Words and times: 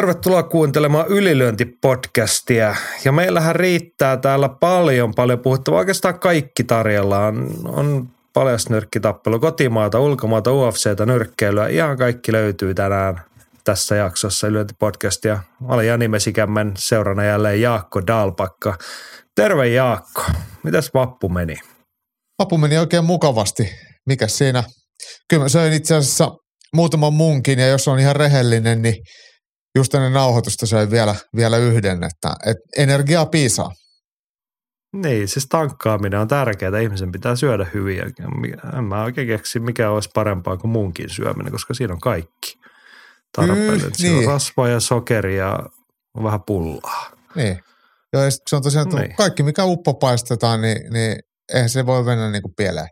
Tervetuloa 0.00 0.42
kuuntelemaan 0.42 1.06
Ylilyönti-podcastia. 1.06 2.76
Ja 3.04 3.12
meillähän 3.12 3.56
riittää 3.56 4.16
täällä 4.16 4.48
paljon, 4.48 5.14
paljon 5.14 5.38
puhuttavaa. 5.38 5.78
Oikeastaan 5.78 6.20
kaikki 6.20 6.64
tarjolla 6.64 7.26
on, 7.26 7.50
on 7.64 8.08
paljasnyrkkitappelu, 8.32 9.40
kotimaata, 9.40 10.00
ulkomaata, 10.00 10.52
UFCtä, 10.52 11.06
nyrkkeilyä. 11.06 11.68
Ihan 11.68 11.96
kaikki 11.96 12.32
löytyy 12.32 12.74
tänään 12.74 13.20
tässä 13.64 13.96
jaksossa 13.96 14.48
Ylilyönti-podcastia. 14.48 15.38
Mä 15.60 15.74
olen 15.74 15.86
Jani 15.86 16.08
Mesikämmen, 16.08 16.72
seurana 16.78 17.24
jälleen 17.24 17.60
Jaakko 17.60 18.06
Dalpakka. 18.06 18.78
Terve 19.34 19.68
Jaakko, 19.68 20.22
mitäs 20.62 20.90
vappu 20.94 21.28
meni? 21.28 21.56
Vappu 22.38 22.58
meni 22.58 22.78
oikein 22.78 23.04
mukavasti. 23.04 23.70
Mikä 24.06 24.28
siinä? 24.28 24.64
Kyllä 25.28 25.42
mä 25.42 25.48
söin 25.48 25.72
itse 25.72 25.96
asiassa 25.96 26.30
muutaman 26.74 27.14
munkin 27.14 27.58
ja 27.58 27.66
jos 27.66 27.88
on 27.88 27.98
ihan 27.98 28.16
rehellinen, 28.16 28.82
niin 28.82 28.94
just 29.78 29.94
ennen 29.94 30.12
nauhoitusta 30.12 30.66
söin 30.66 30.90
vielä, 30.90 31.14
vielä 31.36 31.56
yhden, 31.56 32.04
että, 32.04 32.34
että 32.46 32.62
energiaa 32.76 33.26
piisaa. 33.26 33.70
Niin, 34.96 35.28
siis 35.28 35.46
tankkaaminen 35.48 36.20
on 36.20 36.28
tärkeää. 36.28 36.78
Ihmisen 36.78 37.12
pitää 37.12 37.36
syödä 37.36 37.66
hyvin. 37.74 37.96
Ja 37.96 38.04
en 38.78 38.84
mä 38.84 39.04
oikein 39.04 39.28
keksi, 39.28 39.60
mikä 39.60 39.90
olisi 39.90 40.10
parempaa 40.14 40.56
kuin 40.56 40.70
munkin 40.70 41.10
syöminen, 41.10 41.52
koska 41.52 41.74
siinä 41.74 41.94
on 41.94 42.00
kaikki 42.00 42.58
tarpeellinen. 43.36 43.86
Mm, 43.86 43.92
siinä 43.94 44.16
niin. 44.16 44.28
on 44.28 44.32
rasvaa 44.34 44.68
ja 44.68 44.80
sokeria 44.80 45.46
ja 45.46 46.22
vähän 46.22 46.42
pullaa. 46.42 47.10
Niin. 47.34 47.60
Joo, 48.12 48.22
ja 48.22 48.30
se 48.30 48.56
on 48.56 48.62
tosiaan, 48.62 48.88
että 48.88 49.00
niin. 49.00 49.16
kaikki 49.16 49.42
mikä 49.42 49.64
uppo 49.64 49.94
paistetaan, 49.94 50.60
niin, 50.62 50.92
niin 50.92 51.16
eihän 51.54 51.68
se 51.68 51.86
voi 51.86 52.04
mennä 52.04 52.30
niin 52.30 52.42
kuin 52.42 52.54
pieleen. 52.56 52.88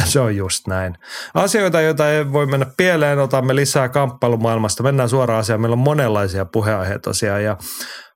Se 0.04 0.20
on 0.20 0.36
just 0.36 0.66
näin. 0.66 0.94
Asioita, 1.34 1.80
joita 1.80 2.10
ei 2.10 2.32
voi 2.32 2.46
mennä 2.46 2.66
pieleen, 2.76 3.18
otamme 3.18 3.54
lisää 3.54 3.88
kamppailumaailmasta. 3.88 4.82
Mennään 4.82 5.08
suoraan 5.08 5.40
asiaan. 5.40 5.60
Meillä 5.60 5.74
on 5.74 5.78
monenlaisia 5.78 6.44
puheenaiheita 6.44 7.02
tosiaan. 7.02 7.44
Ja 7.44 7.56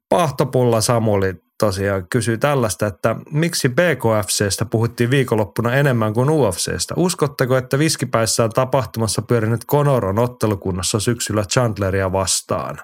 Pahtopulla 0.09 0.81
Samuli 0.81 1.34
tosiaan 1.59 2.09
kysyy 2.09 2.39
tällaista, 2.39 2.87
että 2.87 3.17
miksi 3.33 3.69
BKFCstä 3.69 4.65
puhuttiin 4.65 5.11
viikonloppuna 5.11 5.75
enemmän 5.75 6.15
kuin 6.15 6.31
UFCstä? 6.31 6.95
Uskotteko, 6.97 7.56
että 7.56 7.79
viskipäissään 7.79 8.51
tapahtumassa 8.51 9.23
pyörinyt 9.23 9.67
Conor 9.67 10.06
on 10.06 10.19
ottelukunnassa 10.19 11.01
syksyllä 11.01 11.45
Chandleria 11.45 12.12
vastaan? 12.12 12.79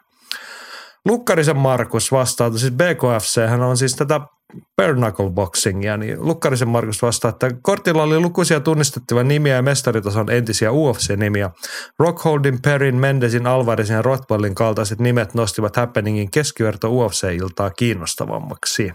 Lukkarisen 1.04 1.56
Markus 1.56 2.12
vastaa, 2.12 2.58
siis 2.58 2.72
BKFC 2.72 3.40
on 3.68 3.76
siis 3.76 3.96
tätä 3.96 4.20
bare 4.76 4.94
knuckle 4.94 5.30
boxingia, 5.30 5.96
niin 5.96 6.26
Lukkarisen 6.26 6.68
Markus 6.68 7.02
vastaa, 7.02 7.28
että 7.28 7.50
kortilla 7.62 8.02
oli 8.02 8.20
lukuisia 8.20 8.60
tunnistettavia 8.60 9.24
nimiä 9.24 9.54
ja 9.54 9.62
mestaritason 9.62 10.30
entisiä 10.30 10.70
UFC-nimiä. 10.70 11.50
Rockholdin, 11.98 12.62
Perrin, 12.62 12.96
Mendesin, 12.96 13.46
Alvarezin 13.46 13.94
ja 13.94 14.02
Rothwellin 14.02 14.54
kaltaiset 14.54 14.98
nimet 14.98 15.34
nostivat 15.34 15.76
Happeningin 15.76 16.30
keskiverto 16.30 16.88
UFC-iltaa 16.88 17.70
kiinnostavammaksi. 17.70 18.92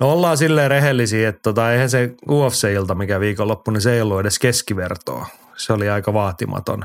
No 0.00 0.12
ollaan 0.12 0.36
silleen 0.36 0.70
rehellisiä, 0.70 1.28
että 1.28 1.40
tota, 1.42 1.72
eihän 1.72 1.90
se 1.90 2.14
UFC-ilta, 2.30 2.94
mikä 2.94 3.20
viikonloppu, 3.20 3.70
niin 3.70 3.80
se 3.80 3.92
ei 3.92 4.00
ollut 4.00 4.20
edes 4.20 4.38
keskivertoa. 4.38 5.26
Se 5.56 5.72
oli 5.72 5.88
aika 5.88 6.12
vaatimaton, 6.12 6.84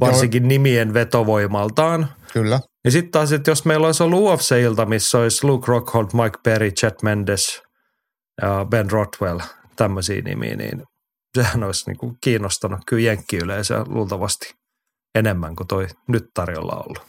varsinkin 0.00 0.42
Joo. 0.42 0.48
nimien 0.48 0.94
vetovoimaltaan. 0.94 2.08
Kyllä. 2.32 2.60
Ja 2.84 2.90
sitten 2.90 3.10
taas, 3.10 3.32
että 3.32 3.50
jos 3.50 3.64
meillä 3.64 3.86
olisi 3.86 4.02
ollut 4.02 4.20
UFC-ilta, 4.20 4.86
missä 4.86 5.18
olisi 5.18 5.46
Luke 5.46 5.64
Rockhold, 5.68 6.08
Mike 6.12 6.38
Perry, 6.44 6.70
Chet 6.70 7.02
Mendes 7.02 7.62
ja 8.42 8.66
Ben 8.70 8.90
Rothwell, 8.90 9.40
tämmöisiä 9.76 10.22
nimiä, 10.22 10.56
niin 10.56 10.82
sehän 11.38 11.64
olisi 11.64 11.90
niin 11.90 11.98
kuin 11.98 12.16
kiinnostanut 12.20 12.80
kyllä 12.86 13.02
jenkkiyleisöä 13.02 13.84
luultavasti 13.86 14.54
enemmän 15.14 15.56
kuin 15.56 15.66
toi 15.66 15.86
nyt 16.08 16.24
tarjolla 16.34 16.82
ollut. 16.86 17.02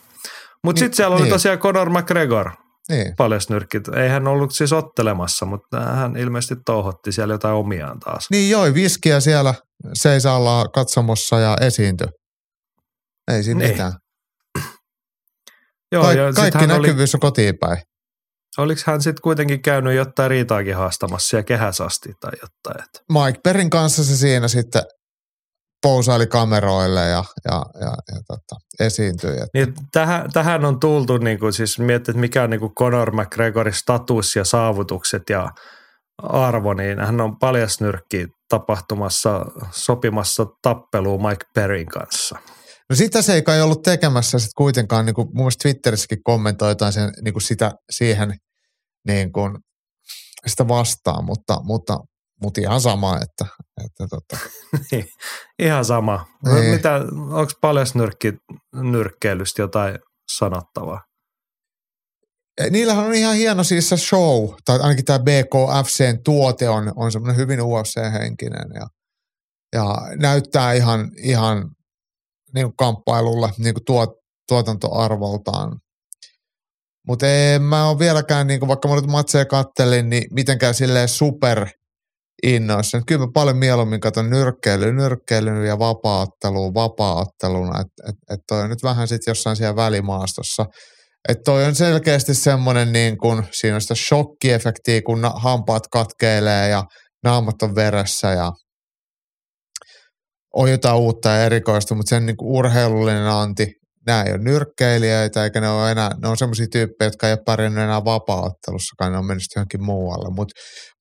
Mutta 0.63 0.79
sitten 0.79 0.95
siellä 0.95 1.15
oli 1.15 1.23
niin. 1.23 1.33
tosiaan 1.33 1.59
Conor 1.59 1.89
McGregor, 1.89 2.51
niin. 2.89 3.13
paljasnyrkkit. 3.17 3.87
Ei 3.87 4.09
hän 4.09 4.27
ollut 4.27 4.51
siis 4.51 4.73
ottelemassa, 4.73 5.45
mutta 5.45 5.79
hän 5.79 6.17
ilmeisesti 6.17 6.55
touhotti 6.65 7.11
siellä 7.11 7.33
jotain 7.33 7.55
omiaan 7.55 7.99
taas. 7.99 8.27
Niin 8.31 8.49
joi 8.49 8.73
viskiä 8.73 9.19
siellä 9.19 9.53
seisalla 9.93 10.67
katsomossa 10.67 11.39
ja 11.39 11.57
esiintyi. 11.61 12.07
Ei 13.31 13.43
siinä 13.43 13.59
niin. 13.59 13.71
mitään. 13.71 13.93
Joo, 15.95 16.03
Kaik- 16.03 16.17
ja 16.17 16.33
kaikki 16.33 16.67
näkyvyys 16.67 17.15
oli, 17.15 17.17
on 17.17 17.19
kotiin 17.19 17.57
päin. 17.57 17.77
Oliko 18.57 18.81
hän 18.85 19.01
sitten 19.01 19.21
kuitenkin 19.21 19.61
käynyt 19.61 19.95
jotain 19.95 20.29
riitaakin 20.29 20.75
haastamassa 20.75 21.37
ja 21.37 21.43
kehäsasti 21.43 22.13
tai 22.19 22.31
jotain? 22.41 22.85
Että. 22.85 22.99
Mike 23.11 23.39
Perin 23.43 23.69
kanssa 23.69 24.03
se 24.03 24.15
siinä 24.15 24.47
sitten 24.47 24.83
pousaili 25.81 26.27
kameroille 26.27 27.01
ja, 27.01 27.23
ja, 27.45 27.65
ja, 27.81 27.93
ja 28.11 28.21
tota, 28.27 28.55
esiintyi. 28.79 29.31
Että. 29.31 29.47
Niin, 29.53 29.73
tähän, 29.91 30.31
tähän 30.33 30.65
on 30.65 30.79
tultu, 30.79 31.17
niin 31.17 31.39
kuin, 31.39 31.53
siis 31.53 31.79
miettii, 31.79 32.11
että 32.11 32.19
mikä 32.19 32.43
on 32.43 32.49
niin 32.49 32.59
kuin 32.59 32.75
Conor 32.75 33.11
McGregorin 33.11 33.73
status 33.73 34.35
ja 34.35 34.45
saavutukset 34.45 35.23
ja 35.29 35.51
arvo, 36.23 36.73
niin 36.73 36.99
hän 36.99 37.21
on 37.21 37.39
paljasnyrkki 37.39 38.27
tapahtumassa 38.49 39.45
sopimassa 39.71 40.45
tappeluun 40.61 41.21
Mike 41.21 41.45
Perin 41.53 41.87
kanssa. 41.87 42.37
No 42.89 42.95
sitä 42.95 43.21
se 43.21 43.33
ei 43.33 43.41
kai 43.41 43.61
ollut 43.61 43.81
tekemässä 43.81 44.39
sitten 44.39 44.53
kuitenkaan, 44.57 45.05
niin 45.05 45.13
kuin 45.13 45.27
mun 45.27 45.37
mielestä 45.37 45.61
Twitterissäkin 45.61 46.23
kommentoitaan 46.23 46.93
sen, 46.93 47.11
niin 47.21 47.33
kuin 47.33 47.43
sitä 47.43 47.71
siihen 47.91 48.33
niin 49.07 49.31
kuin, 49.31 49.57
sitä 50.47 50.67
vastaan, 50.67 51.25
mutta, 51.25 51.57
mutta, 51.63 51.99
mutta 52.41 52.61
ihan 52.61 52.81
sama, 52.81 53.15
että, 53.15 53.45
että 53.85 54.07
tota. 54.09 54.37
niin, 54.91 55.07
ihan 55.59 55.85
sama. 55.85 56.25
Niin. 56.45 56.75
Mitä, 56.75 56.95
onko 57.15 57.51
paljon 57.61 57.87
nyrkki, 57.93 58.33
nyrkkeilystä 58.75 59.61
jotain 59.61 59.99
sanottavaa? 60.37 61.01
Niillähän 62.69 63.05
on 63.05 63.13
ihan 63.13 63.35
hieno 63.35 63.63
siis 63.63 63.89
se 63.89 63.97
show, 63.97 64.49
tai 64.65 64.79
ainakin 64.79 65.05
tämä 65.05 65.19
BKFCn 65.19 66.23
tuote 66.23 66.69
on, 66.69 66.91
on 66.95 67.11
semmoinen 67.11 67.37
hyvin 67.37 67.59
UFC-henkinen 67.59 68.71
ja, 68.73 68.87
ja 69.73 69.95
näyttää 70.19 70.73
ihan, 70.73 71.11
ihan 71.17 71.71
niin 72.55 72.65
kuin 72.65 72.75
kamppailulle 72.77 73.49
niin 73.57 73.73
kuin 73.73 73.85
tuot, 73.85 74.09
tuotantoarvoltaan. 74.47 75.79
Mutta 77.07 77.27
en 77.27 77.61
mä 77.61 77.89
ole 77.89 77.99
vieläkään, 77.99 78.47
niin 78.47 78.59
kuin 78.59 78.67
vaikka 78.67 78.87
mä 78.87 78.95
nyt 78.95 79.07
matseja 79.07 79.45
kattelin, 79.45 80.09
niin 80.09 80.23
mitenkään 80.31 80.73
silleen 80.73 81.07
super 81.07 81.67
innoissa. 82.43 83.01
Kyllä 83.07 83.25
mä 83.25 83.31
paljon 83.33 83.57
mieluummin 83.57 83.99
katson 83.99 84.29
nyrkkeilyn, 84.29 84.95
nyrkkeilyn 84.95 85.65
ja 85.65 85.79
vapaattelua 85.79 86.73
vapaatteluna. 86.73 87.81
Että 87.81 88.09
et, 88.09 88.15
et 88.29 88.39
toi 88.47 88.61
on 88.61 88.69
nyt 88.69 88.83
vähän 88.83 89.07
sitten 89.07 89.31
jossain 89.31 89.55
siellä 89.55 89.75
välimaastossa. 89.75 90.65
Että 91.29 91.41
toi 91.45 91.65
on 91.65 91.75
selkeästi 91.75 92.33
semmoinen 92.33 92.93
niin 92.93 93.17
kuin, 93.17 93.43
siinä 93.51 93.75
on 93.75 93.81
sitä 93.81 93.95
shokkiefektiä, 93.95 95.01
kun 95.01 95.31
hampaat 95.35 95.83
katkeilee 95.91 96.69
ja 96.69 96.83
naamat 97.23 97.61
on 97.61 97.75
veressä 97.75 98.31
ja 98.31 98.51
on 100.55 100.71
jotain 100.71 100.95
uutta 100.95 101.29
ja 101.29 101.45
erikoista, 101.45 101.95
mutta 101.95 102.09
sen 102.09 102.25
niin 102.25 102.37
kuin 102.37 102.51
urheilullinen 102.51 103.27
anti, 103.27 103.73
nämä 104.05 104.23
ei 104.23 104.31
ole 104.31 104.43
nyrkkeilijöitä, 104.43 105.43
eikä 105.43 105.61
ne 105.61 105.69
ole 105.69 105.91
enää, 105.91 106.11
ne 106.21 106.27
on 106.27 106.37
semmoisia 106.37 106.67
tyyppejä, 106.71 107.07
jotka 107.07 107.27
ei 107.27 107.33
ole 107.33 107.43
pärjännyt 107.45 107.83
enää 107.83 108.05
vapaa-ottelussakaan, 108.05 109.11
ne 109.11 109.17
on 109.17 109.25
mennyt 109.25 109.43
johonkin 109.55 109.83
muualle. 109.83 110.35
Mutta 110.35 110.53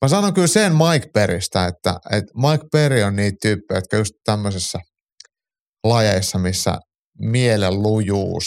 mä 0.03 0.09
sanon 0.09 0.35
kyllä 0.35 0.47
sen 0.47 0.73
Mike 0.73 1.09
Peristä, 1.15 1.67
että, 1.67 1.95
että 2.11 2.33
Mike 2.37 2.65
Perry 2.73 3.03
on 3.03 3.17
niitä 3.17 3.37
tyyppejä, 3.43 3.79
jotka 3.79 3.97
just 3.97 4.15
tämmöisessä 4.25 4.79
lajeissa, 5.85 6.39
missä 6.39 6.79
mielen 7.19 7.83
lujuus, 7.83 8.45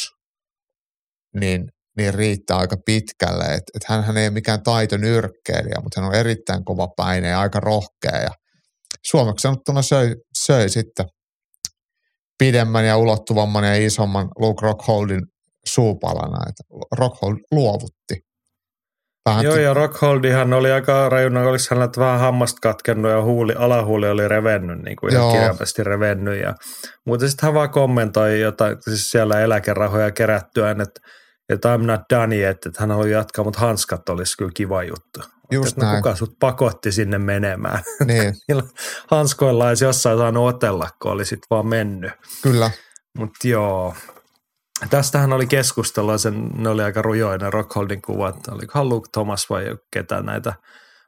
niin, 1.40 1.66
niin 1.98 2.14
riittää 2.14 2.58
aika 2.58 2.78
pitkälle. 2.86 3.44
Että 3.44 3.72
et 3.76 3.84
hän, 3.88 4.04
hän 4.04 4.18
ei 4.18 4.28
ole 4.28 4.34
mikään 4.34 4.64
taito 4.64 4.98
nyrkkeilijä, 4.98 5.82
mutta 5.84 6.02
hän 6.02 6.10
on 6.10 6.16
erittäin 6.16 6.66
kova 6.66 6.88
päine 6.98 7.28
ja 7.28 7.40
aika 7.40 7.60
rohkea 7.60 8.22
ja 8.22 8.32
suomeksi 9.06 9.42
sanottuna 9.42 9.82
söi, 9.82 10.16
söi 10.48 10.70
sitten 10.70 11.06
pidemmän 12.38 12.86
ja 12.86 12.98
ulottuvamman 12.98 13.64
ja 13.64 13.86
isomman 13.86 14.28
Luke 14.40 14.66
Rockholdin 14.66 15.22
suupalana, 15.66 16.38
että 16.50 16.64
Rockhold 16.98 17.38
luovutti. 17.52 18.28
Vähän 19.30 19.46
Joo, 19.46 19.56
ja 19.56 19.74
Rockholdihan 19.74 20.54
oli 20.54 20.72
aika 20.72 21.10
rajuna, 21.10 21.42
oliko 21.42 21.64
hänellä 21.72 21.92
vähän 21.98 22.20
hammasta 22.20 22.60
katkennut 22.62 23.12
ja 23.12 23.22
huuli, 23.22 23.54
alahuuli 23.58 24.10
oli 24.10 24.28
revennyt, 24.28 24.80
niin 24.80 24.96
kuin 24.96 25.14
ihan 25.14 25.32
kirjaimesti 25.32 25.84
revennyt. 25.84 26.42
Ja, 26.42 26.56
mutta 27.06 27.28
sitten 27.28 27.48
hän 27.48 27.54
vaan 27.54 27.70
kommentoi 27.70 28.42
jotain, 28.42 28.78
siis 28.82 29.10
siellä 29.10 29.42
eläkerahoja 29.42 30.12
kerättyään, 30.12 30.82
että 30.82 31.02
että 31.50 31.76
I'm 31.76 31.86
not 31.86 32.02
done 32.14 32.36
yet, 32.38 32.66
että 32.66 32.80
hän 32.80 32.92
haluaa 32.92 33.08
jatkaa, 33.08 33.46
mutta 33.46 33.60
hanskat 33.60 34.10
olisi 34.10 34.38
kyllä 34.38 34.52
kiva 34.56 34.84
juttu. 34.84 35.20
Just 35.52 35.70
että 35.70 35.86
no 35.86 35.92
näin. 35.92 36.04
kuka 36.04 36.16
sut 36.16 36.40
pakotti 36.40 36.92
sinne 36.92 37.18
menemään? 37.18 37.84
Niin, 38.06 38.34
hanskoilla 39.08 39.68
olisi 39.68 39.86
jossain 39.86 40.18
saanut 40.18 40.56
otella, 40.56 40.90
kun 41.02 41.12
olisit 41.12 41.40
vaan 41.50 41.68
mennyt. 41.68 42.12
kyllä. 42.44 42.72
Mutta 43.18 43.48
joo, 43.48 43.96
tästähän 44.90 45.34
oli 45.34 45.48
keskustelua, 45.48 46.18
sen, 46.18 46.50
ne 46.56 46.70
oli 46.70 46.84
aika 46.84 47.02
rujoja 47.02 47.38
ne 47.38 47.50
Rockholdin 47.50 48.02
kuvat, 48.02 48.48
olikohan 48.48 48.90
Luke 48.90 49.10
Thomas 49.12 49.50
vai 49.50 49.66
ketä 49.94 50.22
näitä. 50.22 50.54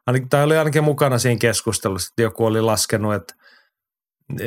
Ainakin, 0.07 0.29
tämä 0.29 0.43
oli 0.43 0.57
ainakin 0.57 0.83
mukana 0.83 1.17
siinä 1.17 1.39
keskustelussa, 1.39 2.11
että 2.11 2.21
joku 2.21 2.45
oli 2.45 2.61
laskenut, 2.61 3.13
että 3.13 3.33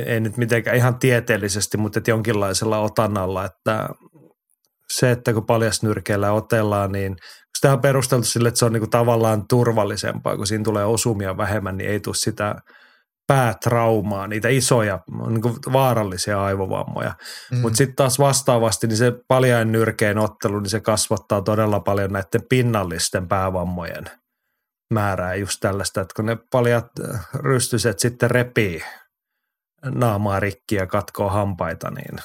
ei 0.06 0.21
nyt 0.21 0.37
mitenkään 0.37 0.77
ihan 0.77 0.99
tieteellisesti, 0.99 1.77
mutta 1.77 1.99
että 1.99 2.11
jonkinlaisella 2.11 2.79
otannalla, 2.79 3.45
että 3.45 3.88
se, 4.93 5.11
että 5.11 5.33
kun 5.33 5.47
paljasnyrkeillä 5.47 6.33
otellaan, 6.33 6.93
niin 6.93 7.17
sitä 7.62 7.73
on 7.73 7.81
perusteltu 7.81 8.26
sille, 8.26 8.49
että 8.49 8.59
se 8.59 8.64
on 8.64 8.73
niin 8.73 8.81
kuin 8.81 8.91
tavallaan 8.91 9.49
turvallisempaa, 9.49 10.37
kun 10.37 10.47
siinä 10.47 10.64
tulee 10.64 10.85
osumia 10.85 11.37
vähemmän, 11.37 11.76
niin 11.76 11.91
ei 11.91 12.00
tule 12.00 12.14
sitä 12.14 12.55
päätraumaa, 13.26 14.26
niitä 14.26 14.49
isoja, 14.49 15.00
niin 15.29 15.43
kuin 15.43 15.55
vaarallisia 15.73 16.44
aivovammoja. 16.44 17.14
Mm. 17.50 17.59
Mutta 17.59 17.76
sitten 17.76 17.97
taas 17.97 18.19
vastaavasti, 18.19 18.87
niin 18.87 18.97
se 18.97 19.12
paljain 19.29 19.73
nyrkeen 19.73 20.19
ottelu, 20.19 20.61
niin 20.61 20.70
se 20.70 20.81
kasvattaa 20.81 21.43
todella 21.43 21.81
paljon 21.81 22.12
näiden 22.12 22.43
pinnallisten 22.49 23.29
päävammojen 23.29 24.05
määrää 24.94 25.35
just 25.35 25.61
tällaista, 25.61 26.00
että 26.00 26.14
kun 26.17 26.26
ne 26.26 26.37
paljat 26.53 26.87
äh, 27.14 27.29
rystyset 27.35 27.99
sitten 27.99 28.31
repii 28.31 28.82
naamaa 29.85 30.41
rikki 30.41 30.75
ja 30.75 30.87
katkoo 30.87 31.29
hampaita, 31.29 31.91
niin 31.91 32.19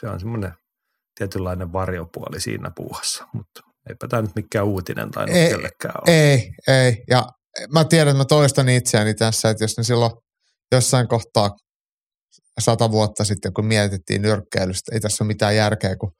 se 0.00 0.08
on 0.08 0.20
semmoinen 0.20 0.52
tietynlainen 1.18 1.72
varjopuoli 1.72 2.40
siinä 2.40 2.70
puuhassa, 2.76 3.26
mutta 3.32 3.69
eipä 3.90 4.08
tämä 4.08 4.22
nyt 4.22 4.34
mikään 4.34 4.66
uutinen 4.66 5.10
tai 5.10 5.30
Ei, 5.30 5.48
kellekään 5.48 5.94
ole. 5.96 6.16
Ei, 6.16 6.50
ei. 6.68 6.96
Ja 7.10 7.24
mä 7.74 7.84
tiedän, 7.84 8.08
että 8.08 8.18
mä 8.18 8.24
toistan 8.24 8.68
itseäni 8.68 9.14
tässä, 9.14 9.50
että 9.50 9.64
jos 9.64 9.76
ne 9.76 9.84
silloin 9.84 10.12
jossain 10.72 11.08
kohtaa 11.08 11.50
sata 12.60 12.90
vuotta 12.90 13.24
sitten, 13.24 13.52
kun 13.52 13.66
mietittiin 13.66 14.22
nyrkkeilystä, 14.22 14.94
ei 14.94 15.00
tässä 15.00 15.24
ole 15.24 15.28
mitään 15.28 15.56
järkeä, 15.56 15.96
kun 15.96 16.12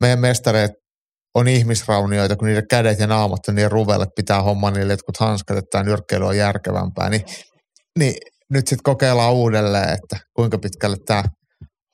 meidän 0.00 0.18
mestareet 0.18 0.70
on 1.34 1.48
ihmisraunioita, 1.48 2.36
kun 2.36 2.48
niiden 2.48 2.68
kädet 2.70 2.98
ja 2.98 3.06
naamat 3.06 3.48
on 3.48 3.54
niin 3.54 3.70
ruvelle, 3.70 4.06
pitää 4.16 4.42
homma 4.42 4.70
niille 4.70 4.92
jotkut 4.92 5.16
hanskat, 5.16 5.58
että 5.58 5.68
tämä 5.70 5.84
nyrkkeily 5.84 6.26
on 6.26 6.36
järkevämpää, 6.36 7.10
niin, 7.10 7.22
niin 7.98 8.14
nyt 8.50 8.68
sitten 8.68 8.82
kokeillaan 8.82 9.32
uudelleen, 9.32 9.88
että 9.88 10.16
kuinka 10.36 10.58
pitkälle 10.58 10.96
tämä 11.06 11.24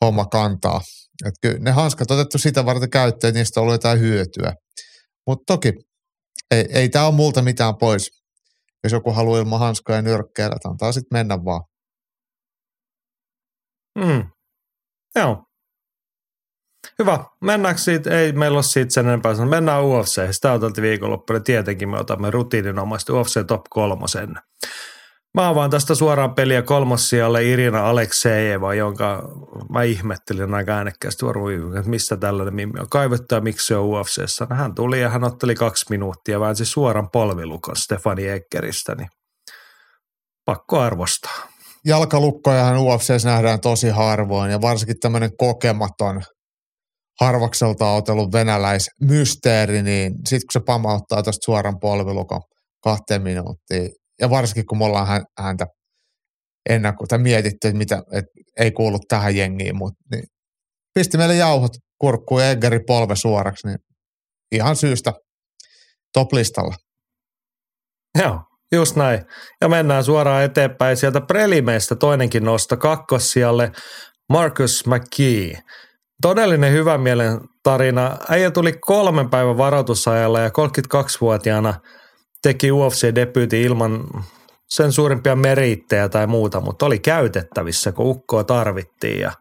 homma 0.05 0.25
kantaa. 0.25 0.81
Että 1.27 1.39
kyllä 1.43 1.59
ne 1.59 1.71
hanskat 1.71 2.11
on 2.11 2.19
otettu 2.19 2.39
sitä 2.39 2.65
varten 2.65 2.91
käyttöön, 2.91 3.29
että 3.29 3.39
niistä 3.39 3.61
on 3.61 3.63
ollut 3.63 3.75
jotain 3.75 4.01
hyötyä. 4.01 4.53
Mutta 5.27 5.45
toki 5.47 5.73
ei, 6.51 6.67
ei 6.71 6.89
tämä 6.89 7.07
ole 7.07 7.15
multa 7.15 7.43
mitään 7.43 7.77
pois. 7.77 8.25
Jos 8.85 8.93
joku 8.93 9.13
haluaa 9.13 9.39
ilman 9.39 9.59
hanskoja 9.59 9.97
ja 9.99 10.03
nyrkkeillä, 10.03 10.57
antaa 10.65 10.93
sitten 10.93 11.19
mennä 11.19 11.45
vaan. 11.45 11.63
Mm. 13.99 14.31
Joo. 15.17 15.45
Hyvä. 16.99 17.25
Mennäänkö 17.41 17.81
siitä? 17.81 18.19
Ei 18.19 18.33
meillä 18.33 18.57
ole 18.57 18.63
siitä 18.63 18.95
sen 18.95 19.07
enempää. 19.07 19.35
Mennään 19.35 19.85
UFC. 19.85 20.33
Sitä 20.33 20.53
oteltiin 20.53 20.83
viikonloppuna. 20.83 21.41
Tietenkin 21.41 21.89
me 21.89 21.99
otamme 21.99 22.31
rutiininomaisesti 22.31 23.13
UFC 23.13 23.47
Top 23.47 23.65
kolmosen. 23.71 24.35
Mä 25.35 25.49
avaan 25.49 25.71
tästä 25.71 25.95
suoraan 25.95 26.35
peliä 26.35 26.63
kolmossijalle 26.63 27.45
Irina 27.45 27.89
Aleksejeva, 27.89 28.75
jonka 28.75 29.23
mä 29.69 29.83
ihmettelin 29.83 30.55
aika 30.55 30.73
äänekkäästi 30.73 31.27
että 31.79 31.91
mistä 31.91 32.17
tällainen 32.17 32.55
mimmi 32.55 32.81
on 32.81 32.89
kaivettu 32.91 33.35
ja 33.35 33.41
miksi 33.41 33.67
se 33.67 33.77
on 33.77 33.85
UFCssä. 33.85 34.47
No, 34.51 34.57
hän 34.57 34.75
tuli 34.75 35.01
ja 35.01 35.09
hän 35.09 35.25
otteli 35.25 35.55
kaksi 35.55 35.87
minuuttia, 35.91 36.41
väänsi 36.41 36.65
suoran 36.65 37.11
polvilukon 37.13 37.77
Stefani 37.77 38.29
Ekkeristä, 38.29 38.95
niin 38.95 39.09
pakko 40.45 40.81
arvostaa. 40.81 41.49
Jalkalukkojahan 41.85 42.79
UFCssä 42.79 43.29
nähdään 43.29 43.61
tosi 43.61 43.89
harvoin 43.89 44.51
ja 44.51 44.61
varsinkin 44.61 45.01
tämmöinen 45.01 45.37
kokematon 45.37 46.23
harvakselta 47.21 47.91
otellut 47.91 48.33
venäläismysteeri, 48.33 49.83
niin 49.83 50.13
sitten 50.13 50.47
kun 50.47 50.53
se 50.53 50.61
pamauttaa 50.67 51.23
tuosta 51.23 51.45
suoran 51.45 51.79
polvilukon 51.81 52.41
kahteen 52.85 53.23
minuuttiin, 53.23 53.91
ja 54.21 54.31
varsinkin 54.31 54.67
kun 54.67 54.79
me 54.79 54.85
ollaan 54.85 55.07
hän- 55.07 55.27
häntä 55.39 55.67
ennakko, 56.69 57.07
tai 57.07 57.19
mietitty, 57.19 57.69
että 57.69 57.79
mitä, 57.79 58.03
et 58.13 58.25
ei 58.59 58.73
kuulu 58.73 58.99
tähän 59.09 59.37
jengiin, 59.37 59.77
mutta 59.77 60.05
niin 60.11 60.25
pisti 60.95 61.19
meille 61.19 61.37
jauhot 61.37 61.73
kurkkuun 62.01 62.43
ja 62.43 62.51
Eggeri 62.51 62.81
polve 62.87 63.17
suoraksi, 63.17 63.67
niin 63.67 63.79
ihan 64.53 64.77
syystä 64.77 65.13
top-listalla. 66.13 66.75
Joo, 68.19 68.41
just 68.73 68.97
näin. 68.97 69.25
Ja 69.61 69.69
mennään 69.69 70.05
suoraan 70.05 70.45
eteenpäin 70.45 70.97
sieltä 70.97 71.21
prelimeistä 71.21 71.97
toinenkin 71.97 72.45
nosto 72.45 72.77
kakkossijalle 72.77 73.73
Marcus 74.29 74.87
McKee. 74.87 75.63
Todellinen 76.23 76.73
hyvä 76.73 76.99
mielen 76.99 77.41
tarina. 77.63 78.17
Äijä 78.29 78.51
tuli 78.51 78.73
kolmen 78.73 79.31
päivän 79.31 79.59
varoitusajalla 79.59 80.41
ja 80.41 80.49
32-vuotiaana 80.49 81.75
teki 82.45 82.71
UFC-debyytin 82.71 83.61
ilman 83.61 84.05
sen 84.69 84.93
suurimpia 84.93 85.37
meriittejä 85.37 86.09
tai 86.09 86.27
muuta, 86.27 86.61
mutta 86.61 86.87
oli 86.87 86.99
käytettävissä, 86.99 87.93
kun 87.93 88.07
ukkoa 88.07 88.45
tarvittiin 88.45 89.21
ja 89.21 89.33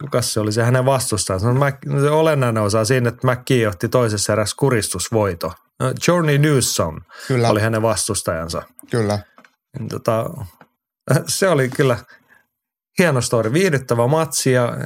kukas 0.00 0.32
se 0.32 0.40
oli 0.40 0.52
se 0.52 0.62
hänen 0.62 0.84
vastustajansa. 0.84 1.52
No, 1.52 1.60
Mac- 1.60 2.00
se 2.00 2.10
olennainen 2.10 2.62
osa 2.62 2.84
siinä, 2.84 3.08
että 3.08 3.26
McKee 3.32 3.68
otti 3.68 3.88
toisessa 3.88 4.32
erässä 4.32 4.56
kuristusvoito. 4.58 5.52
No, 5.80 5.92
Journey 6.08 6.38
Newsom 6.38 7.00
Kyllä, 7.28 7.48
oli 7.48 7.60
hänen 7.60 7.82
vastustajansa. 7.82 8.62
kyllä. 8.90 9.18
Niin 9.78 9.88
Tota, 9.88 10.30
se 11.26 11.48
oli 11.48 11.68
kyllä 11.68 11.96
hieno 12.98 13.20
story, 13.20 13.52
viihdyttävä 13.52 14.06
matsi 14.06 14.52
ja 14.52 14.76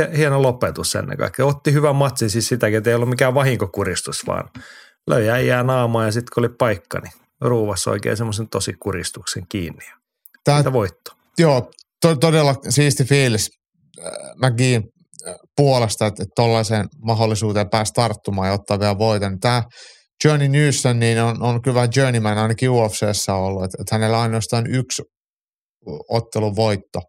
hie- 0.00 0.16
hieno 0.16 0.42
lopetus 0.42 0.94
ennen 0.94 1.18
kaikkea. 1.18 1.46
Otti 1.46 1.72
hyvän 1.72 1.96
matsin 1.96 2.30
siis 2.30 2.48
sitäkin, 2.48 2.78
että 2.78 2.90
ei 2.90 2.94
ollut 2.96 3.08
mikään 3.08 3.34
vahinkokuristus, 3.34 4.26
vaan 4.26 4.48
löi 5.06 5.30
äijää 5.30 5.62
naamaa 5.62 6.04
ja 6.04 6.12
sitten 6.12 6.34
kun 6.34 6.40
oli 6.40 6.54
paikka, 6.58 7.00
niin 7.00 7.12
ruuvassa 7.40 7.90
oikein 7.90 8.16
semmoisen 8.16 8.48
tosi 8.48 8.72
kuristuksen 8.72 9.46
kiinni. 9.48 9.84
Tämä, 10.44 10.72
voitto. 10.72 11.12
joo, 11.38 11.70
to, 12.00 12.16
todella 12.16 12.54
siisti 12.68 13.04
fiilis 13.04 13.50
äh, 13.98 14.12
McGeein 14.36 14.82
äh, 15.28 15.34
puolesta, 15.56 16.06
että 16.06 16.24
tuollaiseen 16.36 16.88
mahdollisuuteen 17.04 17.70
pääsi 17.70 17.92
tarttumaan 17.92 18.48
ja 18.48 18.54
ottaa 18.54 18.80
vielä 18.80 18.98
voiton. 18.98 19.40
Tämä 19.40 19.62
Journey 20.24 20.48
Newson 20.48 20.98
niin 20.98 21.22
on, 21.22 21.42
on 21.42 21.62
kyllä 21.62 21.88
journeyman 21.96 22.38
ainakin 22.38 22.70
UFCssä 22.70 23.34
ollut, 23.34 23.64
että, 23.64 23.76
että 23.80 23.94
hänellä 23.94 24.16
on 24.16 24.22
ainoastaan 24.22 24.66
yksi 24.66 25.02
ottelun 26.08 26.56
voitto 26.56 27.00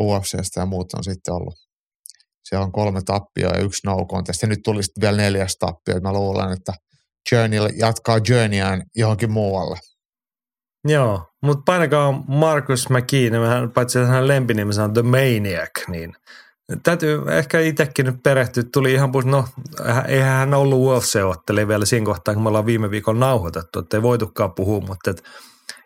UFCstä 0.00 0.60
ja 0.60 0.66
muut 0.66 0.94
on 0.94 1.04
sitten 1.04 1.34
ollut. 1.34 1.63
Siellä 2.44 2.64
on 2.64 2.72
kolme 2.72 3.00
tappioa 3.04 3.52
ja 3.52 3.62
yksi 3.62 3.86
no 3.86 4.06
contest. 4.06 4.42
Ja 4.42 4.48
nyt 4.48 4.60
tuli 4.64 4.82
sitten 4.82 5.00
vielä 5.00 5.16
neljäs 5.16 5.56
tappio. 5.56 6.00
Mä 6.00 6.12
luulen, 6.12 6.52
että 6.52 6.72
Journey 7.32 7.60
jatkaa 7.78 8.20
Journeyään 8.28 8.82
johonkin 8.96 9.30
muualle. 9.30 9.78
Joo, 10.84 11.26
mutta 11.42 11.62
painakaa 11.66 12.24
Marcus 12.28 12.88
McKee, 12.90 13.30
niin 13.30 13.46
hän, 13.46 13.70
paitsi 13.70 13.98
hänen 13.98 14.28
lempinimensä 14.28 14.84
on 14.84 14.94
The 14.94 15.02
Maniac, 15.02 15.88
niin 15.88 16.16
täytyy 16.82 17.22
ehkä 17.30 17.60
itsekin 17.60 18.06
nyt 18.06 18.22
perehtyä. 18.22 18.62
Tuli 18.72 18.92
ihan 18.92 19.12
puhus, 19.12 19.26
no 19.26 19.44
eihän 20.08 20.38
hän 20.38 20.54
ollut 20.54 20.80
UFC-ottelija 20.80 21.68
vielä 21.68 21.84
siinä 21.84 22.06
kohtaa, 22.06 22.34
kun 22.34 22.42
me 22.42 22.48
ollaan 22.48 22.66
viime 22.66 22.90
viikon 22.90 23.20
nauhoitettu, 23.20 23.78
että 23.78 23.96
ei 23.96 24.02
voitukaan 24.02 24.54
puhua, 24.54 24.80
mutta 24.80 25.10
et, 25.10 25.24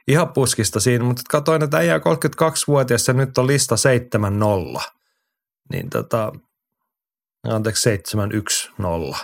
ihan 0.08 0.32
puskista 0.32 0.80
siinä. 0.80 1.04
Mutta 1.04 1.22
katsoin, 1.30 1.62
että 1.62 1.76
äijä 1.76 1.98
32-vuotias 1.98 3.08
ja 3.08 3.14
nyt 3.14 3.38
on 3.38 3.46
lista 3.46 3.74
7-0. 4.78 4.82
Niin 5.72 5.90
tota, 5.90 6.32
anteeksi 7.45 7.97
7-1-0. 7.97 9.16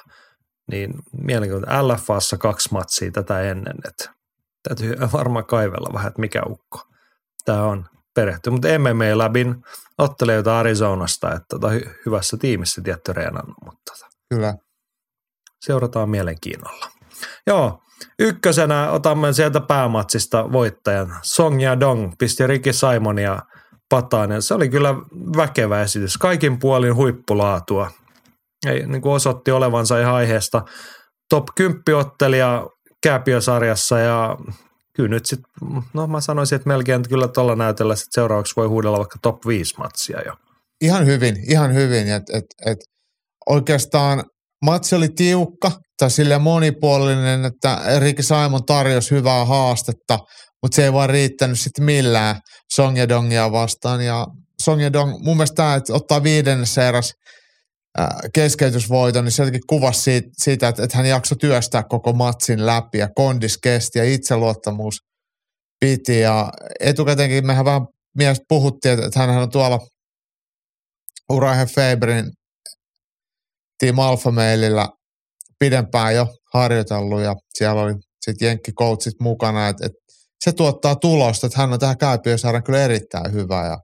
Niin 0.70 0.94
mielenkiintoista. 1.22 1.88
LFAssa 1.88 2.36
kaksi 2.36 2.68
matsia 2.72 3.10
tätä 3.10 3.40
ennen, 3.40 3.76
että 3.88 4.14
täytyy 4.68 4.96
varmaan 5.12 5.46
kaivella 5.46 5.94
vähän, 5.94 6.08
että 6.08 6.20
mikä 6.20 6.42
ukko 6.48 6.80
tämä 7.44 7.62
on 7.62 7.86
perehty. 8.14 8.50
Mutta 8.50 8.68
MMA 8.78 9.18
Labin 9.18 9.54
ottelijoita 9.98 10.58
Arizonasta, 10.58 11.32
että 11.32 11.46
tota, 11.48 11.68
hy- 11.68 11.90
hyvässä 12.06 12.36
tiimissä 12.36 12.82
tietty 12.82 13.12
reenannut, 13.12 13.56
mutta 13.64 13.92
tota, 13.92 14.06
Kyllä. 14.28 14.54
seurataan 15.60 16.10
mielenkiinnolla. 16.10 16.86
Joo, 17.46 17.82
ykkösenä 18.18 18.90
otamme 18.90 19.32
sieltä 19.32 19.60
päämatsista 19.60 20.52
voittajan. 20.52 21.14
Song 21.22 21.62
ja 21.62 21.80
Dong 21.80 22.12
pisti 22.18 22.46
Ricky 22.46 22.72
Simonia 22.72 23.38
pataan 23.88 24.30
ja 24.30 24.40
se 24.40 24.54
oli 24.54 24.68
kyllä 24.68 24.94
väkevä 25.36 25.82
esitys. 25.82 26.18
Kaikin 26.18 26.58
puolin 26.58 26.94
huippulaatua. 26.94 27.90
Ei, 28.66 28.86
niin 28.86 29.02
kuin 29.02 29.12
osoitti 29.12 29.50
olevansa 29.50 30.00
ihan 30.00 30.14
aiheesta 30.14 30.62
top 31.30 31.44
10 31.56 31.82
ottelija 31.96 32.66
kääpiösarjassa 33.02 33.98
ja 33.98 34.36
kyllä 34.96 35.08
nyt 35.08 35.26
sitten, 35.26 35.52
no 35.94 36.06
mä 36.06 36.20
sanoisin, 36.20 36.56
että 36.56 36.68
melkein 36.68 37.08
kyllä 37.08 37.28
tuolla 37.28 37.56
näytellä 37.56 37.96
sit 37.96 38.06
seuraavaksi 38.10 38.56
voi 38.56 38.66
huudella 38.66 38.98
vaikka 38.98 39.18
top 39.22 39.46
5 39.46 39.74
matsia 39.78 40.22
jo. 40.26 40.32
Ihan 40.80 41.06
hyvin, 41.06 41.36
ihan 41.50 41.74
hyvin. 41.74 42.08
Et, 42.08 42.22
et, 42.32 42.44
et 42.66 42.78
oikeastaan 43.48 44.24
matsi 44.64 44.94
oli 44.94 45.08
tiukka 45.08 45.70
tai 45.98 46.10
sille 46.10 46.38
monipuolinen, 46.38 47.44
että 47.44 47.80
Ricky 47.98 48.22
Simon 48.22 48.64
tarjosi 48.66 49.10
hyvää 49.10 49.44
haastetta, 49.44 50.18
mutta 50.62 50.76
se 50.76 50.84
ei 50.84 50.92
vaan 50.92 51.10
riittänyt 51.10 51.60
sitten 51.60 51.84
millään 51.84 52.36
Song 52.74 52.96
Dongia 53.08 53.52
vastaan. 53.52 54.04
Ja 54.04 54.26
Song 54.62 54.82
Dong, 54.92 55.10
mun 55.18 55.36
mielestä 55.36 55.54
tämä, 55.54 55.74
että 55.74 55.94
ottaa 55.94 56.22
viidennessä 56.22 56.88
eräs 56.88 57.12
keskeytysvoiton, 58.34 59.24
niin 59.24 59.32
se 59.32 59.42
jotenkin 59.42 59.66
kuvasi 59.66 60.02
siitä, 60.02 60.28
siitä 60.32 60.68
että, 60.68 60.84
että 60.84 60.96
hän 60.96 61.06
jaksoi 61.06 61.38
työstää 61.38 61.82
koko 61.82 62.12
matsin 62.12 62.66
läpi 62.66 62.98
ja 62.98 63.08
kondis 63.14 63.58
kesti 63.58 63.98
ja 63.98 64.04
itseluottamus 64.04 64.94
piti. 65.80 66.20
Ja 66.20 66.52
etukäteenkin 66.80 67.46
mehän 67.46 67.64
vähän 67.64 67.86
mielestä 68.18 68.44
puhuttiin, 68.48 69.04
että 69.04 69.20
hän 69.20 69.30
on 69.30 69.50
tuolla 69.50 69.80
Urahe 71.32 71.66
Faberin 71.66 72.32
Team 73.78 73.98
Alpha 73.98 74.30
Mailillä 74.30 74.88
pidempään 75.58 76.14
jo 76.14 76.26
harjoitellut 76.54 77.20
ja 77.20 77.34
siellä 77.54 77.82
oli 77.82 77.94
sitten 78.24 78.46
jenkkikoutsit 78.46 79.14
mukana, 79.20 79.68
että, 79.68 79.86
että 79.86 79.98
se 80.44 80.52
tuottaa 80.52 80.96
tulosta, 80.96 81.46
että 81.46 81.60
hän 81.60 81.72
on 81.72 81.78
tähän 81.78 81.98
Kääpiösaaren 81.98 82.62
kyllä 82.62 82.84
erittäin 82.84 83.32
hyvä 83.32 83.66
ja, 83.66 83.78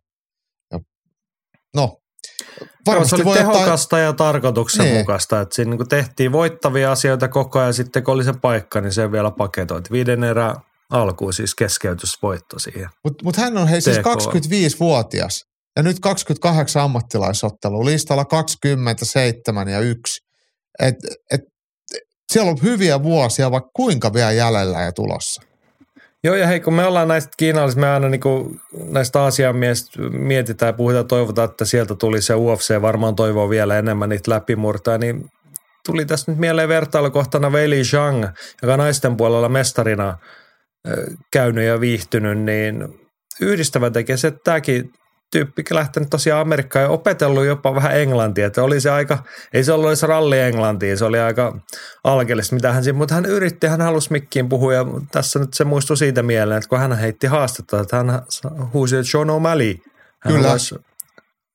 varmasti 2.86 3.16
se 3.16 3.22
oli 3.22 3.36
tehokasta 3.36 3.96
ottaa... 3.96 3.98
ja 3.98 4.12
tarkoituksenmukaista, 4.12 5.36
niin. 5.36 5.42
että 5.42 5.54
siinä 5.54 5.70
niin 5.70 5.88
tehtiin 5.88 6.32
voittavia 6.32 6.92
asioita 6.92 7.28
koko 7.28 7.58
ajan, 7.58 7.74
sitten 7.74 8.04
kun 8.04 8.14
oli 8.14 8.24
se 8.24 8.32
paikka, 8.32 8.80
niin 8.80 8.92
se 8.92 9.12
vielä 9.12 9.30
paketoit. 9.30 9.90
Viiden 9.90 10.24
erä 10.24 10.54
alkuun 10.90 11.32
siis 11.32 11.54
keskeytysvoitto 11.54 12.58
siihen. 12.58 12.88
Mutta 13.04 13.24
mut 13.24 13.36
hän 13.36 13.58
on 13.58 13.68
hei 13.68 13.80
siis 13.80 13.98
25-vuotias 13.98 15.44
ja 15.76 15.82
nyt 15.82 16.00
28 16.00 16.82
ammattilaisottelu, 16.82 17.84
listalla 17.84 18.24
27 18.24 19.68
ja 19.68 19.80
1. 19.80 20.20
Et, 20.78 20.94
et, 21.32 21.40
siellä 22.32 22.50
on 22.50 22.58
hyviä 22.62 23.02
vuosia, 23.02 23.50
vaikka 23.50 23.70
kuinka 23.76 24.12
vielä 24.12 24.32
jäljellä 24.32 24.82
ja 24.82 24.92
tulossa. 24.92 25.42
Joo, 26.24 26.34
ja 26.34 26.46
hei, 26.46 26.60
kun 26.60 26.74
me 26.74 26.86
ollaan 26.86 27.08
näistä 27.08 27.30
kiinalaisista, 27.36 27.80
me 27.80 27.88
aina 27.88 28.08
niin 28.08 28.20
kuin 28.20 28.60
näistä 28.84 29.20
Aasian 29.20 29.56
miehistä 29.56 30.02
mietitään 30.02 30.68
ja 30.68 30.72
puhutaan, 30.72 31.06
toivotaan, 31.06 31.50
että 31.50 31.64
sieltä 31.64 31.94
tuli 31.94 32.22
se 32.22 32.34
UFC, 32.34 32.82
varmaan 32.82 33.16
toivoo 33.16 33.50
vielä 33.50 33.78
enemmän 33.78 34.08
niitä 34.08 34.30
läpimurtaa, 34.30 34.98
niin 34.98 35.30
tuli 35.86 36.04
tässä 36.04 36.32
nyt 36.32 36.40
mieleen 36.40 36.68
vertailukohtana 36.68 37.50
Weili 37.50 37.84
Zhang, 37.84 38.26
joka 38.62 38.76
naisten 38.76 39.16
puolella 39.16 39.48
mestarina 39.48 40.18
käynyt 41.32 41.64
ja 41.64 41.80
viihtynyt, 41.80 42.38
niin 42.38 43.00
yhdistävä 43.40 43.90
tekee 43.90 44.16
se, 44.16 44.28
että 44.28 44.40
tämäkin 44.44 44.92
tyyppi 45.30 45.64
lähtenyt 45.70 46.10
tosiaan 46.10 46.40
Amerikkaan 46.40 46.82
ja 46.82 46.88
opetellut 46.88 47.44
jopa 47.44 47.74
vähän 47.74 48.00
englantia. 48.00 48.46
Että 48.46 48.62
oli 48.62 48.80
se 48.80 48.90
aika, 48.90 49.18
ei 49.52 49.64
se 49.64 49.72
ollut 49.72 49.88
edes 49.88 50.02
ralli 50.02 50.38
englantia, 50.38 50.96
se 50.96 51.04
oli 51.04 51.20
aika 51.20 51.60
alkeellista, 52.04 52.54
mitä 52.54 52.72
hän 52.72 52.84
siinä, 52.84 52.98
mutta 52.98 53.14
hän 53.14 53.26
yritti, 53.26 53.66
hän 53.66 53.80
halusi 53.80 54.12
mikkiin 54.12 54.48
puhua 54.48 54.74
ja 54.74 54.84
tässä 55.12 55.38
nyt 55.38 55.54
se 55.54 55.64
muistui 55.64 55.96
siitä 55.96 56.22
mieleen, 56.22 56.58
että 56.58 56.68
kun 56.68 56.78
hän 56.78 56.92
heitti 56.92 57.26
haastetta, 57.26 57.80
että 57.80 57.96
hän 57.96 58.22
huusi 58.72 59.04
Sean 59.04 59.28
O'Malley. 59.28 59.90
Hän 60.24 60.34
Kyllä. 60.34 60.56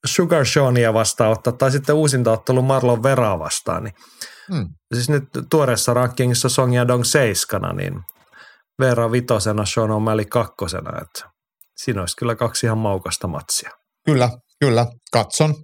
Sugar 0.06 0.46
Seania 0.46 0.94
vastaan 0.94 1.32
ottaa, 1.32 1.54
tai 1.54 1.72
sitten 1.72 1.96
uusinta 1.96 2.32
ottelu 2.32 2.62
Marlon 2.62 3.04
Veraa 3.04 3.40
vastaan. 3.40 3.84
Niin. 3.84 3.94
Hmm. 4.54 4.70
Siis 4.94 5.10
nyt 5.10 5.24
tuoreessa 5.50 5.94
rankingissa 5.94 6.50
Song 6.50 6.76
Yadong 6.76 7.04
seiskana, 7.04 7.74
niin 7.74 7.94
Vera 8.80 9.12
vitosena, 9.12 9.66
Sean 9.66 9.90
O'Malley 9.90 10.26
kakkosena. 10.30 11.02
Että 11.02 11.35
siinä 11.76 12.02
olisi 12.02 12.16
kyllä 12.18 12.36
kaksi 12.36 12.66
ihan 12.66 12.78
maukasta 12.78 13.28
matsia. 13.28 13.70
Kyllä, 14.06 14.30
kyllä. 14.60 14.86
Katson. 15.12 15.56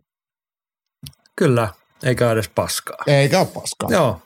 Kyllä, 1.36 1.70
eikä 2.03 2.32
edes 2.32 2.50
paskaa. 2.50 2.98
Eikä 3.08 3.39
ole 3.39 3.48
paskaa. 3.48 3.89
Joo. 3.89 4.22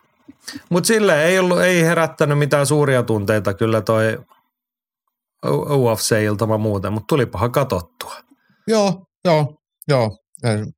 Mutta 0.69 0.87
sille 0.87 1.25
ei, 1.25 1.39
ollut, 1.39 1.61
ei 1.61 1.83
herättänyt 1.83 2.37
mitään 2.37 2.65
suuria 2.65 3.03
tunteita 3.03 3.53
kyllä 3.53 3.81
toi 3.81 4.17
UFC-iltama 5.69 6.57
muuten, 6.57 6.93
mutta 6.93 7.07
tulipahan 7.07 7.51
katottua. 7.51 8.15
Joo, 8.67 9.05
joo, 9.25 9.55
joo. 9.87 10.17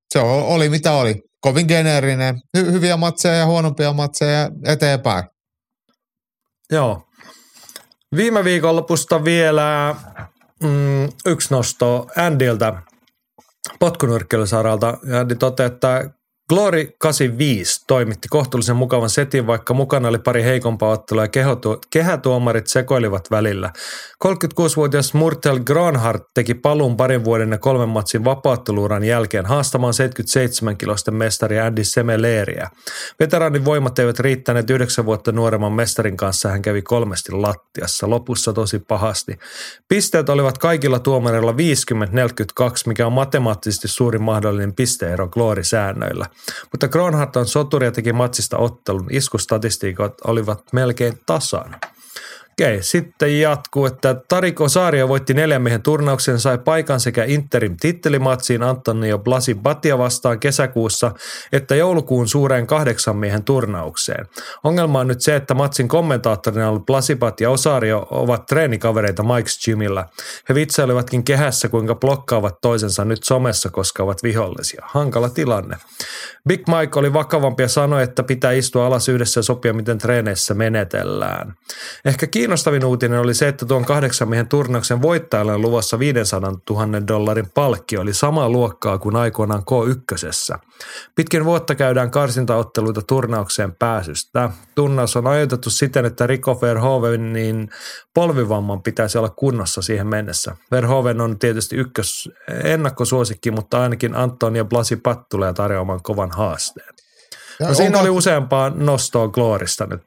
Se 0.09 0.19
oli 0.19 0.69
mitä 0.69 0.91
oli. 0.91 1.21
Kovin 1.41 1.65
geneerinen. 1.67 2.35
Hy- 2.57 2.71
hyviä 2.71 2.97
matseja 2.97 3.35
ja 3.35 3.45
huonompia 3.45 3.93
matseja 3.93 4.49
eteenpäin. 4.65 5.23
Joo. 6.71 7.01
Viime 8.15 8.43
viikonlopusta 8.43 9.23
vielä 9.23 9.95
mm, 10.63 11.09
yksi 11.25 11.53
nosto 11.53 12.07
Andiltä 12.17 12.81
potkunyrkkeilysaralta. 13.79 14.97
Andy 15.19 15.35
toteaa, 15.35 15.67
että 15.67 16.09
Glory 16.49 16.87
85 16.97 17.83
toimitti 17.87 18.27
kohtuullisen 18.27 18.75
mukavan 18.75 19.09
setin, 19.09 19.47
vaikka 19.47 19.73
mukana 19.73 20.07
oli 20.07 20.19
pari 20.19 20.43
heikompaa 20.43 20.89
ottelua 20.89 21.23
ja 21.23 21.29
kehätuomarit 21.89 22.67
sekoilivat 22.67 23.31
välillä. 23.31 23.71
36-vuotias 24.25 25.13
Murtel 25.13 25.59
Granhardt 25.59 26.23
teki 26.33 26.53
paluun 26.53 26.97
parin 26.97 27.23
vuoden 27.23 27.51
ja 27.51 27.57
kolmen 27.57 27.89
matsin 27.89 28.25
vapaatteluuran 28.25 29.03
jälkeen 29.03 29.45
haastamaan 29.45 29.93
77 29.93 30.77
kilosten 30.77 31.13
mestari 31.13 31.59
Andy 31.59 31.83
Semeleeriä. 31.83 32.69
Veteraanin 33.19 33.65
voimat 33.65 33.99
eivät 33.99 34.19
riittäneet 34.19 34.69
yhdeksän 34.69 35.05
vuotta 35.05 35.31
nuoremman 35.31 35.73
mestarin 35.73 36.17
kanssa, 36.17 36.49
hän 36.49 36.61
kävi 36.61 36.81
kolmesti 36.81 37.31
lattiassa, 37.31 38.09
lopussa 38.09 38.53
tosi 38.53 38.79
pahasti. 38.79 39.39
Pisteet 39.87 40.29
olivat 40.29 40.57
kaikilla 40.57 40.99
tuomareilla 40.99 41.51
50-42, 41.51 41.55
mikä 42.85 43.07
on 43.07 43.13
matemaattisesti 43.13 43.87
suurin 43.87 44.21
mahdollinen 44.21 44.73
pisteero 44.73 45.27
Glory-säännöillä. 45.27 46.25
Mutta 46.71 46.87
Kronhardt 46.87 47.35
on 47.35 47.47
soturi 47.47 47.85
ja 47.85 47.91
teki 47.91 48.13
matsista 48.13 48.57
ottelun. 48.57 49.07
Iskustatistiikat 49.11 50.13
olivat 50.21 50.73
melkein 50.73 51.19
tasan. 51.25 51.75
Okei, 52.61 52.83
sitten 52.83 53.41
jatkuu, 53.41 53.85
että 53.85 54.15
Tarik 54.27 54.61
Osario 54.61 55.07
voitti 55.07 55.33
neljän 55.33 55.61
miehen 55.61 55.81
turnauksen, 55.81 56.39
sai 56.39 56.57
paikan 56.57 56.99
sekä 56.99 57.23
Interim 57.23 57.77
tittelimatsiin 57.79 58.63
Antonio 58.63 59.19
Blasi 59.19 59.55
Batia 59.55 59.97
vastaan 59.97 60.39
kesäkuussa, 60.39 61.11
että 61.51 61.75
joulukuun 61.75 62.27
suureen 62.27 62.67
kahdeksan 62.67 63.15
miehen 63.15 63.43
turnaukseen. 63.43 64.27
Ongelma 64.63 64.99
on 64.99 65.07
nyt 65.07 65.21
se, 65.21 65.35
että 65.35 65.53
matsin 65.53 65.87
kommentaattorina 65.87 66.69
ollut 66.69 66.85
Blasibat 66.85 67.41
ja 67.41 67.49
Osario 67.49 68.07
ovat 68.09 68.45
treenikavereita 68.45 69.23
Mike's 69.23 69.65
Gymillä. 69.65 70.05
He 70.49 70.55
vitsailivatkin 70.55 71.23
kehässä, 71.23 71.69
kuinka 71.69 71.95
blokkaavat 71.95 72.61
toisensa 72.61 73.05
nyt 73.05 73.23
somessa, 73.23 73.69
koska 73.69 74.03
ovat 74.03 74.23
vihollisia. 74.23 74.83
Hankala 74.85 75.29
tilanne. 75.29 75.77
Big 76.47 76.61
Mike 76.67 76.99
oli 76.99 77.13
vakavampi 77.13 77.63
ja 77.63 77.67
sanoi, 77.67 78.03
että 78.03 78.23
pitää 78.23 78.51
istua 78.51 78.87
alas 78.87 79.09
yhdessä 79.09 79.39
ja 79.39 79.43
sopia, 79.43 79.73
miten 79.73 79.97
treeneissä 79.97 80.53
menetellään. 80.53 81.53
Ehkä 82.05 82.27
kiinnostavin 82.47 82.85
uutinen 82.85 83.19
oli 83.19 83.33
se, 83.33 83.47
että 83.47 83.65
tuon 83.65 83.85
kahdeksan 83.85 84.29
miehen 84.29 84.47
turnauksen 84.47 85.01
voittajalle 85.01 85.53
on 85.53 85.61
luvassa 85.61 85.99
500 85.99 86.51
000 86.69 87.07
dollarin 87.07 87.49
palkki 87.53 87.97
oli 87.97 88.13
samaa 88.13 88.49
luokkaa 88.49 88.97
kuin 88.97 89.15
aikoinaan 89.15 89.61
K1. 89.61 90.57
Pitkin 91.15 91.45
vuotta 91.45 91.75
käydään 91.75 92.11
karsintaotteluita 92.11 93.01
turnaukseen 93.01 93.75
pääsystä. 93.75 94.49
Turnaus 94.75 95.15
on 95.15 95.27
ajoitettu 95.27 95.69
siten, 95.69 96.05
että 96.05 96.27
Rico 96.27 96.61
Verhoevenin 96.61 97.69
polvivamman 98.13 98.83
pitäisi 98.83 99.17
olla 99.17 99.29
kunnossa 99.29 99.81
siihen 99.81 100.07
mennessä. 100.07 100.55
Verhoeven 100.71 101.21
on 101.21 101.39
tietysti 101.39 101.75
ykkös 101.75 102.29
ennakkosuosikki, 102.63 103.51
mutta 103.51 103.81
ainakin 103.81 104.15
Antonia 104.15 104.65
Blasi 104.65 104.95
Pat 104.95 105.29
tulee 105.29 105.53
tarjoamaan 105.53 106.03
kovan 106.03 106.31
haasteen. 106.31 106.96
Ja 107.59 107.67
no 107.67 107.73
siinä 107.73 107.87
onko... 107.87 107.99
oli 107.99 108.09
useampaa 108.09 108.69
nostoa 108.69 109.27
Gloorista 109.27 109.85
nyt. 109.85 110.01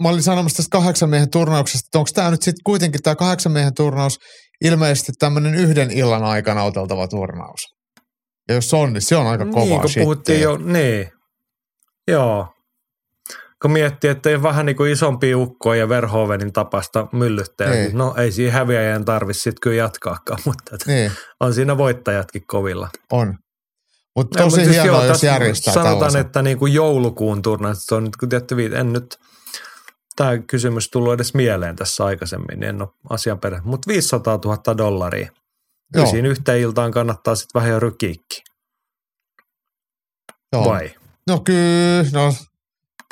Mä 0.00 0.08
olin 0.08 0.22
sanomassa 0.22 0.56
tästä 0.56 0.70
kahdeksan 0.72 1.10
miehen 1.10 1.30
turnauksesta, 1.30 1.86
että 1.86 1.98
onko 1.98 2.10
tämä 2.14 2.30
nyt 2.30 2.42
sitten 2.42 2.64
kuitenkin 2.64 3.02
tämä 3.02 3.16
kahdeksan 3.16 3.52
miehen 3.52 3.74
turnaus 3.74 4.18
ilmeisesti 4.64 5.12
tämmöinen 5.18 5.54
yhden 5.54 5.90
illan 5.90 6.24
aikana 6.24 6.62
oteltava 6.62 7.08
turnaus. 7.08 7.60
Ja 8.48 8.54
jos 8.54 8.74
on, 8.74 8.92
niin 8.92 9.02
se 9.02 9.16
on 9.16 9.26
aika 9.26 9.46
kova 9.46 9.64
Niin, 9.64 9.80
kun 9.80 9.90
puhuttiin 10.00 10.40
jo, 10.40 10.56
niin. 10.56 11.10
Joo. 12.08 12.48
Kun 13.62 13.70
miettii, 13.70 14.10
että 14.10 14.30
ei 14.30 14.42
vähän 14.42 14.66
niin 14.66 14.76
kuin 14.76 14.92
isompi 14.92 15.34
ukko 15.34 15.74
ja 15.74 15.88
Verhoevenin 15.88 16.52
tapasta 16.52 17.06
myllyttää, 17.12 17.70
niin. 17.70 17.98
no 17.98 18.14
ei 18.16 18.32
siinä 18.32 18.52
häviäjän 18.52 19.04
tarvitse 19.04 19.40
sitten 19.40 19.60
kyllä 19.62 19.76
jatkaakaan, 19.76 20.38
mutta 20.46 20.76
niin. 20.86 21.12
on 21.40 21.54
siinä 21.54 21.78
voittajatkin 21.78 22.42
kovilla. 22.46 22.88
On. 23.12 23.38
Mutta 24.16 24.42
tosi 24.42 24.64
siis 24.64 24.68
hienoa, 24.68 25.04
jos 25.04 25.22
järjestää 25.22 25.74
Sanotaan, 25.74 25.96
tällaisen. 25.96 26.20
että 26.20 26.42
niin 26.42 26.58
kuin 26.58 26.74
joulukuun 26.74 27.42
turnaus, 27.42 27.92
on 27.92 28.04
nyt 28.04 28.16
kun 28.16 28.28
tietty, 28.28 28.76
en 28.76 28.92
nyt, 28.92 29.18
tämä 30.16 30.38
kysymys 30.38 30.90
tullut 30.90 31.12
edes 31.12 31.34
mieleen 31.34 31.76
tässä 31.76 32.04
aikaisemmin, 32.04 32.60
niin 32.60 32.68
en 32.68 32.82
ole 32.82 32.88
asian 33.10 33.40
perä. 33.40 33.60
Mutta 33.64 33.88
500 33.88 34.38
000 34.44 34.78
dollaria. 34.78 35.30
Joo. 35.94 36.06
Siinä 36.06 36.28
yhteen 36.28 36.60
iltaan 36.60 36.90
kannattaa 36.90 37.34
sitten 37.34 37.60
vähän 37.60 37.72
jo 37.72 37.80
rykiikki. 37.80 38.42
Joo. 40.52 40.64
Vai? 40.64 40.94
No 41.26 41.40
kyllä, 41.40 42.10
no 42.12 42.34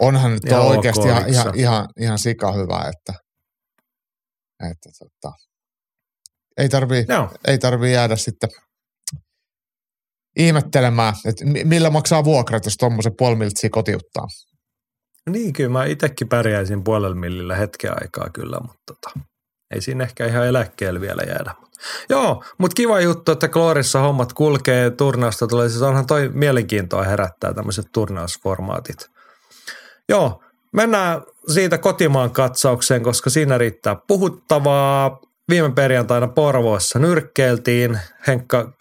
onhan 0.01 0.33
nyt 0.33 0.43
ja 0.47 0.61
oikeasti 0.61 1.09
ihan, 1.09 1.29
ihan, 1.29 1.59
ihan, 1.59 1.89
ihan 2.01 2.19
sika 2.19 2.53
hyvä, 2.53 2.79
että, 2.79 3.15
että 4.71 4.91
tota, 4.99 5.37
ei 6.57 6.69
tarvii, 6.69 7.07
ei 7.47 7.59
tarvii 7.59 7.93
jäädä 7.93 8.17
sitten– 8.17 8.51
ihmettelemään, 10.37 11.15
että 11.25 11.45
millä 11.65 11.91
maksaa 11.91 12.25
vuokrat, 12.25 12.65
jos 12.65 12.77
tuommoisen 12.77 13.17
puoli 13.19 13.37
miltsiä 13.37 13.71
kotiuttaa. 13.71 14.27
Niin, 15.31 15.53
kyllä 15.53 15.71
mä 15.71 15.85
itsekin 15.85 16.29
pärjäisin 16.29 16.85
puolella 16.85 17.17
millillä 17.17 17.57
hetken 17.57 17.93
aikaa 18.03 18.31
kyllä, 18.31 18.59
mutta 18.61 18.83
tota, 18.87 19.27
ei 19.75 19.81
siinä 19.81 20.05
ehkä 20.05 20.27
ihan 20.27 20.47
eläkkeelle 20.47 21.01
vielä 21.01 21.23
jäädä. 21.27 21.55
Joo, 22.09 22.45
mutta 22.59 22.75
kiva 22.75 23.01
juttu, 23.01 23.33
että 23.33 23.49
Kloorissa 23.49 24.01
hommat 24.01 24.33
kulkee, 24.33 24.91
turnausta 24.91 25.47
tulee, 25.47 25.69
siis 25.69 25.83
onhan 25.83 26.07
toi 26.07 26.29
mielenkiintoa 26.29 27.03
herättää 27.03 27.55
tämmöiset 27.55 27.87
turnausformaatit. 27.93 29.11
Joo, 30.09 30.43
mennään 30.73 31.23
siitä 31.53 31.79
kotimaan 31.79 32.31
katsaukseen, 32.31 33.03
koska 33.03 33.31
siinä 33.31 33.59
riittää 33.59 33.97
puhuttavaa. 34.09 35.21
Viime 35.49 35.73
perjantaina 35.73 36.29
Porvoossa 36.29 36.99
nyrkkeiltiin. 36.99 37.99
Henkka 38.27 38.73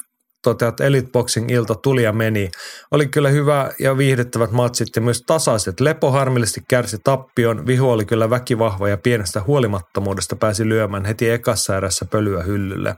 toteaa, 0.43 0.69
että 0.69 0.83
Elite 0.83 1.11
Boxing 1.11 1.51
ilta 1.51 1.75
tuli 1.75 2.03
ja 2.03 2.11
meni. 2.11 2.51
Oli 2.91 3.07
kyllä 3.07 3.29
hyvä 3.29 3.71
ja 3.79 3.97
viihdyttävät 3.97 4.51
matsit 4.51 4.87
ja 4.95 5.01
myös 5.01 5.21
tasaiset. 5.21 5.79
Lepo 5.79 6.11
harmillisesti 6.11 6.61
kärsi 6.67 6.97
tappion. 7.03 7.67
Vihu 7.67 7.89
oli 7.89 8.05
kyllä 8.05 8.29
väkivahva 8.29 8.89
ja 8.89 8.97
pienestä 8.97 9.41
huolimattomuudesta 9.41 10.35
pääsi 10.35 10.69
lyömään 10.69 11.05
heti 11.05 11.29
ekassa 11.29 11.77
erässä 11.77 12.05
pölyä 12.05 12.43
hyllylle. 12.43 12.95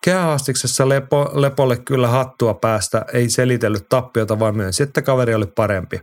Kehähaastiksessa 0.00 0.88
Lepo, 0.88 1.30
Lepolle 1.34 1.76
kyllä 1.76 2.08
hattua 2.08 2.54
päästä, 2.54 3.04
ei 3.12 3.28
selitellyt 3.28 3.88
tappiota, 3.88 4.38
vaan 4.38 4.56
myönsi, 4.56 4.82
että 4.82 5.02
kaveri 5.02 5.34
oli 5.34 5.46
parempi. 5.46 6.00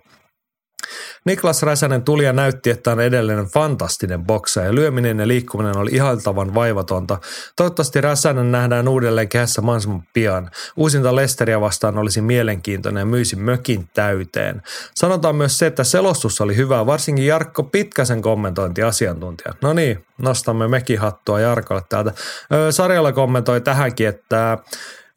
Niklas 1.25 1.63
Räsänen 1.63 2.03
tuli 2.03 2.25
ja 2.25 2.33
näytti, 2.33 2.69
että 2.69 2.91
on 2.91 2.99
edelleen 2.99 3.45
fantastinen 3.45 4.23
boksa 4.25 4.61
ja 4.61 4.75
lyöminen 4.75 5.19
ja 5.19 5.27
liikkuminen 5.27 5.77
oli 5.77 5.91
ihailtavan 5.93 6.53
vaivatonta. 6.53 7.17
Toivottavasti 7.55 8.01
Räsänen 8.01 8.51
nähdään 8.51 8.87
uudelleen 8.87 9.29
kehässä 9.29 9.61
mahdollisimman 9.61 10.03
pian. 10.13 10.51
Uusinta 10.75 11.15
Lesteria 11.15 11.61
vastaan 11.61 11.97
olisi 11.97 12.21
mielenkiintoinen 12.21 13.01
ja 13.01 13.05
myisi 13.05 13.35
mökin 13.35 13.89
täyteen. 13.93 14.61
Sanotaan 14.95 15.35
myös 15.35 15.59
se, 15.59 15.65
että 15.65 15.83
selostus 15.83 16.41
oli 16.41 16.55
hyvä, 16.55 16.85
varsinkin 16.85 17.27
Jarkko 17.27 17.63
Pitkäsen 17.63 18.21
kommentointi 18.21 18.83
asiantuntija. 18.83 19.53
No 19.61 19.73
niin, 19.73 20.05
nostamme 20.17 20.67
mekin 20.67 20.99
hattua 20.99 21.39
Jarkolle 21.39 21.81
täältä. 21.89 22.11
sarjalla 22.71 23.11
kommentoi 23.11 23.61
tähänkin, 23.61 24.07
että 24.07 24.57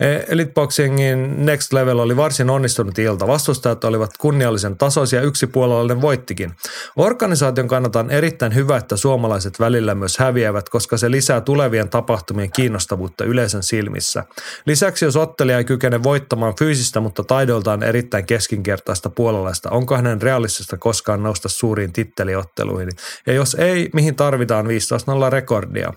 E, 0.01 0.07
Elite 0.29 0.53
Boxingin 0.53 1.47
Next 1.47 1.73
Level 1.73 1.99
oli 1.99 2.17
varsin 2.17 2.51
onnistunut 2.51 2.99
ilta. 2.99 3.27
Vastustajat 3.27 3.85
olivat 3.85 4.11
kunniallisen 4.19 4.77
tasoisia, 4.79 5.23
yksi 5.23 5.47
puolellinen 5.47 6.01
voittikin. 6.01 6.53
Organisaation 6.97 7.69
kannalta 7.69 8.01
on 8.01 8.11
erittäin 8.11 8.55
hyvä, 8.55 8.77
että 8.77 8.97
suomalaiset 8.97 9.61
välillä 9.61 9.95
myös 9.95 10.19
häviävät, 10.19 10.69
koska 10.69 10.97
se 10.97 11.11
lisää 11.11 11.41
tulevien 11.41 11.89
tapahtumien 11.89 12.53
kiinnostavuutta 12.53 13.25
yleisön 13.25 13.63
silmissä. 13.63 14.25
Lisäksi 14.67 15.05
jos 15.05 15.17
ottelija 15.17 15.59
ei 15.59 15.65
kykene 15.65 16.03
voittamaan 16.03 16.55
fyysistä, 16.59 17.01
mutta 17.01 17.25
taidoltaan 17.25 17.83
erittäin 17.83 18.27
keskinkertaista 18.27 19.11
puolalaista, 19.11 19.71
onko 19.71 19.97
hänen 19.97 20.23
realistista 20.23 20.77
koskaan 20.77 21.23
nousta 21.23 21.49
suuriin 21.49 21.93
titteliotteluihin? 21.93 22.91
Ja 23.27 23.33
jos 23.33 23.55
ei, 23.55 23.91
mihin 23.93 24.15
tarvitaan 24.15 24.67
15-0 24.67 24.69
rekordia? 25.31 25.93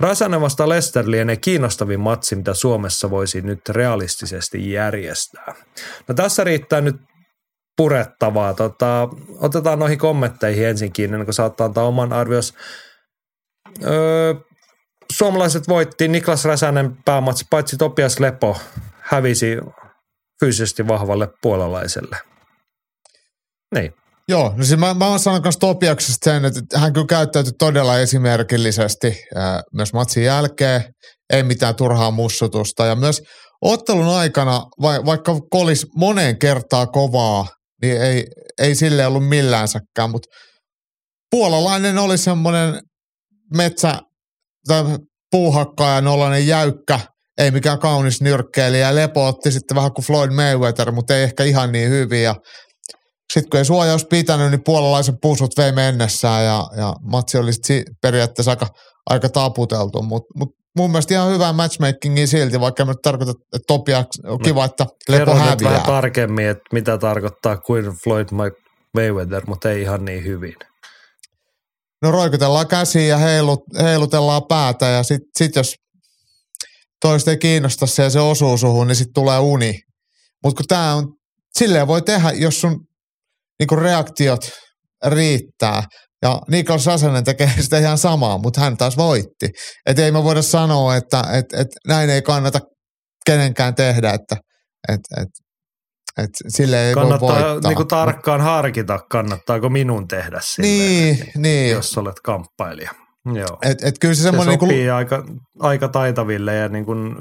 Räsänen 0.00 0.40
vasta 0.40 0.68
Lester 0.68 1.10
lienee 1.10 1.36
kiinnostavin 1.36 2.00
matsi, 2.00 2.36
mitä 2.36 2.54
Suomessa 2.54 3.10
voisi 3.10 3.40
nyt 3.40 3.68
realistisesti 3.68 4.72
järjestää. 4.72 5.54
No 6.08 6.14
tässä 6.14 6.44
riittää 6.44 6.80
nyt 6.80 6.96
purettavaa. 7.76 8.54
Tota, 8.54 9.08
otetaan 9.38 9.78
noihin 9.78 9.98
kommentteihin 9.98 10.66
ensinkin, 10.66 11.04
ennen 11.04 11.24
kuin 11.24 11.34
saattaa 11.34 11.64
antaa 11.64 11.84
oman 11.84 12.12
arvios. 12.12 12.54
Öö, 13.84 14.34
suomalaiset 15.12 15.68
voitti 15.68 16.08
Niklas 16.08 16.44
Räsänen 16.44 16.96
päämatsi, 17.04 17.46
paitsi 17.50 17.76
Topias 17.76 18.20
Lepo 18.20 18.60
hävisi 19.00 19.56
fyysisesti 20.40 20.88
vahvalle 20.88 21.28
puolalaiselle. 21.42 22.16
Niin. 23.74 23.94
Joo, 24.28 24.54
no 24.56 24.64
siis 24.64 24.78
mä, 24.78 24.94
mä 24.94 25.06
oon 25.06 25.18
sanonut 25.18 25.44
myös 25.44 25.56
Topiaksesta 25.56 26.30
sen, 26.30 26.44
että 26.44 26.78
hän 26.78 26.92
kyllä 26.92 27.06
käyttäytyi 27.06 27.52
todella 27.58 27.98
esimerkillisesti 27.98 29.16
ää, 29.34 29.62
myös 29.74 29.92
matsin 29.92 30.24
jälkeen, 30.24 30.84
ei 31.32 31.42
mitään 31.42 31.76
turhaa 31.76 32.10
mussutusta 32.10 32.86
ja 32.86 32.96
myös 32.96 33.22
ottelun 33.62 34.08
aikana, 34.08 34.62
va, 34.82 35.04
vaikka 35.06 35.40
kolis 35.50 35.86
moneen 35.96 36.38
kertaa 36.38 36.86
kovaa, 36.86 37.46
niin 37.82 38.02
ei, 38.02 38.26
ei 38.58 38.74
sille 38.74 39.06
ollut 39.06 39.28
milläänsäkään, 39.28 40.10
mutta 40.10 40.28
puolalainen 41.30 41.98
oli 41.98 42.18
semmoinen 42.18 42.80
metsä 43.56 43.98
tai 44.66 44.84
puuhakkaaja, 45.30 46.00
nollainen 46.00 46.46
jäykkä, 46.46 47.00
ei 47.38 47.50
mikään 47.50 47.78
kaunis 47.78 48.20
nyrkkeilijä. 48.20 48.94
Lepo 48.94 49.26
otti 49.26 49.52
sitten 49.52 49.74
vähän 49.74 49.92
kuin 49.92 50.04
Floyd 50.04 50.30
Mayweather, 50.30 50.92
mutta 50.92 51.16
ei 51.16 51.22
ehkä 51.22 51.44
ihan 51.44 51.72
niin 51.72 51.90
hyvin. 51.90 52.22
Ja 52.22 52.34
sitten 53.32 53.50
kun 53.50 53.58
ei 53.58 53.64
suojaus 53.64 54.04
pitänyt, 54.04 54.50
niin 54.50 54.64
puolalaisen 54.64 55.18
puusut 55.22 55.56
vei 55.56 55.72
mennessään 55.72 56.44
ja, 56.44 56.66
ja 56.76 56.94
matsi 57.02 57.38
oli 57.38 57.52
sit 57.52 57.84
periaatteessa 58.02 58.50
aika, 58.50 58.66
aika 59.06 59.28
taputeltu. 59.28 60.02
Mutta 60.02 60.28
mut 60.34 60.58
mun 60.76 60.90
mielestä 60.90 61.14
ihan 61.14 61.32
hyvää 61.32 61.52
matchmakingia 61.52 62.26
silti, 62.26 62.60
vaikka 62.60 62.82
en 62.82 62.94
tarkoita, 63.02 63.32
että 63.32 63.66
Topia 63.66 64.04
on 64.24 64.38
kiva, 64.38 64.64
että 64.64 64.86
Lepo 65.08 65.34
häviää. 65.34 65.70
vähän 65.70 65.86
tarkemmin, 65.86 66.46
että 66.46 66.64
mitä 66.72 66.98
tarkoittaa 66.98 67.56
kuin 67.56 67.84
Floyd 67.84 68.28
Mayweather, 68.94 69.42
mutta 69.46 69.70
ei 69.70 69.82
ihan 69.82 70.04
niin 70.04 70.24
hyvin. 70.24 70.54
No 72.02 72.10
roikutellaan 72.10 72.66
käsiä 72.66 73.02
ja 73.02 73.16
heilut, 73.16 73.60
heilutellaan 73.82 74.42
päätä 74.48 74.86
ja 74.86 75.02
sitten 75.02 75.30
sit 75.38 75.56
jos 75.56 75.74
toista 77.00 77.30
ei 77.30 77.36
kiinnosta 77.36 77.86
se 77.86 78.02
ja 78.02 78.10
se 78.10 78.20
osuu 78.20 78.58
suhun, 78.58 78.86
niin 78.86 78.96
sitten 78.96 79.14
tulee 79.14 79.38
uni. 79.38 79.80
Mutta 80.44 80.56
kun 80.56 80.66
tämä 80.68 80.94
on, 80.94 81.14
silleen 81.58 81.86
voi 81.86 82.02
tehdä, 82.02 82.30
jos 82.30 82.60
sun 82.60 82.80
niin 83.58 83.66
kuin 83.66 83.82
reaktiot 83.82 84.40
riittää. 85.06 85.82
Ja 86.22 86.40
Niklas 86.50 86.84
Sasanen 86.84 87.24
tekee 87.24 87.50
sitä 87.60 87.78
ihan 87.78 87.98
samaa, 87.98 88.38
mutta 88.38 88.60
hän 88.60 88.76
taas 88.76 88.96
voitti. 88.96 89.48
Että 89.86 90.04
ei 90.04 90.12
me 90.12 90.24
voida 90.24 90.42
sanoa, 90.42 90.96
että 90.96 91.24
et, 91.32 91.60
et 91.60 91.68
näin 91.88 92.10
ei 92.10 92.22
kannata 92.22 92.60
kenenkään 93.26 93.74
tehdä, 93.74 94.12
että 94.12 94.36
et, 94.88 95.00
et, 95.20 95.28
et 96.18 96.30
sille 96.48 96.88
ei 96.88 96.94
kannattaa 96.94 97.28
voi 97.28 97.52
voittaa. 97.52 97.72
Niin 97.72 97.88
tarkkaan 97.88 98.40
harkita, 98.40 98.98
kannattaako 99.10 99.68
minun 99.68 100.08
tehdä 100.08 100.40
silleen, 100.42 101.16
niin, 101.16 101.32
niin. 101.36 101.70
jos 101.70 101.98
olet 101.98 102.20
kamppailija. 102.24 102.90
Joo. 103.34 103.58
Et, 103.62 103.82
et 103.82 103.94
kyllä 104.00 104.14
se, 104.14 104.22
se 104.22 104.28
sopii 104.30 104.46
niin 104.46 104.58
kuin... 104.58 104.92
aika, 104.92 105.24
aika 105.60 105.88
taitaville 105.88 106.54
ja 106.54 106.68
niin 106.68 106.84
kuin 106.84 107.16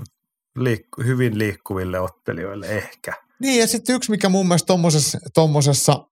liik- 0.60 1.06
hyvin 1.06 1.38
liikkuville 1.40 2.00
ottelijoille 2.00 2.68
ehkä. 2.68 3.14
Niin 3.42 3.60
ja 3.60 3.68
sitten 3.68 3.96
yksi, 3.96 4.12
mikä 4.12 4.30
mun 4.30 4.48
mielestä 4.48 4.66
tommosessa, 4.66 5.20
tommosessa 5.34 6.04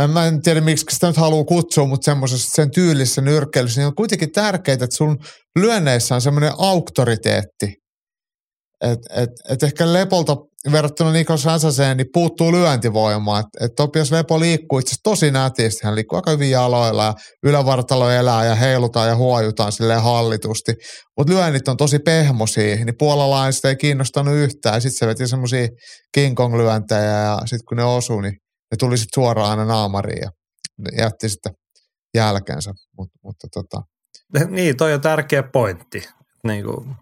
Mä, 0.00 0.06
mä 0.06 0.26
en 0.26 0.42
tiedä, 0.42 0.60
miksi 0.60 0.86
sitä 0.90 1.06
nyt 1.06 1.16
haluaa 1.16 1.44
kutsua, 1.44 1.86
mutta 1.86 2.04
semmoisessa 2.04 2.50
sen 2.54 2.70
tyylissä 2.70 3.20
nyrkkeilyssä, 3.20 3.80
niin 3.80 3.86
on 3.86 3.94
kuitenkin 3.94 4.32
tärkeää, 4.32 4.74
että 4.74 4.96
sun 4.96 5.18
lyönneissä 5.58 6.14
on 6.14 6.20
semmoinen 6.20 6.52
auktoriteetti. 6.58 7.74
Et, 8.80 8.98
et, 9.16 9.30
et 9.50 9.62
ehkä 9.62 9.92
Lepolta 9.92 10.36
verrattuna 10.72 11.12
Nikos 11.12 11.44
Räsäseen, 11.44 11.96
niin 11.96 12.06
puuttuu 12.12 12.52
lyöntivoimaa. 12.52 13.40
Et, 13.40 13.46
et 13.60 13.74
Topias 13.76 14.12
Lepo 14.12 14.40
liikkuu 14.40 14.78
itse 14.78 14.96
tosi 15.02 15.30
nätisti. 15.30 15.80
Hän 15.84 15.94
liikkuu 15.94 16.16
aika 16.16 16.30
hyvin 16.30 16.50
jaloilla 16.50 17.04
ja 17.04 17.14
ylävartalo 17.42 18.10
elää 18.10 18.44
ja 18.44 18.54
heilutaan 18.54 19.08
ja 19.08 19.16
huojutaan 19.16 19.72
silleen 19.72 20.02
hallitusti. 20.02 20.72
Mutta 21.18 21.32
lyönnit 21.32 21.68
on 21.68 21.76
tosi 21.76 21.98
pehmosia, 21.98 22.76
niin 22.76 22.98
puolalaiset 22.98 23.64
ei 23.64 23.76
kiinnostanut 23.76 24.34
yhtään. 24.34 24.80
Sitten 24.80 24.98
se 24.98 25.06
veti 25.06 25.26
semmoisia 25.26 25.68
King 26.14 26.36
Kong-lyöntejä 26.36 27.22
ja 27.24 27.38
sitten 27.38 27.64
kun 27.68 27.76
ne 27.76 27.84
osuu, 27.84 28.20
niin 28.20 28.34
ne 28.70 28.76
tuli 28.78 28.96
sitten 28.98 29.22
suoraan 29.22 29.50
aina 29.50 29.64
naamariin 29.64 30.22
ja 30.22 30.30
jätti 30.98 31.28
sitten 31.28 31.52
jälkeensä. 32.14 32.72
Mut, 32.98 33.08
mutta 33.24 33.48
tota. 33.54 33.82
Niin, 34.50 34.76
toi 34.76 34.94
on 34.94 35.00
tärkeä 35.00 35.42
pointti. 35.42 36.08
Niin 36.46 36.64
kuin, 36.64 36.96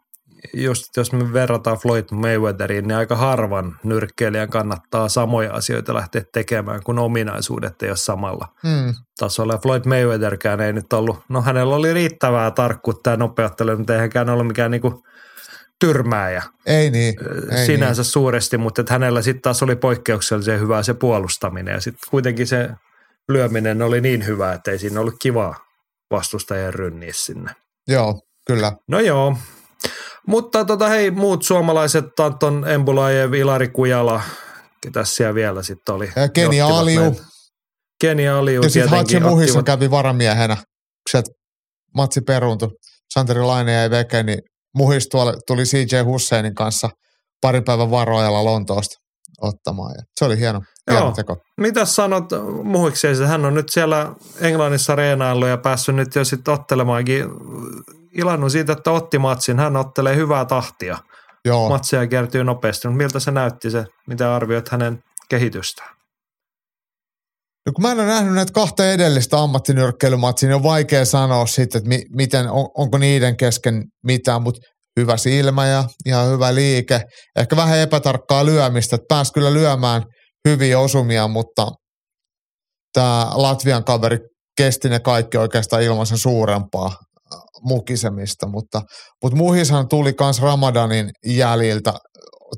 just 0.55 0.97
jos 0.97 1.13
me 1.13 1.33
verrataan 1.33 1.79
Floyd 1.79 2.05
Mayweatheriin, 2.11 2.89
niin 2.89 2.97
aika 2.97 3.17
harvan 3.17 3.77
nyrkkeilijän 3.85 4.51
kannattaa 4.51 5.09
samoja 5.09 5.53
asioita 5.53 5.95
lähteä 5.95 6.23
tekemään, 6.33 6.83
kun 6.83 6.99
ominaisuudet 6.99 7.83
ei 7.83 7.89
ole 7.89 7.97
samalla 7.97 8.49
hmm. 8.63 8.95
tasolla. 9.19 9.59
Floyd 9.59 9.83
Mayweatherkään 9.87 10.61
ei 10.61 10.73
nyt 10.73 10.93
ollut, 10.93 11.19
no 11.29 11.43
hänellä 11.43 11.75
oli 11.75 11.95
riittävää 11.95 12.51
tarkkuutta 12.51 13.11
ja 13.11 13.17
nopeuttelu, 13.17 13.77
mutta 13.77 13.93
eihän 13.93 14.03
hänekään 14.03 14.31
ollut 14.31 14.47
mikään 14.47 14.71
niinku 14.71 15.03
tyrmääjä. 15.81 16.43
Ei 16.67 16.91
niin. 16.91 17.15
Ei 17.51 17.67
sinänsä 17.67 18.03
niin. 18.03 18.11
suuresti, 18.11 18.59
mutta 18.59 18.81
että 18.81 18.93
hänellä 18.93 19.23
sitten 19.23 19.43
taas 19.43 19.63
oli 19.63 19.77
poikkeuksellisen 19.77 20.61
hyvää 20.61 20.83
se 20.83 20.95
puolustaminen 20.95 21.75
ja 21.75 21.81
sitten 21.81 22.11
kuitenkin 22.11 22.47
se 22.47 22.71
lyöminen 23.29 23.83
oli 23.83 24.01
niin 24.01 24.27
hyvä, 24.27 24.53
että 24.53 24.71
ei 24.71 24.79
siinä 24.79 25.01
ollut 25.01 25.17
kivaa 25.23 25.67
vastustajien 26.11 26.75
rynniä 26.75 27.13
sinne. 27.15 27.51
Joo, 27.89 28.21
kyllä. 28.47 28.73
No 28.89 29.01
joo. 29.01 29.37
Mutta 30.27 30.65
tota, 30.65 30.89
hei, 30.89 31.11
muut 31.11 31.43
suomalaiset, 31.43 32.21
Anton 32.21 32.69
Embulajev, 32.69 33.33
Ilari 33.33 33.69
Kujala, 33.69 34.23
ketä 34.83 35.05
siellä 35.05 35.35
vielä 35.35 35.63
sitten 35.63 35.95
oli? 35.95 36.13
Ja 36.17 36.29
Keni 36.29 36.61
Aliu. 36.61 37.21
Keni 38.01 38.29
Aliu 38.29 38.63
Ja 38.63 38.71
sitten 38.71 38.91
Hatsi 38.91 39.21
Muhissa 39.21 39.63
kävi 39.63 39.91
varamiehenä, 39.91 40.57
kun 41.13 41.23
matsi 41.97 42.21
peruuntui. 42.21 42.69
Santeri 43.15 43.43
Laine 43.43 43.73
jäi 43.73 43.91
veke, 43.91 44.23
niin 44.23 44.39
Muhis 44.75 45.09
tuli 45.47 45.65
CJ 45.65 45.97
Husseinin 46.05 46.55
kanssa 46.55 46.91
pari 47.41 47.61
päivän 47.61 47.91
varoajalla 47.91 48.45
Lontoosta 48.45 49.06
ottamaan. 49.41 49.95
Ja 49.99 50.03
se 50.17 50.25
oli 50.25 50.39
hieno, 50.39 50.61
hieno 50.91 51.05
Joo. 51.05 51.13
teko. 51.13 51.37
Mitä 51.61 51.85
sanot 51.85 52.25
Muhikseen? 52.63 53.27
Hän 53.27 53.45
on 53.45 53.55
nyt 53.55 53.69
siellä 53.69 54.13
Englannissa 54.41 54.95
reenaillut 54.95 55.49
ja 55.49 55.57
päässyt 55.57 55.95
nyt 55.95 56.15
jo 56.15 56.25
sitten 56.25 56.55
ottelemaankin. 56.55 57.25
Ilannut 58.13 58.53
siitä, 58.53 58.73
että 58.73 58.91
otti 58.91 59.19
matsin. 59.19 59.59
Hän 59.59 59.77
ottelee 59.77 60.17
hyvää 60.17 60.45
tahtia. 60.45 60.99
Joo, 61.45 61.69
Matseja 61.69 62.07
kertyy 62.07 62.45
nopeasti, 62.45 62.89
mutta 62.89 62.99
miltä 62.99 63.21
se 63.21 63.31
näytti 63.31 63.71
se? 63.71 63.85
Mitä 64.09 64.35
arvioit 64.35 64.69
hänen 64.69 65.03
kehitystään? 65.29 65.97
No 67.67 67.73
kun 67.73 67.83
mä 67.83 67.93
en 67.93 67.99
ole 67.99 68.07
nähnyt 68.07 68.35
näitä 68.35 68.53
kahta 68.53 68.91
edellistä 68.91 69.39
ammattinyrkkeilymatsia, 69.39 70.49
niin 70.49 70.55
on 70.57 70.63
vaikea 70.63 71.05
sanoa 71.05 71.47
sitten, 71.47 71.79
että 71.79 71.89
mi- 71.89 72.07
miten, 72.15 72.51
on, 72.51 72.69
onko 72.75 72.99
niiden 72.99 73.37
kesken 73.37 73.85
mitään, 74.05 74.43
mutta 74.43 74.61
hyvä 75.01 75.17
silmä 75.17 75.67
ja 75.67 75.85
ihan 76.07 76.31
hyvä 76.31 76.55
liike. 76.55 77.01
Ehkä 77.37 77.57
vähän 77.57 77.79
epätarkkaa 77.79 78.47
lyömistä, 78.47 78.97
että 78.97 79.07
pääsi 79.09 79.33
kyllä 79.33 79.55
lyömään 79.55 80.03
hyviä 80.49 80.79
osumia, 80.79 81.29
mutta 81.29 81.67
tämä 82.93 83.31
Latvian 83.35 83.85
kaveri 83.85 84.19
kesti 84.57 84.89
ne 84.89 85.01
kaikki 85.01 85.39
oikeastaan 85.39 85.83
ilman 85.83 86.07
sen 86.07 86.19
suurempaa 86.19 86.87
äh, 86.87 87.41
mukisemista, 87.63 88.49
mutta, 88.49 88.83
mutta 89.23 89.37
muhishan 89.37 89.89
tuli 89.89 90.15
myös 90.21 90.43
Ramadanin 90.43 91.11
jäljiltä 91.27 91.93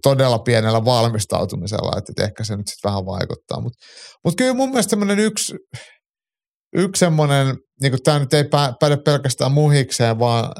todella 0.03 0.39
pienellä 0.39 0.85
valmistautumisella, 0.85 1.99
että 1.99 2.25
ehkä 2.25 2.45
se 2.45 2.57
nyt 2.57 2.69
sitten 2.69 2.89
vähän 2.89 3.07
vaikuttaa. 3.07 3.61
Mutta 3.61 3.79
mut 4.25 4.35
kyllä 4.37 4.55
mun 4.55 4.69
mielestä 4.69 4.91
semmoinen 4.91 5.19
yksi, 5.19 5.55
yksi 6.77 7.01
semmoinen, 7.01 7.57
niin 7.83 8.03
tämä 8.05 8.19
nyt 8.19 8.35
ei 8.35 8.45
pä, 8.45 8.73
päde 8.81 8.97
pelkästään 9.05 9.53
muhikseen, 9.53 10.19
vaan, 10.19 10.53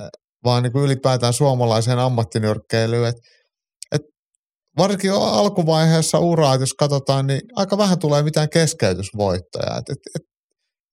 vaan 0.45 0.63
niin 0.63 0.73
kuin 0.73 0.85
ylipäätään 0.85 1.33
suomalaiseen 1.33 1.99
ammattinyrkkeilyyn, 1.99 3.09
että 3.09 3.21
et 3.93 4.03
varsinkin 4.79 5.13
alkuvaiheessa 5.13 6.19
uraa, 6.19 6.57
jos 6.57 6.75
katsotaan, 6.75 7.27
niin 7.27 7.41
aika 7.57 7.79
vähän 7.79 7.99
tulee 7.99 8.23
mitään 8.23 8.51
keskeytysvoittoja. 8.51 9.77
Et, 9.79 9.89
et, 9.91 9.99
et, 10.15 10.23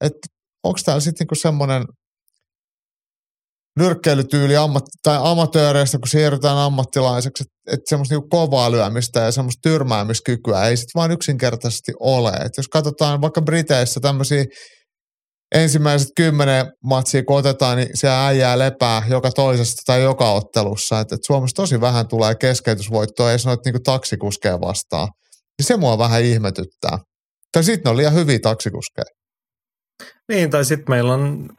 et, 0.02 0.14
onko 0.64 0.80
täällä 0.86 1.00
sitten 1.02 1.24
niinku 1.24 1.36
semmoinen 1.36 1.84
nyrkkeilytyyli 3.80 4.56
ammat, 4.56 4.84
tai 5.04 5.18
amatööreistä, 5.22 5.98
kun 5.98 6.08
siirrytään 6.08 6.58
ammattilaiseksi, 6.58 7.44
että 7.44 7.74
et 7.74 7.80
semmoista 7.86 8.16
niinku 8.16 8.30
kovaa 8.30 8.72
lyömistä 8.72 9.20
ja 9.20 9.32
semmoista 9.32 9.70
tyrmäämiskykyä 9.70 10.66
ei 10.66 10.78
sitten 10.78 11.00
vaan 11.00 11.12
yksinkertaisesti 11.12 11.92
ole. 12.00 12.32
Et 12.32 12.58
jos 12.58 12.68
katsotaan 12.68 13.22
vaikka 13.22 13.42
Briteissä 13.42 14.00
tämmöisiä 14.00 14.46
ensimmäiset 15.56 16.08
kymmenen 16.16 16.66
matsia, 16.84 17.24
kun 17.24 17.38
otetaan, 17.38 17.78
niin 17.78 17.90
se 17.94 18.10
äijää 18.10 18.60
lepää 18.60 19.04
joka 19.10 19.32
toisesta 19.32 19.82
tai 19.86 20.02
joka 20.02 20.32
ottelussa. 20.32 21.00
Et, 21.00 21.12
et 21.12 21.24
Suomessa 21.26 21.56
tosi 21.56 21.82
vähän 21.82 22.08
tulee 22.08 22.36
keskeytysvoittoa, 22.36 23.32
ei 23.32 23.40
sanoa, 23.40 23.58
niinku 23.66 23.80
taksikuskeja 23.84 24.62
vastaan. 24.62 25.08
Niin 25.58 25.66
se 25.66 25.78
mua 25.78 25.98
vähän 25.98 26.24
ihmetyttää. 26.24 27.00
Tai 27.52 27.64
sitten 27.64 27.90
on 27.90 27.98
liian 27.98 28.14
hyviä 28.14 28.40
taksikuskeja. 28.40 29.06
Niin, 30.30 30.50
tai 30.50 30.66
sitten 30.66 30.86
meillä 30.90 31.14
on 31.14 31.50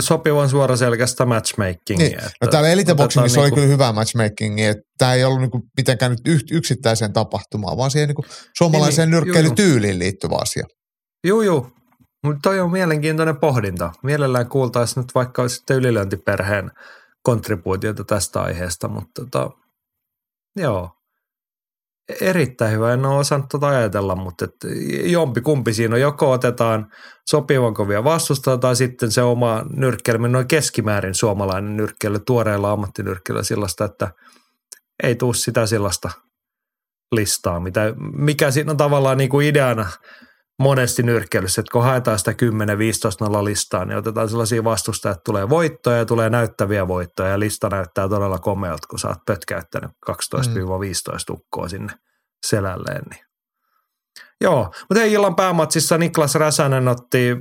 sopivan 0.00 0.48
suoraselkäistä 0.48 1.26
matchmakingia. 1.26 2.08
Niin. 2.08 2.18
että 2.18 2.30
No 2.42 2.48
täällä 2.48 2.68
eliteboxingissa 2.68 3.40
otetaan 3.40 3.40
oli 3.40 3.46
niinku- 3.46 3.54
kyllä 3.54 3.68
hyvä 3.68 3.92
matchmakingi, 3.92 4.64
että 4.64 4.82
tämä 4.98 5.14
ei 5.14 5.24
ollut 5.24 5.40
niinku 5.40 5.62
mitenkään 5.76 6.10
nyt 6.10 6.40
yksittäiseen 6.50 7.12
tapahtumaan, 7.12 7.76
vaan 7.76 7.90
siihen 7.90 8.08
niinku 8.08 8.24
suomalaiseen 8.58 9.10
Niin, 9.10 9.20
niin, 9.20 9.24
nyrkkeilytyyliin 9.24 9.98
liittyvä 9.98 10.36
asia. 10.36 10.64
Juu, 11.26 11.42
juu. 11.42 11.77
Mutta 12.24 12.40
toi 12.42 12.60
on 12.60 12.72
mielenkiintoinen 12.72 13.36
pohdinta. 13.36 13.92
Mielellään 14.02 14.48
kuultaisiin 14.48 15.02
nyt 15.02 15.14
vaikka 15.14 15.48
sitten 15.48 15.76
ylilöintiperheen 15.76 16.70
kontribuutiota 17.22 18.04
tästä 18.04 18.42
aiheesta, 18.42 18.88
mutta 18.88 19.24
tota, 19.24 19.50
joo. 20.56 20.90
Erittäin 22.20 22.72
hyvä, 22.72 22.92
en 22.92 23.06
ole 23.06 23.18
osannut 23.18 23.48
tota 23.48 23.68
ajatella, 23.68 24.16
mutta 24.16 24.44
et 24.44 24.54
jompi 25.02 25.40
kumpi 25.40 25.72
siinä 25.72 25.94
on. 25.94 26.00
Joko 26.00 26.30
otetaan 26.30 26.92
sopivan 27.30 27.74
kovia 27.74 28.04
vastustajia 28.04 28.58
tai 28.58 28.76
sitten 28.76 29.10
se 29.10 29.22
oma 29.22 29.64
nyrkkeily, 29.76 30.28
noin 30.28 30.48
keskimäärin 30.48 31.14
suomalainen 31.14 31.76
nyrkkeily, 31.76 32.18
tuoreella 32.18 32.72
ammattinyrkkeilyllä 32.72 33.44
sellaista, 33.44 33.84
että 33.84 34.10
ei 35.02 35.14
tuu 35.14 35.32
sitä 35.32 35.66
sellaista 35.66 36.10
listaa, 37.12 37.60
mitä, 37.60 37.94
mikä 38.12 38.50
siinä 38.50 38.70
on 38.70 38.76
tavallaan 38.76 39.18
niin 39.18 39.30
kuin 39.30 39.46
ideana 39.46 39.86
monesti 40.58 41.02
nyrkkeilyssä, 41.02 41.60
että 41.60 41.72
kun 41.72 41.82
haetaan 41.82 42.18
sitä 42.18 42.30
10-15 42.30 42.34
listaa, 43.44 43.84
niin 43.84 43.98
otetaan 43.98 44.28
sellaisia 44.28 44.64
vastustajia, 44.64 45.12
että 45.12 45.22
tulee 45.24 45.48
voittoja 45.48 45.96
ja 45.96 46.04
tulee 46.04 46.30
näyttäviä 46.30 46.88
voittoja 46.88 47.28
ja 47.28 47.38
lista 47.38 47.68
näyttää 47.68 48.08
todella 48.08 48.38
komealta, 48.38 48.88
kun 48.90 48.98
sä 48.98 49.08
oot 49.08 49.18
pötkäyttänyt 49.26 49.90
12-15 50.10 50.12
ukkoa 51.30 51.68
sinne 51.68 51.92
selälleen. 52.46 53.02
Niin. 53.10 53.24
Joo, 54.40 54.64
mutta 54.64 55.00
hei 55.00 55.12
illan 55.12 55.36
päämatsissa 55.36 55.98
Niklas 55.98 56.34
Räsänen 56.34 56.88
otti 56.88 57.36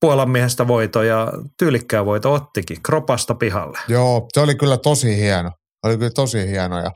Puolan 0.00 0.30
miehestä 0.30 0.68
voito 0.68 1.02
ja 1.02 1.32
tyylikkää 1.58 2.04
voito 2.04 2.32
ottikin 2.32 2.82
kropasta 2.82 3.34
pihalle. 3.34 3.78
Joo, 3.88 4.28
se 4.34 4.40
oli 4.40 4.54
kyllä 4.54 4.76
tosi 4.76 5.16
hieno. 5.16 5.50
Oli 5.84 5.96
kyllä 5.96 6.10
tosi 6.14 6.48
hieno 6.48 6.78
ja 6.78 6.90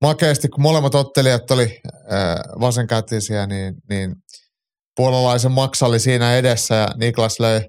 makeasti, 0.00 0.48
kun 0.48 0.62
molemmat 0.62 0.94
ottelijat 0.94 1.50
oli 1.50 1.80
äh, 2.12 2.34
vasenkätisiä, 2.60 3.46
niin, 3.46 3.74
niin 3.88 4.14
puolalaisen 5.00 5.52
maksa 5.52 5.86
oli 5.86 5.98
siinä 5.98 6.36
edessä 6.36 6.74
ja 6.74 6.88
Niklas 6.96 7.40
löi 7.40 7.60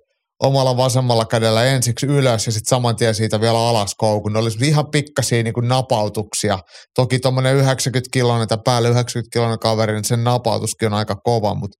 omalla 0.43 0.77
vasemmalla 0.77 1.25
kädellä 1.25 1.63
ensiksi 1.63 2.05
ylös 2.05 2.45
ja 2.45 2.51
sitten 2.51 2.69
saman 2.69 2.95
tien 2.95 3.15
siitä 3.15 3.41
vielä 3.41 3.59
alas 3.59 3.95
koukun. 3.97 4.33
Ne 4.33 4.39
oli 4.39 4.49
ihan 4.67 4.91
pikkasia 4.91 5.43
niin 5.43 5.53
napautuksia. 5.61 6.59
Toki 6.95 7.19
tuommoinen 7.19 7.55
90 7.55 8.09
kiloinen 8.13 8.47
tai 8.47 8.57
päälle 8.65 8.89
90 8.89 9.33
kiloinen 9.33 9.59
kaveri, 9.59 9.93
niin 9.93 10.03
sen 10.03 10.23
napautuskin 10.23 10.87
on 10.87 10.93
aika 10.93 11.15
kova, 11.15 11.55
mutta 11.55 11.77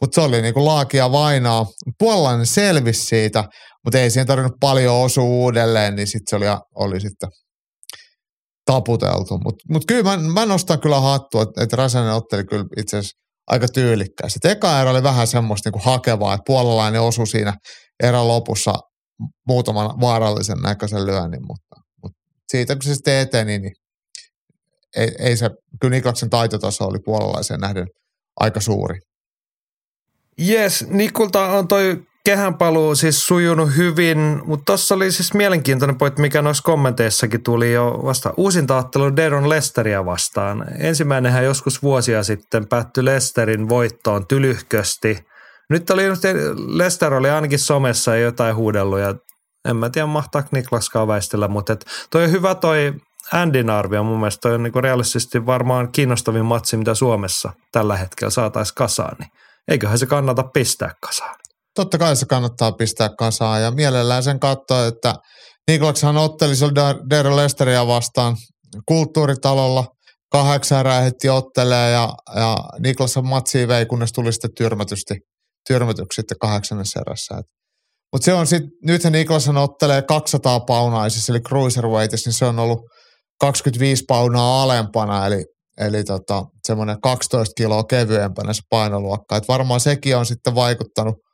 mut 0.00 0.14
se 0.14 0.20
oli 0.20 0.42
niin 0.42 0.64
laakia 0.64 1.12
vainaa. 1.12 1.66
Puolalainen 1.98 2.46
selvisi 2.46 3.04
siitä, 3.04 3.44
mutta 3.84 3.98
ei 3.98 4.10
siihen 4.10 4.26
tarvinnut 4.26 4.60
paljon 4.60 4.94
osua 4.94 5.24
uudelleen, 5.24 5.96
niin 5.96 6.06
sitten 6.06 6.30
se 6.30 6.36
oli, 6.36 6.46
oli 6.74 7.00
sitten 7.00 7.28
taputeltu. 8.66 9.38
Mutta 9.44 9.64
mut 9.72 9.82
kyllä 9.88 10.02
mä, 10.02 10.16
mä 10.16 10.46
nostan 10.46 10.80
kyllä 10.80 11.00
hattua, 11.00 11.42
että 11.42 11.64
et 11.64 11.72
Räsänen 11.72 12.12
otteli 12.12 12.44
kyllä 12.44 12.64
itse 12.76 12.96
asiassa 12.96 13.27
aika 13.48 13.68
tyylikkäästi. 13.68 14.38
Eka 14.44 14.80
erä 14.80 14.90
oli 14.90 15.02
vähän 15.02 15.26
semmoista 15.26 15.68
niinku 15.68 15.90
hakevaa, 15.90 16.34
että 16.34 16.44
puolalainen 16.46 17.00
osui 17.00 17.26
siinä 17.26 17.54
erän 18.02 18.28
lopussa 18.28 18.74
muutaman 19.46 20.00
vaarallisen 20.00 20.58
näköisen 20.58 21.06
lyönnin, 21.06 21.46
mutta, 21.46 21.76
mutta 22.02 22.18
siitä 22.48 22.74
kun 22.74 22.82
se 22.82 22.94
sitten 22.94 23.18
eteni, 23.18 23.58
niin 23.58 23.72
ei, 24.96 25.10
ei 25.18 25.36
se, 25.36 25.50
kyllä 25.80 25.94
Niklaksen 25.94 26.30
taitotaso 26.30 26.84
oli 26.84 26.98
puolalaisen 27.04 27.60
nähden 27.60 27.86
aika 28.40 28.60
suuri. 28.60 28.98
Jes, 30.38 30.86
Nikulta 30.88 31.46
on 31.46 31.68
toi 31.68 32.02
kehänpaluu 32.28 32.94
siis 32.94 33.26
sujunut 33.26 33.76
hyvin, 33.76 34.40
mutta 34.44 34.64
tuossa 34.64 34.94
oli 34.94 35.12
siis 35.12 35.34
mielenkiintoinen 35.34 35.98
pointti, 35.98 36.22
mikä 36.22 36.42
noissa 36.42 36.62
kommenteissakin 36.62 37.42
tuli 37.42 37.72
jo 37.72 38.00
vasta. 38.04 38.34
Uusinta 38.36 38.76
ottelu 38.76 39.16
Deron 39.16 39.48
Lesteria 39.48 40.06
vastaan. 40.06 40.64
Ensimmäinenhän 40.78 41.44
joskus 41.44 41.82
vuosia 41.82 42.22
sitten 42.22 42.68
päättyi 42.68 43.04
Lesterin 43.04 43.68
voittoon 43.68 44.26
tylyhkösti. 44.26 45.18
Nyt 45.70 45.90
oli 45.90 46.02
Lester 46.66 47.14
oli 47.14 47.30
ainakin 47.30 47.58
somessa 47.58 48.16
jotain 48.16 48.56
huudellut 48.56 48.98
ja 48.98 49.14
en 49.68 49.76
mä 49.76 49.90
tiedä 49.90 50.06
mahtaako 50.06 50.48
Niklaskaan 50.52 51.08
väistellä, 51.08 51.48
mutta 51.48 51.72
et 51.72 51.86
toi 52.10 52.24
on 52.24 52.30
hyvä 52.30 52.54
toi 52.54 52.94
Andin 53.32 53.70
arvio 53.70 54.04
mun 54.04 54.18
mielestä 54.18 54.40
toi 54.40 54.54
on 54.54 54.62
niinku 54.62 54.80
realistisesti 54.80 55.46
varmaan 55.46 55.92
kiinnostavin 55.92 56.44
matsi, 56.44 56.76
mitä 56.76 56.94
Suomessa 56.94 57.52
tällä 57.72 57.96
hetkellä 57.96 58.30
saataisiin 58.30 58.74
kasaan, 58.74 59.16
niin 59.18 59.30
eiköhän 59.68 59.98
se 59.98 60.06
kannata 60.06 60.42
pistää 60.42 60.94
kasaan. 61.00 61.34
Totta 61.78 61.98
kai 61.98 62.16
se 62.16 62.26
kannattaa 62.26 62.72
pistää 62.72 63.08
kasaan 63.18 63.62
ja 63.62 63.70
mielellään 63.70 64.22
sen 64.22 64.40
katsoa, 64.40 64.86
että 64.86 65.14
Niklaksen 65.70 66.16
otteli 66.16 66.54
Daryl 67.10 67.36
Lesteria 67.36 67.86
vastaan 67.86 68.36
kulttuuritalolla. 68.86 69.84
Kahdeksan 70.32 70.80
erää 70.80 71.00
heti 71.00 71.28
ottelee 71.28 71.90
ja, 71.90 72.14
ja 72.36 72.56
Niklas 72.78 73.16
matsi 73.22 73.68
vei, 73.68 73.86
kunnes 73.86 74.12
tuli 74.12 74.32
sitten 74.32 74.50
tyrmätysti, 74.56 75.14
tyrmätyksi 75.68 76.16
sitten 76.16 76.38
kahdeksannessa 76.38 77.00
erässä. 77.00 77.34
Mutta 78.12 78.24
se 78.24 78.34
on 78.34 78.46
sitten, 78.46 78.70
nythän 78.84 79.12
Niklas 79.12 79.48
ottelee 79.48 80.02
200 80.02 80.60
paunaisissa, 80.60 81.32
eli 81.32 81.40
cruiserweightissa, 81.40 82.28
niin 82.28 82.38
se 82.38 82.44
on 82.44 82.58
ollut 82.58 82.80
25 83.40 84.04
paunaa 84.08 84.62
alempana, 84.62 85.26
eli, 85.26 85.44
eli 85.80 86.04
tota, 86.04 86.44
semmoinen 86.66 87.00
12 87.00 87.52
kiloa 87.56 87.84
kevyempänä 87.84 88.52
se 88.52 88.62
painoluokka. 88.70 89.36
Et 89.36 89.48
varmaan 89.48 89.80
sekin 89.80 90.16
on 90.16 90.26
sitten 90.26 90.54
vaikuttanut 90.54 91.27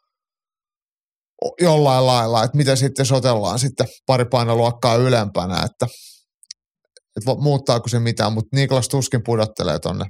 jollain 1.61 2.07
lailla, 2.07 2.45
että 2.45 2.57
mitä 2.57 2.77
sitten 2.77 3.07
sotellaan 3.07 3.59
sitten 3.59 3.87
pari 4.07 4.25
painoluokkaa 4.25 4.97
ylempänä, 4.97 5.55
että, 5.55 5.87
että 7.17 7.35
muuttaako 7.39 7.89
se 7.89 7.99
mitään, 7.99 8.33
mutta 8.33 8.57
Niklas 8.57 8.89
tuskin 8.89 9.21
pudottelee 9.25 9.79
tonne 9.79 10.05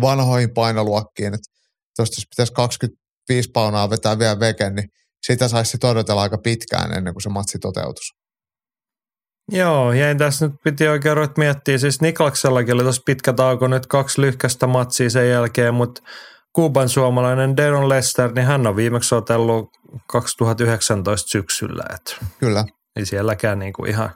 vanhoihin 0.00 0.54
painoluokkiin, 0.54 1.34
että 1.34 1.50
tuosta 1.96 2.14
jos 2.20 2.26
pitäisi 2.36 2.52
25 2.52 3.50
paunaa 3.50 3.90
vetää 3.90 4.18
vielä 4.18 4.40
veken, 4.40 4.74
niin 4.74 4.88
sitä 5.26 5.48
saisi 5.48 5.78
odotella 5.84 6.22
aika 6.22 6.38
pitkään 6.38 6.92
ennen 6.92 7.14
kuin 7.14 7.22
se 7.22 7.28
matsi 7.28 7.58
toteutus. 7.58 8.04
Joo, 9.52 9.92
jäin 9.92 10.18
tässä 10.18 10.46
nyt 10.46 10.56
piti 10.64 10.88
oikein 10.88 11.16
ruveta 11.16 11.34
miettiä. 11.36 11.78
Siis 11.78 12.00
Niklaksellakin 12.00 12.74
oli 12.74 12.82
tuossa 12.82 13.02
pitkä 13.06 13.32
tauko 13.32 13.68
nyt 13.68 13.86
kaksi 13.86 14.20
lyhkästä 14.20 14.66
matsia 14.66 15.10
sen 15.10 15.30
jälkeen, 15.30 15.74
mutta 15.74 16.02
Kuuban 16.54 16.88
suomalainen 16.88 17.56
Deron 17.56 17.88
Lester, 17.88 18.32
niin 18.32 18.46
hän 18.46 18.66
on 18.66 18.76
viimeksi 18.76 19.14
otellut 19.14 19.70
2019 20.06 21.28
syksyllä. 21.28 21.84
Et 21.94 22.16
Kyllä. 22.38 22.64
ei 22.96 23.06
sielläkään 23.06 23.58
niinku 23.58 23.84
ihan, 23.84 24.10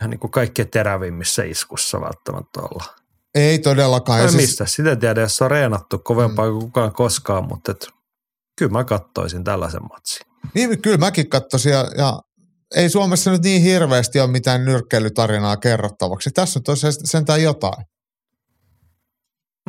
ihan 0.00 0.10
niinku 0.10 0.28
kaikkein 0.28 0.70
terävimmissä 0.70 1.42
iskussa 1.42 2.00
välttämättä 2.00 2.60
olla. 2.60 2.84
Ei 3.34 3.58
todellakaan. 3.58 4.20
Ja 4.20 4.28
siis- 4.28 4.42
mistä 4.42 4.66
sitä 4.66 4.96
tiedä, 4.96 5.20
jos 5.20 5.42
on 5.42 5.50
reenattu 5.50 5.98
kovempaa 5.98 6.46
mm. 6.46 6.52
kuin 6.52 6.64
kukaan 6.64 6.92
koskaan, 6.92 7.48
mutta 7.48 7.72
et, 7.72 7.88
kyllä 8.58 8.72
mä 8.72 8.84
kattoisin 8.84 9.44
tällaisen 9.44 9.82
matsin. 9.82 10.26
Niin, 10.54 10.82
kyllä 10.82 10.98
mäkin 10.98 11.30
katsoisin 11.30 11.72
ja, 11.72 11.86
ja 11.96 12.20
ei 12.76 12.90
Suomessa 12.90 13.30
nyt 13.30 13.42
niin 13.42 13.62
hirveästi 13.62 14.20
ole 14.20 14.30
mitään 14.30 14.64
nyrkkeilytarinaa 14.64 15.56
kerrottavaksi. 15.56 16.30
Tässä 16.30 16.60
nyt 16.60 16.68
on 16.68 16.76
se- 16.76 16.88
sentään 17.04 17.42
jotain. 17.42 17.84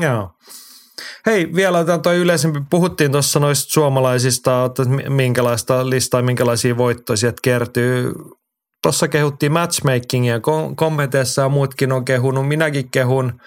Joo. 0.01 0.31
Hei, 1.25 1.55
vielä 1.55 1.77
otetaan 1.77 2.01
toi 2.01 2.17
yleisempi. 2.17 2.59
Puhuttiin 2.69 3.11
tuossa 3.11 3.39
noista 3.39 3.71
suomalaisista, 3.71 4.65
että 4.65 4.85
mi- 4.85 5.09
minkälaista 5.09 5.89
listaa, 5.89 6.21
minkälaisia 6.21 6.77
voittoja 6.77 7.17
sieltä 7.17 7.39
kertyy. 7.43 8.13
Tuossa 8.83 9.07
kehuttiin 9.07 9.51
matchmakingia, 9.51 10.39
kom- 10.39 10.75
kommenteissa 10.75 11.41
ja 11.41 11.49
muutkin 11.49 11.91
on 11.91 12.05
kehunut, 12.05 12.47
minäkin 12.47 12.91
kehun. 12.91 13.41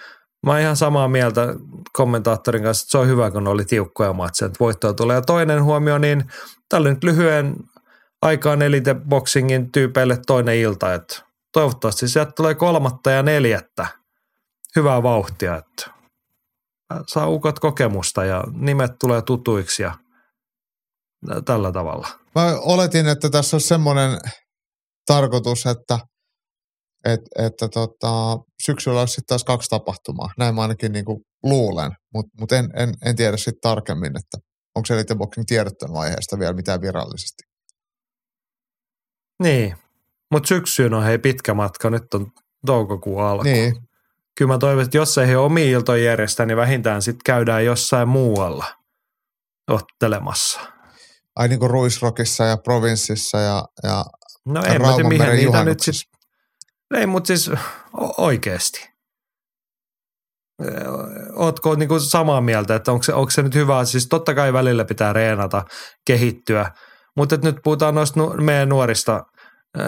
Mä 0.45 0.51
oon 0.51 0.61
ihan 0.61 0.75
samaa 0.75 1.07
mieltä 1.07 1.55
kommentaattorin 1.93 2.63
kanssa, 2.63 2.83
että 2.83 2.91
se 2.91 2.97
on 2.97 3.07
hyvä, 3.07 3.31
kun 3.31 3.47
oli 3.47 3.65
tiukkoja 3.65 4.13
matseja, 4.13 4.47
että 4.47 4.59
voittoa 4.59 4.93
tulee. 4.93 5.15
Ja 5.15 5.21
toinen 5.21 5.63
huomio, 5.63 5.97
niin 5.97 6.23
oli 6.73 6.89
nyt 6.89 7.03
lyhyen 7.03 7.55
aikaan 8.21 8.61
elite 8.61 8.95
boxingin 9.09 9.71
tyypeille 9.71 10.17
toinen 10.27 10.55
ilta, 10.57 10.93
että 10.93 11.21
toivottavasti 11.53 12.07
sieltä 12.07 12.31
tulee 12.35 12.55
kolmatta 12.55 13.11
ja 13.11 13.23
neljättä. 13.23 13.87
Hyvää 14.75 15.03
vauhtia, 15.03 15.55
että 15.55 15.94
saa 17.07 17.29
ukot 17.29 17.59
kokemusta 17.59 18.25
ja 18.25 18.43
nimet 18.53 18.91
tulee 18.99 19.21
tutuiksi 19.21 19.83
ja 19.83 19.97
tällä 21.45 21.71
tavalla. 21.71 22.07
Mä 22.35 22.59
oletin, 22.59 23.07
että 23.07 23.29
tässä 23.29 23.57
on 23.57 23.61
semmoinen 23.61 24.19
tarkoitus, 25.05 25.65
että, 25.65 25.99
että, 27.05 27.45
että 27.45 27.67
tota, 27.67 28.37
syksyllä 28.65 28.99
olisi 28.99 29.13
sitten 29.13 29.27
taas 29.27 29.43
kaksi 29.43 29.69
tapahtumaa. 29.69 30.29
Näin 30.37 30.55
mä 30.55 30.61
ainakin 30.61 30.91
niin 30.91 31.05
kuin 31.05 31.19
luulen, 31.43 31.91
mutta 32.13 32.31
mut 32.39 32.51
en, 32.51 32.69
en, 32.75 32.93
en 33.05 33.15
tiedä 33.15 33.37
sitten 33.37 33.61
tarkemmin, 33.61 34.17
että 34.17 34.37
onko 34.75 34.87
Elite 34.93 35.15
Boxing 35.15 35.45
tiedottanut 35.47 35.97
aiheesta 35.97 36.39
vielä 36.39 36.53
mitään 36.53 36.81
virallisesti. 36.81 37.43
Niin, 39.43 39.75
mutta 40.31 40.47
syksyyn 40.47 40.93
on 40.93 41.03
hei 41.03 41.17
pitkä 41.17 41.53
matka, 41.53 41.89
nyt 41.89 42.13
on 42.13 42.31
toukokuun 42.65 43.23
alku. 43.23 43.43
Niin, 43.43 43.84
Kyllä 44.37 44.53
mä 44.53 44.57
toivon, 44.57 44.83
että 44.83 44.97
jos 44.97 45.17
ei 45.17 45.27
he 45.27 45.37
omia 45.37 45.65
iltoja 45.65 46.03
järjestä, 46.03 46.45
niin 46.45 46.57
vähintään 46.57 47.01
sitten 47.01 47.23
käydään 47.25 47.65
jossain 47.65 48.07
muualla 48.07 48.65
ottelemassa. 49.67 50.59
ai 51.35 51.47
niin 51.47 51.59
kuin 51.59 51.71
Ruisrockissa 51.71 52.43
ja 52.43 52.57
Provinssissa 52.57 53.37
ja, 53.37 53.65
ja 53.83 54.05
No 54.45 54.63
en 54.63 54.81
mä 54.81 54.93
tiedä, 54.93 55.09
mihin 55.09 55.29
niitä 55.29 55.63
nyt 55.63 55.79
sitten, 55.79 56.19
ei 56.95 57.05
mutta 57.05 57.27
siis 57.27 57.51
oikeasti. 58.17 58.89
Ootko 61.35 61.75
niinku 61.75 61.99
samaa 61.99 62.41
mieltä, 62.41 62.75
että 62.75 62.91
onko 62.91 63.03
se, 63.03 63.13
onko 63.13 63.31
se 63.31 63.41
nyt 63.41 63.55
hyvä, 63.55 63.85
siis 63.85 64.07
totta 64.07 64.33
kai 64.33 64.53
välillä 64.53 64.85
pitää 64.85 65.13
reenata, 65.13 65.65
kehittyä, 66.05 66.71
mutta 67.15 67.37
nyt 67.43 67.55
puhutaan 67.63 67.95
noista 67.95 68.19
nu, 68.19 68.33
meidän 68.41 68.69
nuorista 68.69 69.25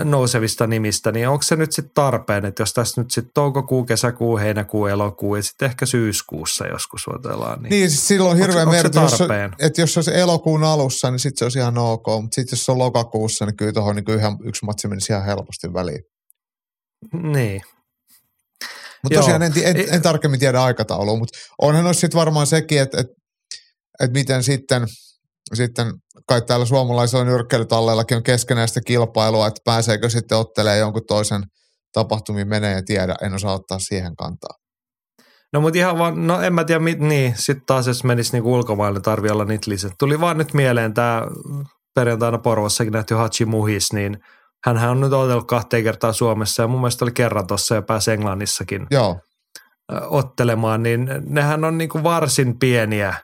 nousevista 0.03 0.67
nimistä, 0.67 1.11
niin 1.11 1.27
onko 1.27 1.43
se 1.43 1.55
nyt 1.55 1.71
sitten 1.71 1.91
tarpeen, 1.93 2.45
että 2.45 2.61
jos 2.61 2.73
tässä 2.73 3.01
nyt 3.01 3.11
sitten 3.11 3.31
toukokuu, 3.33 3.85
kesäkuu, 3.85 4.37
heinäkuu, 4.37 4.85
elokuu 4.85 5.35
ja 5.35 5.43
sitten 5.43 5.65
ehkä 5.65 5.85
syyskuussa 5.85 6.67
joskus 6.67 7.07
otellaan, 7.07 7.63
niin, 7.63 7.69
Niin, 7.69 7.89
siis 7.89 8.07
silloin 8.07 8.31
on 8.31 8.37
hirveä 8.37 8.65
merkitys, 8.65 9.21
että 9.59 9.81
jos 9.81 9.93
se 9.93 9.99
olisi 9.99 10.15
elokuun 10.15 10.63
alussa, 10.63 11.11
niin 11.11 11.19
sitten 11.19 11.39
se 11.39 11.45
olisi 11.45 11.59
ihan 11.59 11.77
ok, 11.77 12.05
mutta 12.21 12.35
sitten 12.35 12.57
jos 12.57 12.65
se 12.65 12.71
on 12.71 12.77
lokakuussa, 12.77 13.45
niin 13.45 13.57
kyllä 13.57 13.73
tuohon 13.73 13.95
niin 13.95 14.05
yhden, 14.09 14.37
yksi 14.43 14.65
matsi 14.65 14.87
menisi 14.87 15.13
ihan 15.13 15.25
helposti 15.25 15.73
väliin. 15.73 16.01
niin. 17.13 17.61
Mutta 19.03 19.19
tosiaan 19.19 19.43
en, 19.43 19.53
en, 19.63 19.75
en 19.91 20.01
tarkemmin 20.01 20.39
tiedä 20.39 20.63
aikataulua, 20.63 21.17
mutta 21.17 21.37
onhan 21.61 21.85
olisi 21.85 21.99
sitten 21.99 22.19
varmaan 22.19 22.47
sekin, 22.47 22.81
että, 22.81 22.99
että, 22.99 23.13
että 24.03 24.19
miten 24.19 24.43
sitten, 24.43 24.87
sitten 25.53 25.93
kai 26.27 26.41
täällä 26.41 26.65
suomalaisilla 26.65 27.23
nyrkkeilytalleillakin 27.23 28.17
on 28.17 28.23
keskenäistä 28.23 28.81
kilpailua, 28.81 29.47
että 29.47 29.61
pääseekö 29.65 30.09
sitten 30.09 30.37
ottelee 30.37 30.77
jonkun 30.77 31.05
toisen 31.07 31.43
tapahtumiin 31.93 32.47
menee 32.47 32.75
ja 32.75 32.83
tiedä, 32.83 33.15
en 33.21 33.33
osaa 33.33 33.53
ottaa 33.53 33.79
siihen 33.79 34.15
kantaa. 34.15 34.57
No 35.53 35.61
mutta 35.61 35.79
ihan 35.79 35.97
vaan, 35.97 36.27
no 36.27 36.41
en 36.41 36.53
mä 36.53 36.63
tiedä, 36.63 36.79
mit, 36.79 36.99
niin, 36.99 37.33
sitten 37.37 37.65
taas 37.65 37.87
jos 37.87 38.03
menisi 38.03 38.31
niinku 38.31 38.53
ulkomaille, 38.53 38.99
tarvii 38.99 39.31
olla 39.31 39.45
niitä 39.45 39.71
lisät. 39.71 39.93
Tuli 39.99 40.19
vaan 40.21 40.37
nyt 40.37 40.53
mieleen 40.53 40.93
tämä 40.93 41.21
perjantaina 41.95 42.37
Porvossakin 42.37 42.93
nähty 42.93 43.15
Hachi 43.15 43.45
Muhis, 43.45 43.93
niin 43.93 44.19
hänhän 44.65 44.89
on 44.89 45.01
nyt 45.01 45.13
otellut 45.13 45.47
kahteen 45.47 45.83
kertaa 45.83 46.13
Suomessa 46.13 46.61
ja 46.61 46.67
mun 46.67 46.79
mielestä 46.79 47.05
oli 47.05 47.11
kerran 47.11 47.47
tuossa 47.47 47.75
ja 47.75 47.81
pääsi 47.81 48.11
Englannissakin 48.11 48.87
Joo, 48.91 49.19
ottelemaan, 50.09 50.83
niin 50.83 51.09
nehän 51.25 51.63
on 51.63 51.77
niinku 51.77 52.03
varsin 52.03 52.59
pieniä 52.59 53.15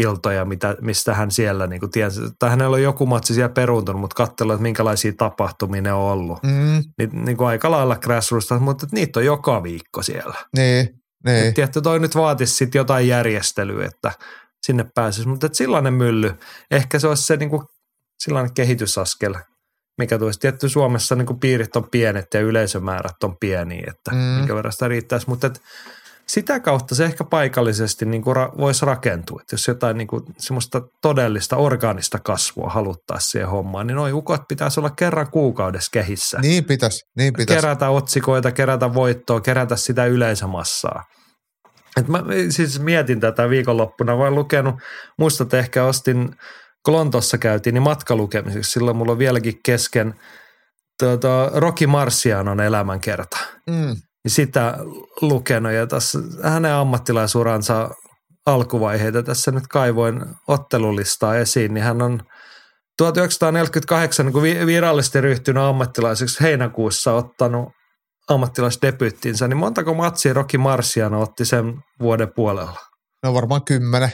iltoja, 0.00 0.44
mitä, 0.44 0.76
mistä 0.80 1.14
hän 1.14 1.30
siellä 1.30 1.66
niinku 1.66 1.88
tiesi. 1.88 2.20
Tai 2.38 2.50
hänellä 2.50 2.74
on 2.74 2.82
joku 2.82 3.06
matsi 3.06 3.34
siellä 3.34 3.48
peruuntunut, 3.48 4.00
mutta 4.00 4.14
katsella, 4.14 4.52
että 4.54 4.62
minkälaisia 4.62 5.12
tapahtumia 5.18 5.82
ne 5.82 5.92
on 5.92 6.00
ollut. 6.00 6.42
mm, 6.42 6.82
Niin, 6.98 7.24
niinku 7.24 7.44
aika 7.44 7.70
lailla 7.70 7.96
grassroots, 7.96 8.48
mutta 8.60 8.86
niitä 8.92 9.20
on 9.20 9.24
joka 9.26 9.62
viikko 9.62 10.02
siellä. 10.02 10.34
niin, 10.56 10.88
niin. 11.26 11.48
Et 11.48 11.54
Tiedätkö, 11.54 11.80
toi 11.80 11.98
nyt 12.00 12.14
vaatisi 12.14 12.54
sitten 12.54 12.78
jotain 12.78 13.08
järjestelyä, 13.08 13.86
että 13.86 14.12
sinne 14.66 14.84
pääsisi. 14.94 15.28
Mutta 15.28 15.46
et 15.46 15.54
sellainen 15.54 15.94
mylly, 15.94 16.32
ehkä 16.70 16.98
se 16.98 17.08
olisi 17.08 17.22
se 17.22 17.36
niinku, 17.36 17.64
sellainen 18.18 18.54
kehitysaskel, 18.54 19.34
mikä 19.98 20.18
tulisi. 20.18 20.40
Tietty 20.40 20.68
Suomessa 20.68 21.14
niinku 21.14 21.34
piirit 21.34 21.76
on 21.76 21.90
pienet 21.90 22.26
ja 22.34 22.40
yleisömäärät 22.40 23.24
on 23.24 23.36
pieniä, 23.40 23.84
että 23.96 24.10
Mm. 24.10 24.16
minkä 24.18 24.54
verran 24.54 24.72
sitä 24.72 24.88
riittäisi. 24.88 25.28
Mutta 25.28 25.46
et 25.46 25.60
sitä 26.30 26.60
kautta 26.60 26.94
se 26.94 27.04
ehkä 27.04 27.24
paikallisesti 27.24 28.04
niinku 28.04 28.34
ra- 28.34 28.58
voisi 28.58 28.86
rakentua. 28.86 29.40
Et 29.42 29.52
jos 29.52 29.68
jotain 29.68 29.96
niinku 29.96 30.22
semmoista 30.38 30.82
todellista 31.02 31.56
orgaanista 31.56 32.18
kasvua 32.18 32.68
haluttaisiin 32.70 33.30
siihen 33.30 33.48
hommaan, 33.48 33.86
niin 33.86 33.94
noi 33.96 34.12
ukot 34.12 34.42
pitäisi 34.48 34.80
olla 34.80 34.90
kerran 34.90 35.30
kuukaudessa 35.30 35.90
kehissä 35.92 36.38
Niin 36.38 36.64
pitäisi, 36.64 37.04
niin 37.16 37.32
pitäisi. 37.32 37.60
kerätä 37.62 37.88
otsikoita, 37.90 38.52
kerätä 38.52 38.94
voittoa, 38.94 39.40
kerätä 39.40 39.76
sitä 39.76 40.06
yleisömassaa. 40.06 41.04
Et 41.96 42.08
mä 42.08 42.24
siis 42.50 42.80
mietin 42.80 43.20
tätä 43.20 43.50
viikonloppuna, 43.50 44.18
vaan 44.18 44.34
lukenut, 44.34 44.74
muistat 45.18 45.54
ehkä 45.54 45.84
ostin, 45.84 46.36
kun 46.84 46.94
Lontossa 46.94 47.38
käytiin, 47.38 47.74
niin 47.74 47.82
matkalukemiseksi, 47.82 48.70
silloin 48.70 48.96
mulla 48.96 49.12
on 49.12 49.18
vieläkin 49.18 49.54
kesken 49.64 50.14
tuota, 50.98 51.50
Rocky 51.54 51.86
Marcianon 51.86 52.60
elämänkerta. 52.60 53.36
Mm, 53.70 53.74
Niin 53.76 53.96
sitä 54.28 54.78
lukenut 55.20 55.72
ja 55.72 55.86
tässä 55.86 56.18
hänen 56.42 56.72
ammattilaisuransa 56.72 57.90
alkuvaiheita 58.46 59.22
tässä 59.22 59.50
nyt 59.50 59.66
kaivoin 59.66 60.24
ottelulistaa 60.48 61.36
esiin, 61.36 61.74
niin 61.74 61.84
hän 61.84 62.02
on 62.02 62.22
1948 62.98 64.26
niin 64.26 64.32
kun 64.32 64.42
vi- 64.42 64.66
virallisesti 64.66 65.20
ryhtynyt 65.20 65.62
ammattilaiseksi 65.62 66.40
heinäkuussa 66.40 67.12
ottanut 67.12 67.68
ammattilaisdebyyttinsä, 68.28 69.48
niin 69.48 69.56
montako 69.56 69.94
matsia 69.94 70.32
Rocky 70.32 70.58
Marciano 70.58 71.20
otti 71.20 71.44
sen 71.44 71.74
vuoden 72.00 72.32
puolella? 72.34 72.80
no 73.22 73.34
varmaan 73.34 73.64
kymmenen. 73.64 74.12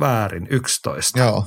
Väärin, 0.00 0.46
11. 0.50 1.18
Joo, 1.18 1.46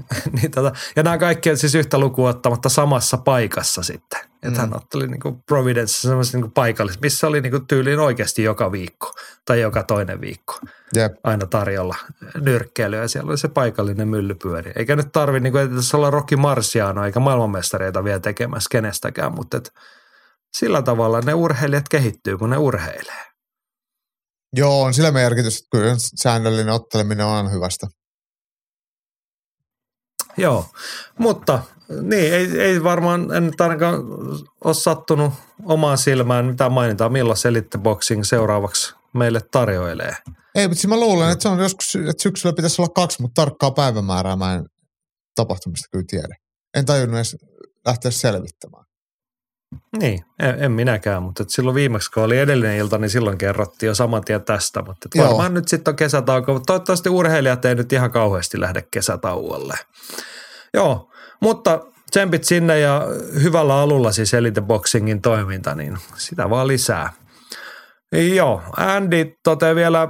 niin 0.40 0.50
tota, 0.50 0.72
ja 0.96 1.02
nämä 1.02 1.18
kaikki 1.18 1.50
on 1.50 1.56
siis 1.56 1.74
yhtä 1.74 1.98
lukua 1.98 2.30
ottamatta 2.30 2.68
samassa 2.68 3.16
paikassa 3.16 3.82
sitten. 3.82 4.20
Että 4.20 4.48
Mm. 4.48 4.56
hän 4.56 4.76
otteli 4.76 5.06
niin 5.06 5.20
kuin 5.20 5.42
Providence 5.46 5.92
semmoisessa 5.92 6.38
niin 6.38 6.52
paikallisessa, 6.52 7.00
missä 7.02 7.26
oli 7.26 7.40
niin 7.40 7.50
kuin 7.50 7.66
tyyliin 7.66 7.98
oikeasti 7.98 8.42
joka 8.42 8.72
viikko 8.72 9.12
tai 9.44 9.60
joka 9.60 9.82
toinen 9.82 10.20
viikko 10.20 10.58
jep. 10.94 11.12
aina 11.24 11.46
tarjolla 11.46 11.96
nyrkkeilyä 12.40 13.00
ja 13.00 13.08
siellä 13.08 13.30
oli 13.30 13.38
se 13.38 13.48
paikallinen 13.48 14.08
myllypyöri. 14.08 14.72
Eikä 14.76 14.96
nyt 14.96 15.12
tarvi, 15.12 15.40
niin 15.40 15.52
kuin, 15.52 15.64
että 15.64 15.76
tässä 15.76 15.96
olla 15.96 16.10
Rocky 16.10 16.36
Marciano 16.36 17.04
eikä 17.04 17.20
maailmanmestareita 17.20 18.04
vielä 18.04 18.20
tekemässä 18.20 18.68
kenestäkään, 18.70 19.34
mutta 19.34 19.56
et 19.56 19.72
sillä 20.56 20.82
tavalla 20.82 21.20
ne 21.20 21.34
urheilijat 21.34 21.88
kehittyy, 21.88 22.38
kun 22.38 22.50
ne 22.50 22.56
urheilee. 22.56 23.22
Joo, 24.56 24.82
on 24.82 24.94
sillä 24.94 25.10
merkitys, 25.10 25.56
että 25.56 25.68
kyllä 25.70 25.94
säännöllinen 25.98 26.74
otteleminen 26.74 27.26
on 27.26 27.52
hyvästä. 27.52 27.86
Joo, 30.36 30.66
mutta 31.18 31.62
niin, 32.02 32.34
ei, 32.34 32.60
ei 32.60 32.84
varmaan, 32.84 33.34
en 33.34 33.46
nyt 33.46 33.60
ainakaan 33.60 33.94
ole 34.64 34.74
sattunut 34.74 35.32
omaan 35.64 35.98
silmään 35.98 36.44
mitään 36.44 36.72
mainintaa, 36.72 37.08
milloin 37.08 37.38
Elite 37.44 37.78
Boxing 37.78 38.24
seuraavaksi 38.24 38.94
meille 39.14 39.40
tarjoilee. 39.50 40.16
Ei, 40.54 40.68
mutta 40.68 40.80
siis 40.80 40.88
mä 40.88 41.00
luulen, 41.00 41.30
että 41.30 41.42
se 41.42 41.48
on 41.48 41.58
joskus, 41.58 41.96
että 41.96 42.22
syksyllä 42.22 42.54
pitäisi 42.56 42.82
olla 42.82 42.92
kaksi, 42.94 43.22
mutta 43.22 43.42
tarkkaa 43.42 43.70
päivämäärää 43.70 44.36
mä 44.36 44.54
en 44.54 44.64
tapahtumista 45.34 45.88
kyllä 45.92 46.04
tiedä. 46.08 46.36
En 46.76 46.84
tajunnut 46.84 47.16
edes 47.16 47.36
lähteä 47.86 48.10
selvittämään. 48.10 48.84
Niin, 50.00 50.24
en, 50.42 50.64
en 50.64 50.72
minäkään, 50.72 51.22
mutta 51.22 51.44
silloin 51.48 51.74
viimeksi 51.74 52.10
kun 52.10 52.22
oli 52.22 52.38
edellinen 52.38 52.76
ilta, 52.76 52.98
niin 52.98 53.10
silloin 53.10 53.38
kerrottiin 53.38 53.88
jo 53.88 53.94
saman 53.94 54.24
tien 54.24 54.44
tästä. 54.44 54.82
Mutta 54.82 55.06
et 55.06 55.14
Joo. 55.14 55.28
varmaan 55.28 55.54
nyt 55.54 55.68
sitten 55.68 55.92
on 55.92 55.96
kesätauko, 55.96 56.52
mutta 56.52 56.66
toivottavasti 56.66 57.08
urheilijat 57.08 57.64
ei 57.64 57.74
nyt 57.74 57.92
ihan 57.92 58.10
kauheasti 58.10 58.60
lähde 58.60 58.82
kesätauolle. 58.90 59.74
Joo, 60.74 61.10
mutta 61.40 61.80
tsempit 62.10 62.44
sinne 62.44 62.80
ja 62.80 63.06
hyvällä 63.42 63.74
alulla 63.74 64.12
siis 64.12 64.34
Elite 64.34 64.60
Boxingin 64.60 65.22
toiminta, 65.22 65.74
niin 65.74 65.98
sitä 66.16 66.50
vaan 66.50 66.68
lisää. 66.68 67.12
Joo, 68.34 68.62
Andy 68.76 69.34
toteaa 69.42 69.74
vielä 69.74 70.08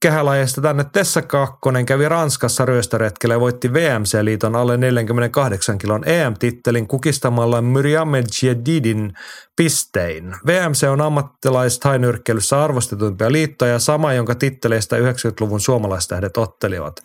kehälajista 0.00 0.60
tänne. 0.60 0.84
Tessa 0.92 1.22
Kakkonen 1.22 1.86
kävi 1.86 2.08
Ranskassa 2.08 2.64
ryöstöretkellä 2.64 3.34
ja 3.34 3.40
voitti 3.40 3.72
VMC-liiton 3.72 4.56
alle 4.56 4.76
48 4.76 5.78
kilon 5.78 6.08
EM-tittelin 6.08 6.86
kukistamalla 6.86 7.62
Myriam 7.62 8.08
Jedidin 8.42 9.12
pistein. 9.56 10.36
VMC 10.46 10.86
on 10.90 11.00
ammattilaistainyrkkeilyssä 11.00 12.64
arvostetuimpia 12.64 13.32
liittoja, 13.32 13.78
sama 13.78 14.12
jonka 14.12 14.34
titteleistä 14.34 14.96
90-luvun 14.96 15.60
suomalaistähdet 15.60 16.36
ottelivat. 16.36 16.96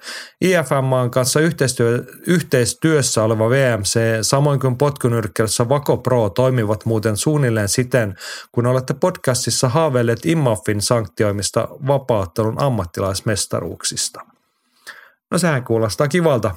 IFMAn 0.42 1.12
kanssa 1.12 1.40
yhteistyö, 1.40 2.04
yhteistyössä 2.28 3.24
oleva 3.24 3.50
VMC, 3.50 4.00
samoin 4.22 4.60
kuin 4.60 4.78
potkunyrkkeilyssä 4.78 5.70
Vako 5.70 5.98
Pro, 5.98 6.30
toimivat 6.30 6.86
muuten 6.86 7.18
suunnilleen 7.18 7.70
siten, 7.70 8.16
kun 8.52 8.66
olette 8.66 8.94
podcastissa 8.94 9.70
haaveilleet 9.70 10.26
IMAFin 10.26 10.82
sanktioimista 10.82 11.68
vapauttelun 11.88 12.61
ammattilaismestaruuksista. 12.62 14.22
No 15.32 15.38
sehän 15.38 15.64
kuulostaa 15.64 16.08
kivalta, 16.08 16.56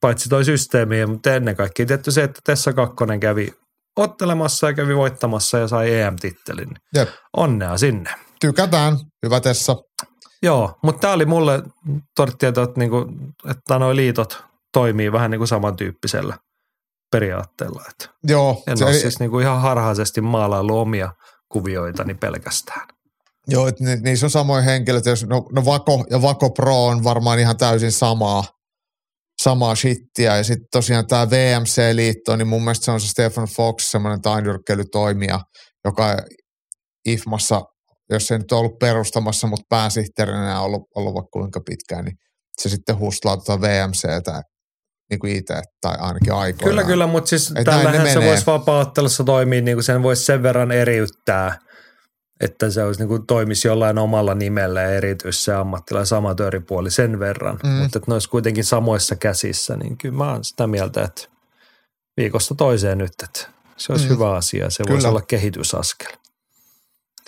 paitsi 0.00 0.28
toi 0.28 0.44
systeemi, 0.44 1.06
mutta 1.06 1.34
ennen 1.34 1.56
kaikkea 1.56 1.86
tietty 1.86 2.10
se, 2.10 2.22
että 2.22 2.40
Tessa 2.44 2.72
Kakkonen 2.72 3.20
kävi 3.20 3.54
ottelemassa 3.96 4.66
ja 4.66 4.74
kävi 4.74 4.96
voittamassa 4.96 5.58
ja 5.58 5.68
sai 5.68 6.00
EM-tittelin. 6.00 6.70
Jep. 6.94 7.08
Onnea 7.36 7.78
sinne. 7.78 8.14
Tykätään, 8.40 8.96
hyvä 9.26 9.40
Tessa. 9.40 9.76
Joo, 10.42 10.78
mutta 10.82 11.00
tämä 11.00 11.12
oli 11.12 11.26
mulle 11.26 11.62
todettiin, 12.16 12.48
että, 12.48 12.66
niinku, 12.76 13.06
että 13.50 13.78
nuo 13.78 13.96
liitot 13.96 14.44
toimii 14.72 15.12
vähän 15.12 15.30
niin 15.30 15.38
kuin 15.38 15.48
samantyyppisellä 15.48 16.38
periaatteella. 17.12 17.82
Että 17.90 18.14
Joo, 18.24 18.62
en 18.66 18.78
se, 18.78 18.84
ole 18.84 18.92
siis 18.92 19.20
niinku 19.20 19.38
ihan 19.38 19.60
harhaisesti 19.60 20.20
maalaillut 20.20 20.76
omia 20.76 21.12
kuvioitani 21.48 22.14
pelkästään. 22.14 22.88
Joo 23.48 23.68
että 23.68 23.84
ni, 23.84 23.96
niissä 23.96 24.26
on 24.26 24.30
samoja 24.30 24.62
henkilöitä. 24.62 25.10
Jos, 25.10 25.26
no, 25.26 25.46
no 25.52 25.64
Vako 25.64 26.04
ja 26.10 26.22
Vako 26.22 26.50
Pro 26.50 26.84
on 26.86 27.04
varmaan 27.04 27.38
ihan 27.38 27.56
täysin 27.56 27.92
samaa, 27.92 28.44
samaa 29.42 29.74
shittiä. 29.74 30.36
Ja 30.36 30.44
sitten 30.44 30.68
tosiaan 30.72 31.06
tämä 31.06 31.30
VMC-liitto, 31.30 32.36
niin 32.36 32.48
mun 32.48 32.62
mielestä 32.62 32.84
se 32.84 32.90
on 32.90 33.00
se 33.00 33.08
Stefan 33.08 33.48
Fox, 33.56 33.82
semmoinen 33.82 34.22
tainyrkkeilytoimija, 34.22 35.40
joka 35.84 36.16
IFMassa, 37.06 37.62
jos 38.10 38.26
se 38.26 38.38
nyt 38.38 38.52
ollut 38.52 38.78
perustamassa, 38.78 39.46
mutta 39.46 39.66
pääsihteerinä 39.68 40.60
on 40.60 40.64
ollut, 40.64 40.82
ollut 40.94 41.14
vaikka 41.14 41.28
kuinka 41.32 41.60
pitkään, 41.60 42.04
niin 42.04 42.16
se 42.62 42.68
sitten 42.68 42.98
huslaa 42.98 43.36
tuota 43.36 43.60
VMCtä 43.60 44.42
niin 45.10 45.18
kuin 45.18 45.36
itse, 45.36 45.62
tai 45.80 45.96
ainakin 45.98 46.32
aikoinaan. 46.32 46.70
Kyllä, 46.70 46.84
kyllä, 46.84 47.06
mutta 47.06 47.28
siis 47.28 47.52
Et 47.56 47.64
tällähän 47.64 48.12
se 48.12 48.20
voisi 48.20 48.46
vapauttelussa 48.46 49.24
toimia, 49.24 49.62
niin 49.62 49.76
kuin 49.76 49.84
sen 49.84 50.02
voisi 50.02 50.24
sen 50.24 50.42
verran 50.42 50.72
eriyttää, 50.72 51.58
että 52.40 52.70
se 52.70 52.82
olisi 52.84 53.00
niin 53.00 53.08
kuin 53.08 53.26
toimisi 53.26 53.68
jollain 53.68 53.98
omalla 53.98 54.34
nimellä 54.34 54.82
ja 54.82 54.90
erityis 54.90 55.44
se 55.44 55.54
ammattilais 55.54 56.12
amatööripuoli 56.12 56.90
sen 56.90 57.18
verran, 57.18 57.58
Mm. 57.64 57.68
mutta 57.70 57.98
että 57.98 58.10
ne 58.10 58.14
olisi 58.14 58.28
kuitenkin 58.28 58.64
samoissa 58.64 59.16
käsissä, 59.16 59.76
niin 59.76 59.98
kyllä 59.98 60.14
mä 60.16 60.32
oon 60.32 60.44
sitä 60.44 60.66
mieltä, 60.66 61.02
että 61.04 61.22
viikosta 62.16 62.54
toiseen 62.54 62.98
nyt, 62.98 63.12
että 63.24 63.46
se 63.76 63.92
olisi 63.92 64.04
Mm. 64.08 64.14
hyvä 64.14 64.32
asia, 64.34 64.70
se 64.70 64.82
voisi 64.88 64.96
Kyllä. 64.96 65.08
olla 65.08 65.20
kehitysaskel. 65.22 66.12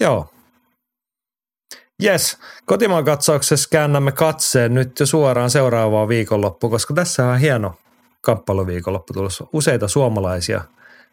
Joo. 0.00 0.30
Yes, 2.04 2.38
kotimaan 2.66 3.04
katsauksessa 3.04 3.68
käännämme 3.72 4.12
katseen 4.12 4.74
nyt 4.74 5.00
jo 5.00 5.06
suoraan 5.06 5.50
seuraavaan 5.50 6.08
viikonloppuun, 6.08 6.70
koska 6.70 6.94
tässä 6.94 7.26
on 7.26 7.38
hieno 7.38 7.74
kamppailuviikonloppu 8.20 9.12
tulossa. 9.12 9.46
Useita 9.52 9.88
suomalaisia 9.88 10.64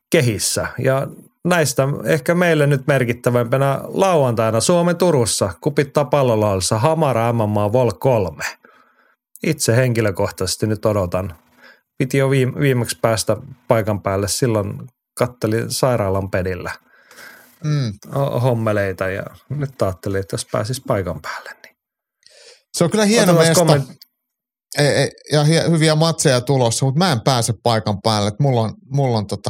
kehissä 0.10 0.68
ja 0.80 1.08
näistä 1.46 1.84
ehkä 2.06 2.36
meille 2.36 2.68
nyt 2.68 2.88
merkittävämpänä 2.88 3.80
lauantaina 3.84 4.60
Suomen 4.62 4.98
Turussa 4.98 5.54
kupittaa 5.62 6.06
pallolaudussa 6.06 6.80
Hamara 6.80 7.34
MMA 7.34 7.72
Vol 7.74 7.92
3. 7.92 8.44
Itse 9.44 9.76
henkilökohtaisesti 9.76 10.68
nyt 10.68 10.86
odotan. 10.86 11.36
Piti 11.98 12.18
jo 12.18 12.30
viime, 12.30 12.60
viimeksi 12.60 12.98
päästä 13.02 13.38
paikan 13.68 14.02
päälle, 14.02 14.28
silloin 14.28 14.74
kattelin 15.18 15.72
sairaalan 15.72 16.30
pedillä 16.32 16.72
Mm. 17.64 17.94
ho- 18.10 18.40
hommeleita 18.40 19.10
ja 19.10 19.24
nyt 19.50 19.82
ajattelin, 19.82 20.20
että 20.20 20.34
jos 20.34 20.46
pääsis 20.52 20.82
paikan 20.82 21.22
päälle, 21.22 21.50
niin 21.64 21.76
Se 22.78 22.84
on 22.84 22.92
kyllä 22.92 23.06
hieno 23.06 23.34
mesta. 23.34 23.62
komment- 23.64 23.96
Ei, 24.78 24.88
ei, 24.88 25.12
ja 25.32 25.44
hyviä 25.70 25.96
matseja 25.96 26.42
tulossa, 26.42 26.86
mutta 26.86 26.98
mä 27.00 27.12
en 27.12 27.22
pääse 27.22 27.54
paikan 27.64 28.02
päälle. 28.04 28.28
Et 28.28 28.40
mulla 28.40 28.62
on, 28.62 28.74
mulla 28.90 29.18
on 29.18 29.28
tota, 29.28 29.50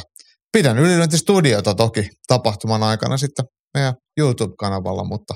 pidän 0.56 0.80
ylilöintistudiota 0.80 1.76
toki 1.76 2.10
tapahtuman 2.28 2.84
aikana 2.84 3.18
sitten 3.18 3.46
meidän 3.74 3.94
YouTube-kanavalla, 4.18 5.04
mutta, 5.04 5.34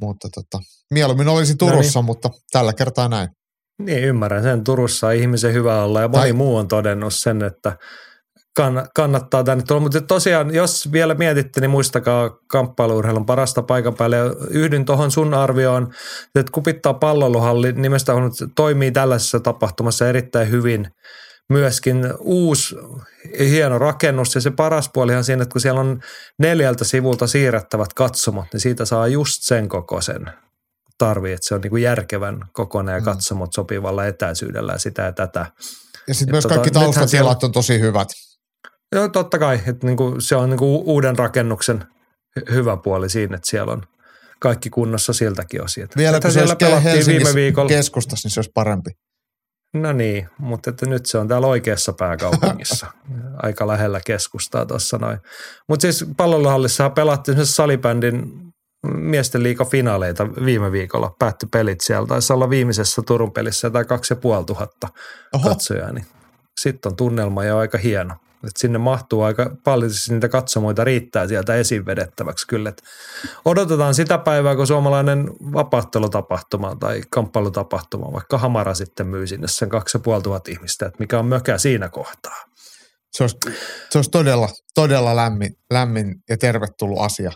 mutta 0.00 0.28
tota, 0.34 0.64
mieluummin 0.90 1.28
olisi 1.28 1.56
Turussa, 1.56 2.02
mutta 2.02 2.30
tällä 2.52 2.72
kertaa 2.72 3.08
näin. 3.08 3.28
Niin, 3.82 4.04
ymmärrän 4.04 4.42
sen. 4.42 4.64
Turussa 4.64 5.06
on 5.06 5.14
ihmisen 5.14 5.52
hyvä 5.52 5.82
olla 5.82 6.00
ja 6.00 6.08
moni 6.08 6.20
Tai- 6.20 6.32
muu 6.32 6.56
on 6.56 6.68
todennut 6.68 7.14
sen, 7.14 7.42
että 7.42 7.76
kann- 8.60 8.88
kannattaa 8.96 9.44
tänne 9.44 9.64
tulla. 9.68 9.80
Mutta 9.80 10.00
tosiaan, 10.00 10.54
jos 10.54 10.92
vielä 10.92 11.14
mietitte, 11.14 11.60
niin 11.60 11.70
muistakaa 11.70 12.30
kamppailuurheilun 12.48 13.26
parasta 13.26 13.62
paikan 13.62 13.94
päälle. 13.94 14.16
Yhdyn 14.50 14.84
tuohon 14.84 15.10
sun 15.10 15.34
arvioon, 15.34 15.92
että 16.34 16.52
kupittaa 16.52 16.94
palloluhalli 16.94 17.72
nimestä 17.72 18.14
on, 18.14 18.30
toimii 18.56 18.92
tällaisessa 18.92 19.40
tapahtumassa 19.40 20.08
erittäin 20.08 20.50
hyvin. 20.50 20.88
Myöskin 21.48 22.14
uusi 22.18 22.76
hieno 23.38 23.78
rakennus 23.78 24.34
ja 24.34 24.40
se 24.40 24.50
paras 24.50 24.90
puolihan 24.94 25.24
siinä, 25.24 25.42
että 25.42 25.52
kun 25.52 25.60
siellä 25.60 25.80
on 25.80 26.00
neljältä 26.38 26.84
sivulta 26.84 27.26
siirrettävät 27.26 27.92
katsomot, 27.94 28.44
niin 28.52 28.60
siitä 28.60 28.84
saa 28.84 29.06
just 29.08 29.42
sen 29.42 29.68
kokoisen 29.68 30.26
tarvii, 30.98 31.32
että 31.32 31.46
se 31.46 31.54
on 31.54 31.60
niin 31.60 31.70
kuin 31.70 31.82
järkevän 31.82 32.44
kokoinen 32.52 32.92
ja 32.92 32.98
Mm. 33.00 33.04
katsomot 33.04 33.52
sopivalla 33.52 34.06
etäisyydellä 34.06 34.72
ja 34.72 34.78
sitä 34.78 35.02
ja 35.02 35.12
tätä. 35.12 35.46
Ja 36.08 36.14
sitten 36.14 36.34
myös 36.34 36.42
tota, 36.42 36.54
kaikki 36.54 36.70
taustatilat 36.70 37.10
siellä- 37.10 37.36
on 37.42 37.52
tosi 37.52 37.80
hyvät. 37.80 38.08
Joo, 38.92 39.08
totta 39.08 39.38
kai, 39.38 39.60
että 39.66 39.86
niin 39.86 39.96
kuin 39.96 40.22
se 40.22 40.36
on 40.36 40.50
niin 40.50 40.58
kuin 40.58 40.82
uuden 40.84 41.18
rakennuksen 41.18 41.84
hy- 42.40 42.52
hyvä 42.52 42.76
puoli 42.76 43.10
siinä, 43.10 43.36
että 43.36 43.50
siellä 43.50 43.72
on 43.72 43.82
kaikki 44.40 44.70
kunnossa 44.70 45.12
siltäkin 45.12 45.62
osin. 45.64 45.88
Vielä 45.96 46.20
kun 46.20 46.30
se 46.30 46.32
siellä 46.34 46.50
olisi 46.52 46.66
pelattiin 46.82 47.06
viime 47.06 47.34
viikolla. 47.34 47.68
keskustassa, 47.68 48.26
niin 48.26 48.32
se 48.34 48.40
olisi 48.40 48.50
parempi. 48.54 48.90
No 49.74 49.92
niin, 49.92 50.28
mutta 50.38 50.70
että 50.70 50.86
nyt 50.86 51.06
se 51.06 51.18
on 51.18 51.28
täällä 51.28 51.46
oikeassa 51.46 51.92
pääkaupungissa, 51.92 52.86
aika 53.42 53.66
lähellä 53.66 54.00
keskustaa 54.06 54.66
tuossa 54.66 54.98
noin. 54.98 55.18
Mutta 55.68 55.82
siis 55.82 56.04
pallolohallissa 56.16 56.90
pelattiin 56.90 57.32
esimerkiksi 57.32 57.54
salibändin 57.54 58.46
miesten 58.94 59.42
liiga-finaaleita 59.42 60.44
viime 60.44 60.72
viikolla. 60.72 61.14
Päättyi 61.18 61.48
pelit 61.52 61.80
siellä. 61.80 62.06
Taisi 62.06 62.32
olla 62.32 62.50
viimeisessä 62.50 63.02
Turun 63.06 63.32
pelissä 63.32 63.66
jotain 63.66 63.86
kaksi 63.86 64.12
ja 64.12 64.16
puoli 64.16 64.44
tuhatta 64.44 64.88
Oho, 65.34 65.48
katsojaa. 65.48 65.92
Niin 65.92 66.06
sitten 66.60 66.92
on 66.92 66.96
tunnelma 66.96 67.44
jo 67.44 67.58
aika 67.58 67.78
hieno. 67.78 68.14
Et 68.46 68.56
sinne 68.56 68.78
mahtuu 68.78 69.22
aika 69.22 69.56
paljon, 69.64 69.90
siis 69.90 70.10
niitä 70.10 70.28
katsomoita 70.28 70.84
riittää 70.84 71.28
sieltä 71.28 71.54
esiin 71.54 71.86
vedettäväksi 71.86 72.46
kyllä. 72.46 72.68
Et 72.68 72.82
odotetaan 73.44 73.94
sitä 73.94 74.18
päivää, 74.18 74.56
kun 74.56 74.66
suomalainen 74.66 75.30
vapaattelutapahtuma 75.52 76.76
tai 76.80 77.02
kamppailutapahtuma, 77.10 78.12
vaikka 78.12 78.38
Hamara 78.38 78.74
sitten 78.74 79.06
myy 79.06 79.26
sinne 79.26 79.48
sen 79.48 79.68
kaksi 79.68 79.96
ja 79.96 80.00
puoli 80.00 80.22
tuhatta 80.22 80.50
ihmistä, 80.50 80.86
että 80.86 80.98
mikä 80.98 81.18
on 81.18 81.26
mökä 81.26 81.58
siinä 81.58 81.88
kohtaa. 81.88 82.44
se 83.12 83.24
olisi, 83.24 83.36
se 83.90 83.98
olisi 83.98 84.10
todella, 84.10 84.48
todella 84.74 85.16
lämmin, 85.16 85.52
lämmin 85.70 86.14
ja 86.28 86.36
tervetullut 86.38 87.00
asia. 87.00 87.32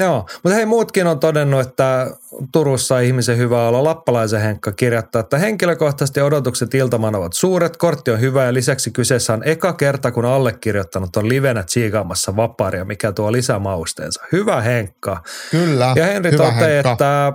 Joo, 0.00 0.26
mutta 0.42 0.54
hei 0.56 0.66
muutkin 0.66 1.06
on 1.06 1.20
todennut, 1.20 1.60
että 1.60 2.10
Turussa 2.52 2.94
on 2.94 3.02
ihmisen 3.02 3.38
hyvä 3.38 3.68
olla. 3.68 3.84
Lappalaisen 3.84 4.40
Henkka 4.40 4.72
kirjoittaa, 4.72 5.20
että 5.20 5.38
henkilökohtaisesti 5.38 6.20
odotukset 6.20 6.74
iltaman 6.74 7.14
ovat 7.14 7.32
suuret, 7.32 7.76
kortti 7.76 8.10
on 8.10 8.20
hyvä 8.20 8.44
ja 8.44 8.54
lisäksi 8.54 8.90
kyseessä 8.90 9.32
on 9.32 9.42
eka 9.44 9.72
kerta, 9.72 10.10
kun 10.12 10.24
allekirjoittanut 10.24 11.16
on 11.16 11.28
livenä 11.28 11.62
tsiikaamassa 11.62 12.36
vaparia, 12.36 12.84
mikä 12.84 13.12
tuo 13.12 13.32
lisämausteensa. 13.32 14.22
Hyvä 14.32 14.60
Henkka. 14.60 15.22
Kyllä, 15.50 15.92
Ja 15.96 16.04
Henri 16.06 16.30
toteaa, 16.30 16.92
että 16.92 17.32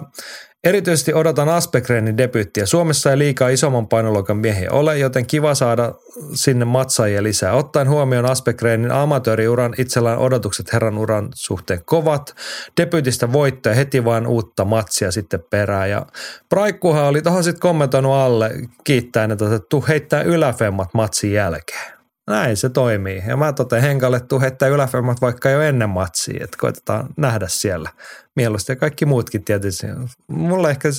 erityisesti 0.66 1.14
odotan 1.14 1.50
Aspekrenin 1.50 2.18
debyyttiä. 2.18 2.66
Suomessa 2.66 3.12
ei 3.12 3.18
liikaa 3.18 3.50
isomman 3.50 3.88
painoluokan 3.88 4.38
miehiä 4.38 4.72
ole, 4.72 4.98
joten 4.98 5.26
kiva 5.26 5.56
saada 5.56 5.94
sinne 6.34 6.66
matsaajia 6.66 7.24
lisää. 7.24 7.54
Ottaen 7.54 7.90
huomioon 7.90 8.32
Aspekrenin 8.32 8.92
amatööriuran 8.92 9.74
itsellään 9.78 10.18
odotukset 10.18 10.74
herran 10.74 10.98
uran 10.98 11.30
suhteen 11.36 11.82
kovat. 11.86 12.36
Debyytistä 12.82 13.34
voittoja 13.34 13.76
heti 13.76 14.06
vain 14.06 14.28
uutta 14.28 14.66
matsia 14.66 15.12
sitten 15.12 15.44
perään. 15.50 15.90
Ja 15.90 16.06
Praikkuhan 16.50 17.06
oli 17.06 17.22
tuohon 17.22 17.44
sitten 17.44 17.62
kommentoinut 17.62 18.14
alle 18.14 18.52
kiittäen, 18.84 19.32
että 19.32 19.60
tuu 19.70 19.86
heittää 19.88 20.22
yläfemmat 20.22 20.94
matsin 20.94 21.34
jälkeen. 21.34 21.95
Näin 22.28 22.58
se 22.58 22.70
toimii. 22.70 23.24
Ja 23.28 23.38
mä 23.38 23.54
totean 23.54 23.82
Henkalle, 23.82 24.20
tuu 24.20 24.40
heittää 24.40 24.70
yläfemmat 24.70 25.22
vaikka 25.22 25.50
jo 25.50 25.62
ennen 25.62 25.90
matsia, 25.90 26.44
että 26.44 26.58
koitetaan 26.60 27.10
nähdä 27.18 27.48
siellä 27.48 27.90
mieluusti. 28.36 28.72
Ja 28.72 28.76
kaikki 28.76 29.06
muutkin 29.06 29.44
tietysti. 29.44 29.88
Mulle 30.28 30.70
ehkä 30.70 30.90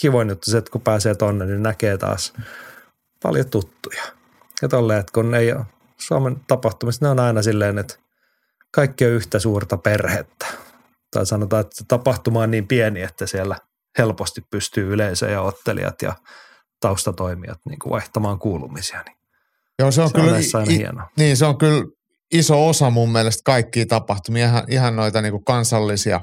kivoin 0.00 0.28
juttu 0.28 0.50
se, 0.50 0.58
että 0.58 0.70
kun 0.70 0.80
pääsee 0.80 1.14
tonne, 1.14 1.46
niin 1.46 1.62
näkee 1.62 1.98
taas 1.98 2.32
paljon 3.22 3.50
tuttuja. 3.50 4.02
Ja 4.62 4.68
tolleen, 4.68 5.00
että 5.00 5.12
kun 5.12 5.34
ei 5.34 5.52
ole 5.52 5.66
Suomen 5.96 6.36
tapahtumista, 6.48 7.04
ne 7.04 7.10
on 7.10 7.20
aina 7.20 7.42
silleen, 7.42 7.78
että 7.78 7.94
kaikki 8.70 9.04
on 9.06 9.10
yhtä 9.10 9.38
suurta 9.38 9.76
perhettä. 9.76 10.46
Tai 11.10 11.26
sanotaan, 11.26 11.60
että 11.60 11.84
tapahtuma 11.88 12.42
on 12.42 12.50
niin 12.50 12.68
pieni, 12.68 13.02
että 13.02 13.26
siellä 13.26 13.56
helposti 13.98 14.44
pystyy 14.50 14.92
yleisö 14.92 15.30
ja 15.30 15.42
ottelijat 15.42 16.02
ja 16.02 16.12
taustatoimijat 16.80 17.60
niin 17.64 17.78
kuin 17.78 17.90
vaihtamaan 17.90 18.38
kuulumisia. 18.38 19.02
Niin 19.06 19.16
Joo, 19.78 19.90
se 19.90 20.02
on, 20.02 20.08
se 20.08 20.14
kyllä, 20.14 20.30
on 20.30 20.34
aina 20.54 20.72
i, 20.72 20.76
hienoa. 20.76 21.10
Niin, 21.16 21.36
se 21.36 21.46
on 21.46 21.58
kyllä 21.58 21.84
iso 22.32 22.68
osa 22.68 22.90
mun 22.90 23.12
mielestä 23.12 23.42
kaikkia 23.44 23.86
tapahtumia, 23.86 24.46
ihan, 24.46 24.64
ihan 24.68 24.96
noita 24.96 25.22
niin 25.22 25.44
kansallisia 25.44 26.20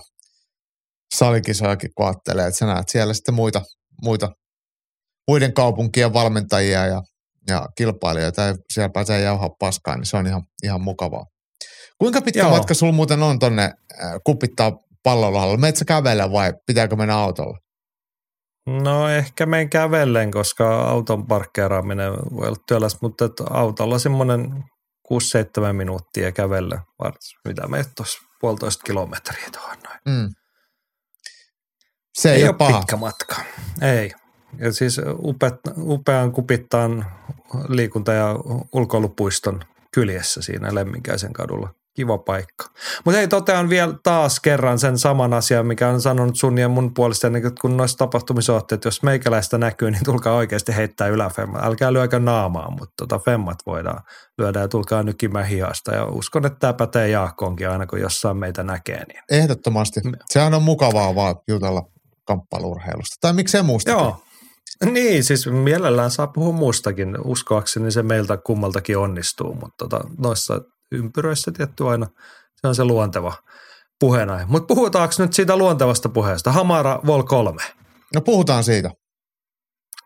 salikisojakin, 1.16 1.89
kun 1.95 2.06
ajattelee, 2.06 2.47
että 2.47 2.58
sä 2.58 2.66
näet 2.66 2.89
siellä 2.89 3.14
sitten 3.14 3.36
muita, 3.36 3.62
muita 4.01 4.32
muiden 5.28 5.54
kaupunkien 5.54 6.14
valmentajia 6.14 6.86
ja, 6.86 7.01
ja 7.47 7.68
kilpailijoita 7.78 8.41
ja 8.41 8.56
siellä 8.74 8.89
pääsee 8.89 9.22
jauhaa 9.22 9.49
paskaa, 9.60 9.97
niin 9.97 10.06
se 10.06 10.18
on 10.18 10.28
ihan, 10.28 10.43
ihan 10.64 10.82
mukavaa. 10.82 11.26
Kuinka 11.97 12.22
pitkä 12.22 12.39
Joo. 12.39 12.49
matka 12.49 12.74
sulla 12.74 12.93
muuten 12.93 13.24
on 13.24 13.39
tonne 13.39 13.64
äh, 13.64 14.14
kupittaa 14.26 14.72
pallolohalla? 15.04 15.58
Meet 15.58 15.78
sä 15.78 15.86
kävellä 15.86 16.32
vai 16.32 16.54
pitääkö 16.68 16.95
mennä 16.95 17.18
autolla? 17.18 17.58
No 18.68 19.09
ehkä 19.09 19.45
menen 19.45 19.70
kävellen, 19.70 20.32
koska 20.32 20.82
auton 20.89 21.28
parkkeeraaminen 21.28 22.11
voi 22.14 22.47
olla 22.47 22.64
työläs, 22.68 23.01
mutta 23.01 23.26
autolla 23.49 23.99
semmoinen 23.99 24.64
6-7 25.70 25.74
minuuttia 25.74 26.32
kävellä, 26.32 26.82
mitä 27.47 27.68
me 27.68 27.86
tuossa 27.95 28.20
puolitoista 28.41 28.84
kilometriä 28.84 29.47
tuohon 29.51 29.78
noin. 29.84 29.99
Mm. 30.05 30.30
Se 32.14 32.30
ei, 32.30 32.36
Ei, 32.36 32.41
ei 32.41 32.43
ole 32.43 32.49
ole 32.49 32.57
paha. 32.57 32.80
pitkä 32.80 32.95
matka. 32.97 33.36
Ei. 33.82 34.11
Ja 34.59 34.72
siis 34.74 35.01
upet, 35.20 35.53
upean 35.78 36.32
kupittaan 36.32 37.05
liikunta- 37.68 38.14
ja 38.14 38.36
ulkoilupuiston 38.74 39.59
kyljessä 39.93 40.41
siinä 40.41 40.76
Lemminkäisen 40.76 41.34
kadulla. 41.34 41.74
Kiva 41.94 42.18
paikka. 42.18 42.66
Mutta 43.06 43.18
hei, 43.18 43.28
totean 43.28 43.70
vielä 43.70 43.94
taas 44.04 44.39
kerran 44.39 44.80
sen 44.80 44.98
saman 44.98 45.34
asian, 45.34 45.66
mikä 45.66 45.89
on 45.89 46.02
sanonut 46.02 46.36
sun 46.36 46.58
ja 46.58 46.70
mun 46.70 46.94
puolesta, 46.94 47.28
ennen 47.28 47.41
kuin 47.41 47.56
kun 47.62 47.78
noissa 47.78 47.98
tapahtumissa 47.98 48.54
olette, 48.54 48.76
että 48.76 48.88
jos 48.88 49.04
meikäläistä 49.04 49.58
näkyy, 49.58 49.91
niin 49.91 50.04
tulkaa 50.04 50.34
oikeasti 50.36 50.76
heittää 50.76 51.08
yläfemma. 51.08 51.60
Älkää 51.64 51.94
lyökö 51.94 52.20
naamaa, 52.20 52.72
mutta 52.72 52.94
tota 52.98 53.20
femmat 53.20 53.58
voidaan 53.66 54.04
lyödä 54.38 54.60
ja 54.60 54.68
tulkaa 54.68 55.04
nykimään 55.04 55.46
hihasta. 55.46 55.96
Ja 55.96 56.06
uskon, 56.06 56.46
että 56.46 56.60
tämä 56.60 56.74
pätee 56.74 57.10
Jaakkoonkin 57.10 57.70
aina, 57.70 57.86
kun 57.86 58.00
jossain 58.00 58.38
meitä 58.38 58.64
näkee. 58.64 59.06
Niin. 59.06 59.24
Ehdottomasti. 59.32 60.02
Sehän 60.30 60.54
on 60.54 60.64
mukavaa 60.64 61.16
vaan 61.16 61.36
jutella 61.48 61.84
kamppailurheilusta. 62.26 63.16
Tai 63.22 63.34
miksei 63.34 63.64
muustakin. 63.64 64.00
Joo. 64.00 64.24
Niin, 64.91 65.24
siis 65.24 65.48
mielellään 65.48 66.12
saa 66.12 66.28
puhua 66.28 66.54
muustakin. 66.54 67.18
Uskoakseni 67.26 67.91
se 67.91 68.04
meiltä 68.04 68.38
kummaltakin 68.38 68.98
onnistuu, 68.98 69.54
mutta 69.54 69.76
tota, 69.78 70.02
noissa 70.18 70.62
ympyröissä 70.98 71.52
tietty 71.52 71.88
aina 71.88 72.08
se 72.56 72.68
on 72.68 72.76
se 72.76 72.84
luonteva 72.84 73.34
puheenaihe. 74.00 74.46
Mutta 74.46 74.76
puhutaanko 74.76 75.16
nyt 75.18 75.34
siitä 75.34 75.58
luontevasta 75.58 76.10
puheesta? 76.10 76.52
Hamara 76.52 77.00
Vol 77.06 77.24
3. 77.24 77.64
No 78.16 78.22
puhutaan 78.22 78.64
siitä. 78.64 78.91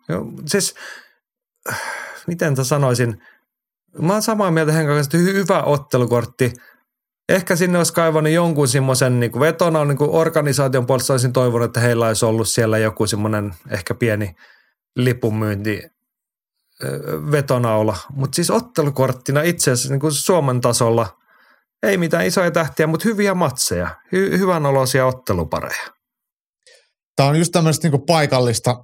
Joo, 0.10 0.26
siis, 0.46 0.76
miten 2.28 2.54
mä 2.58 2.64
sanoisin, 2.64 3.22
mä 4.02 4.14
oon 4.14 4.22
samaa 4.22 4.52
mieltä 4.52 4.72
Henkan 4.72 4.96
kanssa, 4.96 5.18
että 5.18 5.32
hy- 5.32 5.34
hyvä 5.34 5.64
ottelukortti. 5.64 6.54
Ehkä 7.30 7.56
sinne 7.56 7.78
olisi 7.78 7.94
kaivannut 7.94 8.34
jonkun 8.34 8.68
semmoisen 8.68 9.20
niin 9.20 9.40
vetona 9.40 9.86
niin 9.86 9.98
kuin 9.98 10.10
organisaation 10.10 10.86
puolesta 10.86 11.14
olisin 11.14 11.34
toivonut, 11.34 11.66
että 11.66 11.80
heillä 11.80 12.08
olisi 12.08 12.26
ollut 12.26 12.48
siellä 12.48 12.78
joku 12.78 13.08
semmoinen 13.08 13.54
ehkä 13.70 13.94
pieni 13.94 14.36
lipunmyynti 14.96 15.82
vetonaula. 17.32 17.97
Mutta 18.13 18.36
siis 18.36 18.51
ottelukorttina 18.51 19.41
itse 19.41 19.71
asiassa 19.71 19.93
niin 19.93 20.11
Suomen 20.11 20.61
tasolla 20.61 21.07
ei 21.84 21.97
mitään 21.97 22.25
isoja 22.25 22.51
tähtiä, 22.51 22.88
mutta 22.88 23.09
hyviä 23.09 23.34
matseja, 23.34 23.88
hy- 24.15 24.38
hyvän 24.38 24.65
olosia 24.65 25.05
ottelupareja. 25.05 25.88
Tämä 27.15 27.30
on 27.30 27.39
just 27.39 27.51
tämmöistä 27.51 27.88
niinku 27.88 28.05
paikallista 28.05 28.75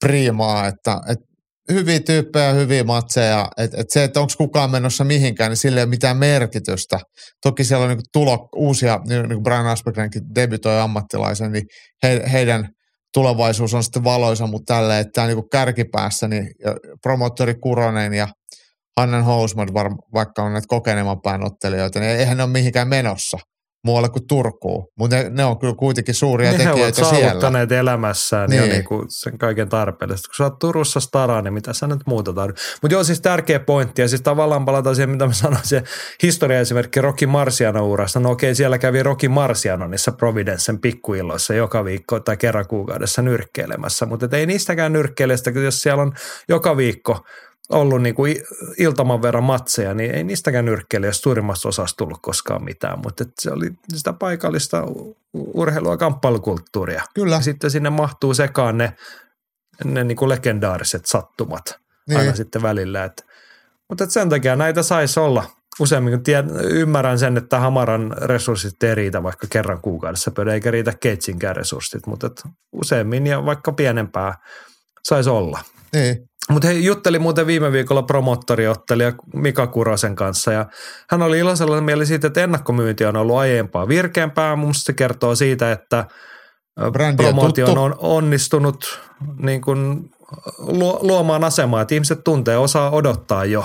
priimaa, 0.00 0.66
että, 0.66 1.00
että 1.08 1.24
hyviä 1.72 2.00
tyyppejä, 2.00 2.52
hyviä 2.52 2.84
matseja. 2.84 3.48
Että 3.56 3.80
et 3.80 3.90
se, 3.90 4.04
että 4.04 4.20
onko 4.20 4.32
kukaan 4.38 4.70
menossa 4.70 5.04
mihinkään, 5.04 5.50
niin 5.50 5.56
sillä 5.56 5.80
ei 5.80 5.84
ole 5.84 5.90
mitään 5.90 6.16
merkitystä. 6.16 7.00
Toki 7.42 7.64
siellä 7.64 7.82
on 7.82 7.88
niinku 7.88 8.04
tulo, 8.12 8.48
uusia, 8.56 9.00
niin 9.08 9.28
kuin 9.28 9.42
Brian 9.42 9.66
Aspergrenkin 9.66 10.22
debytoi 10.34 10.80
ammattilaisen, 10.80 11.52
niin 11.52 11.64
he, 12.02 12.22
heidän 12.32 12.68
tulevaisuus 13.14 13.74
on 13.74 13.82
sitten 13.84 14.04
valoisa, 14.04 14.46
mutta 14.46 14.74
tällä, 14.74 14.98
että 14.98 15.12
tämä 15.12 15.26
niinku 15.26 15.48
kärkipäässä, 15.52 16.28
niin 16.28 16.50
promottori 17.02 17.54
Kuronen 17.54 18.14
ja 18.14 18.28
Hannen 19.00 19.24
Housman, 19.24 19.68
vaikka 20.14 20.42
on 20.42 20.52
näitä 20.52 20.66
kokeneemman 20.68 21.20
pään 21.20 21.44
ottelijoita, 21.44 22.00
niin 22.00 22.10
eihän 22.10 22.36
ne 22.36 22.42
ole 22.42 22.52
mihinkään 22.52 22.88
menossa 22.88 23.38
muualle 23.84 24.08
kuin 24.08 24.26
Turkuun. 24.26 24.88
Mutta 24.98 25.16
ne, 25.16 25.30
ne, 25.30 25.44
on 25.44 25.58
kyllä 25.58 25.74
kuitenkin 25.74 26.14
suuria 26.14 26.50
Niin 26.50 26.60
he 26.60 26.66
ovat 26.66 26.74
tekijöitä 26.74 27.04
siellä. 27.04 27.26
saavuttaneet 27.26 27.72
elämässään 27.72 28.50
niin. 28.50 28.60
Niin. 28.60 28.70
jo 28.70 28.74
niin 28.74 28.84
kuin 28.84 29.04
sen 29.08 29.38
kaiken 29.38 29.68
tarpeellista. 29.68 30.28
Kun 30.28 30.34
sä 30.36 30.44
oot 30.44 30.58
Turussa 30.58 31.00
stara, 31.00 31.42
niin 31.42 31.54
mitä 31.54 31.72
sä 31.72 31.86
nyt 31.86 32.00
muuta 32.06 32.32
tarvitset. 32.32 32.78
Mutta 32.82 32.94
joo, 32.94 33.04
siis 33.04 33.20
tärkeä 33.20 33.60
pointti. 33.60 34.02
Ja 34.02 34.08
siis 34.08 34.22
tavallaan 34.22 34.64
palataan 34.64 34.96
siihen, 34.96 35.10
mitä 35.10 35.26
mä 35.26 35.32
sanoin, 35.32 35.66
se 35.66 35.82
historia-esimerkki 36.22 37.00
Rocky 37.00 37.26
Marciano 37.26 37.88
urasta. 37.88 38.20
No 38.20 38.30
okei, 38.30 38.54
siellä 38.54 38.78
kävi 38.78 39.02
Rocky 39.02 39.28
Marciano 39.28 39.86
niissä 39.86 40.12
Providencen 40.12 40.80
pikkuilloissa 40.80 41.54
joka 41.54 41.84
viikko 41.84 42.20
tai 42.20 42.36
kerran 42.36 42.66
kuukaudessa 42.68 43.22
nyrkkeilemässä. 43.22 44.06
Mutta 44.06 44.36
ei 44.36 44.46
niistäkään 44.46 44.92
nyrkkeilestä, 44.92 45.50
jos 45.50 45.80
siellä 45.80 46.02
on 46.02 46.12
joka 46.48 46.76
viikko 46.76 47.24
ollut 47.70 48.02
niin 48.02 48.14
kuin 48.14 48.36
iltaman 48.78 49.22
verran 49.22 49.44
matseja, 49.44 49.94
niin 49.94 50.14
ei 50.14 50.24
niistäkään 50.24 50.64
nyrkkeilijästä 50.64 51.22
suurimmassa 51.22 51.68
osassa 51.68 51.96
tullut 51.96 52.18
koskaan 52.22 52.64
mitään, 52.64 52.98
mutta 52.98 53.24
et 53.24 53.32
se 53.40 53.50
oli 53.50 53.72
sitä 53.94 54.12
paikallista 54.12 54.82
urheilua, 55.32 55.96
kamppailukulttuuria. 55.96 57.02
Kyllä. 57.14 57.36
Ja 57.36 57.40
sitten 57.40 57.70
sinne 57.70 57.90
mahtuu 57.90 58.34
sekaan 58.34 58.78
ne, 58.78 58.96
ne 59.84 60.04
niin 60.04 60.16
kuin 60.16 60.28
legendaariset 60.28 61.06
sattumat 61.06 61.78
niin. 62.08 62.18
aina 62.18 62.34
sitten 62.34 62.62
välillä. 62.62 63.04
Et, 63.04 63.26
mutta 63.88 64.04
et 64.04 64.10
sen 64.10 64.28
takia 64.28 64.56
näitä 64.56 64.82
saisi 64.82 65.20
olla 65.20 65.44
useammin, 65.80 66.12
kun 66.12 66.22
tiedän, 66.22 66.50
ymmärrän 66.64 67.18
sen, 67.18 67.36
että 67.36 67.58
Hamaran 67.58 68.14
resurssit 68.22 68.82
ei 68.82 68.94
riitä 68.94 69.22
vaikka 69.22 69.46
kerran 69.50 69.80
kuukaudessa 69.80 70.30
pöydä, 70.30 70.54
eikä 70.54 70.70
riitä 70.70 70.92
Keitsinkään 71.00 71.56
resurssit, 71.56 72.06
mutta 72.06 72.26
et 72.26 72.42
useammin 72.72 73.26
ja 73.26 73.44
vaikka 73.44 73.72
pienempää 73.72 74.34
saisi 75.02 75.30
olla. 75.30 75.60
Niin. 75.92 76.29
Mutta 76.50 76.68
he 76.68 76.72
jutteli 76.74 77.18
muuten 77.18 77.46
viime 77.46 77.72
viikolla 77.72 78.02
promottoriottelija 78.02 79.12
Mika 79.34 79.66
Kurosen 79.66 80.16
kanssa 80.16 80.52
ja 80.52 80.66
hän 81.10 81.22
oli 81.22 81.38
iloisella 81.38 81.80
mieli 81.80 82.06
siitä, 82.06 82.26
että 82.26 82.40
ennakkomyynti 82.44 83.04
on 83.04 83.16
ollut 83.16 83.36
aiempaa 83.36 83.88
virkeämpää. 83.88 84.56
Mun 84.56 84.74
se 84.74 84.92
kertoo 84.92 85.34
siitä, 85.34 85.72
että 85.72 86.04
ö, 86.80 86.90
Brändi 86.90 87.22
on 87.24 87.26
promootio 87.34 87.66
tuttu. 87.66 87.80
on 87.82 87.94
onnistunut 87.98 89.00
niin 89.42 89.60
kun 89.60 90.10
luo- 90.58 90.98
luomaan 91.02 91.44
asemaa, 91.44 91.82
että 91.82 91.94
ihmiset 91.94 92.24
tuntee, 92.24 92.56
osaa 92.58 92.90
odottaa 92.90 93.44
jo. 93.44 93.64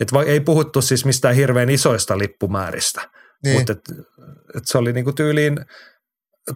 Et 0.00 0.12
va- 0.12 0.22
ei 0.22 0.40
puhuttu 0.40 0.82
siis 0.82 1.04
mistään 1.04 1.34
hirveän 1.34 1.70
isoista 1.70 2.18
lippumääristä, 2.18 3.00
Niin. 3.44 3.56
mutta 3.56 3.72
et, 3.72 3.80
et 4.56 4.62
se 4.64 4.78
oli 4.78 4.92
niinku 4.92 5.12
tyyliin 5.12 5.58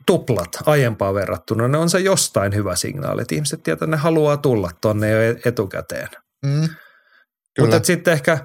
tuplat 0.07 0.49
aiempaa 0.66 1.14
verrattuna. 1.14 1.68
Ne 1.68 1.78
on 1.78 1.91
se 1.91 1.99
jostain 1.99 2.55
hyvä 2.55 2.76
signaali, 2.76 3.22
että 3.22 3.34
ihmiset 3.34 3.62
tietää, 3.62 3.84
että 3.84 3.97
ne 3.97 3.97
haluaa 3.97 4.36
tulla 4.36 4.70
tonne 4.80 5.11
jo 5.11 5.20
e- 5.20 5.41
etukäteen. 5.45 6.09
Mm. 6.47 6.68
Mutta 7.61 7.80
sitten 7.82 8.12
ehkä 8.12 8.39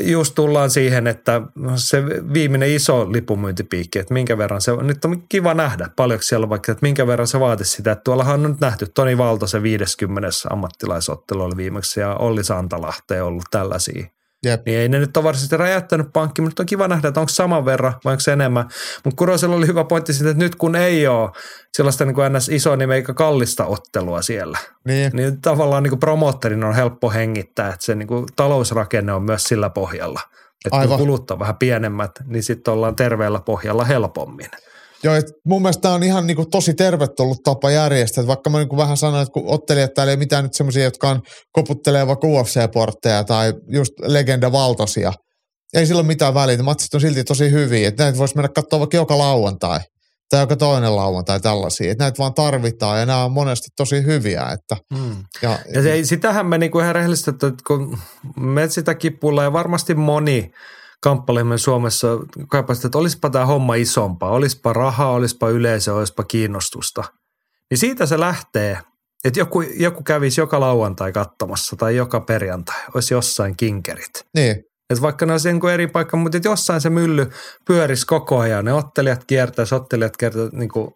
just 0.00 0.34
tullaan 0.34 0.70
siihen, 0.70 1.06
että 1.06 1.42
se 1.76 2.04
viimeinen 2.06 2.70
iso 2.70 3.12
lipunmyyntipiikki, 3.12 3.98
että 3.98 4.14
minkä 4.14 4.38
verran 4.38 4.60
se, 4.60 4.76
nyt 4.76 5.04
on 5.04 5.22
kiva 5.28 5.54
nähdä 5.54 5.90
paljonko 5.96 6.22
siellä 6.22 6.44
on 6.44 6.50
vaikka, 6.50 6.72
että 6.72 6.86
minkä 6.86 7.06
verran 7.06 7.26
se 7.26 7.40
vaatisi 7.40 7.70
sitä, 7.70 7.92
että 7.92 8.02
tuollahan 8.04 8.44
on 8.44 8.50
nyt 8.50 8.60
nähty, 8.60 8.86
Toni 8.94 9.18
Valto 9.18 9.46
se 9.46 9.62
50. 9.62 10.28
ammattilaisottelu 10.50 11.42
oli 11.42 11.56
viimeksi 11.56 12.00
ja 12.00 12.14
Olli 12.14 12.44
Santalahte 12.44 13.22
ollut 13.22 13.44
tällaisia. 13.50 14.06
Jep. 14.44 14.66
Niin 14.66 14.78
ei 14.78 14.88
ne 14.88 14.98
nyt 14.98 15.16
ole 15.16 15.24
varsinaisesti 15.24 15.56
räjäyttänyt 15.56 16.06
pankki, 16.12 16.42
mutta 16.42 16.62
on 16.62 16.66
kiva 16.66 16.88
nähdä, 16.88 17.08
että 17.08 17.20
onko 17.20 17.28
saman 17.28 17.64
verran 17.64 17.92
vai 18.04 18.12
onko 18.12 18.20
se 18.20 18.32
enemmän. 18.32 18.68
Mutta 19.04 19.16
Kurosella 19.16 19.56
oli 19.56 19.66
hyvä 19.66 19.84
pointti 19.84 20.12
siitä, 20.12 20.30
että 20.30 20.44
nyt 20.44 20.54
kun 20.56 20.76
ei 20.76 21.06
ole 21.06 21.30
sellaista 21.76 22.04
niin 22.04 22.14
kuin 22.14 22.32
ns. 22.32 22.48
iso 22.48 22.76
niin 22.76 22.90
eikä 22.90 23.14
kallista 23.14 23.66
ottelua 23.66 24.22
siellä, 24.22 24.58
Niin. 24.84 25.10
niin 25.14 25.40
tavallaan 25.40 25.82
niin 25.82 25.90
kuin 25.90 26.00
promoottorin 26.00 26.64
on 26.64 26.74
helppo 26.74 27.10
hengittää, 27.10 27.68
että 27.68 27.84
se 27.84 27.94
niin 27.94 28.08
kuin 28.08 28.26
talousrakenne 28.36 29.12
on 29.12 29.22
myös 29.22 29.44
sillä 29.44 29.70
pohjalla. 29.70 30.20
Että 30.64 30.70
kun 30.70 30.78
Aivan. 30.78 30.98
kulut 30.98 31.30
on 31.30 31.38
vähän 31.38 31.56
pienemmät, 31.56 32.10
niin 32.24 32.42
sitten 32.42 32.74
ollaan 32.74 32.96
terveellä 32.96 33.40
pohjalla 33.40 33.84
helpommin. 33.84 34.50
Joo, 35.02 35.14
et 35.14 35.26
mun 35.44 35.62
mielestä 35.62 35.80
tämä 35.80 35.94
on 35.94 36.02
ihan 36.02 36.26
niinku 36.26 36.46
tosi 36.46 36.74
tervetullut 36.74 37.42
tapa 37.44 37.70
järjestää. 37.70 38.22
Et 38.22 38.28
vaikka 38.28 38.50
mä 38.50 38.58
niinku 38.58 38.76
vähän 38.76 38.96
sanoin, 38.96 39.22
että 39.22 39.32
kun 39.32 39.42
ottelijat 39.46 39.94
täällä 39.94 40.10
ei 40.10 40.16
mitään 40.16 40.44
nyt 40.44 40.54
semmoisia, 40.54 40.84
jotka 40.84 41.10
on 41.10 41.22
koputtelee 41.52 42.06
vaikka 42.06 42.26
UFC-portteja 42.26 43.24
tai 43.24 43.54
just 43.68 43.92
legenda-valtosia. 44.00 45.12
Ei 45.74 45.86
sillä 45.86 45.98
ole 45.98 46.06
mitään 46.06 46.34
väliä. 46.34 46.62
Matsit 46.62 46.94
on 46.94 47.00
silti 47.00 47.24
tosi 47.24 47.50
hyviä. 47.50 47.88
Että 47.88 48.02
näitä 48.02 48.18
voisi 48.18 48.36
mennä 48.36 48.48
katsoa 48.48 48.78
vaikka 48.78 48.96
joka 48.96 49.18
lauantai 49.18 49.80
tai 50.30 50.40
joka 50.40 50.56
toinen 50.56 50.96
lauantai 50.96 51.40
tällaisia. 51.40 51.92
Että 51.92 52.04
näitä 52.04 52.18
vaan 52.18 52.34
tarvitaan 52.34 53.00
ja 53.00 53.06
nämä 53.06 53.24
on 53.24 53.32
monesti 53.32 53.68
tosi 53.76 54.04
hyviä. 54.04 54.42
Että, 54.42 54.76
Hmm. 54.96 55.16
Ja, 55.42 55.58
ja 55.74 55.82
se, 55.82 56.04
sitähän 56.04 56.46
me 56.46 56.58
niinku 56.58 56.80
ihan 56.80 56.94
rehellisesti, 56.94 57.30
että 57.30 57.52
kun 57.66 57.98
me 58.40 58.68
sitä 58.68 58.94
kipulla 58.94 59.42
ja 59.42 59.52
varmasti 59.52 59.94
moni 59.94 60.50
kamppailemaan 61.00 61.58
Suomessa 61.58 62.08
kaipasi, 62.48 62.86
että 62.86 62.98
olisipa 62.98 63.30
tämä 63.30 63.46
homma 63.46 63.74
isompaa, 63.74 64.30
olisipa 64.30 64.72
rahaa, 64.72 65.10
olisipa 65.10 65.48
yleisö, 65.48 65.94
olisipa 65.94 66.24
kiinnostusta. 66.24 67.04
Niin 67.70 67.78
siitä 67.78 68.06
se 68.06 68.20
lähtee, 68.20 68.78
että 69.24 69.40
joku, 69.40 69.60
joku 69.62 70.02
kävisi 70.02 70.40
joka 70.40 70.60
lauantai 70.60 71.12
katsomassa 71.12 71.76
tai 71.76 71.96
joka 71.96 72.20
perjantai, 72.20 72.80
olisi 72.94 73.14
jossain 73.14 73.56
kinkerit. 73.56 74.24
niin, 74.34 74.56
Että 74.90 75.02
vaikka 75.02 75.26
ne 75.26 75.32
olisi 75.32 75.48
eri 75.72 75.86
paikka, 75.86 76.16
mutta 76.16 76.38
jossain 76.44 76.80
se 76.80 76.90
mylly 76.90 77.30
pyörisi 77.66 78.06
koko 78.06 78.38
ajan. 78.38 78.64
Ne 78.64 78.72
ottelijat 78.72 79.24
kiertäisi, 79.24 79.74
ottelijat 79.74 80.16
kiertäisi, 80.16 80.56
niin 80.56 80.68
kuin, 80.68 80.90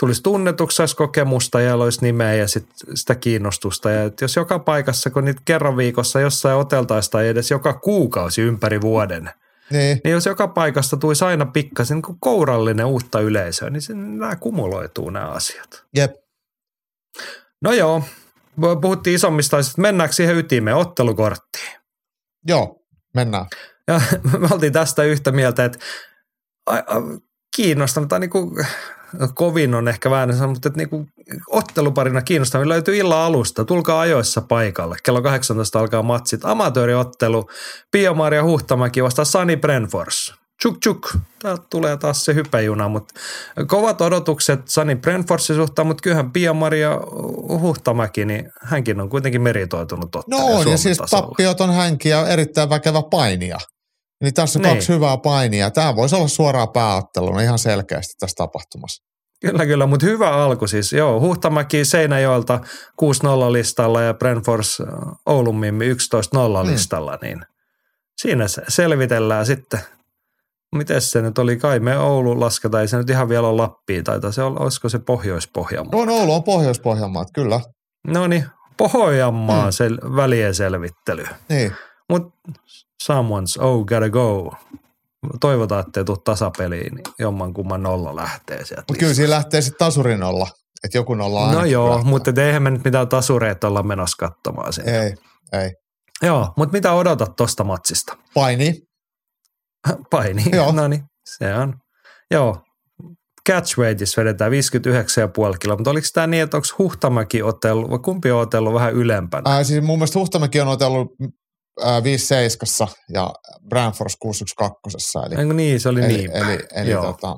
tulisi 0.00 0.22
tunnetuksi, 0.22 0.76
saisi 0.76 0.96
kokemusta 0.96 1.60
ja 1.60 1.74
olisi 1.74 2.02
nimeä 2.02 2.34
ja 2.34 2.48
sit 2.48 2.66
sitä 2.94 3.14
kiinnostusta. 3.14 3.90
Ja 3.90 4.10
jos 4.20 4.36
joka 4.36 4.58
paikassa, 4.58 5.10
kun 5.10 5.24
niitä 5.24 5.42
kerran 5.44 5.76
viikossa 5.76 6.20
jossain 6.20 6.56
oteltaisiin 6.56 7.12
tai 7.12 7.28
edes 7.28 7.50
joka 7.50 7.72
kuukausi 7.72 8.42
ympäri 8.42 8.80
vuoden, 8.80 9.30
niin, 9.70 10.00
niin 10.04 10.12
jos 10.12 10.26
joka 10.26 10.48
paikasta 10.48 10.96
tulisi 10.96 11.24
aina 11.24 11.46
pikkasen 11.46 11.94
niin 11.94 12.18
kourallinen 12.20 12.86
uutta 12.86 13.20
yleisöä, 13.20 13.70
niin 13.70 13.82
se, 13.82 13.94
nämä 13.94 14.36
kumuloituu 14.36 15.10
nämä 15.10 15.26
asiat. 15.26 15.84
jep. 15.96 16.14
No 17.62 17.72
joo, 17.72 18.02
puhuttiin 18.80 19.14
isommista 19.14 19.56
asioista. 19.56 19.82
Mennäänkö 19.82 20.14
siihen 20.14 20.36
ytimeen, 20.36 20.76
ottelukorttiin? 20.76 21.72
Joo, 22.46 22.82
mennään. 23.14 23.46
Ja 23.88 24.00
me 24.38 24.48
oltiin 24.52 24.72
tästä 24.72 25.02
yhtä 25.02 25.32
mieltä, 25.32 25.64
että 25.64 25.78
kiinnostanut, 27.56 28.08
tai 28.08 28.20
niinku, 28.20 28.56
kovin 29.34 29.74
on 29.74 29.88
ehkä 29.88 30.10
vähän 30.10 30.28
mutta 30.48 30.68
että 30.68 30.78
niinku, 30.78 31.06
otteluparina 31.50 32.22
kiinnostavia 32.22 32.68
löytyy 32.68 32.96
illan 32.96 33.18
alusta. 33.18 33.64
Tulkaa 33.64 34.00
ajoissa 34.00 34.40
paikalle. 34.40 34.96
Kello 35.02 35.22
18 35.22 35.80
alkaa 35.80 36.02
matsit. 36.02 36.44
Amatööriottelu. 36.44 37.50
Pia-Maria 37.90 38.44
Huhtamäki 38.44 39.02
vastaa 39.02 39.24
Sani 39.24 39.56
Brenfors. 39.56 40.34
Chuk 40.62 40.78
chuk. 40.84 41.14
Täältä 41.42 41.64
tulee 41.70 41.96
taas 41.96 42.24
se 42.24 42.34
hypejuna, 42.34 42.88
mutta 42.88 43.14
kovat 43.66 44.00
odotukset 44.00 44.68
Sani 44.68 44.94
Brenforsin 44.94 45.56
suhtaan, 45.56 45.86
mutta 45.86 46.02
kyllähän 46.02 46.32
Pia-Maria 46.32 47.00
Huhtamäki, 47.60 48.24
niin 48.24 48.50
hänkin 48.62 49.00
on 49.00 49.10
kuitenkin 49.10 49.42
meritoitunut 49.42 50.14
No 50.14 50.20
ottelija 50.20 50.58
on, 50.58 50.70
ja 50.70 50.76
siis 50.76 50.98
tasolla. 50.98 51.26
tappiot 51.26 51.60
on 51.60 51.74
hänkin 51.74 52.10
ja 52.10 52.28
erittäin 52.28 52.70
väkevä 52.70 53.02
painija. 53.10 53.58
Niin 54.22 54.34
tässä 54.34 54.58
on 54.58 54.62
Niin. 54.62 54.74
kaksi 54.74 54.92
hyvää 54.92 55.16
painia. 55.16 55.70
Tämä 55.70 55.96
voisi 55.96 56.16
olla 56.16 56.28
suoraan 56.28 56.68
pääotteluna 56.72 57.40
ihan 57.40 57.58
selkeästi 57.58 58.14
tässä 58.20 58.34
tapahtumassa. 58.36 59.02
Kyllä, 59.40 59.66
kyllä, 59.66 59.86
mutta 59.86 60.06
hyvä 60.06 60.30
alku 60.30 60.66
siis. 60.66 60.92
Joo, 60.92 61.20
Huhtamäki 61.20 61.84
Seinäjoelta 61.84 62.60
6-0 63.02 63.52
listalla 63.52 64.02
ja 64.02 64.14
Brentfors 64.14 64.80
äh, 64.80 64.86
Oulun 65.26 65.56
Mimmi 65.58 65.92
11-0 65.92 66.64
Mm. 66.64 66.70
listalla, 66.70 67.18
niin 67.22 67.40
siinä 68.20 68.48
se 68.48 68.62
selvitellään 68.68 69.46
sitten. 69.46 69.80
Miten 70.74 71.00
se 71.00 71.22
nyt 71.22 71.38
oli? 71.38 71.56
Kai 71.56 71.80
me 71.80 71.98
Oulu 71.98 72.40
lasketaan, 72.40 72.80
ei 72.80 72.88
se 72.88 72.96
nyt 72.96 73.10
ihan 73.10 73.28
vielä 73.28 73.48
ole 73.48 73.56
Lappiin, 73.62 74.04
taitaa 74.04 74.32
se 74.32 74.42
olla, 74.42 74.60
olisiko 74.60 74.88
se 74.88 74.98
Pohjois-Pohjanmaa? 74.98 76.00
On 76.00 76.08
Oulu 76.08 76.32
on 76.34 76.42
Pohjois-Pohjanmaat, 76.44 77.28
kyllä. 77.34 77.60
No 78.06 78.26
niin, 78.26 78.44
Pohjanmaa 78.76 79.64
Mm. 79.64 79.70
sel- 79.70 80.16
välien 80.16 80.54
selvittely. 80.54 81.24
Niin. 81.48 81.72
Mutta 82.10 82.30
someone's 83.02 83.62
oh 83.64 83.84
gotta 83.86 84.10
go. 84.10 84.52
Toivotaan, 85.40 85.84
ettei 85.86 86.04
tule 86.04 86.18
tasapeliin, 86.24 86.94
niin 86.94 87.04
jomman 87.18 87.54
kumman 87.54 87.82
nolla 87.82 88.16
lähtee 88.16 88.64
sieltä. 88.64 88.84
Mutta 88.88 89.00
kyllä 89.00 89.14
siinä 89.14 89.30
lähtee 89.30 89.60
sitten 89.62 89.78
tasurin 89.86 90.22
olla. 90.22 90.46
Että 90.84 90.98
joku 90.98 91.14
nolla 91.14 91.52
No 91.52 91.64
joo, 91.64 91.90
lähtee. 91.90 92.10
mutta 92.10 92.42
eihän 92.42 92.62
me 92.62 92.70
nyt 92.70 92.84
mitään 92.84 93.08
tasureita 93.08 93.68
olla 93.68 93.82
menossa 93.82 94.16
katsomaan 94.26 94.72
sinne. 94.72 95.00
Ei, 95.02 95.14
ei. 95.52 95.70
Joo, 96.22 96.52
mutta 96.56 96.72
mitä 96.72 96.92
odotat 96.92 97.36
tosta 97.36 97.64
matsista? 97.64 98.16
Paini. 98.34 98.74
Paini. 100.10 100.44
Joo. 100.52 100.72
No 100.72 100.88
niin, 100.88 101.02
se 101.38 101.54
on. 101.54 101.74
Joo, 102.30 102.56
catch 103.50 103.78
weightissä 103.78 104.20
vedetään 104.20 104.52
59,5 104.52 105.58
kiloa, 105.60 105.76
mutta 105.76 105.90
oliko 105.90 106.06
tämä 106.14 106.26
niin, 106.26 106.42
että 106.42 106.56
onko 106.56 106.66
Huhtamäki 106.78 107.42
otellut, 107.42 107.90
vai 107.90 107.98
kumpi 107.98 108.30
on 108.30 108.40
otellut 108.40 108.74
vähän 108.74 108.92
ylempänä? 108.92 109.50
Ää, 109.54 109.64
siis 109.64 109.84
mun 109.84 109.98
mielestä 109.98 110.18
Huhtamäki 110.18 110.60
on 110.60 110.68
otellut 110.68 111.12
ää, 111.82 112.04
5 112.04 112.34
ja 113.12 113.30
Brandfors 113.68 114.16
612. 114.16 115.26
Eli, 115.26 115.40
Eikö 115.40 115.54
niin, 115.54 115.80
se 115.80 115.88
oli 115.88 116.04
eli, 116.04 116.16
niin. 116.16 116.30
eli, 116.36 116.58
eli 116.74 116.90
Joo. 116.90 117.04
tota, 117.04 117.36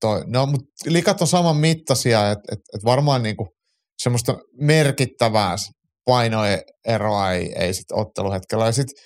toi, 0.00 0.22
no, 0.26 0.46
mutta 0.46 0.66
likat 0.86 1.20
on 1.20 1.26
saman 1.26 1.56
mittaisia, 1.56 2.30
että 2.30 2.52
et, 2.52 2.58
et 2.74 2.84
varmaan 2.84 3.22
niinku 3.22 3.48
semmoista 4.02 4.38
merkittävää 4.60 5.56
painoeroa 6.04 7.32
ei, 7.32 7.52
ei 7.58 7.74
sit 7.74 7.92
otteluhetkellä. 7.92 8.66
Ja 8.66 8.72
sitten 8.72 9.04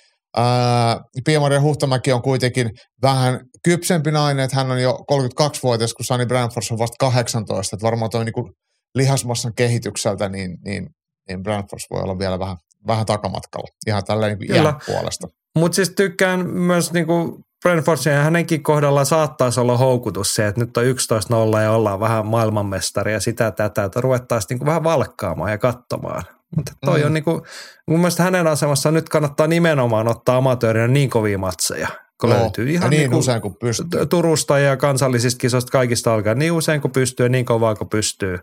Pia-Maria 1.25 1.61
Huhtamäki 1.61 2.11
on 2.11 2.21
kuitenkin 2.21 2.69
vähän 3.01 3.39
kypsempi 3.63 4.11
nainen, 4.11 4.45
että 4.45 4.57
hän 4.57 4.71
on 4.71 4.81
jo 4.81 4.99
32-vuotias, 5.11 5.93
kun 5.93 6.05
Sani 6.05 6.25
Brandfors 6.25 6.71
on 6.71 6.77
vasta 6.77 6.95
18, 6.99 7.75
että 7.75 7.85
varmaan 7.85 8.11
toi 8.11 8.25
niinku 8.25 8.51
lihasmassan 8.95 9.53
kehitykseltä, 9.55 10.29
niin, 10.29 10.57
niin, 10.65 10.89
niin 11.27 11.43
Brandfors 11.43 11.85
voi 11.91 12.01
olla 12.01 12.19
vielä 12.19 12.39
vähän, 12.39 12.57
vähän 12.87 13.05
takamatkalla, 13.05 13.67
ihan 13.87 14.03
tälleen 14.03 14.37
niin 14.39 14.55
iän 14.55 14.75
puolesta. 14.85 15.27
Mutta 15.55 15.75
siis 15.75 15.89
tykkään 15.89 16.49
myös 16.49 16.93
niinku 16.93 17.45
Brentfordsin 17.63 18.13
ja 18.13 18.23
hänenkin 18.23 18.63
kohdalla 18.63 19.05
saattaisi 19.05 19.59
olla 19.59 19.77
houkutus 19.77 20.35
se, 20.35 20.47
että 20.47 20.61
nyt 20.61 20.77
on 20.77 20.83
11-0 20.83 21.61
ja 21.61 21.71
ollaan 21.71 21.99
vähän 21.99 22.25
maailmanmestari 22.25 23.13
ja 23.13 23.19
sitä 23.19 23.51
tätä, 23.51 23.83
että 23.83 24.01
ruvettaisiin 24.01 24.47
niinku 24.49 24.65
vähän 24.65 24.83
valkkaamaan 24.83 25.51
ja 25.51 25.57
katsomaan. 25.57 26.23
Mutta 26.55 26.71
toi 26.85 26.99
Mm. 26.99 27.05
on 27.05 27.13
niinku, 27.13 27.45
mun 27.87 27.99
mielestä 27.99 28.23
hänen 28.23 28.47
asemassaan 28.47 28.93
nyt 28.95 29.09
kannattaa 29.09 29.47
nimenomaan 29.47 30.07
ottaa 30.07 30.37
amatöörinä 30.37 30.87
niin 30.87 31.09
kovia 31.09 31.37
matseja, 31.37 31.87
kun 32.21 32.29
Joo, 32.29 32.39
löytyy 32.39 32.65
ja 32.65 32.71
ihan 32.71 32.89
niin 32.89 32.99
niinku 32.99 33.17
usein 33.17 33.41
kuin 33.41 33.55
pystyy. 33.59 34.05
Turusta 34.05 34.59
ja 34.59 34.77
kansallisista 34.77 35.39
kisoista 35.39 35.71
kaikista 35.71 36.13
alkaa 36.13 36.33
niin 36.33 36.51
usein 36.51 36.81
kuin 36.81 36.91
pystyy 36.91 37.25
ja 37.25 37.29
niin 37.29 37.45
kovaa 37.45 37.75
kuin 37.75 37.89
pystyy. 37.89 38.39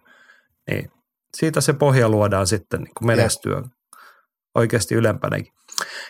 Niin 0.70 0.90
siitä 1.36 1.60
se 1.60 1.72
pohja 1.72 2.08
luodaan 2.08 2.46
sitten 2.46 2.80
niin 2.80 2.94
kuin 2.98 3.06
menestyä 3.06 3.62
oikeasti 4.54 4.94
ylempänäkin. 4.94 5.52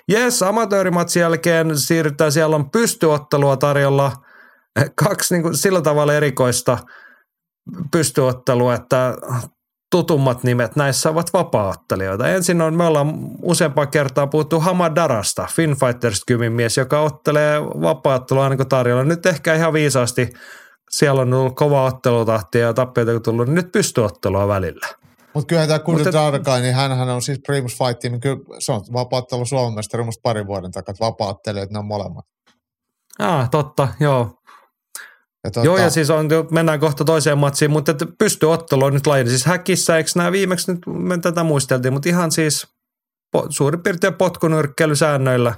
Jes, 0.08 0.42
amatöörimatsin 0.42 1.20
jälkeen 1.20 1.78
siirrytään, 1.78 2.32
siellä 2.32 2.56
on 2.56 2.70
pystyottelua 2.70 3.56
tarjolla. 3.56 4.12
Kaksi 4.94 5.34
niin 5.34 5.42
kuin 5.42 5.56
sillä 5.56 5.80
tavalla 5.80 6.14
erikoista 6.14 6.78
pystyottelua, 7.92 8.74
että 8.74 9.14
tutummat 9.90 10.42
nimet 10.42 10.76
näissä 10.76 11.10
ovat 11.10 11.32
vapaaottelijoita. 11.32 12.28
Ensin 12.28 12.60
on, 12.60 12.74
me 12.74 12.84
ollaan 12.84 13.14
useampaa 13.42 13.86
kertaa 13.86 14.26
puhuttu 14.26 14.60
Hamadarasta, 14.60 15.46
Finn 15.50 15.76
Fighters 15.76 16.24
kymin 16.24 16.52
mies, 16.52 16.76
joka 16.76 17.00
ottelee 17.00 17.60
vapaaottelua 17.62 18.44
aina 18.44 18.56
kun 18.56 18.68
tarjolla. 18.68 19.04
Nyt 19.04 19.26
ehkä 19.26 19.54
ihan 19.54 19.72
viisaasti 19.72 20.32
siellä 20.90 21.22
on 21.22 21.34
ollut 21.34 21.56
kova 21.56 21.84
ottelutahti 21.84 22.58
ja 22.58 22.74
tappioita 22.74 23.12
kun 23.12 23.22
tullut, 23.22 23.46
niin 23.46 23.54
nyt 23.54 23.72
pystyottelua 23.72 24.48
välillä. 24.48 24.86
Mutta 25.34 25.46
kyllä 25.46 25.66
tämä 25.66 25.78
Kurt 25.78 26.04
Dargai, 26.04 26.60
niin 26.60 26.74
hän 26.74 27.08
on 27.08 27.22
siis 27.22 27.38
Primus 27.46 27.78
Fight 27.78 27.98
Team, 28.00 28.20
kyllä 28.20 28.36
se 28.58 28.72
on 28.72 28.80
vapaattelu 28.92 29.46
Suomen 29.46 29.74
mestari 29.74 30.04
musta 30.04 30.20
parin 30.22 30.46
vuoden 30.46 30.70
takaa, 30.70 30.92
että 30.92 31.04
vapaattelijat 31.04 31.70
ne 31.70 31.78
on 31.78 31.84
molemmat. 31.84 32.24
Ah, 33.18 33.50
totta, 33.50 33.88
joo. 34.00 34.38
Ja 35.44 35.50
tota, 35.50 35.66
Joo, 35.66 35.76
ja 35.76 35.90
siis 35.90 36.10
on, 36.10 36.28
mennään 36.50 36.80
kohta 36.80 37.04
toiseen 37.04 37.38
matsiin, 37.38 37.70
mutta 37.70 37.90
että 37.90 38.06
pystyottelu 38.18 38.84
on 38.84 38.94
nyt 38.94 39.06
laji. 39.06 39.28
Siis 39.28 39.46
häkissä, 39.46 39.96
eikö 39.96 40.10
nämä 40.16 40.32
viimeksi 40.32 40.72
nyt, 40.72 40.80
me 40.86 41.18
tätä 41.18 41.42
muisteltiin, 41.42 41.92
mutta 41.92 42.08
ihan 42.08 42.32
siis 42.32 42.66
po, 43.32 43.46
suurin 43.48 43.82
piirtein 43.82 44.14
potkunyrkkeilysäännöillä, 44.14 45.54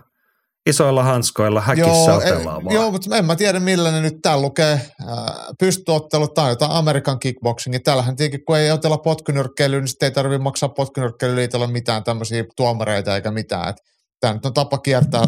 isoilla 0.67 1.03
hanskoilla 1.03 1.61
häkissä 1.61 1.91
joo, 2.11 2.45
vaan. 2.45 2.63
joo, 2.71 2.91
mutta 2.91 3.17
en 3.17 3.25
mä 3.25 3.37
tiedä 3.37 3.61
millä 3.61 3.91
ne 3.91 4.01
nyt 4.01 4.15
täällä 4.23 4.43
lukee 4.43 4.73
äh, 4.73 5.19
pystyottelut 5.59 6.35
tai 6.35 6.51
jotain 6.51 6.73
Amerikan 6.73 7.19
kickboxing. 7.19 7.77
Täällähän 7.85 8.17
tietenkin, 8.17 8.45
kun 8.47 8.59
ei 8.59 8.71
otella 8.71 8.99
potkunyrkkeilyä, 8.99 9.81
niin 9.81 9.89
sitten 9.89 10.07
ei 10.07 10.11
tarvitse 10.11 10.43
maksaa 10.43 10.69
potkunyrkkeilyliitolle 10.69 11.67
mitään 11.67 12.05
tämmöisiä 12.05 12.45
tuomareita 12.57 13.15
eikä 13.15 13.31
mitään. 13.31 13.75
Tämä 14.21 14.35
nyt 14.35 14.47
on 14.47 14.55
tapa 14.55 14.79
kiertää 14.79 15.25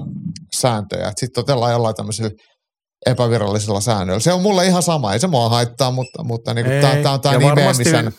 sääntöjä. 0.57 1.13
Sitten 1.17 1.41
otellaan 1.41 1.73
jollain 1.73 1.95
tämmöisillä 1.95 2.31
epävirallisilla 3.07 3.81
säännöillä. 3.81 4.21
Se 4.21 4.33
on 4.33 4.43
mulle 4.43 4.67
ihan 4.67 4.83
sama, 4.83 5.13
ei 5.13 5.21
se 5.21 5.27
mua 5.27 5.49
haittaa, 5.49 5.91
mutta, 5.91 6.25
mutta 6.25 6.55
niin 6.55 6.67
tämä 7.03 7.13
on 7.13 7.21
tämä 7.21 7.39
nimeämisen. 7.39 8.13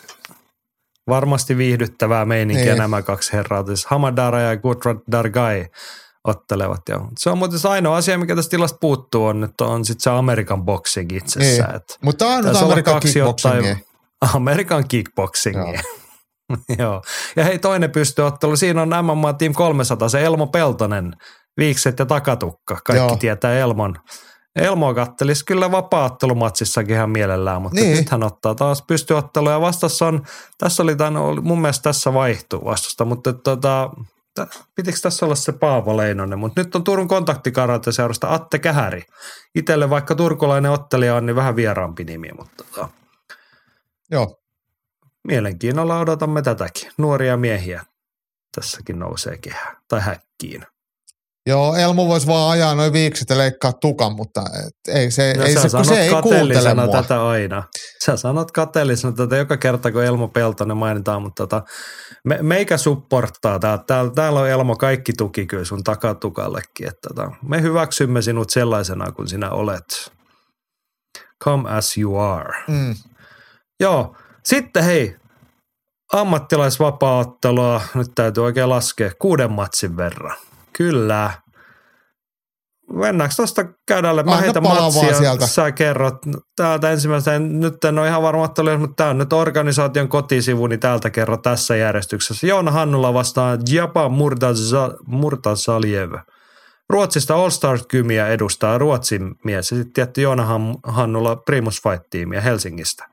Varmasti 1.10 1.58
viihdyttävää 1.58 2.26
meininkiä 2.26 2.66
Niin. 2.66 2.78
nämä 2.78 3.02
kaksi 3.02 3.34
herraa. 3.34 3.66
Siis 3.66 3.86
Hamadara 3.86 4.42
ja 4.42 4.58
Gudrad 4.58 4.98
Dargai 5.12 5.66
ottelevat. 6.28 6.82
Ja 6.90 7.00
se 7.20 7.30
on 7.30 7.38
muuten 7.38 7.60
se 7.60 7.70
ainoa 7.70 7.98
asia, 7.98 8.18
mikä 8.18 8.36
tästä 8.36 8.50
tilasta 8.50 8.78
puuttuu, 8.82 9.26
on 9.26 9.42
nyt 9.42 9.62
on 9.62 9.86
sitten 9.86 10.04
se 10.04 10.10
Amerikan 10.10 10.66
boxing 10.66 11.12
itsessään. 11.12 11.72
Niin. 11.72 11.82
Mutta 12.02 12.26
tämä 12.26 12.38
on 12.38 12.46
nyt 12.46 12.56
Amerikan 12.56 13.00
kickboxingia. 13.00 13.78
Amerikan 14.36 14.88
kickboxingia. 14.88 15.82
Joo. 16.80 17.02
Ja 17.36 17.44
hei, 17.44 17.60
toinen 17.60 17.92
pystyottelu. 17.92 18.56
Siinä 18.56 18.82
on 18.82 19.06
MMA 19.06 19.34
Team 19.34 19.54
300, 19.54 20.10
se 20.10 20.24
Elmo 20.24 20.48
Peltonen, 20.48 21.14
viikset 21.58 22.00
ja 22.00 22.06
takatukka. 22.06 22.78
Kaikki 22.86 23.08
Joo. 23.08 23.18
tietää 23.18 23.58
Elmon. 23.58 23.96
Elmo 24.56 24.94
kattelisi 24.94 25.46
kyllä 25.46 25.72
vapaattelumatsissakin 25.72 26.96
ihan 26.96 27.10
mielellään, 27.10 27.62
mutta 27.62 27.80
niin. 27.82 27.98
nyt 27.98 28.10
hän 28.10 28.24
ottaa 28.24 28.56
taas 28.56 28.84
pystyottelua 28.88 29.52
ja 29.52 29.62
vastassa 29.62 30.08
on, 30.08 30.26
tässä 30.58 30.84
oli 30.84 30.96
tämän, 30.96 31.14
mun 31.42 31.62
mielestä 31.62 31.84
tässä 31.84 32.14
vaihtuu 32.14 32.66
vastusta, 32.66 33.06
mutta 33.06 33.34
tota, 33.34 33.90
pitikö 34.76 34.98
tässä 35.02 35.26
olla 35.26 35.36
se 35.36 35.52
Paavo 35.52 35.98
Leinonen, 35.98 36.40
mutta 36.40 36.62
nyt 36.62 36.76
on 36.76 36.84
Turun 36.84 37.08
kontaktikarateseurasta 37.08 38.34
Atte 38.34 38.60
Kähäri. 38.60 39.04
Itelle 39.56 39.90
vaikka 39.90 40.16
turkulainen 40.16 40.72
ottelija 40.72 41.16
on, 41.16 41.26
niin 41.26 41.36
vähän 41.36 41.56
vieraampi 41.56 42.04
nimi, 42.04 42.30
mutta 42.38 42.64
tota, 42.64 42.90
Joo. 44.12 44.40
mielenkiinnolla 45.24 46.00
odotamme 46.00 46.42
tätäkin. 46.42 46.92
Nuoria 46.98 47.38
miehiä 47.38 47.86
tässäkin 48.56 49.00
nousee 49.00 49.38
kehään 49.38 49.78
tai 49.88 50.02
häkkiin. 50.02 50.66
Joo, 51.48 51.76
Elmo 51.76 52.08
voisi 52.08 52.28
vaan 52.28 52.52
ajaa 52.52 52.76
noin 52.76 52.94
viikset 52.94 53.30
ja 53.30 53.38
leikkaa 53.38 53.74
tukan, 53.74 54.16
mutta 54.16 54.44
ei 54.88 55.12
se, 55.12 55.34
no, 55.38 55.44
ei 55.44 55.54
se, 55.54 55.70
se 55.84 56.02
ei 56.02 56.10
kuuntele 56.22 56.74
mua. 56.74 57.02
tätä 57.02 57.28
aina. 57.28 57.64
Sä 58.06 58.18
sanot 58.18 58.52
kateellisena 58.52 59.14
tätä 59.14 59.38
joka 59.38 59.58
kerta, 59.58 59.92
kun 59.92 60.04
Elmo 60.04 60.28
Peltonen 60.28 60.78
mainitaan, 60.78 61.22
mutta 61.22 61.44
tota, 61.44 61.64
me, 62.24 62.40
meikä 62.42 62.78
supporttaa. 62.78 63.60
Täällä, 63.60 63.84
täällä, 63.88 64.12
täällä 64.16 64.40
on 64.40 64.50
Elmo 64.50 64.76
kaikki 64.76 65.14
tuki 65.14 65.46
kyllä 65.46 65.66
sun 65.66 65.84
takatukallekin. 65.84 66.88
Että 66.88 67.10
tota, 67.10 67.32
me 67.42 67.62
hyväksymme 67.62 68.22
sinut 68.22 68.50
sellaisena 68.50 69.12
kuin 69.12 69.28
sinä 69.28 69.50
olet. 69.50 70.12
Come 71.44 71.70
as 71.70 71.98
you 71.98 72.18
are. 72.18 72.58
Mm. 72.68 72.96
Joo, 73.80 74.16
sitten 74.46 74.84
hei, 74.84 75.16
ammattilaisvapaattelua, 76.14 77.82
nyt 77.94 78.12
täytyy 78.16 78.44
oikein 78.44 78.70
laskea, 78.70 79.12
kuuden 79.20 79.52
matsin 79.52 79.98
verran. 79.98 80.38
Kyllä. 80.74 81.32
Mennäänkö 82.94 83.36
tuosta 83.36 83.66
käydälle? 83.88 84.24
Mä 84.24 84.38
heitän 84.38 84.64
matsia, 84.64 85.18
sieltä. 85.18 85.48
sä 85.48 85.72
kerrot. 85.72 86.16
Täältä 86.56 86.92
ensimmäistä, 86.92 87.40
nyt 87.40 87.84
en 87.84 88.00
ole 88.00 88.08
ihan 88.08 88.22
varma, 88.22 88.46
että 88.46 88.78
mutta 88.78 88.96
tämä 88.96 89.10
on 89.10 89.18
nyt 89.18 89.34
organisaation 89.34 90.08
kotisivu, 90.08 90.68
niin 90.68 90.80
täältä 90.80 91.10
kerro 91.10 91.38
tässä 91.38 91.76
järjestyksessä. 91.76 92.48
Joona 92.48 92.72
Hannula 92.72 93.14
vastaa 93.14 93.58
Japa 93.70 94.10
Murtasaljev. 95.08 96.14
Ruotsista 96.90 97.36
All 97.36 97.50
Stars 97.50 97.84
kymiä 97.88 98.28
edustaa 98.28 98.78
Ruotsin 98.78 99.36
mies 99.44 99.72
ja 99.72 99.78
sitten 99.78 99.94
tietty 99.94 100.22
Joona 100.22 100.48
Hannula 100.84 101.36
Primus 101.36 101.82
Fight-tiimiä 101.82 102.42
Helsingistä. 102.42 103.08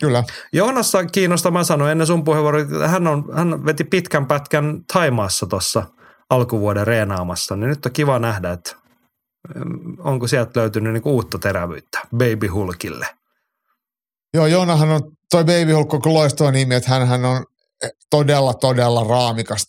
Kyllä. 0.00 0.24
Joonassa 0.52 1.04
kiinnostaa, 1.04 1.52
mä 1.52 1.64
sanoin 1.64 1.90
ennen 1.92 2.06
sun 2.06 2.24
puheenvuoroa, 2.24 2.88
hän, 2.88 3.06
on, 3.06 3.24
hän 3.34 3.66
veti 3.66 3.84
pitkän 3.84 4.26
pätkän 4.26 4.80
Taimaassa 4.92 5.46
tuossa– 5.46 5.82
alkuvuoden 6.30 6.86
reenaamassa, 6.86 7.56
niin 7.56 7.68
nyt 7.68 7.86
on 7.86 7.92
kiva 7.92 8.18
nähdä, 8.18 8.52
että 8.52 8.76
onko 9.98 10.28
sieltä 10.28 10.60
löytynyt 10.60 10.92
niinku 10.92 11.10
uutta 11.10 11.38
terävyyttä 11.38 11.98
Baby 12.16 12.46
Hulkille. 12.46 13.06
Joo, 14.34 14.46
Joonahan 14.46 14.90
on, 14.90 15.16
toi 15.30 15.44
Baby 15.44 15.72
Hulk 15.72 15.94
on 15.94 16.14
loistava 16.14 16.50
nimi, 16.50 16.74
että 16.74 16.90
hän 16.90 17.24
on 17.24 17.44
todella, 18.10 18.54
todella 18.54 19.04
raamikas 19.04 19.66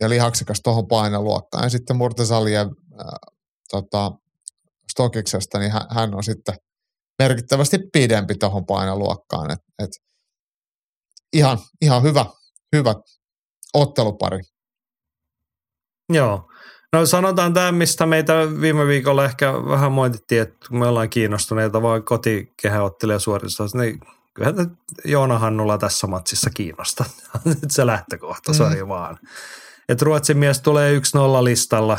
ja 0.00 0.08
lihaksikas 0.08 0.60
tuohon 0.64 0.88
painoluokkaan. 0.88 1.64
Ja 1.64 1.70
sitten 1.70 1.96
Murtasali 1.96 2.52
ja 2.52 2.60
äh, 2.60 2.68
tota, 3.70 4.12
Stokiksesta, 4.90 5.58
niin 5.58 5.72
hän, 5.72 5.86
hän 5.90 6.14
on 6.14 6.24
sitten 6.24 6.54
merkittävästi 7.18 7.78
pidempi 7.92 8.34
tuohon 8.34 8.66
painoluokkaan. 8.66 9.50
Et, 9.50 9.58
et 9.78 9.90
ihan, 11.32 11.58
ihan 11.82 12.02
hyvä, 12.02 12.26
hyvä 12.76 12.94
ottelupari. 13.74 14.40
Joo. 16.10 16.50
No 16.92 17.06
sanotaan 17.06 17.54
tämä, 17.54 17.72
mistä 17.72 18.06
meitä 18.06 18.34
viime 18.60 18.86
viikolla 18.86 19.24
ehkä 19.24 19.52
vähän 19.52 19.92
moitittiin, 19.92 20.42
että 20.42 20.66
me 20.70 20.86
ollaan 20.86 21.10
kiinnostuneita 21.10 21.82
vaan 21.82 22.02
kotikehäottelija 22.02 23.18
suoritustaan, 23.18 23.70
niin 23.74 24.00
kyllähän 24.34 24.78
Joona 25.04 25.38
Hannula 25.38 25.78
tässä 25.78 26.06
matsissa 26.06 26.50
kiinnostaa. 26.50 27.06
Nyt 27.44 27.58
se 27.70 27.86
lähtökohta, 27.86 28.52
sori 28.54 28.82
mm. 28.82 28.88
vaan. 28.88 29.18
Että 29.88 30.04
Ruotsin 30.04 30.38
mies 30.38 30.60
tulee 30.60 30.98
1-0 30.98 31.00
listalla 31.44 31.98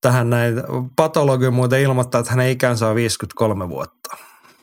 tähän 0.00 0.30
näin. 0.30 0.54
Patologi 0.96 1.50
muuten 1.50 1.80
ilmoittaa, 1.80 2.18
että 2.18 2.30
hänen 2.30 2.50
ikänsä 2.50 2.88
on 2.88 2.94
53 2.94 3.68
vuotta. 3.68 4.16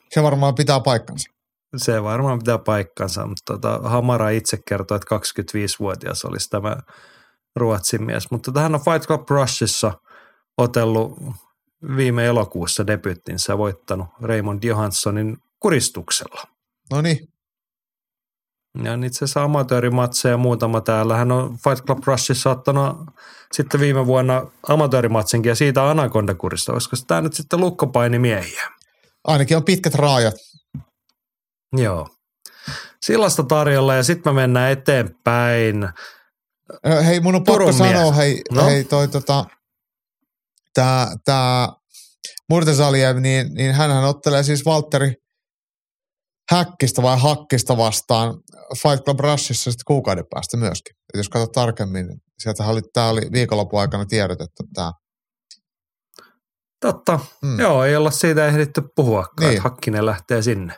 Se 0.09 0.23
varmaan 0.23 0.55
pitää 0.55 0.79
paikkansa. 0.79 1.29
Se 1.77 2.03
varmaan 2.03 2.39
pitää 2.39 2.57
paikkansa, 2.57 3.27
mutta 3.27 3.53
tota, 3.53 3.79
Hamara 3.83 4.29
itse 4.29 4.57
kertoo, 4.67 4.95
että 4.95 5.15
25-vuotias 5.15 6.25
olisi 6.25 6.49
tämä 6.49 6.77
Ruotsin 7.55 8.03
mies. 8.03 8.31
Mutta 8.31 8.51
tähän 8.51 8.75
on 8.75 8.81
Fight 8.81 9.07
Club 9.07 9.29
Rushissa 9.29 9.93
otellut 10.57 11.19
viime 11.97 12.25
elokuussa 12.25 12.87
debyttinsä 12.87 13.57
voittanut 13.57 14.07
Raymond 14.21 14.63
Johanssonin 14.63 15.37
kuristuksella. 15.59 16.41
No 16.91 17.01
niin. 17.01 17.29
Ja 18.83 18.93
itse 19.05 19.25
asiassa 19.25 19.43
amatöörimatseja 19.43 20.37
muutama 20.37 20.81
täällä. 20.81 21.17
Hän 21.17 21.31
on 21.31 21.57
Fight 21.57 21.85
Club 21.85 22.03
Rushissa 22.05 22.51
ottanut 22.51 22.97
sitten 23.51 23.79
viime 23.79 24.05
vuonna 24.05 24.47
amatöörimatsinkin 24.67 25.49
ja 25.49 25.55
siitä 25.55 25.89
Anaconda-kurista. 25.89 26.73
Olisiko 26.73 26.95
tämä 27.07 27.21
nyt 27.21 27.33
sitten 27.33 27.59
lukkopainimiehiä? 27.59 28.69
Ainakin 29.23 29.57
on 29.57 29.63
pitkät 29.63 29.95
raajat. 29.95 30.33
Joo. 31.77 32.07
Sillasta 33.01 33.43
tarjolla 33.43 33.95
ja 33.95 34.03
sitten 34.03 34.33
me 34.35 34.41
mennään 34.41 34.71
eteenpäin. 34.71 35.89
Hei, 37.05 37.19
mun 37.19 37.35
on 37.35 37.43
pakko 37.43 37.71
sanoa, 37.71 38.11
hei, 38.11 38.41
no? 38.51 38.65
hei 38.65 38.83
toi 38.83 39.07
tota, 39.07 39.45
tää, 40.73 41.15
tää 41.25 41.69
Murtesaliev, 42.49 43.17
niin, 43.17 43.53
niin 43.53 43.73
hänhän 43.73 44.03
ottelee 44.03 44.43
siis 44.43 44.65
Valtteri 44.65 45.13
Häkkistä 46.51 47.01
vai 47.01 47.19
Hakkista 47.19 47.77
vastaan 47.77 48.33
Fight 48.81 49.05
Club 49.05 49.19
Rushissa 49.19 49.71
sitten 49.71 49.85
kuukauden 49.87 50.25
päästä 50.29 50.57
myöskin. 50.57 50.95
Et 51.13 51.17
jos 51.17 51.29
katsot 51.29 51.51
tarkemmin, 51.51 52.07
niin 52.07 52.21
sieltä 52.39 52.63
oli, 52.63 52.81
tää 52.93 53.09
oli 53.09 53.21
viikonlopun 53.31 53.79
aikana 53.79 54.05
tiedotettu 54.05 54.63
tämä. 54.73 54.91
Totta. 56.81 57.19
Mm. 57.41 57.59
Joo, 57.59 57.83
ei 57.83 57.95
olla 57.95 58.11
siitä 58.11 58.47
ehditty 58.47 58.81
puhua, 58.95 59.25
niin. 59.39 59.61
Hakkinen 59.61 60.05
lähtee 60.05 60.41
sinne. 60.41 60.77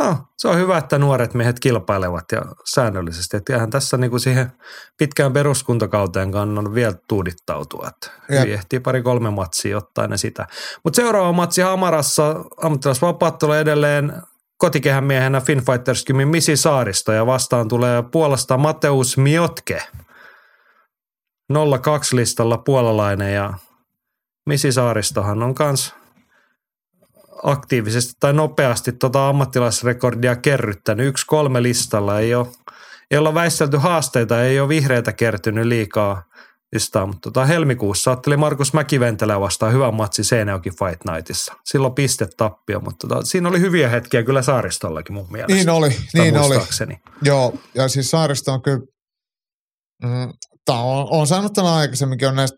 No, 0.00 0.16
se 0.38 0.48
on 0.48 0.56
hyvä, 0.56 0.78
että 0.78 0.98
nuoret 0.98 1.34
miehet 1.34 1.60
kilpailevat 1.60 2.24
ja 2.32 2.42
säännöllisesti. 2.74 3.36
Että 3.36 3.56
ihan 3.56 3.70
tässä 3.70 3.96
niin 3.96 4.10
kuin 4.10 4.20
siihen 4.20 4.52
pitkään 4.98 5.32
peruskuntakauteen 5.32 6.32
kannan 6.32 6.74
vielä 6.74 6.94
tuudittautua. 7.08 7.88
Että 7.88 8.10
ehtii 8.52 8.80
pari-kolme 8.80 9.30
matsia 9.30 9.76
ottaa 9.76 10.06
ne 10.06 10.16
sitä. 10.16 10.46
Mutta 10.84 10.96
seuraava 10.96 11.32
matsi 11.32 11.62
Hamarassa, 11.62 12.44
ammattilaisvapaattelu 12.62 13.52
edelleen 13.52 14.12
kotikehän 14.58 15.04
miehenä 15.04 15.40
Finfighters 15.40 16.04
Kymin 16.04 16.28
Misi 16.28 16.56
Saaristo 16.56 17.12
ja 17.12 17.26
vastaan 17.26 17.68
tulee 17.68 18.02
puolesta 18.02 18.56
Mateus 18.56 19.16
Miotke. 19.16 19.82
02 21.82 22.16
listalla 22.16 22.58
puolalainen 22.58 23.34
ja 23.34 23.54
Misi 24.46 24.72
Saaristohan 24.72 25.42
on 25.42 25.54
kans 25.54 25.94
aktiivisesti 27.44 28.12
tai 28.20 28.32
nopeasti 28.32 28.92
tuota 28.92 29.28
ammattilaisrekordia 29.28 30.36
kerryttänyt. 30.36 31.06
Yksi 31.06 31.26
kolme 31.26 31.62
listalla 31.62 32.20
ei 32.20 32.34
ole, 32.34 32.46
ei 33.10 33.18
olla 33.18 33.34
väistelty 33.34 33.76
haasteita, 33.76 34.42
ei 34.42 34.60
ole 34.60 34.68
vihreitä 34.68 35.12
kertynyt 35.12 35.66
liikaa 35.66 36.22
listaa, 36.72 37.06
mutta 37.06 37.20
tota 37.20 37.46
helmikuussa 37.46 38.10
otteli 38.10 38.36
Markus 38.36 38.72
Mäkiventelä 38.72 39.40
vastaan 39.40 39.72
hyvän 39.72 39.94
matsi 39.94 40.24
Seinäjoki 40.24 40.70
Fight 40.70 41.04
Nightissa. 41.10 41.54
Silloin 41.64 41.94
piste 41.94 42.28
tappio, 42.36 42.80
mutta 42.80 43.08
tota, 43.08 43.24
siinä 43.24 43.48
oli 43.48 43.60
hyviä 43.60 43.88
hetkiä 43.88 44.22
kyllä 44.22 44.42
saaristollakin 44.42 45.14
mun 45.14 45.32
mielestä. 45.32 45.54
Niin 45.54 45.70
oli, 45.70 45.96
niin 46.14 46.36
oli. 46.36 46.54
Joo, 47.22 47.54
ja 47.74 47.88
siis 47.88 48.10
saaristo 48.10 48.52
on 48.52 48.62
kyllä, 48.62 48.80
mm, 50.02 50.32
on, 50.68 51.06
on 51.10 51.26
saanut 51.26 51.52
tämän 51.52 51.72
aikaisemminkin 51.72 52.28
on 52.28 52.36
näistä 52.36 52.56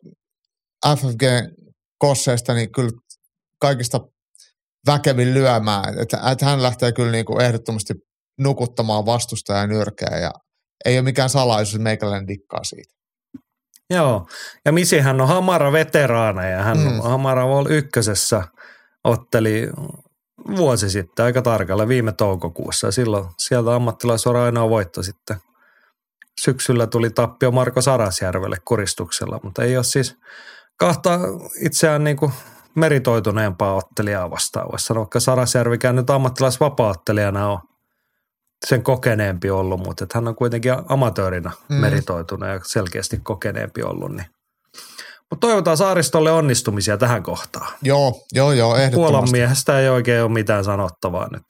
FFG-kosseista, 0.86 2.54
niin 2.54 2.72
kyllä 2.72 2.90
kaikista 3.60 4.00
väkevin 4.86 5.34
lyömään. 5.34 5.98
Että, 5.98 6.20
että 6.32 6.46
hän 6.46 6.62
lähtee 6.62 6.92
kyllä 6.92 7.12
niin 7.12 7.24
kuin 7.24 7.40
ehdottomasti 7.40 7.94
nukuttamaan 8.38 9.06
vastustajan 9.06 9.68
nyrkeä 9.68 10.18
ja 10.18 10.30
ei 10.84 10.98
ole 10.98 11.04
mikään 11.04 11.30
salaisuus, 11.30 11.82
meikäläinen 11.82 12.28
dikkaa 12.28 12.64
siitä. 12.64 12.96
Joo, 13.90 14.26
ja 14.64 14.72
Misi 14.72 14.98
hän 14.98 15.20
on 15.20 15.28
Hamara 15.28 15.72
veteraana 15.72 16.44
ja 16.44 16.62
hän 16.62 16.78
mm. 16.78 17.00
Hamara 17.02 17.48
Vol 17.48 17.66
ykkösessä 17.70 18.42
otteli 19.04 19.68
vuosi 20.56 20.90
sitten 20.90 21.24
aika 21.24 21.42
tarkalla 21.42 21.88
viime 21.88 22.12
toukokuussa 22.12 22.86
ja 22.86 22.92
silloin 22.92 23.28
sieltä 23.38 23.74
ammattilaisora 23.74 24.44
ainoa 24.44 24.70
voitto 24.70 25.02
sitten 25.02 25.36
syksyllä 26.40 26.86
tuli 26.86 27.10
tappio 27.10 27.50
Marko 27.50 27.82
Sarasjärvelle 27.82 28.56
kuristuksella, 28.64 29.40
mutta 29.42 29.62
ei 29.62 29.76
ole 29.76 29.84
siis 29.84 30.16
kahta 30.76 31.18
itseään 31.60 32.04
niin 32.04 32.16
kuin 32.16 32.32
meritoituneempaa 32.76 33.74
ottelijaa 33.74 34.30
vastaan. 34.30 34.68
Voisi 34.70 34.86
sanoa, 34.86 35.00
vaikka 35.00 35.20
Sarasjärvikään 35.20 35.96
nyt 35.96 36.10
ammattilaisvapaattelijana 36.10 37.48
on 37.48 37.58
sen 38.66 38.82
kokeneempi 38.82 39.50
ollut, 39.50 39.80
mutta 39.80 40.04
että 40.04 40.18
hän 40.18 40.28
on 40.28 40.36
kuitenkin 40.36 40.72
amatöörinä 40.88 41.50
mm. 41.68 41.76
meritoitunut 41.76 42.48
ja 42.48 42.60
selkeästi 42.64 43.20
kokeneempi 43.22 43.82
ollut. 43.82 44.12
Niin. 44.12 44.26
Mutta 45.30 45.46
toivotaan 45.46 45.76
saaristolle 45.76 46.32
onnistumisia 46.32 46.96
tähän 46.96 47.22
kohtaan. 47.22 47.72
Joo, 47.82 48.24
joo, 48.32 48.52
joo, 48.52 48.76
ehdottomasti. 48.76 49.12
Puolan 49.12 49.30
miehestä 49.30 49.80
ei 49.80 49.88
oikein 49.88 50.22
ole 50.22 50.32
mitään 50.32 50.64
sanottavaa 50.64 51.28
nyt 51.32 51.42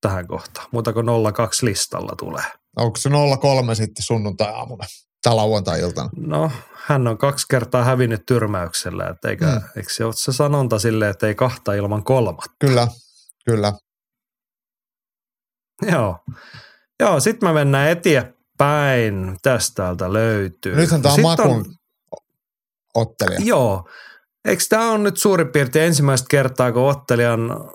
tähän 0.00 0.26
kohtaan. 0.26 0.68
Muuta 0.72 0.92
kuin 0.92 1.06
02 1.34 1.66
listalla 1.66 2.12
tulee. 2.18 2.44
Onko 2.76 2.96
se 2.96 3.10
03 3.40 3.74
sitten 3.74 4.02
sunnuntai-aamuna 4.02 4.84
tai 5.26 5.34
lauantai-iltana? 5.34 6.10
No, 6.16 6.50
hän 6.74 7.06
on 7.06 7.18
kaksi 7.18 7.46
kertaa 7.50 7.84
hävinnyt 7.84 8.26
tyrmäyksellä, 8.26 9.06
että 9.06 9.28
eikä, 9.28 9.46
mm. 9.46 9.60
eikö 9.76 9.92
se 9.92 10.04
ole 10.04 10.12
se 10.12 10.32
sanonta 10.32 10.78
silleen, 10.78 11.10
että 11.10 11.26
ei 11.26 11.34
kahta 11.34 11.74
ilman 11.74 12.04
kolmatta? 12.04 12.56
Kyllä, 12.58 12.88
kyllä. 13.44 13.72
Joo. 15.92 16.18
Joo, 17.00 17.20
sitten 17.20 17.48
me 17.48 17.52
mennään 17.52 17.90
eteenpäin. 17.90 19.36
Tästä 19.42 19.74
täältä 19.74 20.12
löytyy. 20.12 20.76
Nythän 20.76 21.02
tämä 21.02 21.14
on 21.14 21.20
Makun 21.20 21.50
on, 21.50 21.64
ottelija. 22.94 23.40
Joo. 23.44 23.88
Eikö 24.44 24.62
tämä 24.68 24.90
on 24.90 25.02
nyt 25.02 25.16
suurin 25.16 25.48
piirtein 25.48 25.86
ensimmäistä 25.86 26.26
kertaa, 26.30 26.72
kun 26.72 26.82
ottelijan 26.82 27.70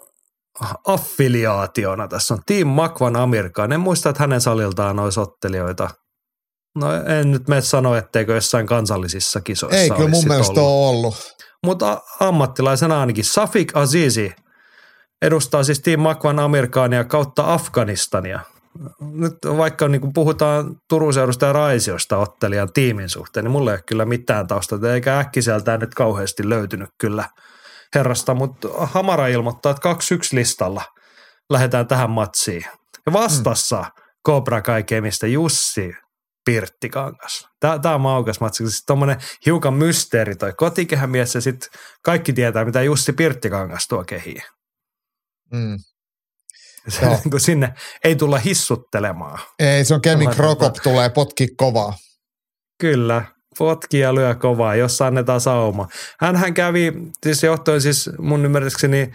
affiliaationa 0.87 2.07
tässä 2.07 2.33
on 2.33 2.41
Team 2.45 2.67
Makvan 2.67 3.15
Amerikan. 3.15 3.71
En 3.71 3.79
muista, 3.79 4.09
että 4.09 4.23
hänen 4.23 4.41
saliltaan 4.41 4.99
olisi 4.99 5.19
ottelijoita. 5.19 5.89
No 6.75 6.93
en 6.93 7.31
nyt 7.31 7.47
mene 7.47 7.61
sanoa, 7.61 7.97
etteikö 7.97 8.35
jossain 8.35 8.65
kansallisissa 8.65 9.41
kisoissa 9.41 9.77
Ei 9.77 9.89
kyllä 9.89 10.09
mun 10.09 10.27
mielestä 10.27 10.51
ollut. 10.51 10.63
ole 10.63 10.89
ollut. 10.89 11.15
Mutta 11.65 12.01
ammattilaisena 12.19 12.99
ainakin 12.99 13.25
Safik 13.25 13.77
Azizi 13.77 14.35
edustaa 15.21 15.63
siis 15.63 15.79
Team 15.79 15.99
Makvan 15.99 16.39
Amerikaania 16.39 17.03
kautta 17.03 17.53
Afganistania. 17.53 18.39
Nyt 18.99 19.33
vaikka 19.57 19.87
niin 19.87 20.01
kuin 20.01 20.13
puhutaan 20.13 20.75
Turun 20.89 21.13
seudusta 21.13 21.45
ja 21.45 21.53
Raisiosta 21.53 22.17
ottelijan 22.17 22.73
tiimin 22.73 23.09
suhteen, 23.09 23.43
niin 23.43 23.51
mulle 23.51 23.71
ei 23.71 23.75
ole 23.75 23.83
kyllä 23.85 24.05
mitään 24.05 24.47
taustaa, 24.47 24.79
eikä 24.93 25.19
äkkiseltään 25.19 25.79
nyt 25.79 25.93
kauheasti 25.93 26.49
löytynyt 26.49 26.89
kyllä 26.97 27.29
herrasta, 27.95 28.33
mutta 28.33 28.67
Hamara 28.77 29.27
ilmoittaa, 29.27 29.71
että 29.71 29.93
2-1 29.93 29.95
listalla 30.31 30.81
lähdetään 31.49 31.87
tähän 31.87 32.09
matsiin. 32.09 32.65
Ja 33.05 33.13
vastassa 33.13 33.81
mm. 33.81 34.03
Cobra 34.27 34.61
Kai 34.61 34.83
Kemistä 34.83 35.27
Jussi 35.27 35.93
Pirttikangas. 36.45 37.47
Tämä 37.59 37.95
on 37.95 38.01
maukas 38.01 38.39
matsi, 38.39 38.67
siis 38.67 38.85
tuommoinen 38.85 39.17
hiukan 39.45 39.73
mysteeri 39.73 40.35
toi 40.35 40.53
kotikehämies 40.53 41.35
ja 41.35 41.41
sitten 41.41 41.69
kaikki 42.01 42.33
tietää, 42.33 42.65
mitä 42.65 42.81
Jussi 42.81 43.13
Pirttikangas 43.13 43.87
tuo 43.87 44.03
kehiin. 44.03 44.43
Mm. 45.51 45.77
Se, 46.89 47.05
kun 47.31 47.39
sinne 47.39 47.73
ei 48.03 48.15
tulla 48.15 48.37
hissuttelemaan. 48.37 49.39
Ei, 49.59 49.85
se 49.85 49.93
on 49.93 50.01
Kemi 50.01 50.27
Krokop 50.27 50.75
tulee 50.83 51.09
potki 51.09 51.47
kovaa. 51.57 51.93
Kyllä, 52.79 53.25
potki 53.57 53.99
ja 53.99 54.15
lyö 54.15 54.35
kovaa, 54.35 54.75
jos 54.75 55.01
annetaan 55.01 55.41
sauma. 55.41 55.87
Hänhän 56.19 56.53
kävi, 56.53 56.93
siis 57.23 57.43
johtuen 57.43 57.81
siis 57.81 58.09
mun 58.17 58.45
ymmärrykseni 58.45 59.11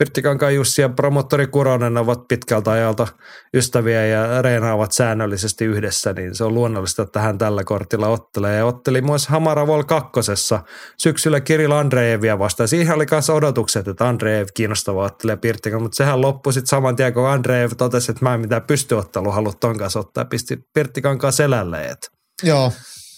Pirttikankaan 0.00 0.54
Jussi 0.54 0.82
ja 0.82 0.88
promottori 0.88 1.46
Kuronen 1.46 1.96
ovat 1.96 2.28
pitkältä 2.28 2.70
ajalta 2.70 3.06
ystäviä 3.54 4.06
ja 4.06 4.42
reenaavat 4.42 4.92
säännöllisesti 4.92 5.64
yhdessä, 5.64 6.12
niin 6.12 6.34
se 6.34 6.44
on 6.44 6.54
luonnollista, 6.54 7.02
että 7.02 7.20
hän 7.20 7.38
tällä 7.38 7.64
kortilla 7.64 8.08
ottelee. 8.08 8.56
Ja 8.56 8.66
otteli 8.66 9.00
myös 9.00 9.28
Hamara 9.28 9.66
Vol 9.66 9.82
kakkosessa 9.82 10.62
syksyllä 10.98 11.40
Kirill 11.40 11.72
Andreevia 11.72 12.38
vastaan. 12.38 12.68
Siihen 12.68 12.94
oli 12.94 13.06
myös 13.10 13.30
odotukset, 13.30 13.88
että 13.88 14.08
Andreev 14.08 14.46
kiinnostava 14.54 15.04
ottelee 15.04 15.36
Pirttikan, 15.36 15.82
mutta 15.82 15.96
sehän 15.96 16.20
loppui 16.20 16.52
sitten 16.52 16.68
saman 16.68 16.96
tien, 16.96 17.14
kun 17.14 17.28
Andreev 17.28 17.70
totesi, 17.78 18.10
että 18.10 18.24
mä 18.24 18.34
en 18.34 18.40
mitään 18.40 18.62
pystyottelu 18.62 19.30
halua 19.30 19.52
ton 19.60 19.78
kanssa 19.78 20.00
ottaa, 20.00 20.24
pisti 20.24 20.58
Pirttikankaan 20.74 21.32
selälle. 21.32 21.96
Joo, 22.42 22.72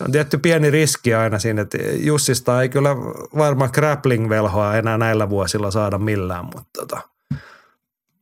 on 0.05 0.13
tietty 0.13 0.39
pieni 0.39 0.71
riski 0.71 1.15
aina 1.15 1.39
siinä, 1.39 1.63
että 1.63 1.79
Jussista 1.97 2.63
ei 2.63 2.69
kyllä 2.69 2.97
varmaan 3.37 3.71
grappling-velhoa 3.75 4.77
enää 4.77 4.99
näillä 4.99 5.31
vuosilla 5.31 5.71
saada 5.71 5.99
millään, 5.99 6.45
mutta 6.45 6.71
tota, 6.81 7.01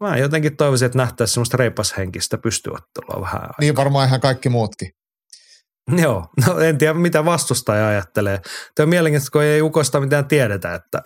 mä 0.01 0.17
jotenkin 0.17 0.57
toivoisin, 0.57 0.87
että 0.87 0.99
nähtäisiin 0.99 1.35
semmoista 1.35 1.57
reipashenkistä 1.57 2.39
pystyottelua 2.39 3.21
vähän 3.21 3.43
aikaa. 3.43 3.57
Niin 3.61 3.77
varmaan 3.77 4.09
ihan 4.09 4.21
kaikki 4.21 4.49
muutkin. 4.49 4.95
Joo, 5.97 6.27
no 6.47 6.59
en 6.59 6.79
tiedä 6.79 6.95
mitä 6.95 7.25
vastustaja 7.25 7.89
ajattelee. 7.89 8.41
Tämä 8.75 8.85
on 8.85 8.89
mielenkiintoista, 8.89 9.33
kun 9.33 9.43
ei 9.43 9.63
Ukosta 9.63 10.01
mitään 10.01 10.27
tiedetä, 10.27 10.75
että 10.75 11.03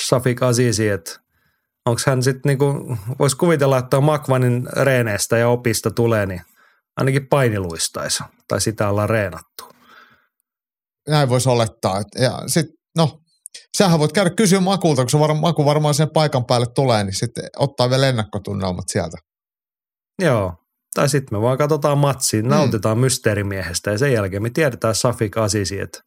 Safik 0.00 0.42
Azizi, 0.42 0.88
että 0.88 1.20
onko 1.86 2.00
hän 2.06 2.22
sitten 2.22 2.50
niinku, 2.50 2.96
voisi 3.18 3.36
kuvitella, 3.36 3.78
että 3.78 3.96
on 3.96 4.04
Makvanin 4.04 4.68
reeneistä 4.72 5.38
ja 5.38 5.48
opista 5.48 5.90
tulee, 5.90 6.26
niin 6.26 6.42
ainakin 6.96 7.26
painiluistaisi 7.26 8.24
tai 8.48 8.60
sitä 8.60 8.88
ollaan 8.88 9.10
reenattu 9.10 9.69
näin 11.10 11.28
voisi 11.28 11.48
olettaa. 11.48 12.02
Ja 12.18 12.42
sitten, 12.46 12.74
no, 12.96 13.20
sähän 13.78 14.00
voit 14.00 14.12
käydä 14.12 14.30
kysyä 14.30 14.60
Makulta, 14.60 15.02
kun 15.02 15.10
se 15.10 15.18
var, 15.18 15.34
Maku 15.34 15.64
varmaan 15.64 15.94
sen 15.94 16.10
paikan 16.10 16.44
päälle 16.44 16.66
tulee, 16.74 17.04
niin 17.04 17.14
sitten 17.14 17.44
ottaa 17.56 17.90
vielä 17.90 18.08
ennakkotunnelmat 18.08 18.88
sieltä. 18.88 19.16
Joo, 20.22 20.54
tai 20.94 21.08
sitten 21.08 21.38
me 21.38 21.42
vaan 21.42 21.58
katsotaan 21.58 21.98
matsiin, 21.98 22.44
mm. 22.44 22.50
nautitaan 22.50 22.98
mysteerimiehestä 22.98 23.90
ja 23.90 23.98
sen 23.98 24.12
jälkeen 24.12 24.42
me 24.42 24.50
tiedetään 24.50 24.94
Safik 24.94 25.36
Asisi, 25.36 25.80
että 25.80 26.00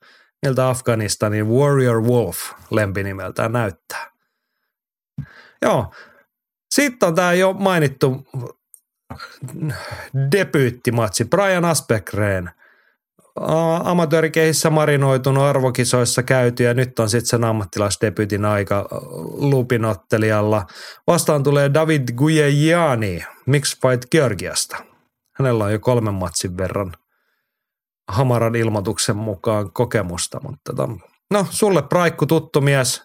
miltä 0.45 0.69
Afganistanin 0.69 1.47
Warrior 1.47 2.01
Wolf 2.01 2.37
lempinimeltään 2.71 3.51
näyttää. 3.51 4.11
Joo, 5.61 5.93
sitten 6.75 7.07
on 7.07 7.15
tämä 7.15 7.33
jo 7.33 7.53
mainittu 7.53 8.27
debyyttimatsi 10.31 11.25
Brian 11.25 11.65
Aspekreen– 11.65 12.49
amatöörikehissä 13.83 14.69
marinoitunut 14.69 15.43
arvokisoissa 15.43 16.23
käyty 16.23 16.63
ja 16.63 16.73
nyt 16.73 16.99
on 16.99 17.09
sitten 17.09 17.27
sen 17.29 17.43
ammattilaisdebytin 17.43 18.45
aika 18.45 18.87
lupinottelijalla. 19.33 20.65
Vastaan 21.07 21.43
tulee 21.43 21.73
David 21.73 22.07
Guyejiani 22.15 23.23
Mixed 23.45 23.79
Fight 23.81 24.09
Georgiasta. 24.11 24.77
Hänellä 25.37 25.63
on 25.63 25.71
jo 25.71 25.79
kolmen 25.79 26.13
matsin 26.13 26.57
verran 26.57 26.93
Hamaran 28.07 28.55
ilmoituksen 28.55 29.15
mukaan 29.15 29.71
kokemusta, 29.71 30.39
mutta 30.43 30.73
tota, 30.75 30.89
no 31.31 31.47
sulle 31.49 31.81
Praikku 31.81 32.25
tuttu 32.25 32.61
mies, 32.61 33.01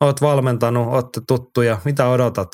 oot 0.00 0.22
valmentanut, 0.22 0.94
ootte 0.94 1.20
tuttuja. 1.28 1.80
Mitä 1.84 2.08
odotat 2.08 2.48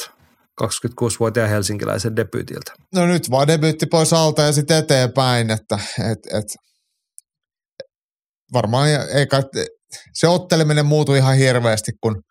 26-vuotiaan 0.62 1.48
helsinkiläisen 1.48 2.16
debyytiltä? 2.16 2.72
No 2.94 3.06
nyt 3.06 3.30
vaan 3.30 3.48
debyytti 3.48 3.86
pois 3.86 4.12
alta 4.12 4.42
ja 4.42 4.52
sitten 4.52 4.76
eteenpäin, 4.78 5.50
että 5.50 5.78
et, 6.10 6.18
et 6.38 6.46
varmaan 8.54 8.88
ei 9.14 9.26
kai, 9.26 9.42
se 10.14 10.28
otteleminen 10.28 10.86
muutu 10.86 11.14
ihan 11.14 11.36
hirveästi, 11.36 11.92
kun 12.00 12.22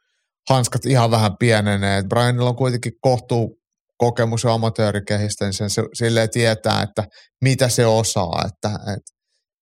hanskat 0.50 0.86
ihan 0.86 1.12
vähän 1.12 1.32
pienenee. 1.40 2.04
Brianilla 2.10 2.50
on 2.50 2.56
kuitenkin 2.56 2.94
kohtuu 3.02 3.60
kokemus 3.98 4.44
ja 4.44 4.54
amatöörikehistä, 4.54 5.46
niin 5.46 5.54
sen 5.54 5.70
se, 5.70 5.84
silleen 5.94 6.30
tietää, 6.30 6.82
että 6.82 7.04
mitä 7.44 7.70
se 7.70 7.86
osaa. 7.86 8.46
Että, 8.46 8.80
että 8.80 9.14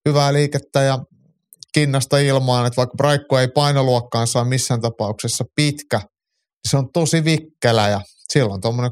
hyvää 0.09 0.33
liikettä 0.33 0.81
ja 0.81 0.99
kinnasta 1.73 2.17
ilmaan, 2.17 2.67
että 2.67 2.77
vaikka 2.77 2.95
Braikko 2.97 3.39
ei 3.39 3.47
painoluokkaan 3.47 4.27
saa 4.27 4.45
missään 4.45 4.81
tapauksessa 4.81 5.43
pitkä, 5.55 5.97
niin 5.97 6.69
se 6.69 6.77
on 6.77 6.91
tosi 6.93 7.23
vikkelä 7.23 7.89
ja 7.89 8.01
silloin 8.33 8.61
tuommoinen 8.61 8.91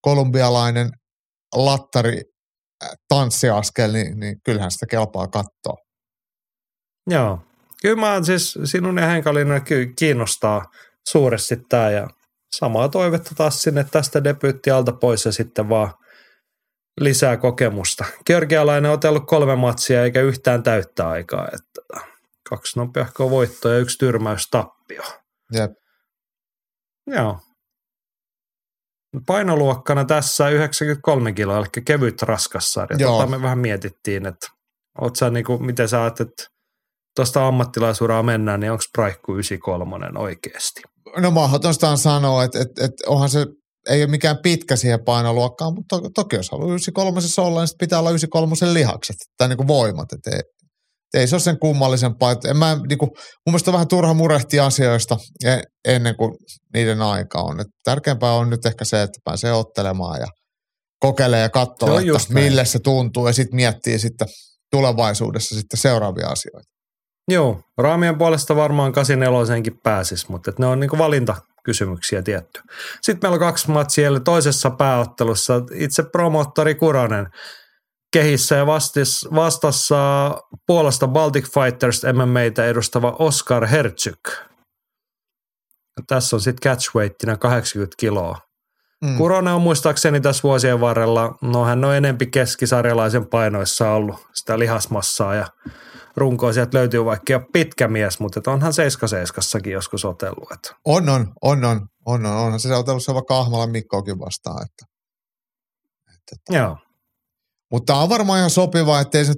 kolumbialainen 0.00 0.90
lattari 1.54 2.22
äh, 2.84 2.90
tanssiaskel, 3.08 3.92
niin, 3.92 4.20
niin 4.20 4.36
kyllähän 4.44 4.70
sitä 4.70 4.86
kelpaa 4.90 5.26
katsoa. 5.26 5.85
Joo. 7.06 7.42
Kyllä 7.82 8.00
mä 8.00 8.22
siis 8.22 8.58
sinun 8.64 8.98
ja 8.98 9.06
Henkalinen 9.06 9.62
kiinnostaa 9.98 10.70
suuresti 11.08 11.56
tämä 11.68 11.90
ja 11.90 12.08
samaa 12.52 12.88
toivetta 12.88 13.34
taas 13.34 13.62
sinne 13.62 13.86
tästä 13.90 14.24
debyyttialta 14.24 14.92
pois 14.92 15.24
ja 15.24 15.32
sitten 15.32 15.68
vaan 15.68 15.94
lisää 17.00 17.36
kokemusta. 17.36 18.04
Georgialainen 18.26 18.90
on 18.90 18.94
otellut 18.94 19.26
kolme 19.26 19.56
matsia 19.56 20.04
eikä 20.04 20.20
yhtään 20.20 20.62
täyttä 20.62 21.08
aikaa. 21.08 21.48
Että 21.52 22.04
kaksi 22.50 22.78
nopeahkoa 22.78 23.30
voittoa 23.30 23.72
ja 23.72 23.78
yksi 23.78 23.98
tyrmäys 23.98 24.50
tappio. 24.50 25.02
Jep. 25.52 25.70
Joo. 27.06 27.40
Painoluokkana 29.26 30.04
tässä 30.04 30.48
93 30.48 31.32
kiloa, 31.32 31.58
eli 31.58 31.66
kevyt 31.84 32.22
raskassarja. 32.22 32.98
Tota 32.98 33.26
me 33.26 33.42
vähän 33.42 33.58
mietittiin, 33.58 34.26
että 34.26 34.46
oot 35.00 35.16
sä 35.16 35.30
niinku, 35.30 35.58
miten 35.58 35.88
sä 35.88 36.02
ajattelet, 36.02 36.48
tuosta 37.16 37.46
ammattilaisuraa 37.46 38.22
mennään, 38.22 38.60
niin 38.60 38.72
onko 38.72 38.84
Praikku 38.92 39.32
93 39.32 40.18
oikeasti? 40.18 40.80
No 41.16 41.30
mahdotonsta 41.30 41.96
sanoa, 41.96 42.44
että, 42.44 42.58
että, 42.58 42.84
että 42.84 43.10
onhan 43.10 43.28
se 43.28 43.46
ei 43.88 44.02
ole 44.02 44.10
mikään 44.10 44.38
pitkä 44.42 44.76
siihen 44.76 45.04
painoluokkaan, 45.04 45.74
mutta 45.74 46.00
to, 46.00 46.10
toki 46.14 46.36
jos 46.36 46.50
haluaa 46.50 46.68
93 46.68 47.48
olla, 47.48 47.60
niin 47.60 47.68
pitää 47.78 47.98
olla 47.98 48.10
93 48.10 48.74
lihakset 48.74 49.16
tai 49.38 49.48
niin 49.48 49.56
kuin 49.56 49.68
voimat. 49.68 50.12
Et 50.12 50.34
ei, 50.34 50.40
ei 51.14 51.26
se 51.26 51.34
ole 51.34 51.40
sen 51.40 51.58
kummallisempaa. 51.58 52.30
Et 52.30 52.44
en 52.44 52.56
mä, 52.56 52.80
niin 52.88 52.98
kuin, 52.98 53.08
mun 53.08 53.52
mielestä 53.52 53.70
on 53.70 53.72
vähän 53.72 53.88
turha 53.88 54.14
murehtia 54.14 54.66
asioista 54.66 55.16
e- 55.44 55.92
ennen 55.94 56.16
kuin 56.16 56.32
niiden 56.74 57.02
aika 57.02 57.40
on. 57.40 57.60
Et 57.60 57.66
tärkeämpää 57.84 58.32
on 58.32 58.50
nyt 58.50 58.66
ehkä 58.66 58.84
se, 58.84 59.02
että 59.02 59.20
pääsee 59.24 59.52
ottelemaan 59.52 60.20
ja 60.20 60.26
kokeilee 61.00 61.40
ja 61.40 61.50
katsoo, 61.50 61.98
että 61.98 62.32
mille 62.32 62.64
se 62.64 62.78
tuntuu 62.78 63.26
ja 63.26 63.32
sitten 63.32 63.56
miettii 63.56 63.98
sitten 63.98 64.28
tulevaisuudessa 64.70 65.54
sitten 65.54 65.80
seuraavia 65.80 66.28
asioita. 66.28 66.75
Joo, 67.28 67.60
raamien 67.78 68.18
puolesta 68.18 68.56
varmaan 68.56 68.92
84 68.92 69.72
pääsis, 69.82 70.28
mutta 70.28 70.52
ne 70.58 70.66
on 70.66 70.80
niinku 70.80 70.98
valintakysymyksiä 70.98 72.22
tietty. 72.22 72.60
Sitten 73.02 73.18
meillä 73.22 73.34
on 73.34 73.48
kaksi 73.48 73.70
matsia, 73.70 74.08
eli 74.08 74.20
toisessa 74.20 74.70
pääottelussa 74.70 75.62
itse 75.72 76.02
promottori 76.02 76.74
Kuronen 76.74 77.26
kehissä 78.12 78.56
ja 78.56 78.66
vastis, 78.66 79.28
vastassa 79.34 79.96
Puolasta 80.66 81.08
Baltic 81.08 81.44
Fighters 81.54 82.02
MMAtä 82.12 82.66
edustava 82.66 83.16
Oscar 83.18 83.66
Herzog. 83.66 84.28
Ja 85.96 86.02
tässä 86.06 86.36
on 86.36 86.40
sitten 86.40 86.70
catchweighttina 86.70 87.36
80 87.36 87.94
kiloa. 87.98 88.38
Mm. 89.04 89.16
Kuronen 89.16 89.54
on 89.54 89.62
muistaakseni 89.62 90.20
tässä 90.20 90.42
vuosien 90.42 90.80
varrella, 90.80 91.38
no 91.42 91.64
hän 91.64 91.84
on 91.84 91.94
enempi 91.94 92.26
keskisarjalaisen 92.26 93.26
painoissa 93.26 93.90
ollut 93.90 94.26
sitä 94.34 94.58
lihasmassaa 94.58 95.34
ja 95.34 95.46
runkoa 96.16 96.52
sieltä 96.52 96.78
löytyy 96.78 97.04
vaikka 97.04 97.32
jo 97.32 97.40
pitkä 97.52 97.88
mies, 97.88 98.20
mutta 98.20 98.50
onhan 98.50 98.72
7 98.72 99.10
joskus 99.72 100.04
otellut. 100.04 100.52
Että. 100.52 100.76
On, 100.84 101.08
on, 101.08 101.32
on, 101.42 101.64
on, 101.64 101.86
on, 102.06 102.26
on, 102.26 102.36
onhan 102.36 102.60
se 102.60 102.74
otellut 102.74 103.04
se 103.04 103.14
vaikka 103.14 103.38
Ahmalan 103.38 103.70
Mikkoakin 103.70 104.18
vastaan. 104.18 104.62
Että, 104.62 104.86
että, 106.14 106.58
Joo. 106.58 106.76
Mutta 107.70 107.94
on 107.94 108.08
varmaan 108.08 108.38
ihan 108.38 108.50
sopiva, 108.50 109.00
ettei 109.00 109.24
se 109.24 109.32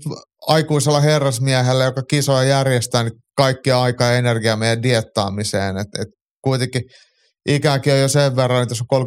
aikuisella 0.47 1.01
herrasmiehellä, 1.01 1.85
joka 1.85 2.03
kisoja 2.03 2.43
järjestää, 2.43 3.03
niin 3.03 3.12
kaikkia 3.37 3.83
aikaa 3.83 4.11
ja 4.11 4.18
energiaa 4.18 4.57
meidän 4.57 4.83
diettaamiseen. 4.83 5.76
Et, 5.76 5.89
et 6.01 6.09
kuitenkin 6.43 6.83
ikäkin 7.49 7.93
on 7.93 8.01
jo 8.01 8.09
sen 8.09 8.37
verran, 8.37 8.62
että 8.62 8.72
jos 8.72 8.83
on 8.91 9.05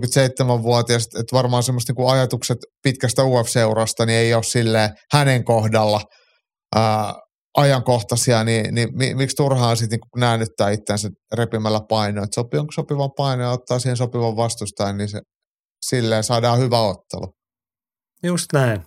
37-vuotias, 0.60 1.04
että 1.04 1.36
varmaan 1.36 1.64
semmoista 1.64 1.94
niin 1.98 2.10
ajatukset 2.10 2.58
pitkästä 2.84 3.22
UFC-urasta 3.22 4.06
niin 4.06 4.20
ei 4.20 4.34
ole 4.34 4.44
sille 4.44 4.90
hänen 5.12 5.44
kohdalla 5.44 6.02
ää, 6.76 7.14
ajankohtaisia, 7.58 8.44
niin, 8.44 8.76
niin 8.76 9.18
miksi 9.18 9.36
turhaan 9.36 9.78
sitten 9.78 10.00
niin 10.00 10.22
näännyttää 10.22 10.70
itseänsä 10.70 11.10
repimällä 11.34 11.82
painoa. 11.90 12.24
Että 12.24 12.36
sopii 12.36 12.60
onko 12.60 12.72
sopivan 12.72 13.12
paino 13.12 13.44
ja 13.44 13.52
ottaa 13.52 13.80
siihen 13.80 13.98
sopivan 13.98 14.36
vastustajan, 14.36 14.98
niin 14.98 15.10
se, 15.10 15.22
silleen 15.86 16.24
saadaan 16.24 16.60
hyvä 16.60 16.80
ottelu. 16.80 17.36
Just 18.24 18.54
näin. 18.54 18.82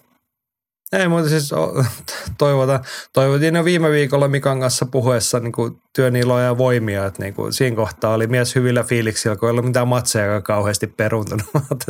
Ei 0.93 1.09
mutta 1.09 1.29
siis 1.29 1.51
toivotaan. 2.39 2.85
Toivotin 3.13 3.55
jo 3.55 3.65
viime 3.65 3.91
viikolla 3.91 4.29
Mikan 4.29 4.61
kanssa 4.61 4.87
puhuessa 4.87 5.41
niin 5.41 5.53
kuin 5.53 5.77
työn 5.97 6.17
iloa 6.17 6.41
ja 6.41 6.59
voimia, 6.59 7.07
että 7.07 7.23
niin 7.23 7.35
kuin 7.35 7.53
siinä 7.53 7.77
kohtaa 7.77 8.15
oli 8.15 8.27
mies 8.27 8.55
hyvillä 8.55 8.83
fiiliksillä, 8.83 9.37
kun 9.37 9.49
ei 9.49 9.51
ollut 9.51 9.65
mitään 9.65 9.89
matseja 9.89 10.43
kauheasti 10.43 10.87
peruntunut. 10.87 11.47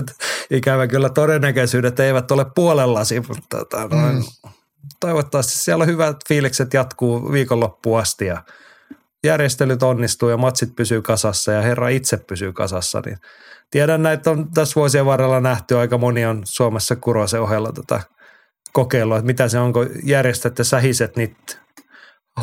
Ikävä 0.51 0.87
kyllä 0.87 1.09
todennäköisyydet 1.09 2.01
eivät 2.01 2.31
ole 2.31 2.47
puolellasi, 2.55 3.21
mutta 3.21 3.59
tota, 3.59 3.89
noin, 3.89 4.17
mm. 4.17 4.51
Toivottavasti 5.05 5.53
siellä 5.53 5.83
on 5.83 5.89
hyvät 5.89 6.17
fiilikset 6.29 6.75
jatkuu 6.75 7.33
viikonloppuun 7.33 8.01
asti 8.01 8.27
ja 8.27 8.43
järjestelyt 9.25 9.83
onnistuu 9.83 10.29
ja 10.29 10.37
matsit 10.37 10.77
pysyy 10.77 11.03
kasassa 11.03 11.53
ja 11.53 11.63
herra 11.63 11.89
itse 11.89 12.17
pysyy 12.17 12.53
kasassa, 12.53 13.03
niin 13.07 13.19
tiedän 13.71 14.03
näitä 14.03 14.31
on 14.31 14.53
tässä 14.55 14.75
vuosien 14.75 15.07
varrella 15.07 15.41
nähty, 15.41 15.79
aika 15.79 15.99
moni 15.99 16.27
on 16.27 16.43
Suomessa 16.45 16.97
Kurosen 16.97 17.41
ohella 17.41 17.73
tätä 17.73 18.01
kokeilua, 18.73 19.17
että 19.17 19.27
mitä 19.27 19.49
se 19.49 19.59
on, 19.59 19.73
kun 19.73 19.91
järjestätte 20.05 20.65
sähiset 20.65 21.17
niitä 21.17 21.57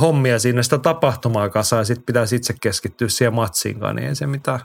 hommia 0.02 0.40
sinne 0.40 0.64
sitä 0.64 0.78
tapahtumaa 0.78 1.50
kasaan 1.50 1.82
ja 1.82 1.86
sitten 1.86 2.06
pitäisi 2.06 2.36
itse 2.36 2.54
keskittyä 2.62 3.10
siihen 3.10 3.34
matsiinkaan, 3.34 3.96
niin 3.96 4.08
ei 4.08 4.16
se 4.16 4.28
mitään. 4.28 4.60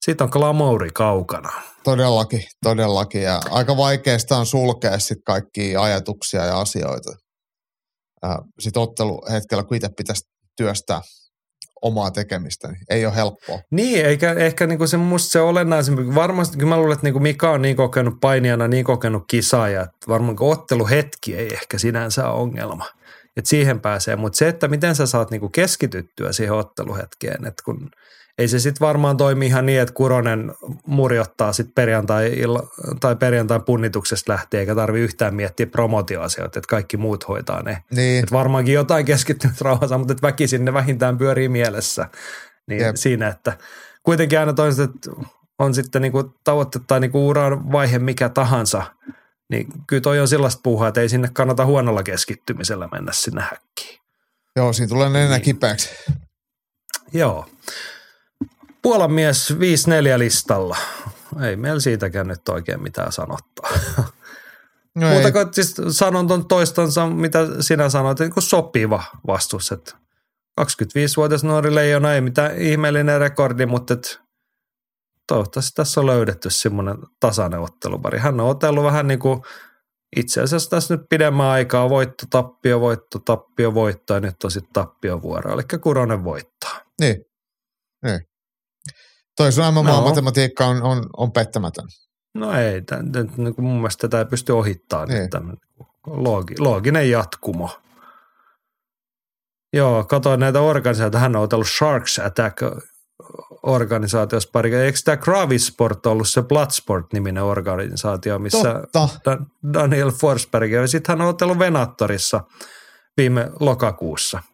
Siitä 0.00 0.24
on 0.24 0.30
glamouri 0.32 0.90
kaukana. 0.90 1.52
Todellakin, 1.84 2.42
todellakin. 2.64 3.22
Ja 3.22 3.40
aika 3.50 3.76
vaikeasta 3.76 4.36
on 4.36 4.46
sulkea 4.46 4.98
sitten 4.98 5.24
kaikkia 5.24 5.82
ajatuksia 5.82 6.44
ja 6.44 6.60
asioita. 6.60 7.21
Sitten 8.58 8.82
otteluhetkellä, 8.82 9.64
kun 9.64 9.76
itse 9.76 9.88
pitäisi 9.96 10.22
työstää 10.56 11.00
omaa 11.82 12.10
tekemistä, 12.10 12.68
niin 12.68 12.82
ei 12.90 13.06
ole 13.06 13.16
helppoa. 13.16 13.58
Niin, 13.70 14.06
eikä 14.06 14.32
ehkä 14.32 14.66
niinku 14.66 14.86
se 14.86 14.96
musta 14.96 15.30
se 15.30 15.40
olennaisempi. 15.40 16.14
Varmasti 16.14 16.64
mä 16.64 16.76
luulen, 16.76 16.92
että 16.92 17.06
niinku 17.06 17.20
Mika 17.20 17.50
on 17.50 17.62
niin 17.62 17.76
kokenut 17.76 18.14
painijana, 18.20 18.68
niin 18.68 18.84
kokenut 18.84 19.22
kisaaja, 19.30 19.80
että 19.80 20.08
varmaan 20.08 20.36
otteluhetki 20.40 21.36
ei 21.36 21.52
ehkä 21.52 21.78
sinänsä 21.78 22.28
ole 22.28 22.40
ongelma. 22.40 22.86
Että 23.36 23.48
siihen 23.48 23.80
pääsee, 23.80 24.16
mutta 24.16 24.36
se, 24.36 24.48
että 24.48 24.68
miten 24.68 24.94
sä 24.94 25.06
saat 25.06 25.30
niinku 25.30 25.48
keskityttyä 25.48 26.32
siihen 26.32 26.54
otteluhetkeen, 26.54 27.46
että 27.46 27.62
kun– 27.64 27.88
ei 28.38 28.48
se 28.48 28.58
sitten 28.58 28.86
varmaan 28.86 29.16
toimi 29.16 29.46
ihan 29.46 29.66
niin, 29.66 29.80
että 29.80 29.94
Kuronen 29.94 30.52
murjottaa 30.86 31.52
sitten 31.52 31.74
perjantai 31.74 32.32
tai 33.00 33.16
perjantain 33.16 33.64
punnituksesta 33.64 34.32
lähtien, 34.32 34.60
eikä 34.60 34.74
tarvi 34.74 35.00
yhtään 35.00 35.34
miettiä 35.34 35.66
promotioasioita, 35.66 36.58
että 36.58 36.68
kaikki 36.68 36.96
muut 36.96 37.28
hoitaa 37.28 37.62
ne. 37.62 37.82
Niin. 37.90 38.24
Et 38.24 38.32
varmaankin 38.32 38.74
jotain 38.74 39.04
keskittynyt 39.04 39.60
rauhassa, 39.60 39.98
mutta 39.98 40.12
että 40.12 40.26
väkisin 40.26 40.64
ne 40.64 40.72
vähintään 40.72 41.18
pyörii 41.18 41.48
mielessä. 41.48 42.08
Niin 42.68 42.80
Jep. 42.80 42.96
siinä, 42.96 43.28
että 43.28 43.58
kuitenkin 44.02 44.38
aina 44.38 44.52
toiset, 44.52 44.90
että 44.94 45.10
on 45.58 45.74
sitten 45.74 46.02
niinku 46.02 46.34
tavoitte 46.44 46.80
tai 46.86 47.00
niinku 47.00 47.28
uran 47.28 47.72
vaihe 47.72 47.98
mikä 47.98 48.28
tahansa, 48.28 48.82
niin 49.50 49.66
kyllä 49.86 50.00
toi 50.00 50.20
on 50.20 50.28
sellaista 50.28 50.60
puhua, 50.62 50.88
että 50.88 51.00
ei 51.00 51.08
sinne 51.08 51.30
kannata 51.32 51.66
huonolla 51.66 52.02
keskittymisellä 52.02 52.88
mennä 52.92 53.12
sinne 53.12 53.40
häkkiin. 53.40 54.00
Joo, 54.56 54.72
siinä 54.72 54.88
tulee 54.88 55.08
nenä 55.08 55.28
niin. 55.28 55.42
kipeäksi. 55.42 55.90
Joo. 57.12 57.46
Puolan 58.82 59.12
mies 59.12 59.52
5-4 59.52 59.56
listalla. 60.18 60.76
Ei 61.42 61.56
meillä 61.56 61.80
siitäkään 61.80 62.28
nyt 62.28 62.48
oikein 62.48 62.82
mitään 62.82 63.12
sanottaa. 63.12 63.70
No 64.94 65.08
Muuta 65.08 65.32
kuin 65.32 65.54
siis 65.54 65.74
sanon 65.88 66.28
ton 66.28 66.48
toistansa, 66.48 67.06
mitä 67.06 67.38
sinä 67.60 67.88
sanoit, 67.88 68.18
niin 68.18 68.32
kuin 68.32 68.42
sopiva 68.42 69.02
vastus. 69.26 69.72
Että 69.72 69.94
25-vuotias 70.60 71.44
nuori 71.44 71.74
leijona 71.74 72.14
ei 72.14 72.20
mitään 72.20 72.56
ihmeellinen 72.58 73.20
rekordi, 73.20 73.66
mutta 73.66 73.94
et 73.94 74.20
toivottavasti 75.26 75.72
tässä 75.74 76.00
on 76.00 76.06
löydetty 76.06 76.50
semmoinen 76.50 76.96
tasainen 77.20 77.60
ottelupari. 77.60 78.18
Hän 78.18 78.40
on 78.40 78.48
otellut 78.48 78.84
vähän 78.84 79.06
niin 79.06 79.18
kuin 79.18 79.42
itse 80.16 80.40
asiassa 80.40 80.70
tässä 80.70 80.96
nyt 80.96 81.06
pidemmän 81.10 81.46
aikaa 81.46 81.88
voitto, 81.88 82.26
tappio, 82.30 82.80
voitto, 82.80 83.18
tappio, 83.18 83.74
voitto 83.74 84.14
ja 84.14 84.20
nyt 84.20 84.44
on 84.44 84.50
sitten 84.50 84.72
tappiovuoro. 84.72 85.52
Eli 85.52 85.62
Kuronen 85.80 86.24
voittaa. 86.24 86.80
Niin, 87.00 87.24
niin. 88.04 88.20
Toi 89.36 89.52
sun 89.52 89.64
MMA-matematiikka 89.64 90.66
on, 90.66 90.82
on, 90.82 91.06
on 91.16 91.32
pettämätön. 91.32 91.88
No 92.34 92.52
ei, 92.52 92.82
tämän, 92.82 93.12
niin 93.36 93.54
kuin 93.54 93.64
mun 93.64 93.76
mielestä 93.76 94.08
tätä 94.08 94.18
ei 94.18 94.24
pysty 94.24 94.52
ohittamaan. 94.52 95.08
Niin. 95.08 95.30
Tämän, 95.30 95.56
loogi, 96.06 96.54
looginen 96.58 97.10
jatkumo. 97.10 97.70
Joo, 99.72 100.04
katoin 100.04 100.40
näitä 100.40 100.60
organisaatioita. 100.60 101.18
Hän 101.18 101.36
on 101.36 101.42
otellut 101.42 101.68
Sharks 101.68 102.18
Attack 102.18 102.62
organisaatiossa 103.62 104.50
pari. 104.52 104.74
Eikö 104.74 104.98
tämä 105.04 105.16
Gravisport 105.16 106.06
ollut 106.06 106.28
se 106.28 106.42
Bloodsport-niminen 106.42 107.42
organisaatio, 107.42 108.38
missä 108.38 108.82
Dan, 109.24 109.46
Daniel 109.72 110.10
Forsberg 110.10 110.70
ja 110.70 110.86
sitten 110.86 111.12
hän 111.12 111.20
on 111.20 111.28
otellut 111.28 111.58
Venattorissa 111.58 112.40
viime 113.16 113.50
lokakuussa– 113.60 114.42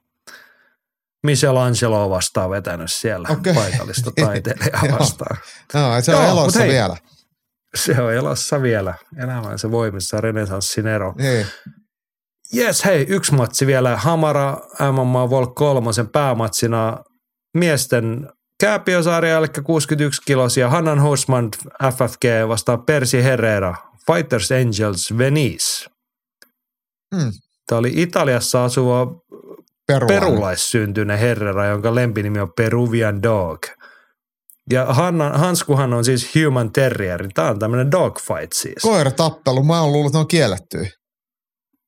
Michelangelo 1.28 2.10
vastaan 2.10 2.50
vetänyt 2.50 2.92
siellä 2.92 3.28
okay. 3.30 3.54
paikallista 3.54 4.10
taiteilijaa 4.24 4.98
vastaan. 4.98 5.36
no, 5.74 6.00
se 6.00 6.14
on 6.14 6.22
Joo, 6.22 6.32
elossa 6.32 6.60
hei, 6.60 6.68
vielä. 6.68 6.96
Se 7.74 8.02
on 8.02 8.14
elossa 8.14 8.62
vielä. 8.62 8.94
Elämänsä 9.16 9.70
voimissa 9.70 10.20
renesanssin 10.20 10.86
ero. 10.86 11.14
Niin. 11.18 11.46
Jes, 12.52 12.84
hei, 12.84 13.06
yksi 13.08 13.34
matsi 13.34 13.66
vielä. 13.66 13.96
Hamara 13.96 14.58
MMA 14.92 15.30
Volk 15.30 15.54
kolmosen 15.54 16.08
päämatsina 16.08 16.98
miesten 17.54 18.28
kääpiösarja, 18.60 19.38
eli 19.38 19.46
61 19.64 20.22
kilosia. 20.26 20.70
Hannan 20.70 20.98
Hosman 20.98 21.50
FFG 21.94 22.48
vastaan 22.48 22.82
Persi 22.82 23.22
Herrera, 23.24 23.74
Fighters 24.06 24.52
Angels 24.52 25.18
Venice. 25.18 25.90
Hmm. 27.16 27.32
Tämä 27.66 27.78
oli 27.78 27.92
Italiassa 27.94 28.64
asuva 28.64 29.06
Perulainen. 29.88 30.20
perulaissyntyinen 30.22 31.18
herrera, 31.18 31.66
jonka 31.66 31.94
lempinimi 31.94 32.40
on 32.40 32.52
Peruvian 32.56 33.22
Dog. 33.22 33.58
Ja 34.72 34.84
Hanna, 34.84 35.30
Hanskuhan 35.30 35.94
on 35.94 36.04
siis 36.04 36.30
Human 36.34 36.72
Terrier. 36.72 37.28
Tämä 37.34 37.48
on 37.48 37.58
tämmöinen 37.58 37.90
dogfight 37.90 38.52
siis. 38.52 38.82
Koira 38.82 39.10
tappelu. 39.10 39.62
Mä 39.62 39.80
oon 39.80 39.92
luullut, 39.92 40.10
että 40.10 40.18
ne 40.18 40.20
on 40.20 40.28
kielletty. 40.28 40.86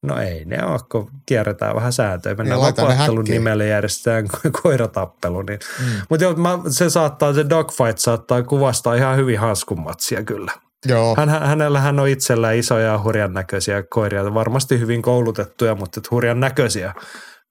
No 0.03 0.21
ei 0.21 0.45
ne 0.45 0.65
ole, 0.65 0.81
kun 0.93 1.11
kierretään 1.27 1.75
vähän 1.77 1.93
sääntöjä. 1.93 2.35
Mennään 2.35 2.61
Niin, 2.61 2.77
vapaattelun 2.77 3.19
häkkiin. 3.19 3.33
nimelle 3.35 3.67
järjestetään 3.67 4.25
ko- 4.37 4.61
koiratappelu. 4.63 5.43
Niin. 5.43 5.59
Mm. 5.81 5.87
Mutta 6.11 6.25
se 6.71 6.91
saattaa, 6.91 7.35
se 7.35 7.49
dogfight 7.49 7.99
saattaa 7.99 8.43
kuvastaa 8.43 8.95
ihan 8.95 9.17
hyvin 9.17 9.39
hanskumatsia 9.39 10.23
kyllä. 10.25 10.53
Joo, 10.87 11.15
Hän, 11.19 11.29
hänellähän 11.29 11.99
on 12.01 12.09
itsellään 12.09 12.57
isoja 12.57 12.87
ja 12.87 13.01
hurjan 13.05 13.33
näköisiä 13.33 13.83
koiria, 13.91 14.35
varmasti 14.35 14.79
hyvin 14.81 15.03
koulutettuja, 15.03 15.75
mutta 15.75 16.01
hurjan 16.11 16.41
näköisiä 16.41 16.95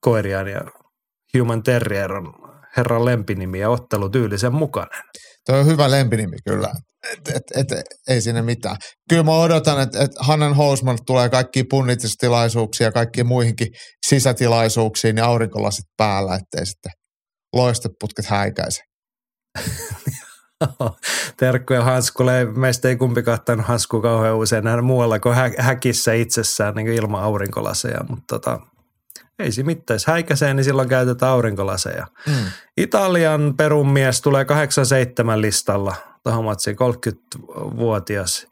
koiria. 0.00 0.48
Ja 0.48 0.60
Human 1.38 1.62
Terrier 1.62 2.12
on 2.12 2.32
herran 2.76 3.04
lempinimi 3.04 3.60
ja 3.60 3.70
ottelutyylisen 3.70 4.54
mukainen. 4.54 5.02
Tuo 5.46 5.56
on 5.56 5.66
hyvä 5.66 5.90
lempinimi 5.90 6.36
kyllä. 6.44 6.72
Et, 7.12 7.28
et, 7.56 7.72
et, 7.72 7.84
ei 8.08 8.20
siinä 8.20 8.42
mitään. 8.42 8.76
Kyllä 9.08 9.22
mä 9.22 9.32
odotan, 9.32 9.82
että 9.82 10.02
et 10.02 10.10
Hannan 10.18 10.56
Housman 10.56 10.98
tulee 11.06 11.28
kaikkiin 11.28 11.66
punnitustilaisuuksiin 11.70 12.84
ja 12.84 12.92
kaikkiin 12.92 13.26
muihinkin 13.26 13.68
sisätilaisuuksiin 14.06 15.16
ja 15.16 15.26
aurinkolasit 15.26 15.84
päällä, 15.96 16.34
ettei 16.34 16.66
sitten 16.66 16.92
loisteputket 17.52 18.26
häikäise. 18.26 18.82
Terkkuja 21.36 21.84
Hanskulle. 21.84 22.44
Meistä 22.44 22.88
ei 22.88 22.96
kumpi 22.96 23.22
kattanut 23.22 23.66
Hanskua 23.66 24.02
kauhean 24.02 24.36
usein 24.36 24.64
nähdä 24.64 24.82
muualla 24.82 25.18
kuin 25.18 25.34
hä- 25.34 25.50
häkissä 25.58 26.12
itsessään 26.12 26.74
niin 26.74 26.88
ilman 26.88 27.22
aurinkolaseja, 27.22 28.00
mutta 28.08 28.24
tota, 28.38 28.58
ei 29.40 29.52
se 29.52 29.62
mitään. 29.62 29.94
Jos 29.94 30.06
häikäisee, 30.06 30.54
niin 30.54 30.64
silloin 30.64 30.88
käytetään 30.88 31.32
aurinkolaseja. 31.32 32.06
Mm. 32.26 32.34
Italian 32.76 33.54
perun 33.56 33.88
mies 33.88 34.20
tulee 34.20 34.44
87 34.44 35.40
listalla 35.40 35.94
tuohon 36.22 36.44
matsiin, 36.44 36.76
30-vuotias 36.76 38.46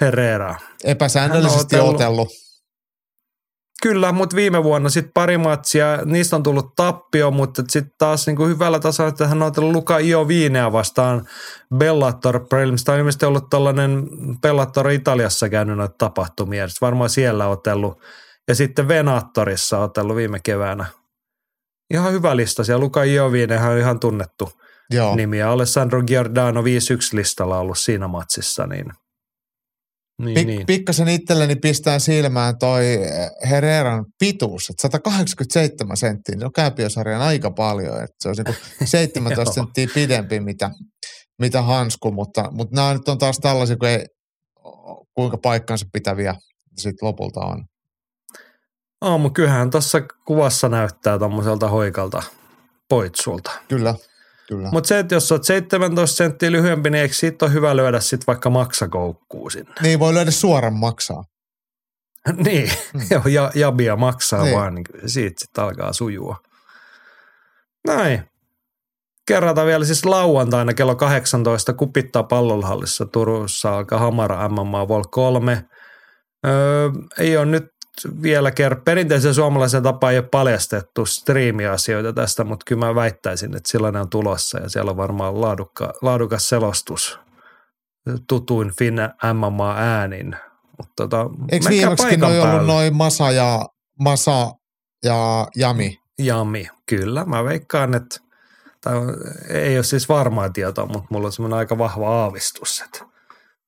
Herrera. 0.00 0.54
Epäsäännöllisesti 0.84 1.76
otellut. 1.76 1.94
otellut. 1.94 2.28
Kyllä, 3.82 4.12
mutta 4.12 4.36
viime 4.36 4.64
vuonna 4.64 4.88
sitten 4.88 5.12
pari 5.12 5.38
matsia, 5.38 5.98
niistä 6.04 6.36
on 6.36 6.42
tullut 6.42 6.74
tappio, 6.76 7.30
mutta 7.30 7.62
sitten 7.68 7.94
taas 7.98 8.26
niin 8.26 8.36
kuin 8.36 8.50
hyvällä 8.50 8.80
tasolla, 8.80 9.08
että 9.08 9.26
hän 9.26 9.42
on 9.42 9.48
otellut 9.48 9.72
Luka 9.72 9.98
Ioviinea 9.98 10.72
vastaan 10.72 11.26
Bellator 11.76 12.46
Prelims. 12.48 12.84
Tämä 12.84 12.94
on 12.94 12.98
ilmeisesti 12.98 13.26
ollut 13.26 13.50
tällainen 13.50 14.08
Bellator 14.40 14.90
Italiassa 14.90 15.48
käynyt 15.48 15.76
noita 15.76 15.94
tapahtumia, 15.98 16.68
sit 16.68 16.80
varmaan 16.80 17.10
siellä 17.10 17.46
otellut. 17.46 18.00
Ja 18.48 18.54
sitten 18.54 18.88
Venatorissa 18.88 19.78
otellut 19.78 20.16
viime 20.16 20.38
keväänä. 20.44 20.86
Ihan 21.94 22.12
hyvä 22.12 22.36
lista 22.36 22.64
siellä. 22.64 22.84
Luka 22.84 23.04
Ioviinehan 23.04 23.72
on 23.72 23.78
ihan 23.78 24.00
tunnettu 24.00 24.52
Joo. 24.90 25.16
nimi. 25.16 25.38
Ja 25.38 25.52
Alessandro 25.52 26.02
Giordano 26.02 26.62
5-1 26.62 26.64
listalla 27.12 27.58
ollut 27.58 27.78
siinä 27.78 28.08
matsissa, 28.08 28.66
niin, 28.66 28.86
niin, 30.22 30.38
Pik- 30.38 30.46
niin. 30.46 30.66
Pikkasen 30.66 31.08
itselleni 31.08 31.56
pistää 31.56 31.98
silmään 31.98 32.58
toi 32.58 32.94
eh, 32.94 33.30
Herreran 33.50 34.04
pituus, 34.18 34.70
että 34.70 34.82
187 34.82 35.96
senttiä, 35.96 36.38
se 36.38 36.44
on 36.44 36.52
kääpiösarjan 36.52 37.22
aika 37.22 37.50
paljon, 37.50 37.94
että 37.94 38.16
se 38.20 38.28
on 38.28 38.34
niinku 38.36 38.54
17 38.84 39.42
Joo. 39.42 39.54
senttiä 39.54 39.88
pidempi 39.94 40.40
mitä, 40.40 40.70
mitä 41.38 41.62
hansku, 41.62 42.12
mutta, 42.12 42.50
mutta 42.50 42.76
nämä 42.76 42.92
nyt 42.92 43.08
on 43.08 43.18
taas 43.18 43.38
tällaisia, 43.38 43.76
kun 43.76 43.88
ei, 43.88 44.06
kuinka 45.14 45.38
paikkansa 45.38 45.86
pitäviä 45.92 46.34
sitten 46.78 47.06
lopulta 47.06 47.40
on. 47.40 47.64
Aamu, 49.04 49.30
kyllähän 49.30 49.70
tuossa 49.70 50.00
kuvassa 50.24 50.68
näyttää 50.68 51.18
tommoselta 51.18 51.68
hoikalta 51.68 52.22
poitsulta. 52.88 53.50
Kyllä, 53.68 53.94
kyllä. 54.48 54.68
Mutta 54.72 54.88
se, 54.88 54.98
että 54.98 55.14
jos 55.14 55.32
olet 55.32 55.44
17 55.44 56.16
senttiä 56.16 56.52
lyhyempi, 56.52 56.90
niin 56.90 57.02
eikö 57.02 57.14
siitä 57.14 57.44
ole 57.44 57.52
hyvä 57.52 57.76
lyödä 57.76 58.00
sitten 58.00 58.26
vaikka 58.26 58.50
maksakoukkuun 58.50 59.50
sinne? 59.50 59.72
Niin 59.82 59.98
voi 59.98 60.14
löydä 60.14 60.30
suoran 60.30 60.74
maksaa. 60.74 61.24
niin, 62.44 62.70
joo, 63.10 63.22
ja, 63.28 63.50
jabia 63.54 63.96
maksaa 63.96 64.42
Niin. 64.44 64.56
vaan, 64.56 64.74
niin 64.74 64.86
siitä 65.06 65.34
sitten 65.40 65.64
alkaa 65.64 65.92
sujua. 65.92 66.36
Näin. 67.86 68.22
Kerrataan 69.28 69.66
vielä 69.66 69.84
siis 69.84 70.04
lauantaina 70.04 70.74
kello 70.74 70.96
18 70.96 71.72
kupittaa 71.72 72.22
pallonhallissa 72.22 73.06
Turussa 73.06 73.76
alkaa 73.76 73.98
Hamara 73.98 74.48
MMA 74.48 74.88
Vol 74.88 75.04
3. 75.10 75.64
Öö, 76.46 76.90
ei 77.18 77.36
ole 77.36 77.46
nyt 77.46 77.64
vielä 78.22 78.50
kerran, 78.50 78.82
perinteisen 78.82 79.34
suomalaisen 79.34 79.82
tapaan 79.82 80.12
ei 80.12 80.18
ole 80.18 80.28
paljastettu 80.30 81.06
striimiasioita 81.06 82.12
tästä, 82.12 82.44
mutta 82.44 82.64
kyllä 82.68 82.86
mä 82.86 82.94
väittäisin, 82.94 83.56
että 83.56 83.70
sellainen 83.70 84.02
on 84.02 84.10
tulossa 84.10 84.58
ja 84.58 84.68
siellä 84.68 84.90
on 84.90 84.96
varmaan 84.96 85.40
laadukka, 85.40 85.92
laadukas 86.02 86.48
selostus 86.48 87.18
tutuin 88.28 88.72
Finna 88.78 89.10
MMA 89.34 89.74
äänin. 89.76 90.36
Mutta 90.78 90.92
tota, 90.96 91.30
Eikö 91.52 91.68
viimeksikin 91.68 92.20
noi 92.20 92.40
ollut 92.40 92.66
noin 92.66 92.96
Masa 92.96 93.30
ja, 93.30 93.66
Masa 94.00 94.52
ja 95.04 95.48
Jami? 95.56 96.00
Jami, 96.18 96.66
kyllä. 96.86 97.24
Mä 97.24 97.44
veikkaan, 97.44 97.94
että 97.94 98.20
tai 98.80 98.94
ei 99.48 99.76
ole 99.76 99.84
siis 99.84 100.08
varmaa 100.08 100.50
tietoa, 100.50 100.86
mutta 100.86 101.08
mulla 101.10 101.26
on 101.26 101.32
semmoinen 101.32 101.58
aika 101.58 101.78
vahva 101.78 102.22
aavistus, 102.22 102.82
että 102.84 103.04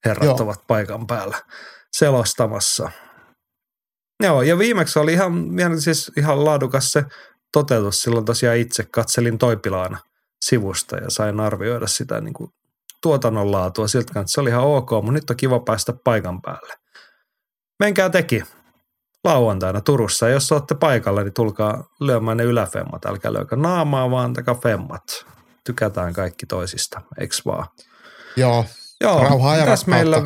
herrat. 0.04 0.24
Joo. 0.24 0.36
ovat 0.40 0.66
paikan 0.66 1.06
päällä 1.06 1.36
selostamassa. 1.92 2.90
Joo, 4.22 4.42
ja 4.42 4.58
viimeksi 4.58 4.98
oli 4.98 5.12
ihan, 5.12 5.60
ihan- 5.60 5.80
siis 5.80 6.12
ihan 6.16 6.44
laadukas 6.44 6.92
se 6.92 7.04
toteutus. 7.52 8.02
Silloin 8.02 8.24
tosiaan 8.24 8.56
itse 8.56 8.84
katselin 8.84 9.38
Toipilaana 9.38 9.98
sivusta 10.44 10.96
ja 10.96 11.10
sain 11.10 11.40
arvioida 11.40 11.86
sitä 11.86 12.20
niin 12.20 12.34
kuin 12.34 12.50
tuotannon 13.02 13.52
laatua 13.52 13.88
siltä 13.88 14.12
kannalta. 14.12 14.32
Se 14.32 14.40
oli 14.40 14.50
ihan 14.50 14.64
ok, 14.64 14.90
mutta 14.90 15.12
nyt 15.12 15.30
on 15.30 15.36
kiva 15.36 15.60
päästä 15.60 15.92
paikan 16.04 16.42
päälle. 16.42 16.74
Menkää 17.78 18.10
teki 18.10 18.42
lauantaina 19.24 19.80
Turussa. 19.80 20.28
Jos 20.28 20.52
olette 20.52 20.74
paikalla, 20.74 21.22
niin 21.22 21.34
tulkaa 21.34 21.84
lyömään 22.00 22.36
ne 22.36 22.44
yläfemmat. 22.44 23.06
Älkää 23.06 23.32
löykö 23.32 23.56
naamaa, 23.56 24.10
vaan 24.10 24.32
takaa 24.32 24.54
femmat. 24.54 25.26
Tykätään 25.64 26.12
kaikki 26.12 26.46
toisista, 26.46 27.02
eks 27.18 27.46
vaan? 27.46 27.66
Joo, 28.36 28.64
Joo, 29.00 29.22
Rauhaa 29.22 29.56
ja 29.56 29.64
mitäs 29.64 29.86
meillä... 29.86 30.16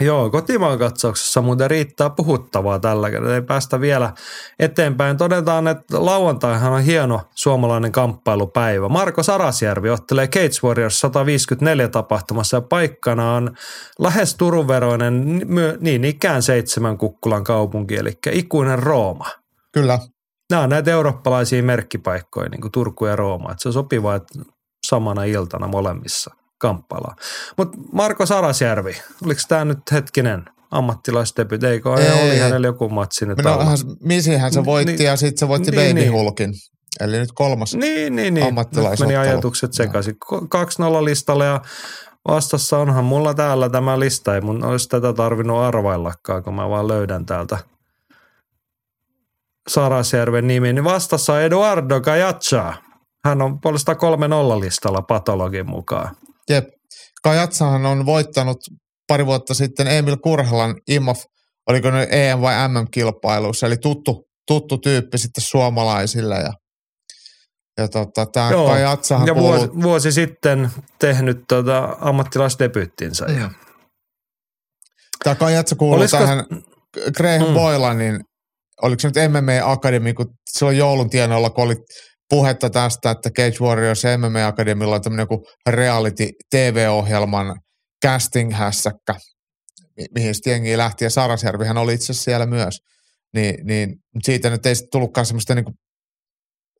Joo, 0.00 0.30
kotimaan 0.30 0.78
katsauksessa 0.78 1.42
muuten 1.42 1.70
riittää 1.70 2.10
puhuttavaa 2.10 2.78
tällä 2.78 3.10
kertaa. 3.10 3.34
Ei 3.34 3.42
päästä 3.42 3.80
vielä 3.80 4.12
eteenpäin. 4.58 5.16
Todetaan, 5.16 5.68
että 5.68 6.04
lauantaihan 6.04 6.72
on 6.72 6.82
hieno 6.82 7.20
suomalainen 7.34 7.92
kamppailupäivä. 7.92 8.88
Marko 8.88 9.22
Sarasjärvi 9.22 9.90
ottelee 9.90 10.28
Cage 10.28 10.60
Warriors 10.64 11.00
154 11.00 11.88
tapahtumassa 11.88 12.56
ja 12.56 12.60
paikkana 12.60 13.34
on 13.34 13.56
lähes 13.98 14.34
Turun 14.34 14.68
veroinen, 14.68 15.42
myö- 15.46 15.78
niin 15.80 16.04
ikään 16.04 16.42
seitsemän 16.42 16.98
kukkulan 16.98 17.44
kaupunki, 17.44 17.96
eli 17.96 18.18
ikuinen 18.32 18.78
Rooma. 18.78 19.26
kyllä. 19.72 19.98
Nämä 20.50 20.62
on 20.62 20.70
näitä 20.70 20.90
eurooppalaisia 20.90 21.62
merkkipaikkoja, 21.62 22.48
niin 22.48 22.60
kuin 22.60 22.72
Turku 22.72 23.06
ja 23.06 23.16
Rooma. 23.16 23.50
Että 23.50 23.62
se 23.62 23.68
on 23.68 23.72
sopiva, 23.72 24.14
että 24.14 24.38
samana 24.86 25.24
iltana 25.24 25.66
molemmissa 25.66 26.34
kamppaillaan. 26.58 27.16
Mutta 27.56 27.78
Marko 27.92 28.26
Sarasjärvi, 28.26 28.96
oliko 29.24 29.40
tämä 29.48 29.64
nyt 29.64 29.78
hetkinen 29.92 30.44
ammattilaisdebut? 30.70 31.64
Eikö 31.64 31.94
Ei. 31.94 32.06
ei. 32.06 32.30
oli 32.30 32.38
hänellä 32.38 32.66
joku 32.66 32.88
matsi 32.88 33.26
nyt 33.26 33.38
No, 33.44 33.52
alla? 33.52 33.64
hän, 33.64 33.78
Misihän 34.02 34.52
se 34.52 34.64
voitti 34.64 34.92
Niin. 34.92 35.04
ja 35.06 35.16
sitten 35.16 35.38
se 35.38 35.48
voitti 35.48 35.70
Niin, 35.70 35.80
Baby 35.80 36.00
niin. 36.00 36.12
Hulkin. 36.12 36.54
Eli 37.00 37.18
nyt 37.18 37.32
kolmas. 37.34 37.74
Niin, 37.74 37.96
niin, 37.96 38.16
niin. 38.16 38.34
Nyt 38.34 38.44
ammattilaisottelu. 38.48 39.08
meni 39.08 39.16
ajatukset 39.30 39.72
sekaisin. 39.72 40.14
Ko- 40.32 40.48
2-0 41.00 41.04
listalle 41.04 41.44
ja 41.46 41.60
vastassa 42.28 42.78
onhan 42.78 43.04
mulla 43.04 43.34
täällä 43.34 43.68
tämä 43.70 44.00
lista. 44.00 44.34
Ei 44.34 44.40
mun 44.40 44.64
olisi 44.64 44.88
tätä 44.88 45.12
tarvinnut 45.12 45.58
arvaillakaan, 45.58 46.42
kun 46.42 46.54
mä 46.54 46.68
vaan 46.68 46.88
löydän 46.88 47.26
täältä 47.26 47.58
Sarasjärven 49.68 50.46
nimi. 50.46 50.72
Niin 50.72 50.84
vastassa 50.84 51.32
on 51.32 51.40
Eduardo 51.42 52.00
Cajaccia. 52.00 52.74
Hän 53.24 53.42
on 53.42 53.60
puolestaan 53.60 53.98
3-0 54.56 54.60
listalla 54.60 55.02
patologin 55.02 55.70
mukaan. 55.70 56.16
Jep. 56.48 56.64
Kajatsahan 57.22 57.86
on 57.86 58.06
voittanut 58.06 58.56
pari 59.08 59.26
vuotta 59.26 59.54
sitten 59.54 59.86
Emil 59.86 60.16
Kurhalan 60.16 60.74
IMOF, 60.90 61.22
oliko 61.68 61.90
ne 61.90 62.08
EM- 62.10 62.40
vai 62.40 62.68
MM-kilpailuissa, 62.68 63.66
eli 63.66 63.76
tuttu, 63.76 64.24
tuttu 64.46 64.78
tyyppi 64.78 65.18
sitten 65.18 65.44
suomalaisille. 65.44 66.34
Ja, 66.34 66.52
ja 67.78 67.88
tota, 67.88 68.26
tämä 68.32 68.50
Joo, 68.50 68.66
Kajatsahan 68.68 69.26
ja 69.26 69.34
kuuluu... 69.34 69.50
vuosi, 69.52 69.70
vuosi 69.82 70.12
sitten 70.12 70.70
tehnyt 71.00 71.38
tota 71.48 71.96
ammattilaisdebyyttinsä. 72.00 73.24
Mm. 73.24 73.38
Ja 73.40 73.50
Tämä 75.24 75.34
Kajatsa 75.34 75.76
kuuluu 75.76 75.98
Olisiko- 75.98 76.18
tähän 76.18 76.44
Graham 77.16 77.42
Mm. 77.42 77.48
mm. 77.48 77.54
Boylanin, 77.54 78.20
oliko 78.82 79.00
se 79.00 79.08
nyt 79.08 79.16
MMA 79.32 79.72
Academy, 79.72 80.12
kun 80.14 80.26
silloin 80.50 80.76
joulun 80.78 81.10
tienoilla, 81.10 81.50
kun 81.50 81.64
oli 81.64 81.76
puhetta 82.30 82.70
tästä, 82.70 83.10
että 83.10 83.30
Cage 83.30 83.56
Warriors 83.60 84.02
MMA 84.18 84.46
Academylla 84.46 84.94
on 84.94 85.02
tämmöinen 85.02 85.22
joku 85.22 85.46
reality 85.68 86.28
TV-ohjelman 86.50 87.60
casting-hässäkkä, 88.06 89.14
mi- 89.96 90.06
mihin 90.14 90.34
sitten 90.34 90.50
jengi 90.50 90.78
lähti, 90.78 91.04
ja 91.04 91.10
Sarasjärvihän 91.10 91.78
oli 91.78 91.94
itse 91.94 92.12
siellä 92.12 92.46
myös. 92.46 92.78
Niin, 93.34 93.66
niin 93.66 93.96
siitä 94.24 94.50
nyt 94.50 94.66
ei 94.66 94.74
sitten 94.74 94.90
tullutkaan 94.92 95.26
semmoista 95.26 95.54
niinku 95.54 95.72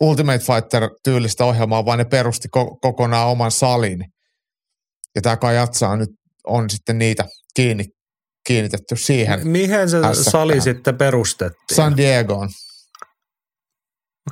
Ultimate 0.01 0.39
Fighter-tyylistä 0.39 1.45
ohjelmaa, 1.45 1.85
vaan 1.85 1.99
ne 1.99 2.05
perusti 2.05 2.49
ko- 2.57 2.79
kokonaan 2.81 3.29
oman 3.29 3.51
salin. 3.51 4.05
Ja 5.15 5.23
tämä 5.23 5.37
Kajatsa 5.37 5.89
on 5.89 5.99
nyt 5.99 6.11
on 6.47 6.71
sitten 6.71 6.99
niitä 6.99 7.25
kiinni 7.55 7.85
kiinnitetty 8.47 8.97
siihen. 8.97 9.49
Mihin 9.49 9.89
se 9.89 9.97
hässäkkään. 9.97 10.33
sali 10.33 10.61
sitten 10.61 10.99
perustettiin? 10.99 11.77
San 11.77 11.97
Diegoon. 11.97 12.49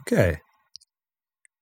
Okei. 0.00 0.30
Okay. 0.30 0.45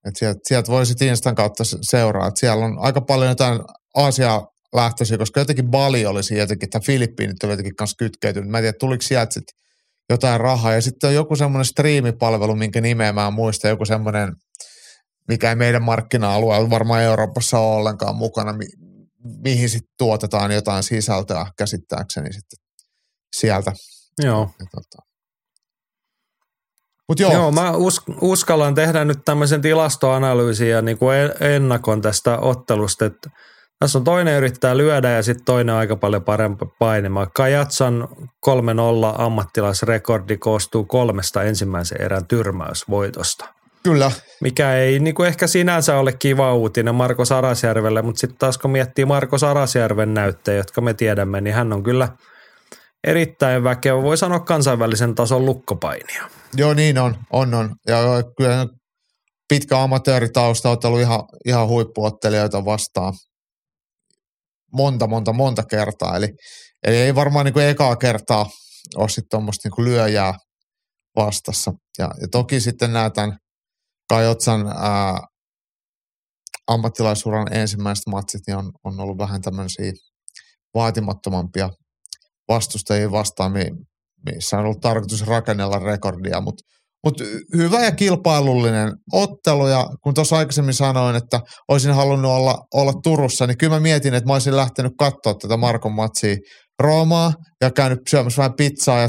Et 0.09 0.17
sieltä, 0.17 0.41
sieltä 0.49 0.73
voi 0.73 0.87
sitten 0.87 1.09
Instan 1.09 1.35
kautta 1.35 1.65
se- 1.65 1.79
seuraa. 1.83 2.29
Et 2.29 2.37
siellä 2.37 2.65
on 2.65 2.79
aika 2.79 3.01
paljon 3.01 3.29
jotain 3.29 3.61
Aasiaa 3.97 4.47
lähtöisiä, 4.75 5.19
koska 5.19 5.41
jotenkin 5.41 5.71
Bali 5.71 6.07
oli 6.07 6.23
siinä 6.23 6.43
jotenkin, 6.43 6.71
tai 6.71 6.81
Filippiinit 6.81 7.45
oli 7.45 7.53
jotenkin 7.53 7.77
kanssa 7.77 7.97
kytkeytynyt. 7.99 8.51
Mä 8.51 8.59
en 8.59 8.63
tiedä, 8.63 8.77
tuliko 8.81 9.03
sieltä 9.03 9.35
sit 9.35 9.45
jotain 10.11 10.41
rahaa. 10.41 10.73
Ja 10.73 10.81
sitten 10.83 11.09
on 11.09 11.15
joku 11.15 11.37
semmoinen 11.37 11.65
striimipalvelu, 11.65 12.57
minkä 12.57 12.81
nimeä 12.81 13.13
mä 13.13 13.27
en 13.27 13.33
muista, 13.35 13.69
joku 13.69 13.85
semmoinen, 13.85 14.33
mikä 15.29 15.49
ei 15.51 15.57
meidän 15.57 15.83
markkina-alueella 15.83 16.71
varmaan 16.71 17.03
Euroopassa 17.03 17.59
ole 17.59 17.77
ollenkaan 17.77 18.17
mukana, 18.17 18.53
mi- 18.53 18.95
mihin 19.45 19.69
sitten 19.69 19.95
tuotetaan 19.99 20.53
jotain 20.53 20.83
sisältöä 20.83 21.47
käsittääkseni 21.59 22.33
sitten 22.33 22.59
sieltä. 23.37 23.73
Joo. 24.23 24.51
Ja 24.61 24.67
tota. 24.71 25.04
Mut 27.09 27.21
joo, 27.21 27.33
Joo, 27.33 27.53
mä 27.53 27.71
us, 27.71 28.01
uskallan 28.21 28.75
tehdä 28.75 29.05
nyt 29.05 29.19
tämmöisen 29.25 29.63
tilastoanalyysin 29.63 30.71
ja 30.71 30.83
niin 30.83 30.99
kuin 30.99 31.17
en- 31.17 31.33
ennakon 31.41 32.03
tästä 32.03 32.39
ottelusta, 32.39 33.05
että 33.05 33.31
tässä 33.79 33.99
on 33.99 34.05
toinen 34.05 34.37
yrittää 34.37 34.77
lyödä 34.77 35.11
ja 35.11 35.23
sitten 35.23 35.45
toinen 35.45 35.75
aika 35.75 35.97
paljon 35.97 36.25
parempi 36.25 36.65
painima. 36.79 37.27
Kajatsan 37.27 38.09
3-0 38.47 38.51
ammattilaisrekordi 39.19 40.37
koostuu 40.37 40.85
kolmesta 40.85 41.43
ensimmäisen 41.43 42.01
erän 42.03 42.27
tyrmäysvoitosta. 42.27 43.45
kyllä. 43.85 44.11
Mikä 44.41 44.75
ei 44.75 44.99
niin 44.99 45.15
kuin 45.15 45.27
ehkä 45.29 45.47
sinänsä 45.47 45.99
ole 45.99 46.13
kiva 46.13 46.55
uutinen 46.55 46.95
Marko 46.95 47.25
Sarasjärvelle, 47.25 48.03
mutta 48.03 48.21
sitten 48.21 48.39
taas 48.39 48.59
kun 48.59 48.71
miettii 48.71 49.05
Marko 49.05 49.39
Sarasjärven 49.39 50.15
näyttejä, 50.15 50.57
jotka 50.57 50.81
me 50.81 50.95
tiedämme, 50.95 51.41
niin 51.41 51.55
hän 51.55 51.73
on 51.73 51.83
kyllä 51.83 52.09
erittäin 53.07 53.65
väkevä, 53.65 54.03
voi 54.03 54.17
sanoa 54.17 54.41
kansainvälisen 54.41 55.15
tason 55.15 55.47
lukkopainija. 55.47 56.25
Joo, 56.57 56.75
niin 56.75 56.99
on, 56.99 57.17
on, 57.33 57.55
on. 57.55 57.75
Ja 57.87 57.99
kyllä 58.37 58.67
pitkä 59.49 59.83
amatööritausta 59.83 60.71
on 60.71 60.79
ollut 60.85 61.01
ihan, 61.01 61.21
ihan 61.47 61.69
huippuottelijoita 61.69 62.65
vastaan 62.65 63.13
monta, 64.73 65.07
monta, 65.07 65.33
monta 65.33 65.63
kertaa. 65.63 66.17
Eli, 66.17 66.29
eli 66.83 66.97
ei 66.97 67.15
varmaan 67.15 67.45
niin 67.45 67.53
kuin 67.53 67.67
ekaa 67.67 67.97
kertaa 67.97 68.51
ole 68.97 69.09
sitten 69.09 69.29
tuommoista 69.31 69.69
niin 69.69 69.85
lyöjää 69.85 70.35
vastassa. 71.17 71.73
Ja, 71.99 72.11
ja 72.21 72.29
toki 72.31 72.61
sitten 72.61 72.93
nämä 72.93 73.11
tämän 73.11 73.39
Kajotsan 74.09 74.67
ää, 74.67 75.19
ammattilaisuran 76.67 77.55
ensimmäiset 77.55 78.07
matsit 78.07 78.41
niin 78.47 78.57
on, 78.57 78.73
on 78.85 79.01
ollut 79.01 79.19
vähän 79.19 79.41
tämmöisiä 79.43 79.93
vaatimattomampia 80.75 81.71
vastustajia 82.49 83.11
vastaan, 83.11 83.53
missä 84.25 84.59
on 84.59 84.65
ollut 84.65 84.81
tarkoitus 84.81 85.27
rakennella 85.27 85.79
rekordia, 85.79 86.41
mutta 86.41 86.65
mut 87.05 87.15
hyvä 87.57 87.85
ja 87.85 87.93
kilpailullinen 87.93 88.93
ottelu 89.13 89.67
ja 89.67 89.87
kun 90.03 90.15
tuossa 90.15 90.37
aikaisemmin 90.37 90.75
sanoin, 90.75 91.17
että 91.17 91.41
olisin 91.69 91.95
halunnut 91.95 92.31
olla, 92.31 92.59
olla 92.75 92.93
Turussa, 93.03 93.47
niin 93.47 93.59
kyllä 93.59 93.75
mä 93.77 93.81
mietin, 93.81 94.15
että 94.15 94.27
mä 94.27 94.33
olisin 94.33 94.57
lähtenyt 94.57 94.93
katsoa 94.99 95.35
tätä 95.35 95.57
Markon 95.57 95.93
matsia 95.93 96.37
Roomaa 96.83 97.33
ja 97.61 97.71
käynyt 97.71 97.99
syömässä 98.11 98.39
vähän 98.39 98.57
pizzaa 98.57 99.01
ja 99.01 99.09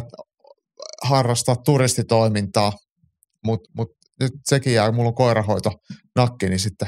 harrastaa 1.04 1.56
turistitoimintaa, 1.56 2.74
mutta 3.46 3.70
mut 3.78 3.88
nyt 4.20 4.32
sekin 4.46 4.74
jää, 4.74 4.92
mulla 4.92 5.10
on 5.10 5.16
koirahoito 5.16 5.72
nakki, 6.16 6.50
niin 6.50 6.60
sitten 6.60 6.88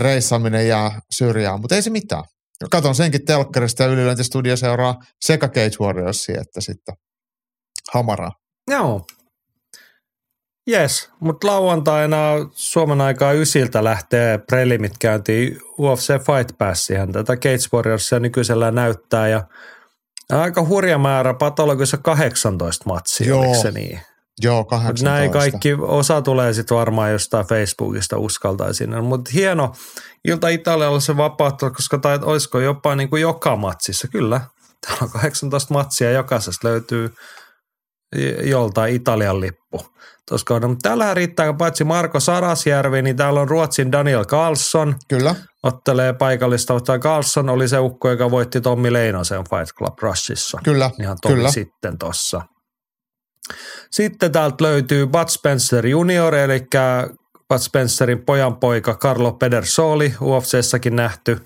reissaaminen 0.00 0.68
jää 0.68 1.00
syrjään, 1.16 1.60
mutta 1.60 1.74
ei 1.74 1.82
se 1.82 1.90
mitään. 1.90 2.24
Katon 2.70 2.94
senkin 2.94 3.24
telkkarista 3.24 3.82
ja 3.82 3.88
ylilöintistudio 3.88 4.56
seuraa 4.56 4.94
sekä 5.24 5.48
Cage 5.48 5.76
Warriorsia 5.80 6.40
että 6.40 6.60
sitten 6.60 6.94
Hamaraa. 7.92 8.32
Joo. 8.70 9.06
Jes, 10.66 11.10
mutta 11.20 11.46
lauantaina 11.46 12.18
Suomen 12.52 13.00
aikaa 13.00 13.32
ysiltä 13.32 13.84
lähtee 13.84 14.38
prelimit 14.38 14.92
käyntiin 14.98 15.60
UFC 15.78 16.08
Fight 16.08 16.58
Passihan 16.58 17.12
tätä 17.12 17.36
Cage 17.36 17.68
Warriorsia 17.72 18.20
nykyisellä 18.20 18.70
näyttää 18.70 19.28
ja 19.28 19.44
aika 20.32 20.66
hurja 20.66 20.98
määrä 20.98 21.34
patologissa 21.34 21.96
18 21.96 22.84
matsia, 22.86 23.28
Joo, 23.28 23.40
oliko 23.40 23.54
se 23.54 23.70
niin? 23.70 24.00
Joo, 24.42 24.58
Mut 24.58 24.68
18. 24.68 25.10
näin 25.10 25.30
kaikki, 25.30 25.74
osa 25.74 26.22
tulee 26.22 26.52
sitten 26.52 26.76
varmaan 26.76 27.12
jostain 27.12 27.46
Facebookista 27.46 28.18
uskaltaisin. 28.18 29.04
Mutta 29.04 29.30
hieno 29.34 29.74
ilta 30.24 30.48
Italialla 30.48 31.00
se 31.00 31.16
vapauttaa, 31.16 31.70
koska 31.70 31.98
tai 31.98 32.18
olisiko 32.22 32.60
jopa 32.60 32.96
niin 32.96 33.10
kuin 33.10 33.22
joka 33.22 33.56
matsissa. 33.56 34.08
Kyllä, 34.08 34.40
täällä 34.86 35.02
on 35.02 35.10
18 35.10 35.74
matsia, 35.74 36.10
jokaisesta 36.10 36.68
löytyy 36.68 37.14
joltain 38.42 38.94
Italian 38.94 39.40
lippu. 39.40 39.86
Tuossa 40.28 40.44
kohdassa. 40.44 40.68
Mutta 40.68 40.88
täällähän 40.88 41.16
riittää 41.16 41.52
paitsi 41.52 41.84
Marko 41.84 42.20
Sarasjärvi, 42.20 43.02
niin 43.02 43.16
täällä 43.16 43.40
on 43.40 43.48
Ruotsin 43.48 43.92
Daniel 43.92 44.24
Carlson, 44.24 44.94
Kyllä, 45.08 45.34
ottelee 45.62 46.12
paikallista. 46.12 46.80
Tämä 46.80 46.98
Carlson 46.98 47.48
oli 47.48 47.68
se 47.68 47.78
ukko, 47.78 48.10
joka 48.10 48.30
voitti 48.30 48.60
Tommi 48.60 48.92
Leinosen 48.92 49.44
Fight 49.44 49.76
Club 49.78 49.98
Rushissa 50.02 50.58
kyllä, 50.64 50.90
ihan 51.00 51.16
tovi 51.22 51.34
kyllä. 51.34 51.50
sitten 51.50 51.98
tossa. 51.98 52.42
Sitten 53.90 54.32
täältä 54.32 54.64
löytyy 54.64 55.06
Bud 55.06 55.28
Spencer 55.28 55.86
Junior, 55.86 56.34
eli 56.34 56.60
Bud 57.48 57.58
Spencerin 57.58 58.24
pojan 58.24 58.56
poika 58.56 58.94
Carlo 58.94 59.32
Pedersoli, 59.32 60.14
UFCssäkin 60.20 60.96
nähty. 60.96 61.38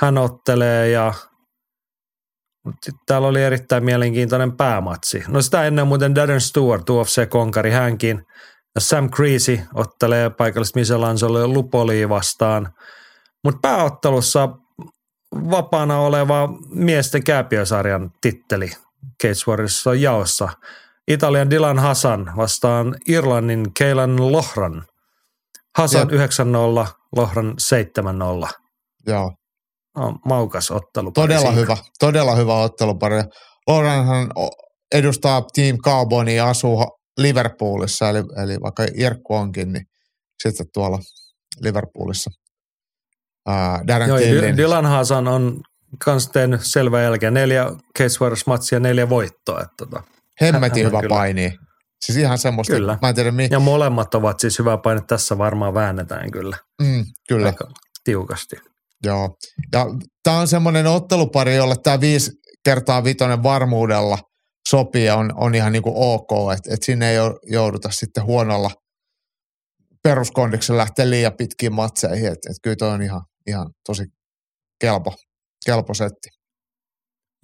Hän 0.00 0.18
ottelee 0.18 0.90
ja 0.90 1.14
Mut 2.64 2.74
sit 2.82 2.94
täällä 3.06 3.28
oli 3.28 3.42
erittäin 3.42 3.84
mielenkiintoinen 3.84 4.56
päämatsi. 4.56 5.24
No 5.28 5.42
sitä 5.42 5.64
ennen 5.64 5.86
muuten 5.86 6.14
Darren 6.14 6.40
Stewart, 6.40 6.90
UFC-konkari 6.90 7.70
hänkin. 7.70 8.26
Ja 8.74 8.80
Sam 8.80 9.10
Creasy 9.10 9.60
ottelee 9.74 10.30
paikallista 10.30 10.78
Michelangelo 10.78 11.48
Lupoli 11.48 12.08
vastaan. 12.08 12.74
Mutta 13.44 13.58
pääottelussa 13.62 14.48
vapaana 15.34 15.98
oleva 15.98 16.48
miesten 16.68 17.24
kääpiösarjan 17.24 18.10
titteli 18.20 18.72
Cage 19.22 19.50
Warriors 19.50 19.86
on 19.86 20.00
jaossa. 20.00 20.48
Italian 21.08 21.50
Dylan 21.50 21.78
Hassan 21.78 22.32
vastaan 22.36 22.96
Irlannin 23.08 23.74
Keilan 23.78 24.32
Lohran. 24.32 24.84
Hassan 25.78 26.10
9-0, 26.10 26.12
Lohran 27.16 27.54
7-0. 28.46 28.48
joo. 29.06 29.32
Maukas 30.24 30.70
ottelu. 30.70 31.12
Todella 31.12 31.52
hyvä, 31.52 31.76
todella 31.98 32.34
hyvä 32.34 32.54
ottelupari. 32.54 33.22
Laurenhan 33.66 34.30
o- 34.38 34.50
edustaa 34.94 35.42
Team 35.54 35.78
Carbonia 35.78 36.34
ja 36.34 36.48
asuu 36.48 36.84
Liverpoolissa, 37.18 38.08
eli, 38.10 38.18
eli 38.18 38.60
vaikka 38.62 38.86
Irkku 38.94 39.34
onkin, 39.34 39.72
niin 39.72 39.84
sitten 40.42 40.66
tuolla 40.74 40.98
Liverpoolissa. 41.60 42.30
Ää, 43.46 43.80
Darren 43.86 44.08
Joo, 44.08 44.18
Tillin. 44.18 44.56
Dylan 44.56 44.86
Hassan 44.86 45.28
on 45.28 45.60
kans 46.04 46.28
tehnyt 46.28 46.60
selvä 46.64 47.02
jälkeen. 47.02 47.34
Neljä 47.34 47.64
Cage 47.98 48.08
Warriors-matsia, 48.20 48.80
neljä 48.80 49.08
voittoa. 49.08 49.60
Että 49.60 49.74
tota. 49.78 50.02
Hemmetin 50.40 50.86
hyvä 50.86 51.00
kyllä. 51.00 51.14
paini. 51.16 51.52
Siis 52.04 52.18
ihan 52.18 52.38
semmoista, 52.38 52.72
Kyllä. 52.74 52.98
mä 53.02 53.08
en 53.08 53.14
tiedä 53.14 53.30
mi- 53.30 53.48
Ja 53.50 53.60
molemmat 53.60 54.14
ovat 54.14 54.40
siis 54.40 54.58
hyvä 54.58 54.76
paine. 54.76 55.00
Tässä 55.08 55.38
varmaan 55.38 55.74
väännetään 55.74 56.30
kyllä 56.30 56.56
mm, 56.82 57.04
kyllä. 57.28 57.46
aika 57.46 57.68
tiukasti. 58.04 58.56
Joo. 59.04 59.36
Ja 59.72 59.86
tämä 60.22 60.38
on 60.38 60.48
semmoinen 60.48 60.86
ottelupari, 60.86 61.56
jolle 61.56 61.74
tämä 61.82 62.00
viisi 62.00 62.30
kertaa 62.64 63.04
vitonen 63.04 63.42
varmuudella 63.42 64.18
sopii 64.68 65.10
on, 65.10 65.32
on 65.36 65.54
ihan 65.54 65.72
niin 65.72 65.82
kuin 65.82 65.94
ok, 65.96 66.52
että 66.56 66.74
et 66.74 66.82
sinne 66.82 67.10
ei 67.10 67.16
jou- 67.16 67.38
jouduta 67.42 67.90
sitten 67.90 68.24
huonolla 68.24 68.70
peruskondiksen 70.02 70.76
lähteä 70.76 71.10
liian 71.10 71.36
pitkiin 71.36 71.74
matseihin, 71.74 72.32
että 72.32 72.50
et 72.50 72.56
kyllä 72.62 72.76
toi 72.76 72.90
on 72.90 73.02
ihan, 73.02 73.22
ihan 73.46 73.70
tosi 73.86 74.04
kelpo, 74.80 75.14
kelpo 75.66 75.94
setti. 75.94 76.28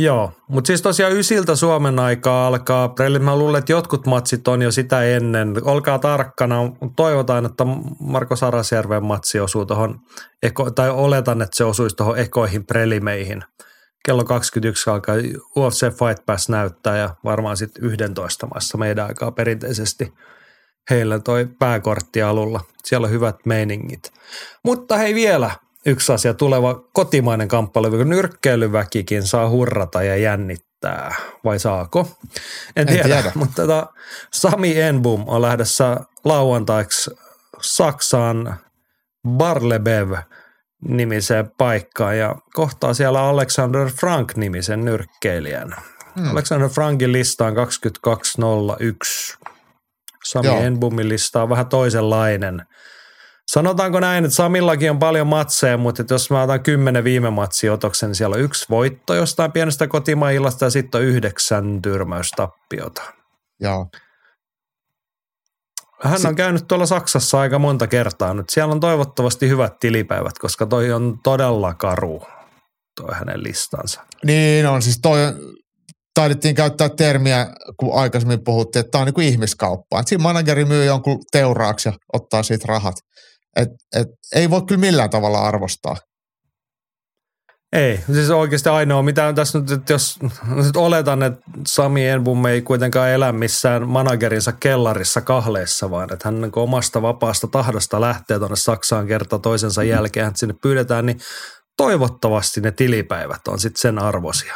Joo, 0.00 0.32
mutta 0.48 0.66
siis 0.66 0.82
tosiaan 0.82 1.16
ysiltä 1.16 1.56
Suomen 1.56 1.98
aikaa 1.98 2.46
alkaa 2.46 2.88
prelit. 2.88 3.22
Mä 3.22 3.36
luulen, 3.36 3.58
että 3.58 3.72
jotkut 3.72 4.06
matsit 4.06 4.48
on 4.48 4.62
jo 4.62 4.72
sitä 4.72 5.02
ennen. 5.02 5.54
Olkaa 5.62 5.98
tarkkana. 5.98 6.56
Toivotaan, 6.96 7.46
että 7.46 7.64
Marko 8.00 8.36
Sarasjärven 8.36 9.04
matsi 9.04 9.40
osuu 9.40 9.66
tuohon, 9.66 10.00
tai 10.74 10.90
oletan, 10.90 11.42
että 11.42 11.56
se 11.56 11.64
osuisi 11.64 11.96
tuohon 11.96 12.18
ekoihin 12.18 12.66
prelimeihin. 12.66 13.44
Kello 14.04 14.24
21 14.24 14.90
alkaa 14.90 15.14
UFC 15.56 15.80
Fight 15.80 16.26
Pass 16.26 16.48
näyttää 16.48 16.96
ja 16.96 17.14
varmaan 17.24 17.56
sitten 17.56 17.84
11 17.84 18.46
maassa 18.46 18.78
meidän 18.78 19.06
aikaa 19.06 19.30
perinteisesti 19.30 20.12
heillä 20.90 21.18
toi 21.18 21.48
pääkortti 21.58 22.22
alulla. 22.22 22.60
Siellä 22.84 23.04
on 23.04 23.10
hyvät 23.10 23.36
meiningit. 23.46 24.12
Mutta 24.64 24.96
hei 24.96 25.14
vielä 25.14 25.50
yksi 25.86 26.12
asia, 26.12 26.34
tuleva 26.34 26.74
kotimainen 26.92 27.48
kamppailu, 27.48 27.90
kun 27.90 28.08
nyrkkeilyväkikin 28.08 29.26
saa 29.26 29.48
hurrata 29.48 30.02
ja 30.02 30.16
jännittää, 30.16 31.14
vai 31.44 31.58
saako? 31.58 32.08
En, 32.76 32.82
En 32.82 32.86
tiedä, 32.86 33.02
tiedä. 33.02 33.32
mutta 33.34 33.62
tota, 33.62 33.86
Sami 34.32 34.80
Enbum 34.80 35.24
on 35.26 35.42
lähdössä 35.42 35.96
lauantaiksi 36.24 37.10
Saksaan 37.60 38.56
Barlebev 39.28 40.12
nimiseen 40.88 41.50
paikkaan 41.58 42.18
ja 42.18 42.36
kohtaa 42.54 42.94
siellä 42.94 43.22
Alexander 43.22 43.88
Frank 43.88 44.36
nimisen 44.36 44.84
nyrkkeilijän. 44.84 45.74
Hmm. 46.20 46.30
Alexander 46.30 46.68
Frankin 46.68 47.12
lista 47.12 47.46
on 47.46 47.54
2201. 47.54 49.38
Sami 50.24 50.46
Joo. 50.46 50.60
Enbumin 50.60 51.08
lista 51.08 51.42
on 51.42 51.48
vähän 51.48 51.66
toisenlainen. 51.66 52.62
Sanotaanko 53.52 54.00
näin, 54.00 54.24
että 54.24 54.34
Samillakin 54.34 54.90
on 54.90 54.98
paljon 54.98 55.26
matseja, 55.26 55.78
mutta 55.78 56.02
että 56.02 56.14
jos 56.14 56.30
mä 56.30 56.42
otan 56.42 56.62
kymmenen 56.62 57.04
viime 57.04 57.30
matsia 57.30 57.72
otoksen, 57.72 58.08
niin 58.08 58.14
siellä 58.14 58.34
on 58.34 58.42
yksi 58.42 58.66
voitto 58.70 59.14
jostain 59.14 59.52
pienestä 59.52 59.86
kotimailasta 59.86 60.64
ja 60.64 60.70
sitten 60.70 61.00
on 61.00 61.04
yhdeksän 61.04 61.82
tyrmäystappiota. 61.82 63.02
Joo. 63.60 63.86
Hän 66.02 66.26
on 66.26 66.34
käynyt 66.34 66.68
tuolla 66.68 66.86
Saksassa 66.86 67.40
aika 67.40 67.58
monta 67.58 67.86
kertaa 67.86 68.34
nyt. 68.34 68.50
Siellä 68.50 68.72
on 68.72 68.80
toivottavasti 68.80 69.48
hyvät 69.48 69.78
tilipäivät, 69.80 70.38
koska 70.38 70.66
toi 70.66 70.92
on 70.92 71.18
todella 71.24 71.74
karu, 71.74 72.22
toi 72.96 73.14
hänen 73.14 73.42
listansa. 73.42 74.00
Niin 74.24 74.66
on, 74.66 74.82
siis 74.82 74.98
toi 75.02 75.18
taidettiin 76.14 76.54
käyttää 76.54 76.88
termiä, 76.88 77.46
kun 77.76 77.98
aikaisemmin 77.98 78.44
puhuttiin, 78.44 78.80
että 78.80 78.90
tämä 78.90 79.02
on 79.02 79.06
niin 79.06 79.14
kuin 79.14 79.26
ihmiskauppa. 79.26 80.00
Et 80.00 80.08
siinä 80.08 80.22
manageri 80.22 80.64
myy 80.64 80.84
jonkun 80.84 81.18
teuraaksi 81.32 81.88
ja 81.88 81.92
ottaa 82.12 82.42
siitä 82.42 82.64
rahat. 82.68 82.94
Et, 83.56 83.68
et, 83.96 84.08
ei 84.34 84.50
voi 84.50 84.62
kyllä 84.62 84.80
millään 84.80 85.10
tavalla 85.10 85.40
arvostaa. 85.40 85.96
Ei, 87.72 88.00
siis 88.12 88.30
oikeasti 88.30 88.68
ainoa, 88.68 89.02
mitä 89.02 89.26
on 89.26 89.34
tässä 89.34 89.58
nyt, 89.58 89.70
että 89.70 89.92
jos 89.92 90.18
nyt 90.54 90.76
oletan, 90.76 91.22
että 91.22 91.40
Sami 91.66 92.08
Enbum 92.08 92.46
ei 92.46 92.62
kuitenkaan 92.62 93.10
elä 93.10 93.32
missään 93.32 93.88
managerinsa 93.88 94.52
kellarissa 94.52 95.20
kahleessa, 95.20 95.90
vaan 95.90 96.12
että 96.12 96.28
hän 96.28 96.40
niin 96.40 96.52
omasta 96.56 97.02
vapaasta 97.02 97.46
tahdosta 97.46 98.00
lähtee 98.00 98.38
tuonne 98.38 98.56
Saksaan 98.56 99.06
kerta 99.06 99.38
toisensa 99.38 99.82
jälkeen, 99.82 100.26
että 100.26 100.38
sinne 100.38 100.54
pyydetään, 100.62 101.06
niin 101.06 101.20
toivottavasti 101.76 102.60
ne 102.60 102.70
tilipäivät 102.70 103.48
on 103.48 103.60
sitten 103.60 103.80
sen 103.80 103.98
arvosia. 103.98 104.54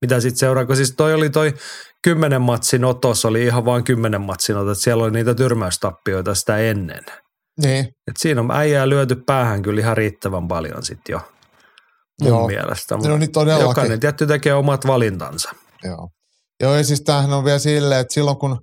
Mitä 0.00 0.20
sitten 0.20 0.38
seuraa, 0.38 0.66
kun 0.66 0.76
siis 0.76 0.94
toi 0.96 1.14
oli 1.14 1.30
toi 1.30 1.54
kymmenen 2.02 2.42
matsin 2.42 2.84
otos, 2.84 3.24
oli 3.24 3.44
ihan 3.44 3.64
vain 3.64 3.84
kymmenen 3.84 4.20
matsin 4.20 4.56
otos, 4.56 4.78
että 4.78 4.84
siellä 4.84 5.04
oli 5.04 5.12
niitä 5.12 5.34
tyrmäystappioita 5.34 6.34
sitä 6.34 6.58
ennen. 6.58 7.04
Niin, 7.62 7.84
Et 7.84 8.16
siinä 8.18 8.40
on 8.40 8.50
äijää 8.50 8.88
lyöty 8.88 9.16
päähän 9.26 9.62
kyllä 9.62 9.80
ihan 9.80 9.96
riittävän 9.96 10.48
paljon 10.48 10.84
sitten 10.84 11.12
jo 11.12 11.20
mun 12.20 12.28
Joo. 12.28 12.46
mielestä. 12.46 12.96
no 12.96 13.16
niin 13.16 13.32
todellakin. 13.32 13.68
Jokainen 13.68 14.00
tietty 14.00 14.26
tekee 14.26 14.54
omat 14.54 14.86
valintansa. 14.86 15.50
Joo. 15.84 16.08
Joo, 16.62 16.74
ja 16.76 16.84
siis 16.84 17.00
tämähän 17.00 17.32
on 17.32 17.44
vielä 17.44 17.58
silleen, 17.58 18.00
että 18.00 18.14
silloin 18.14 18.38
kun 18.38 18.60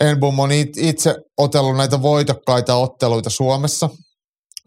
Enbum 0.00 0.38
on 0.38 0.52
it- 0.52 0.76
itse 0.76 1.14
otellut 1.38 1.76
näitä 1.76 2.02
voitokkaita 2.02 2.74
otteluita 2.74 3.30
Suomessa, 3.30 3.88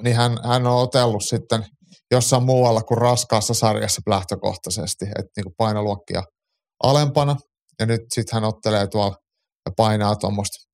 niin 0.04 0.16
hän, 0.16 0.38
hän 0.44 0.68
on 0.68 0.82
otellut 0.82 1.24
sitten 1.26 1.66
jossain 2.12 2.44
muualla 2.44 2.82
kuin 2.82 2.98
raskaassa 2.98 3.54
sarjassa 3.54 4.02
lähtökohtaisesti, 4.10 5.06
että 5.06 5.32
niin 5.38 5.54
painoluokkia 5.58 6.24
alempana. 6.84 7.36
Ja 7.80 7.86
nyt 7.86 8.02
sitten 8.14 8.34
hän 8.36 8.44
ottelee 8.44 8.88
tuolla 8.88 9.16
ja 9.66 9.72
painaa 9.78 10.16
tuommoista 10.16 10.67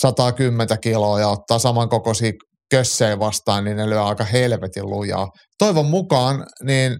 110 0.00 0.80
kiloa 0.80 1.20
ja 1.20 1.28
ottaa 1.28 1.58
samankokoisia 1.58 2.32
kössejä 2.70 3.18
vastaan, 3.18 3.64
niin 3.64 3.76
ne 3.76 3.90
lyö 3.90 4.04
aika 4.04 4.24
helvetin 4.24 4.90
lujaa. 4.90 5.28
Toivon 5.58 5.86
mukaan, 5.86 6.46
niin, 6.62 6.96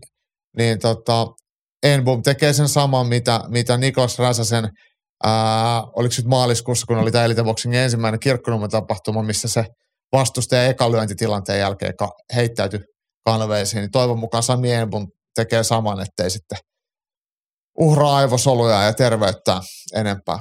niin 0.57 0.79
tota, 0.79 1.27
Enbom 1.83 2.23
tekee 2.23 2.53
sen 2.53 2.69
saman, 2.69 3.07
mitä, 3.07 3.41
mitä 3.49 3.77
Niklas 3.77 4.19
Räsäsen, 4.19 4.69
ää, 5.25 5.83
oliko 5.97 6.15
nyt 6.19 6.27
maaliskuussa, 6.27 6.87
kun 6.87 6.99
oli 6.99 7.11
tämä 7.11 7.25
Elite 7.25 7.43
Boxingin 7.43 7.81
ensimmäinen 7.81 8.21
kirkkonummen 8.21 8.71
missä 9.27 9.49
se 9.49 9.65
vastustaja 10.13 10.67
ekalyöntitilanteen 10.67 11.61
jälkeen 11.61 11.97
ka- 11.97 12.13
heittäytyi 12.35 12.81
kanveisiin, 13.25 13.81
niin 13.81 13.91
toivon 13.91 14.19
mukaan 14.19 14.43
Sami 14.43 14.73
Enbom 14.73 15.07
tekee 15.35 15.63
saman, 15.63 16.01
ettei 16.01 16.31
sitten 16.31 16.59
uhraa 17.79 18.17
aivosoluja 18.17 18.83
ja 18.83 18.93
terveyttä 18.93 19.61
enempää. 19.95 20.39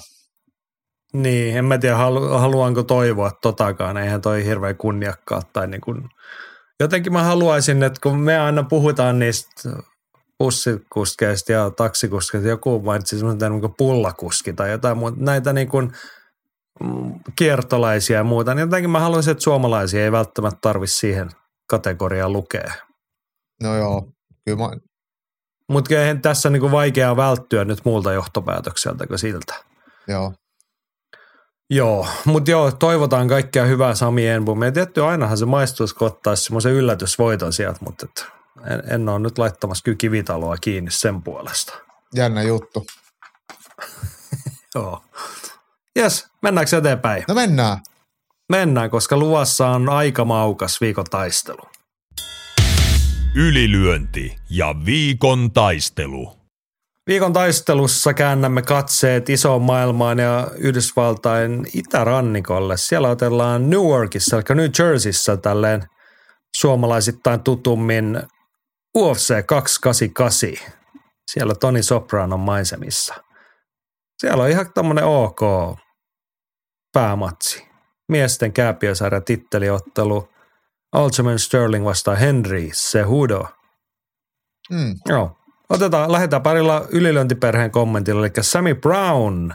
Niin, 1.14 1.58
en 1.58 1.66
mä 1.66 1.78
tiedä 1.78 1.96
halu, 1.96 2.28
haluanko 2.28 2.84
toivoa 2.84 3.32
totakaan, 3.42 3.98
eihän 3.98 4.22
toi 4.22 4.46
hirveän 4.46 4.78
kunniakkaa 4.78 5.42
tai 5.54 5.68
niin 5.68 5.82
kuin, 5.82 6.10
jotenkin 6.80 7.14
mä 7.14 7.24
haluaisin, 7.24 7.84
että 7.84 8.00
kun 8.04 8.20
me 8.20 8.40
aina 8.40 8.64
puhutaan 8.64 9.20
niistä 9.20 9.70
bussikuskeista 10.40 11.52
ja 11.52 11.70
taksikuskeista, 11.70 12.50
joku 12.50 12.82
mainitsi 12.82 13.18
semmoinen 13.18 13.52
niin 13.52 13.62
kuin 13.62 13.74
pullakuski 13.78 14.54
tai 14.54 14.72
jotain 14.72 14.98
muuta, 14.98 15.18
näitä 15.20 15.54
niin 15.54 15.68
kuin 15.68 15.92
mm, 16.84 17.14
kiertolaisia 17.36 18.18
ja 18.18 18.24
muuta, 18.24 18.54
niin 18.54 18.62
jotenkin 18.62 18.90
mä 18.90 19.00
haluaisin, 19.00 19.32
että 19.32 19.44
suomalaisia 19.44 20.04
ei 20.04 20.12
välttämättä 20.12 20.60
tarvitse 20.62 20.96
siihen 20.96 21.30
kategoriaan 21.70 22.34
lukea. 22.34 22.74
No 23.64 23.76
joo, 23.76 24.08
kyllä 24.46 24.58
mä, 24.58 24.72
Mutta 25.70 25.96
eihän 25.96 26.22
tässä 26.22 26.50
niin 26.50 26.62
kuin 26.62 26.72
vaikeaa 26.72 27.18
välttyä 27.18 27.66
nyt 27.66 27.86
muulta 27.86 28.14
johtopäätökseltä 28.14 29.08
kuin 29.08 29.20
siltä. 29.20 29.56
joo. 30.08 30.34
Joo, 31.70 32.08
mutta 32.26 32.52
joo, 32.52 32.72
toivotaan 32.72 33.28
kaikkea 33.28 33.66
hyvää 33.66 33.96
Sami 33.96 34.28
Enbom. 34.28 34.64
Ja 34.64 34.72
tietty 34.72 35.04
ainahan 35.04 35.38
se 35.38 35.46
maistuisi, 35.46 35.96
kun 35.96 36.08
ottaisi 36.08 36.44
semmoisen 36.44 36.72
yllätysvoiton 36.72 37.54
sieltä, 37.54 37.80
mutta 37.86 38.06
et 38.06 38.28
en, 38.74 38.94
en 38.94 39.10
ole 39.10 39.20
nyt 39.20 39.38
laittamassa 39.38 39.84
kyllä 39.84 39.98
kivitaloa 39.98 40.58
kiinni 40.58 40.92
sen 40.92 41.22
puolesta. 41.22 41.74
Jännä 42.16 42.42
juttu. 42.42 42.86
Joo. 44.76 45.04
Jes, 45.96 46.28
mennäänkö 46.42 46.78
eteenpäin? 46.78 47.24
No 47.28 47.34
mennään. 47.36 47.78
Mennään, 48.50 48.90
koska 48.90 49.18
luvassa 49.18 49.68
on 49.68 49.90
aika 49.90 50.26
maukas 50.26 50.82
viikon 50.82 51.06
taistelu. 51.06 51.62
Ylilyönti 53.36 54.36
ja 54.50 54.76
viikon 54.86 55.52
taistelu. 55.52 56.39
Viikon 57.10 57.34
taistelussa 57.34 58.14
käännämme 58.14 58.62
katseet 58.62 59.30
isoon 59.30 59.62
maailmaan 59.62 60.20
ja 60.20 60.48
Yhdysvaltain 60.58 61.68
itärannikolle. 61.74 62.78
Siellä 62.78 63.10
otellaan 63.10 63.70
Newarkissa, 63.70 64.36
eli 64.36 64.56
New 64.56 64.70
Jerseyssä 64.80 65.38
tälleen 65.38 65.84
suomalaisittain 66.56 67.40
tutummin 67.44 68.22
UFC 68.98 69.46
288. 69.46 70.50
Siellä 71.32 71.56
Toni 71.56 71.84
Sopranon 71.84 72.40
maisemissa. 72.40 73.16
Siellä 74.18 74.44
on 74.44 74.50
ihan 74.50 74.74
tämmöinen 74.74 75.06
ok 75.06 75.40
päämatsi. 76.94 77.68
Miesten 78.08 78.54
kääpiösarja 78.54 79.22
titteliottelu. 79.22 80.30
Aljamain 80.92 81.40
Sterling 81.40 81.86
vastaa 81.86 82.16
Henry 82.16 82.70
Cejudo. 82.70 83.46
Mm. 84.72 84.96
Joo. 85.06 85.39
Otetaan, 85.70 86.12
lähdetään 86.12 86.42
parilla 86.42 86.86
ylilöintiperheen 86.90 87.72
kommentilla, 87.72 88.26
eli 88.26 88.32
Sammy 88.42 88.76
Brown 88.76 89.54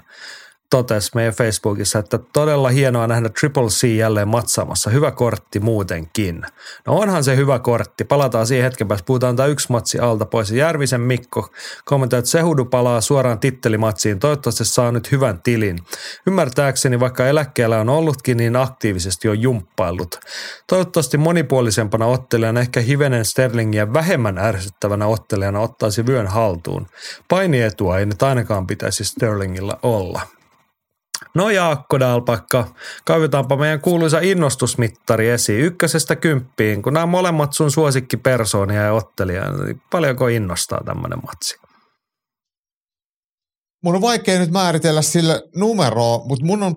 totesi 0.70 1.11
meidän 1.15 1.35
Facebookissa, 1.35 1.99
että 1.99 2.19
todella 2.19 2.69
hienoa 2.69 3.07
nähdä 3.07 3.28
Triple 3.41 3.69
C 3.69 3.85
jälleen 3.85 4.28
matsaamassa. 4.28 4.91
Hyvä 4.91 5.11
kortti 5.11 5.61
muutenkin. 5.61 6.43
No 6.86 6.97
onhan 6.97 7.24
se 7.24 7.36
hyvä 7.36 7.59
kortti. 7.59 8.05
Palataan 8.05 8.47
siihen 8.47 8.65
hetken 8.65 8.89
päästä. 8.89 9.07
Puhutaan 9.07 9.36
tämä 9.36 9.47
yksi 9.47 9.66
matsi 9.70 9.99
alta 9.99 10.27
pois. 10.27 10.51
Järvisen 10.51 11.01
Mikko 11.01 11.49
kommentoi, 11.85 12.19
että 12.19 12.31
Sehudu 12.31 12.65
palaa 12.65 13.01
suoraan 13.01 13.39
tittelimatsiin. 13.39 14.19
Toivottavasti 14.19 14.65
saa 14.65 14.93
nyt 14.93 15.12
hyvän 15.12 15.43
tilin. 15.43 15.78
Ymmärtääkseni, 16.27 17.01
vaikka 17.01 17.27
eläkkeellä 17.27 17.81
on 17.81 17.89
ollutkin, 17.89 18.36
niin 18.36 18.57
aktiivisesti 18.57 19.28
on 19.28 19.43
jumppaillut. 19.43 20.20
Toivottavasti 20.66 21.19
monipuolisempana 21.19 22.07
ottelijana, 22.07 22.61
ehkä 22.61 22.81
hivenen 22.81 23.24
Sterlingiä 23.24 23.93
vähemmän 23.93 24.39
ärsyttävänä 24.39 25.07
ottelijana 25.07 25.61
ottaisi 25.61 26.07
vyön 26.07 26.27
haltuun. 26.27 26.86
Painietua 27.28 27.99
ei 27.99 28.07
nyt 28.07 28.23
ainakaan 28.23 28.66
pitäisi 28.66 29.05
Sterlingillä 29.05 29.77
olla. 29.82 30.20
No 31.35 31.51
Jaakko 31.51 32.01
Dalpakka, 32.01 32.74
kaivetaanpa 33.05 33.56
meidän 33.56 33.81
kuuluisa 33.81 34.19
innostusmittari 34.20 35.28
esiin 35.28 35.61
ykkösestä 35.61 36.16
kymppiin, 36.16 36.82
kun 36.82 36.93
nämä 36.93 37.06
molemmat 37.06 37.52
sun 37.52 37.70
suosikkipersoonia 37.70 38.82
ja 38.82 38.93
ottelija, 38.93 39.52
niin 39.52 39.82
paljonko 39.90 40.28
innostaa 40.28 40.81
tämmöinen 40.85 41.19
matsi? 41.27 41.56
Mun 43.85 43.94
on 43.94 44.01
vaikea 44.01 44.39
nyt 44.39 44.51
määritellä 44.51 45.02
sille 45.02 45.43
numeroa, 45.56 46.19
mutta 46.24 46.44
mun 46.44 46.62
on 46.62 46.74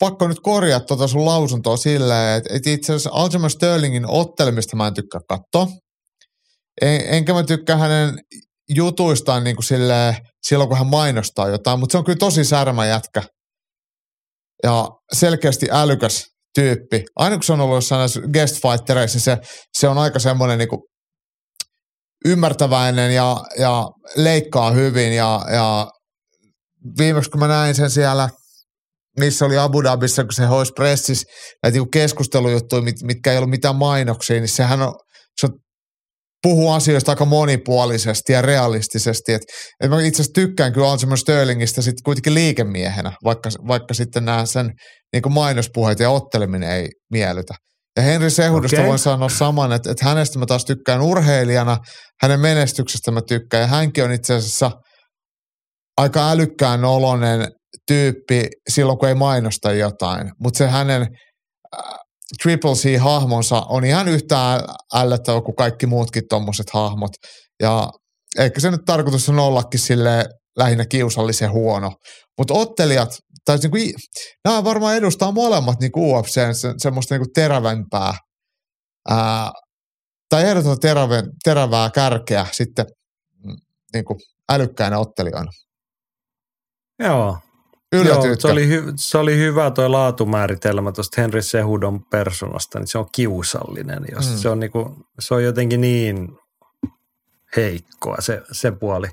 pakko 0.00 0.28
nyt 0.28 0.40
korjata 0.40 0.86
tuota 0.86 1.06
sun 1.08 1.24
lausuntoa 1.24 1.76
silleen, 1.76 2.38
että, 2.38 2.54
että 2.54 2.70
itse 2.70 2.92
asiassa 2.92 3.10
Aljamain 3.12 3.50
Sterlingin 3.50 4.06
ottelemista 4.08 4.76
mä 4.76 4.86
en 4.86 4.94
tykkää 4.94 5.20
katsoa. 5.28 5.76
En, 6.82 7.00
enkä 7.06 7.32
mä 7.32 7.42
tykkää 7.42 7.76
hänen 7.76 8.18
jutuistaan 8.68 9.44
niin 9.44 9.56
kuin 9.56 9.64
silleen, 9.64 10.16
silloin, 10.46 10.68
kun 10.68 10.78
hän 10.78 10.86
mainostaa 10.86 11.48
jotain, 11.48 11.80
mutta 11.80 11.92
se 11.92 11.98
on 11.98 12.04
kyllä 12.04 12.18
tosi 12.18 12.44
särmä 12.44 12.86
jätkä. 12.86 13.22
Ja 14.64 14.88
selkeästi 15.12 15.66
älykäs 15.70 16.24
tyyppi. 16.54 17.04
Aina 17.16 17.36
kun 17.36 17.44
se 17.44 17.52
on 17.52 17.60
ollut 17.60 17.76
jossain 17.76 17.98
näissä 17.98 18.20
guest 18.32 18.62
fightereissa, 18.62 19.20
se, 19.20 19.38
se 19.78 19.88
on 19.88 19.98
aika 19.98 20.18
semmoinen 20.18 20.58
niin 20.58 20.68
ymmärtäväinen 22.24 23.14
ja, 23.14 23.36
ja 23.58 23.88
leikkaa 24.16 24.70
hyvin 24.70 25.12
ja, 25.12 25.40
ja 25.52 25.90
viimeksi 26.98 27.30
kun 27.30 27.40
mä 27.40 27.48
näin 27.48 27.74
sen 27.74 27.90
siellä, 27.90 28.28
missä 29.18 29.44
oli 29.44 29.58
Abu 29.58 29.82
Dhabissa, 29.82 30.24
kun 30.24 30.32
se 30.32 30.44
hoisi 30.44 30.72
pressissä 30.72 31.26
näitä 31.62 31.74
niinku 31.74 31.90
keskustelujuttuja, 31.90 32.82
mit, 32.82 33.02
mitkä 33.02 33.32
ei 33.32 33.38
ollut 33.38 33.50
mitään 33.50 33.76
mainoksia, 33.76 34.40
niin 34.40 34.48
sehän 34.48 34.82
on, 34.82 34.94
se 35.40 35.46
on 35.46 35.52
puhuu 36.44 36.70
asioista 36.70 37.12
aika 37.12 37.24
monipuolisesti 37.24 38.32
ja 38.32 38.42
realistisesti. 38.42 39.32
Et, 39.32 39.42
et 39.80 39.90
mä 39.90 40.00
itse 40.00 40.22
asiassa 40.22 40.40
tykkään 40.40 40.72
kyllä 40.72 40.90
Alzheimer 40.90 41.18
Sterlingistä 41.18 41.82
sitten 41.82 42.02
kuitenkin 42.04 42.34
liikemiehenä, 42.34 43.12
vaikka, 43.24 43.50
vaikka 43.68 43.94
sitten 43.94 44.24
nämä 44.24 44.46
sen 44.46 44.72
niin 45.12 45.32
mainospuheet 45.32 46.00
ja 46.00 46.10
otteleminen 46.10 46.70
ei 46.70 46.88
miellytä. 47.12 47.54
Ja 47.96 48.02
Henri 48.02 48.30
Sehudosta 48.30 48.76
okay. 48.76 48.88
voin 48.88 48.98
sanoa 48.98 49.28
saman, 49.28 49.72
että, 49.72 49.90
että 49.90 50.04
hänestä 50.04 50.38
mä 50.38 50.46
taas 50.46 50.64
tykkään 50.64 51.00
urheilijana, 51.00 51.76
hänen 52.22 52.40
menestyksestä 52.40 53.10
mä 53.10 53.20
tykkään. 53.28 53.60
Ja 53.60 53.66
hänkin 53.66 54.04
on 54.04 54.12
itse 54.12 54.34
asiassa 54.34 54.70
aika 55.96 56.30
älykkään 56.30 56.84
oloinen 56.84 57.48
tyyppi 57.86 58.48
silloin, 58.68 58.98
kun 58.98 59.08
ei 59.08 59.14
mainosta 59.14 59.72
jotain. 59.72 60.30
Mutta 60.42 60.58
se 60.58 60.68
hänen 60.68 61.06
Triple 62.42 62.72
C-hahmonsa 62.72 63.62
on 63.68 63.84
ihan 63.84 64.08
yhtä 64.08 64.60
ällöttävä 64.94 65.40
kuin 65.40 65.56
kaikki 65.56 65.86
muutkin 65.86 66.22
tuommoiset 66.28 66.66
hahmot. 66.72 67.10
Ja 67.62 67.90
ehkä 68.38 68.60
se 68.60 68.70
nyt 68.70 68.80
tarkoitus 68.86 69.28
on 69.28 69.38
ollakin 69.38 69.80
sille 69.80 70.24
lähinnä 70.58 70.86
kiusallisen 70.86 71.52
huono. 71.52 71.92
Mutta 72.38 72.54
ottelijat, 72.54 73.08
tai 73.44 73.58
niinku, 73.58 73.78
nämä 74.44 74.64
varmaan 74.64 74.96
edustaa 74.96 75.32
molemmat 75.32 75.80
niinku 75.80 76.12
UFC 76.12 76.32
se, 76.52 76.74
semmoista 76.78 77.14
niinku 77.14 77.30
terävämpää, 77.34 78.14
ää, 79.08 79.50
tai 80.28 80.44
ehdotonta 80.44 80.80
terävä, 80.80 81.22
terävää 81.44 81.90
kärkeä 81.90 82.46
sitten 82.52 82.86
mm, 83.44 83.56
niinku 83.94 84.16
älykkäinä 84.52 84.98
ottelijoina. 84.98 85.50
Joo. 86.98 87.38
Joo, 88.02 88.22
se 88.38 88.48
oli, 88.48 88.68
hy, 88.68 88.92
se 88.96 89.18
oli 89.18 89.36
hyvä 89.36 89.70
tuo 89.70 89.92
laatumääritelmä 89.92 90.92
tuosta 90.92 91.20
Henry 91.20 91.42
Sehudon 91.42 92.04
persoonasta, 92.04 92.78
niin 92.78 92.86
se 92.86 92.98
on 92.98 93.06
kiusallinen. 93.12 94.04
Jos 94.12 94.30
mm. 94.30 94.36
se, 94.36 94.48
on 94.48 94.60
niinku, 94.60 95.06
se 95.18 95.34
on 95.34 95.44
jotenkin 95.44 95.80
niin 95.80 96.38
heikkoa 97.56 98.16
se, 98.20 98.42
se 98.52 98.70
puoli. 98.70 99.08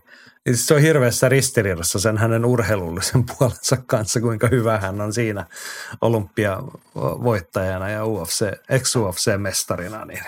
Se 0.53 0.73
on 0.73 0.81
hirveässä 0.81 1.29
ristiriidassa 1.29 1.99
sen 1.99 2.17
hänen 2.17 2.45
urheilullisen 2.45 3.23
puolensa 3.37 3.77
kanssa, 3.85 4.21
kuinka 4.21 4.47
hyvä 4.47 4.77
hän 4.77 5.01
on 5.01 5.13
siinä 5.13 5.45
olympiavoittajana 6.01 7.89
ja 7.89 8.05
UFC, 8.05 8.51
ex-UFC-mestarina. 8.69 10.05
Niin. 10.05 10.23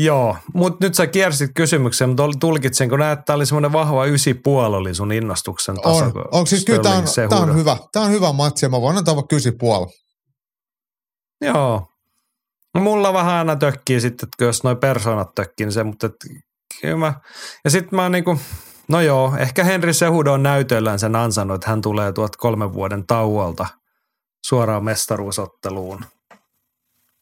Joo, 0.00 0.36
mutta 0.54 0.86
nyt 0.86 0.94
sä 0.94 1.06
kiersit 1.06 1.50
kysymyksen, 1.54 2.08
mutta 2.08 2.22
tulkitsenko 2.40 2.96
näet, 2.96 3.18
että 3.18 3.24
tämä 3.24 3.34
oli 3.34 3.46
semmoinen 3.46 3.72
vahva 3.72 4.06
ysi 4.06 4.34
puoli 4.34 4.76
oli 4.76 4.94
sun 4.94 5.12
innostuksen 5.12 5.76
taso? 5.82 6.04
On, 6.04 6.12
on 6.30 6.46
siis 6.46 6.64
kyllä 6.64 6.82
tämä 6.82 6.96
on, 6.96 7.04
tämä 7.28 7.40
on, 7.40 7.56
hyvä, 7.56 7.76
tämä 7.92 8.04
on 8.04 8.10
hyvä 8.10 8.32
matsi 8.32 8.66
ja 8.66 8.70
mä 8.70 8.80
voin 8.80 8.96
antaa 8.96 9.16
vaikka 9.16 9.36
ysi 9.36 9.52
puoli. 9.52 9.86
Joo, 11.40 11.86
mulla 12.78 13.12
vähän 13.12 13.34
aina 13.34 13.56
tökkii 13.56 14.00
sitten, 14.00 14.26
että 14.26 14.44
jos 14.44 14.64
noi 14.64 14.76
persoonat 14.76 15.34
tökkii, 15.34 15.66
niin 15.66 15.72
se, 15.72 15.84
mutta 15.84 16.06
et, 16.06 16.14
kyllä 16.80 16.96
mä, 16.96 17.14
ja 17.64 17.70
sitten 17.70 17.96
mä 17.96 18.08
niinku, 18.08 18.38
no 18.88 19.00
joo, 19.00 19.36
ehkä 19.38 19.64
Henri 19.64 19.94
Sehudo 19.94 20.32
on 20.32 20.42
näytöllään 20.42 20.98
sen 20.98 21.16
ansannut, 21.16 21.54
että 21.54 21.70
hän 21.70 21.80
tulee 21.80 22.12
tuot 22.12 22.36
kolmen 22.36 22.72
vuoden 22.72 23.06
tauolta 23.06 23.66
suoraan 24.46 24.84
mestaruusotteluun. 24.84 26.04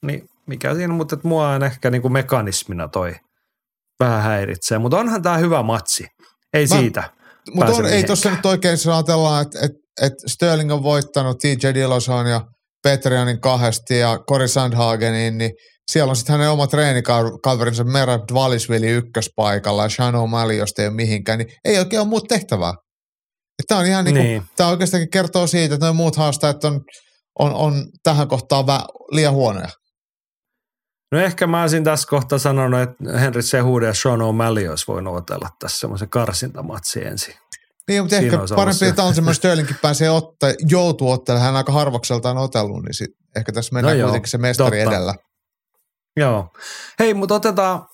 Niin 0.02 0.28
mikä 0.46 0.74
siinä, 0.74 0.94
mutta 0.94 1.14
että 1.14 1.28
mua 1.28 1.48
on 1.48 1.62
ehkä 1.62 1.90
niinku 1.90 2.08
mekanismina 2.08 2.88
toi 2.88 3.14
vähän 4.00 4.22
häiritsee. 4.22 4.78
Mutta 4.78 4.98
onhan 4.98 5.22
tämä 5.22 5.38
hyvä 5.38 5.62
matsi. 5.62 6.06
Ei 6.54 6.66
mä, 6.66 6.78
siitä. 6.78 7.10
Mutta 7.54 7.72
on, 7.72 7.86
ei 7.86 8.04
tuossa 8.04 8.30
nyt 8.30 8.46
oikein 8.46 8.72
jos 8.72 8.88
ajatellaan, 8.88 9.42
että 9.42 9.58
et, 9.62 9.72
et 10.02 10.12
Sterling 10.26 10.72
on 10.72 10.82
voittanut 10.82 11.38
TJ 11.38 11.74
Dilloson 11.74 12.26
ja 12.26 12.40
Petrianin 12.82 13.40
kahdesti 13.40 13.98
ja 13.98 14.18
Cory 14.28 14.48
Sandhagenin, 14.48 15.38
niin 15.38 15.50
siellä 15.92 16.10
on 16.10 16.16
sitten 16.16 16.32
hänen 16.32 16.50
oma 16.50 16.66
treenikaverinsa 16.66 17.84
Merab 17.84 18.22
Dvalisvili 18.32 18.86
ykköspaikalla 18.86 19.82
ja 19.82 19.88
Sean 19.88 20.14
O'Malley, 20.14 20.52
josta 20.52 20.82
ei 20.82 20.88
ole 20.88 20.94
mihinkään, 20.96 21.38
niin 21.38 21.48
ei 21.64 21.78
oikein 21.78 22.00
ole 22.00 22.08
muuta 22.08 22.34
tehtävää. 22.34 22.74
Tämä 23.68 23.80
on 23.80 23.86
ihan 23.86 24.04
niin 24.04 24.14
kuin, 24.14 24.24
niin. 24.24 24.42
tämä 24.56 24.70
oikeastaan 24.70 25.08
kertoo 25.12 25.46
siitä, 25.46 25.74
että 25.74 25.86
nuo 25.86 25.92
muut 25.92 26.16
haastajat 26.16 26.64
on, 26.64 26.80
on, 27.38 27.54
on 27.54 27.86
tähän 28.02 28.28
kohtaan 28.28 28.66
vä, 28.66 28.80
liian 29.10 29.34
huonoja. 29.34 29.68
No 31.16 31.22
ehkä 31.22 31.46
mä 31.46 31.60
olisin 31.60 31.84
tässä 31.84 32.08
kohtaa 32.08 32.38
sanonut, 32.38 32.80
että 32.80 33.18
Henry 33.18 33.42
Sehude 33.42 33.86
ja 33.86 33.94
Sean 33.94 34.20
O'Malley 34.20 34.70
olisi 34.70 34.84
voinut 34.88 35.16
otella 35.16 35.48
tässä 35.58 35.78
semmoisen 35.78 36.08
karsintamatsi 36.08 37.04
ensin. 37.04 37.34
Niin, 37.88 38.02
mutta 38.02 38.16
Siinä 38.16 38.42
ehkä 38.42 38.54
parempi, 38.54 38.86
että 38.86 39.02
on 39.02 39.14
semmoinen 39.14 39.34
Sterlingkin 39.40 39.76
pääsee 39.82 40.10
ottaa, 40.10 40.50
joutuu 40.68 41.10
ottelemaan, 41.10 41.46
hän 41.46 41.56
aika 41.56 41.72
harvakseltaan 41.72 42.38
otellut, 42.38 42.82
niin 42.82 42.94
sit 42.94 43.10
ehkä 43.36 43.52
tässä 43.52 43.74
mennään 43.74 43.98
no 43.98 44.04
kuitenkin 44.04 44.30
se 44.30 44.38
mestari 44.38 44.78
totta. 44.78 44.96
edellä. 44.96 45.14
Joo. 46.16 46.48
Hei, 46.98 47.14
mutta 47.14 47.34
otetaan, 47.34 47.86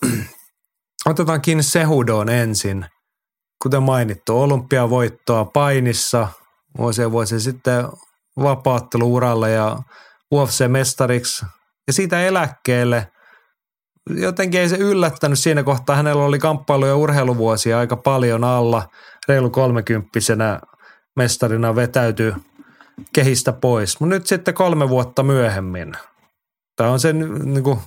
otetaan 1.10 1.40
kiinni 1.40 1.62
Sehudoon 1.62 2.28
ensin. 2.28 2.86
Kuten 3.62 3.82
mainittu, 3.82 4.40
olympiavoittoa 4.40 5.44
painissa 5.44 6.28
vuosia 6.78 7.10
vuosia 7.10 7.40
sitten 7.40 7.84
vapaattelu-uralle 8.42 9.50
ja 9.50 9.78
UFC-mestariksi 10.34 11.46
ja 11.86 11.92
siitä 11.92 12.20
eläkkeelle 12.20 13.12
jotenkin 14.10 14.60
ei 14.60 14.68
se 14.68 14.76
yllättänyt 14.76 15.38
siinä 15.38 15.62
kohtaa. 15.62 15.96
Hänellä 15.96 16.24
oli 16.24 16.38
kamppailu- 16.38 16.86
ja 16.86 16.96
urheiluvuosia 16.96 17.78
aika 17.78 17.96
paljon 17.96 18.44
alla. 18.44 18.88
Reilu 19.28 19.50
kolmekymppisenä 19.50 20.60
mestarina 21.16 21.76
vetäytyi 21.76 22.32
kehistä 23.14 23.52
pois. 23.52 24.00
Mutta 24.00 24.14
nyt 24.14 24.26
sitten 24.26 24.54
kolme 24.54 24.88
vuotta 24.88 25.22
myöhemmin. 25.22 25.92
Tämä 26.76 26.90
on 26.90 27.00
sen 27.00 27.34
niin 27.44 27.64
kuin, 27.64 27.78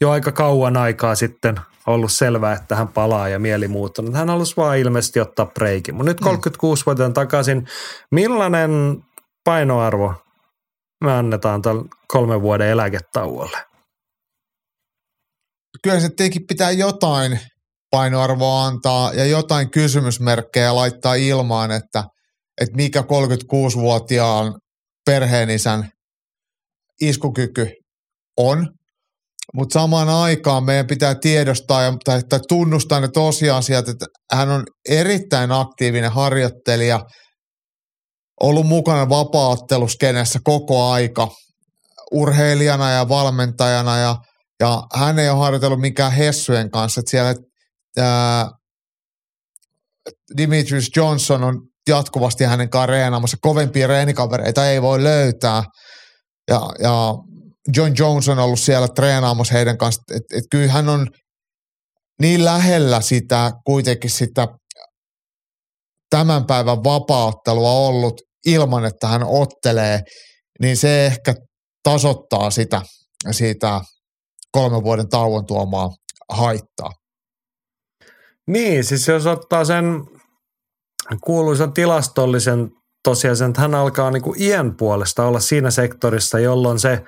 jo 0.00 0.10
aika 0.10 0.32
kauan 0.32 0.76
aikaa 0.76 1.14
sitten 1.14 1.60
ollut 1.86 2.12
selvää, 2.12 2.52
että 2.52 2.76
hän 2.76 2.88
palaa 2.88 3.28
ja 3.28 3.38
mieli 3.38 3.68
muuttunut. 3.68 4.14
Hän 4.14 4.28
halusi 4.28 4.56
vaan 4.56 4.78
ilmeisesti 4.78 5.20
ottaa 5.20 5.46
breikin. 5.46 5.94
Mutta 5.94 6.10
nyt 6.10 6.20
36-vuotiaan 6.20 7.10
mm. 7.10 7.14
takaisin. 7.14 7.66
Millainen 8.10 9.04
painoarvo 9.44 10.14
me 11.04 11.12
annetaan 11.12 11.62
tällä 11.62 11.82
kolmen 12.08 12.42
vuoden 12.42 12.68
eläketauolle. 12.68 13.58
Kyllä 15.82 16.00
se 16.00 16.08
tietenkin 16.08 16.46
pitää 16.48 16.70
jotain 16.70 17.40
painoarvoa 17.90 18.66
antaa 18.66 19.12
ja 19.12 19.24
jotain 19.24 19.70
kysymysmerkkejä 19.70 20.74
laittaa 20.74 21.14
ilmaan, 21.14 21.70
että, 21.70 22.04
että 22.60 22.76
mikä 22.76 23.00
36-vuotiaan 23.00 24.54
perheenisän 25.06 25.90
iskukyky 27.00 27.70
on. 28.36 28.68
Mutta 29.54 29.80
samaan 29.80 30.08
aikaan 30.08 30.64
meidän 30.64 30.86
pitää 30.86 31.14
tiedostaa 31.14 31.82
ja, 31.82 31.94
tai, 32.04 32.22
tai 32.28 32.40
tunnustaa 32.48 33.00
ne 33.00 33.08
tosiasiat, 33.08 33.88
että 33.88 34.06
hän 34.32 34.48
on 34.48 34.64
erittäin 34.88 35.52
aktiivinen 35.52 36.12
harjoittelija– 36.12 37.00
ollut 38.42 38.66
mukana 38.66 39.08
vapaatteluskenessä 39.08 40.38
koko 40.44 40.90
aika 40.90 41.28
urheilijana 42.12 42.90
ja 42.90 43.08
valmentajana 43.08 43.98
ja, 43.98 44.16
ja 44.60 44.82
hän 44.94 45.18
ei 45.18 45.28
ole 45.28 45.38
harjoitellut 45.38 45.80
mikään 45.80 46.12
Hessujen 46.12 46.70
kanssa. 46.70 47.00
Että 47.00 47.10
siellä 47.10 47.34
ää, 47.98 48.50
Dimitrius 50.36 50.90
Johnson 50.96 51.44
on 51.44 51.60
jatkuvasti 51.88 52.44
hänen 52.44 52.70
kanssaan 52.70 52.88
reenaamassa. 52.88 53.36
Kovempia 53.40 53.86
reenikavereita 53.86 54.68
ei 54.68 54.82
voi 54.82 55.02
löytää. 55.02 55.62
Ja, 56.50 56.60
ja 56.82 57.14
John 57.76 57.92
Jones 57.98 58.28
on 58.28 58.38
ollut 58.38 58.60
siellä 58.60 58.88
treenaamassa 58.88 59.54
heidän 59.54 59.78
kanssa. 59.78 60.02
Että 60.14 60.36
et 60.38 60.44
kyllä 60.50 60.72
hän 60.72 60.88
on 60.88 61.06
niin 62.20 62.44
lähellä 62.44 63.00
sitä 63.00 63.52
kuitenkin 63.64 64.10
sitä 64.10 64.48
tämän 66.10 66.44
päivän 66.44 66.84
vapauttelua 66.84 67.70
ollut 67.70 68.27
ilman, 68.52 68.84
että 68.84 69.06
hän 69.06 69.24
ottelee, 69.24 70.00
niin 70.60 70.76
se 70.76 71.06
ehkä 71.06 71.34
tasoittaa 71.82 72.50
sitä, 72.50 72.82
siitä 73.30 73.80
kolmen 74.52 74.82
vuoden 74.82 75.08
tauon 75.08 75.46
tuomaa 75.46 75.88
haittaa. 76.28 76.90
Niin, 78.46 78.84
siis 78.84 79.08
jos 79.08 79.26
ottaa 79.26 79.64
sen 79.64 79.84
kuuluisan 81.24 81.72
tilastollisen 81.72 82.70
tosiaan, 83.04 83.48
että 83.48 83.60
hän 83.60 83.74
alkaa 83.74 84.10
niin 84.10 84.22
kuin 84.22 84.42
iän 84.42 84.76
puolesta 84.76 85.26
olla 85.26 85.40
siinä 85.40 85.70
sektorissa, 85.70 86.38
jolloin 86.38 86.78
se 86.78 87.04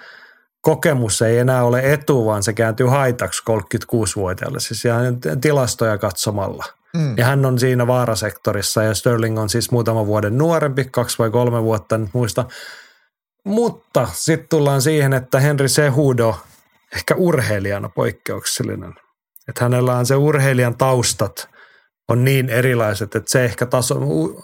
kokemus 0.61 1.23
ei 1.23 1.39
enää 1.39 1.65
ole 1.65 1.93
etu, 1.93 2.27
vaan 2.27 2.43
se 2.43 2.53
kääntyy 2.53 2.87
haitaksi 2.87 3.43
36-vuotiaalle, 3.51 4.61
siis 4.61 4.85
ihan 4.85 5.19
tilastoja 5.41 5.99
katsomalla– 5.99 6.65
Mm. 6.97 7.19
Ja 7.19 7.25
hän 7.25 7.47
on 7.47 7.59
siinä 7.59 7.87
vaarasektorissa 7.87 8.83
ja 8.83 8.95
Sterling 8.95 9.39
on 9.39 9.49
siis 9.49 9.71
muutama 9.71 10.07
vuoden 10.07 10.39
nuorempi, 10.39 10.85
kaksi 10.85 11.19
vai 11.19 11.31
kolme 11.31 11.63
vuotta, 11.63 11.95
en 11.95 12.11
muista. 12.13 12.45
Mutta 13.45 14.09
sitten 14.13 14.49
tullaan 14.49 14.83
siihen, 14.83 15.13
että 15.13 15.41
Henry 15.41 15.69
Sehudo 15.69 16.37
ehkä 16.97 17.15
urheilijana 17.15 17.89
poikkeuksellinen. 17.89 18.95
Että 19.49 19.65
hänellä 19.65 19.97
on 19.97 20.07
se 20.07 20.17
urheilijan 20.17 20.77
taustat 20.77 21.49
on 22.11 22.25
niin 22.25 22.49
erilaiset, 22.49 23.15
että 23.15 23.31
se 23.31 23.45
ehkä 23.45 23.67
taso, 23.67 23.97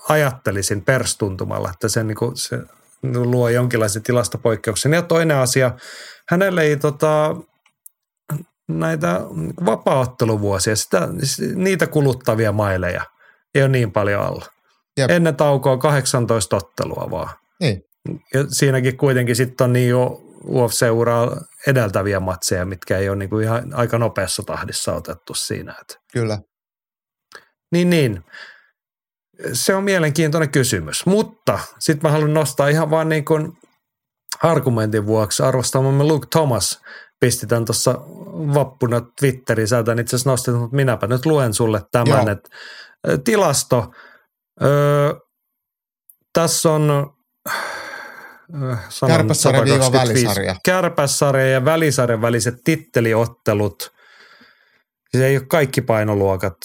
ajattelisin 0.08 0.84
perstuntumalla, 0.84 1.70
että 1.70 1.88
se, 1.88 2.04
niin 2.04 2.16
kuin, 2.16 2.36
se 2.36 2.58
luo 3.02 3.48
jonkinlaisen 3.48 4.02
tilastopoikkeuksen. 4.02 4.92
Ja 4.92 5.02
toinen 5.02 5.36
asia, 5.36 5.70
hänelle 6.28 6.62
ei 6.62 6.76
tota, 6.76 7.36
näitä 8.68 9.20
vapaaotteluvuosia, 9.66 10.76
sitä, 10.76 11.08
niitä 11.54 11.86
kuluttavia 11.86 12.52
maileja 12.52 13.04
ei 13.54 13.62
ole 13.62 13.68
niin 13.68 13.92
paljon 13.92 14.22
alla. 14.22 14.46
Jep. 14.96 15.10
Ennen 15.10 15.36
taukoa 15.36 15.78
18 15.78 16.56
ottelua 16.56 17.06
vaan. 17.10 17.36
Niin. 17.60 17.82
Ja 18.34 18.44
siinäkin 18.48 18.96
kuitenkin 18.96 19.36
sitten 19.36 19.64
on 19.64 19.72
niin 19.72 19.88
jo 19.88 20.22
UFC-uraa 20.48 21.36
edeltäviä 21.66 22.20
matseja, 22.20 22.64
mitkä 22.64 22.98
ei 22.98 23.08
ole 23.08 23.16
niin 23.16 23.30
kuin 23.30 23.44
ihan 23.44 23.74
aika 23.74 23.98
nopeassa 23.98 24.42
tahdissa 24.42 24.94
otettu 24.94 25.34
siinä. 25.34 25.74
Että. 25.80 25.94
Kyllä. 26.12 26.38
Niin, 27.72 27.90
niin. 27.90 28.24
Se 29.52 29.74
on 29.74 29.84
mielenkiintoinen 29.84 30.50
kysymys. 30.50 31.06
Mutta 31.06 31.58
sitten 31.78 32.08
mä 32.08 32.12
haluan 32.12 32.34
nostaa 32.34 32.68
ihan 32.68 32.90
vaan 32.90 33.08
niin 33.08 33.24
kuin 33.24 33.52
argumentin 34.42 35.06
vuoksi 35.06 35.42
arvostamamme 35.42 36.04
Luke 36.04 36.26
Thomas 36.30 36.80
pisti 37.20 37.46
tämän 37.46 37.64
tuossa 37.64 37.94
vappuna 38.54 39.00
Twitteriin. 39.20 39.68
Sä 39.68 39.82
tämän 39.82 39.98
itse 39.98 40.16
asiassa 40.16 40.30
nostit, 40.30 40.54
mutta 40.54 40.76
minäpä 40.76 41.06
nyt 41.06 41.26
luen 41.26 41.54
sulle 41.54 41.82
tämän. 41.92 42.28
Että 42.28 42.48
tilasto. 43.24 43.92
Öö, 44.62 45.14
tässä 46.32 46.72
on 46.72 47.12
sanon 48.88 49.16
Kärpässarja 49.16 49.64
viiva 49.64 49.84
125. 49.84 50.26
välisarja. 50.26 50.56
Kärpässarja 50.64 51.46
ja 51.46 51.64
välisarjan 51.64 52.22
väliset 52.22 52.54
titteliottelut. 52.64 53.92
Se 55.16 55.26
ei 55.26 55.36
ole 55.36 55.46
kaikki 55.48 55.80
painoluokat, 55.80 56.56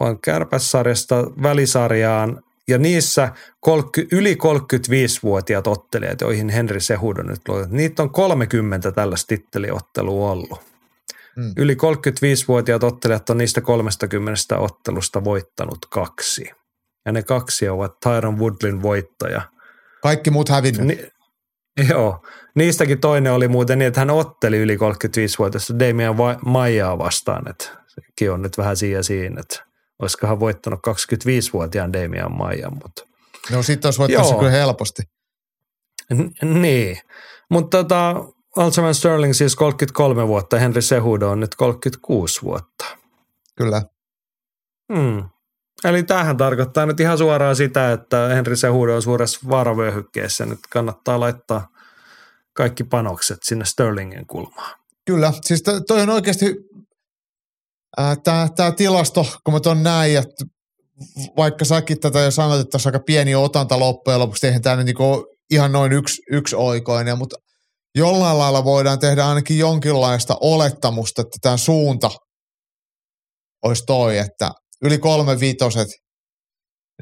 vaan 0.00 0.20
kärpässarjasta 0.20 1.16
välisarjaan 1.42 2.42
ja 2.68 2.78
niissä 2.78 3.32
30, 3.60 4.16
yli 4.16 4.34
35-vuotiaat 4.34 5.66
ottelijat, 5.66 6.20
joihin 6.20 6.48
Henri 6.48 6.80
Sehudo 6.80 7.22
nyt 7.22 7.48
luotettu, 7.48 7.76
niitä 7.76 8.02
on 8.02 8.10
30 8.10 8.92
tällaista 8.92 9.26
titteliottelua 9.28 10.30
ollut. 10.30 10.67
Mm. 11.38 11.52
Yli 11.56 11.74
35-vuotiaat 11.74 12.84
ottelijat 12.84 13.30
on 13.30 13.38
niistä 13.38 13.60
30 13.60 14.58
ottelusta 14.58 15.24
voittanut 15.24 15.78
kaksi. 15.90 16.50
Ja 17.06 17.12
ne 17.12 17.22
kaksi 17.22 17.68
ovat 17.68 18.00
Tyron 18.00 18.38
Woodlin 18.38 18.82
voittaja. 18.82 19.42
Kaikki 20.02 20.30
muut 20.30 20.48
hävinnyt. 20.48 20.86
Ni, 20.86 21.08
joo, 21.88 22.26
niistäkin 22.54 23.00
toinen 23.00 23.32
oli 23.32 23.48
muuten 23.48 23.78
niin, 23.78 23.86
että 23.86 24.00
hän 24.00 24.10
otteli 24.10 24.58
yli 24.58 24.76
35-vuotiaista 24.76 25.78
Damian 25.78 26.18
Va- 26.18 26.38
Maijaa 26.44 26.98
vastaan, 26.98 27.50
että 27.50 27.64
sekin 27.88 28.32
on 28.32 28.42
nyt 28.42 28.58
vähän 28.58 28.76
siinä 28.76 29.02
siinä, 29.02 29.40
että 29.40 29.64
olisiko 29.98 30.26
hän 30.26 30.40
voittanut 30.40 30.80
25-vuotiaan 30.86 31.92
Damian 31.92 32.36
Maijan, 32.36 32.72
mutta 32.72 33.02
No 33.50 33.62
sit 33.62 33.84
olisi 33.84 33.98
voittanut 33.98 34.38
kyllä 34.38 34.50
helposti. 34.50 35.02
N- 36.14 36.62
niin. 36.62 36.98
Mutta 37.50 37.78
tota, 37.78 38.14
Aljamain 38.56 38.94
Sterling 38.94 39.34
siis 39.34 39.56
33 39.56 40.28
vuotta, 40.28 40.58
Henry 40.58 40.82
Sehudo 40.82 41.30
on 41.30 41.40
nyt 41.40 41.54
36 41.54 42.42
vuotta. 42.42 42.84
Kyllä. 43.56 43.82
Hmm. 44.92 45.28
Eli 45.84 46.02
tämähän 46.02 46.36
tarkoittaa 46.36 46.86
nyt 46.86 47.00
ihan 47.00 47.18
suoraan 47.18 47.56
sitä, 47.56 47.92
että 47.92 48.28
Henry 48.28 48.56
Sehudo 48.56 48.94
on 48.94 49.02
suuressa 49.02 49.40
vaaravyöhykkeessä. 49.48 50.46
Nyt 50.46 50.58
kannattaa 50.70 51.20
laittaa 51.20 51.68
kaikki 52.52 52.84
panokset 52.84 53.38
sinne 53.42 53.64
Sterlingin 53.64 54.26
kulmaan. 54.26 54.78
Kyllä. 55.04 55.32
Siis 55.42 55.62
to- 55.62 55.80
toi 55.80 56.02
on 56.02 56.10
oikeasti 56.10 56.56
tämä 58.24 58.48
tää 58.56 58.72
tilasto, 58.72 59.26
kun 59.44 59.54
mä 59.54 59.60
ton 59.60 59.82
näin, 59.82 60.22
t- 60.22 60.58
vaikka 61.36 61.64
säkin 61.64 62.00
tätä 62.00 62.20
jo 62.20 62.30
sanoit, 62.30 62.60
että 62.60 62.70
tässä 62.70 62.88
on 62.88 62.94
aika 62.94 63.04
pieni 63.04 63.34
otanta 63.34 63.78
loppujen 63.78 64.20
lopuksi, 64.20 64.46
eihän 64.46 64.62
tämä 64.62 64.76
nyt 64.76 64.86
niinku 64.86 65.36
ihan 65.50 65.72
noin 65.72 65.92
yksi, 65.92 66.22
yksi 66.30 66.56
oikoinen, 66.56 67.18
mutta 67.18 67.36
jollain 67.94 68.38
lailla 68.38 68.64
voidaan 68.64 68.98
tehdä 68.98 69.26
ainakin 69.26 69.58
jonkinlaista 69.58 70.36
olettamusta, 70.40 71.22
että 71.22 71.38
tämä 71.42 71.56
suunta 71.56 72.10
olisi 73.64 73.82
toi, 73.86 74.18
että 74.18 74.50
yli 74.82 74.98
kolme 74.98 75.40
viitoset, 75.40 75.88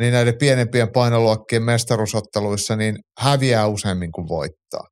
niin 0.01 0.13
näiden 0.13 0.39
pienempien 0.39 0.93
painoluokkien 0.93 1.63
mestaruusotteluissa, 1.63 2.77
niin 2.77 2.97
häviää 3.19 3.67
useammin 3.67 4.13
kuin 4.13 4.29
voittaa. 4.29 4.85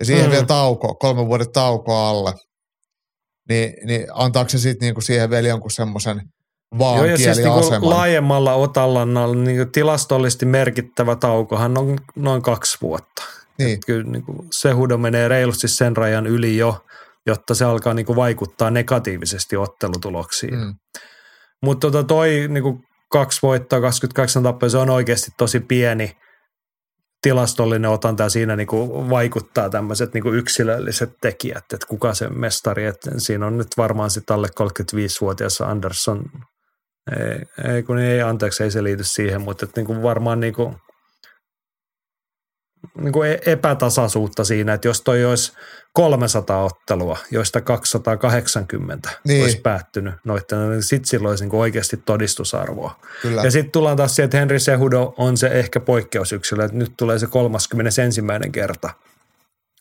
Ja 0.00 0.06
siihen 0.06 0.26
Mm. 0.26 0.30
vielä 0.30 0.46
tauko, 0.46 0.94
kolmen 0.94 1.26
vuoden 1.26 1.52
tauko 1.52 1.96
alle. 1.96 2.32
Niin, 3.48 3.72
niin 3.86 4.06
antaako 4.12 4.48
se 4.48 4.58
sitten 4.58 4.86
niinku 4.86 5.00
siihen 5.00 5.30
vielä 5.30 5.48
jonkun 5.48 5.70
semmoisen 5.70 6.20
Joo, 6.78 7.04
ja 7.04 7.16
siis 7.16 7.36
niin 7.36 7.48
vaankieliaseman? 7.48 7.90
laajemmalla 7.90 8.54
otallannalla 8.54 9.36
niin 9.36 9.72
tilastollisesti 9.72 10.46
merkittävä 10.46 11.16
taukohan 11.16 11.78
on 11.78 11.98
noin 12.16 12.42
kaksi 12.42 12.78
vuotta. 12.82 13.22
Niin, 13.58 13.80
Kyllä 13.86 14.10
niin 14.10 14.22
kuin 14.22 14.38
Sehudo 14.50 14.98
menee 14.98 15.28
reilusti 15.28 15.68
sen 15.68 15.96
rajan 15.96 16.26
yli 16.26 16.56
jo, 16.56 16.84
jotta 17.26 17.54
se 17.54 17.64
alkaa 17.64 17.94
niin 17.94 18.06
kuin 18.06 18.16
vaikuttaa 18.16 18.70
negatiivisesti 18.70 19.56
ottelutuloksiin. 19.56 20.54
mm, 20.54 20.74
Mutta 21.62 21.90
tota 21.90 22.04
toi 22.04 22.46
niin 22.48 22.62
kuin 22.62 22.82
kaksi 23.10 23.38
voittoa, 23.42 23.80
28 23.80 24.42
tappia, 24.42 24.68
se 24.68 24.78
on 24.78 24.90
oikeasti 24.90 25.30
tosi 25.38 25.60
pieni 25.60 26.16
tilastollinen 27.22 27.90
otanta 27.90 28.28
siinä 28.28 28.56
niin 28.56 28.66
kuin 28.66 29.10
vaikuttaa 29.10 29.70
tämmöiset 29.70 30.14
niin 30.14 30.22
kuin 30.22 30.38
yksilölliset 30.38 31.10
tekijät, 31.20 31.64
että 31.72 31.86
kuka 31.88 32.14
se 32.14 32.28
mestari, 32.28 32.86
että 32.86 33.10
siinä 33.18 33.46
on 33.46 33.58
nyt 33.58 33.68
varmaan 33.76 34.10
sitten 34.10 34.34
alle 34.34 34.48
35-vuotias 34.60 35.60
Anderson, 35.60 36.22
ei, 37.20 37.72
ei 37.74 37.82
kun 37.82 37.98
ei, 37.98 38.22
anteeksi, 38.22 38.62
ei 38.62 38.70
se 38.70 38.82
liity 38.82 39.04
siihen, 39.04 39.42
mutta 39.42 39.64
että 39.64 39.80
niin 39.80 39.86
kuin 39.86 40.02
varmaan 40.02 40.40
niin 40.40 40.54
kuin, 40.54 40.74
niin 43.00 43.12
kuin 43.12 43.30
e- 43.30 43.38
epätasaisuutta 43.46 44.44
siinä, 44.44 44.72
että 44.74 44.88
jos 44.88 45.00
toi 45.02 45.24
olisi 45.24 45.52
300 45.92 46.64
ottelua, 46.64 47.18
joista 47.30 47.60
280 47.60 49.10
Niin. 49.24 49.42
olisi 49.42 49.60
päättynyt 49.60 50.14
noitten, 50.24 50.70
niin 50.70 50.82
sitten 50.82 51.08
silloin 51.08 51.30
olisi 51.32 51.44
niin 51.44 51.50
kuin 51.50 51.60
oikeasti 51.60 51.96
todistusarvoa. 51.96 53.00
kyllä. 53.22 53.42
Ja 53.42 53.50
sitten 53.50 53.72
tullaan 53.72 53.96
taas 53.96 54.16
siihen, 54.16 54.24
että 54.26 54.38
Henry 54.38 54.58
Sehudo 54.58 55.14
on 55.16 55.36
se 55.36 55.46
ehkä 55.46 55.80
poikkeusyksilö, 55.80 56.64
että 56.64 56.76
nyt 56.76 56.92
tulee 56.96 57.18
se 57.18 57.26
31. 57.26 58.20
kerta. 58.52 58.90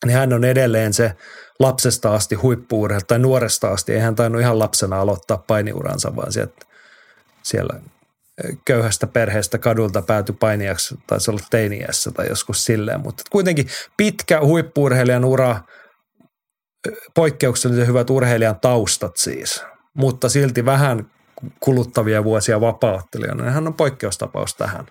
Niin 0.06 0.18
hän 0.18 0.34
on 0.34 0.44
edelleen 0.46 0.94
se 0.94 1.14
lapsesta 1.60 2.14
asti 2.16 2.36
huippu 2.36 2.88
tai 3.08 3.20
nuoresta 3.20 3.70
asti. 3.70 3.94
Ei 3.94 4.00
hän 4.00 4.16
tainnut 4.16 4.42
ihan 4.42 4.60
lapsena 4.60 5.02
aloittaa 5.02 5.44
painiuransa, 5.48 6.16
vaan 6.16 6.32
sieltä, 6.32 6.66
siellä 7.44 7.80
köyhästä 8.66 9.08
perheestä 9.08 9.58
kadulta 9.58 10.02
päätyi 10.02 10.36
painijaksi, 10.40 10.96
taisi 11.08 11.32
olla 11.32 11.42
teiniässä 11.50 12.12
tai 12.12 12.28
joskus 12.30 12.66
silleen. 12.66 13.02
Mutta 13.02 13.24
kuitenkin 13.30 13.68
pitkä 13.98 14.42
huippuurheilijan 14.42 15.26
ura, 15.26 15.62
poikkeuksellisen 17.16 17.88
hyvät 17.88 18.10
urheilijan 18.10 18.60
taustat 18.60 19.18
siis, 19.18 19.64
mutta 19.94 20.30
silti 20.30 20.66
vähän 20.66 21.12
kuluttavia 21.60 22.24
vuosia 22.24 22.62
vapaattelijana. 22.62 23.52
Hän 23.52 23.68
on 23.68 23.74
poikkeustapaus 23.74 24.56
tähän. 24.56 24.86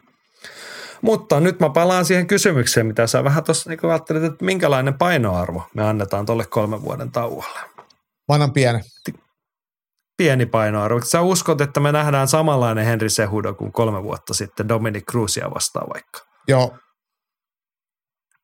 Mutta 1.02 1.40
nyt 1.40 1.60
mä 1.60 1.70
palaan 1.70 2.04
siihen 2.04 2.26
kysymykseen, 2.26 2.86
mitä 2.86 3.06
sä 3.06 3.24
vähän 3.24 3.44
tuossa 3.44 3.70
niin 3.70 3.78
ajattelit, 3.82 4.24
että 4.24 4.44
minkälainen 4.44 4.94
painoarvo 4.94 5.62
me 5.74 5.82
annetaan 5.82 6.26
tuolle 6.26 6.44
kolmen 6.46 6.82
vuoden 6.82 7.10
tauolle. 7.10 7.60
Mä 8.28 8.34
annan 8.34 8.52
pienen. 8.52 8.84
Pieni 10.16 10.46
painoarvo. 10.46 11.00
Sä 11.04 11.20
uskot, 11.20 11.60
että 11.60 11.80
me 11.80 11.92
nähdään 11.92 12.28
samanlainen 12.28 12.86
Henry 12.86 13.08
Sehudo 13.08 13.54
kuin 13.54 13.72
kolme 13.72 14.02
vuotta 14.02 14.34
sitten 14.34 14.68
Dominic 14.68 15.04
Cruzia 15.10 15.50
vastaan 15.54 15.86
vaikka? 15.94 16.20
Joo, 16.48 16.76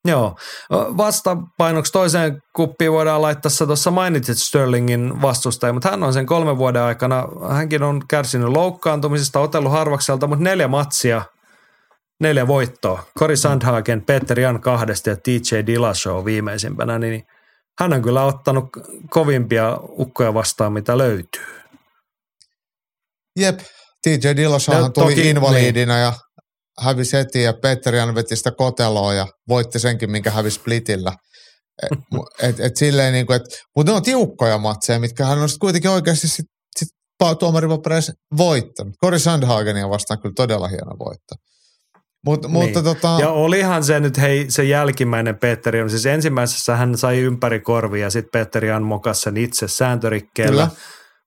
Joo. 0.08 0.36
Vastapainoksi 0.70 1.92
toiseen 1.92 2.42
kuppiin 2.56 2.92
voidaan 2.92 3.22
laittaa 3.22 3.50
sä 3.50 3.66
tuossa 3.66 3.90
mainitsit 3.90 4.38
Sterlingin 4.38 5.22
vastustaja, 5.22 5.72
mutta 5.72 5.90
hän 5.90 6.02
on 6.02 6.12
sen 6.12 6.26
kolmen 6.26 6.58
vuoden 6.58 6.82
aikana, 6.82 7.28
hänkin 7.50 7.82
on 7.82 8.02
kärsinyt 8.08 8.48
loukkaantumisesta, 8.48 9.40
otellut 9.40 9.72
harvakselta, 9.72 10.26
mutta 10.26 10.44
neljä 10.44 10.68
matsia, 10.68 11.22
neljä 12.20 12.46
voittoa. 12.46 13.02
Cory 13.18 13.36
Sandhagen, 13.36 14.02
Peter 14.02 14.40
Jan 14.40 14.60
kahdesta 14.60 15.10
ja 15.10 15.16
TJ 15.16 15.66
Dillashaw 15.66 16.24
viimeisimpänä, 16.24 16.98
niin 16.98 17.26
hän 17.80 17.92
on 17.92 18.02
kyllä 18.02 18.24
ottanut 18.24 18.64
kovimpia 19.10 19.78
ukkoja 19.98 20.34
vastaan, 20.34 20.72
mitä 20.72 20.98
löytyy. 20.98 21.61
Jep. 23.38 23.60
TJ 24.02 24.28
Dilloshahan 24.36 24.82
No, 24.82 24.88
tuli 24.88 25.14
toki- 25.14 25.28
invaliidina 25.28 25.98
ja 25.98 26.12
hävisi 26.80 27.16
heti 27.16 27.42
ja 27.42 27.52
Peter 27.62 27.94
Jan 27.94 28.14
veti 28.14 28.36
sitä 28.36 28.50
koteloa 28.56 29.14
ja 29.14 29.26
voitti 29.48 29.78
senkin, 29.78 30.10
minkä 30.10 30.30
hävisi 30.30 30.54
splitillä. 30.54 31.12
Et, 31.82 31.98
et, 32.48 32.60
et 32.60 32.76
silleen 32.76 33.12
niin 33.12 33.26
kuin, 33.26 33.36
et, 33.36 33.42
mutta 33.76 33.92
ne 33.92 33.96
on 33.96 34.02
tiukkoja 34.02 34.58
matseja, 34.58 35.00
mitkä 35.00 35.24
hän 35.26 35.38
on 35.38 35.48
sit 35.48 35.58
kuitenkin 35.58 35.90
oikeasti 35.90 36.28
sit, 36.28 36.46
sit 36.78 36.88
pa- 37.24 37.36
tuomaripapereissa 37.36 38.12
voittanut. 38.36 38.94
Cory 39.04 39.18
Sandhagenia 39.18 39.88
vastaan 39.88 40.20
kyllä 40.22 40.32
todella 40.36 40.68
hieno 40.68 40.92
voitto. 40.98 41.34
Mut, 42.26 42.42
niin. 42.42 42.52
Mutta 42.52 42.82
tota, 42.82 43.16
Ja 43.20 43.30
olihan 43.30 43.84
se 43.84 44.00
nyt, 44.00 44.18
hei, 44.18 44.46
se 44.48 44.64
jälkimmäinen 44.64 45.38
Petteri 45.38 45.82
on, 45.82 45.90
siis 45.90 46.06
ensimmäisessä 46.06 46.76
hän 46.76 46.98
sai 46.98 47.18
ympäri 47.18 47.60
korvia 47.60 48.06
ja 48.06 48.10
sitten 48.10 48.40
Petteri 48.40 48.68
Jan 48.68 48.82
mokas 48.82 49.20
sen 49.20 49.36
itse 49.36 49.68
sääntörikkeellä. 49.68 50.66
Kyllä. 50.66 50.80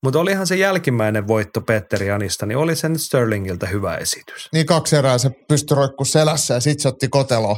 Mutta 0.04 0.20
olihan 0.20 0.48
se 0.48 0.56
jälkimmäinen 0.56 1.28
voitto 1.28 1.62
Petteri 1.62 2.08
Janista, 2.08 2.46
niin 2.46 2.58
oli 2.58 2.76
se 2.76 2.90
nyt 2.90 3.02
Sterlingiltä 3.02 3.68
hyvä 3.68 3.96
esitys. 3.96 4.48
niin 4.54 4.66
kaksi 4.66 4.96
erää 4.96 5.18
se 5.18 5.30
pystyi 5.48 5.76
roikkuu 5.76 6.06
selässä 6.06 6.54
ja 6.54 6.60
sitten 6.60 6.82
se 6.82 6.88
otti 6.88 7.08
kotelo 7.08 7.58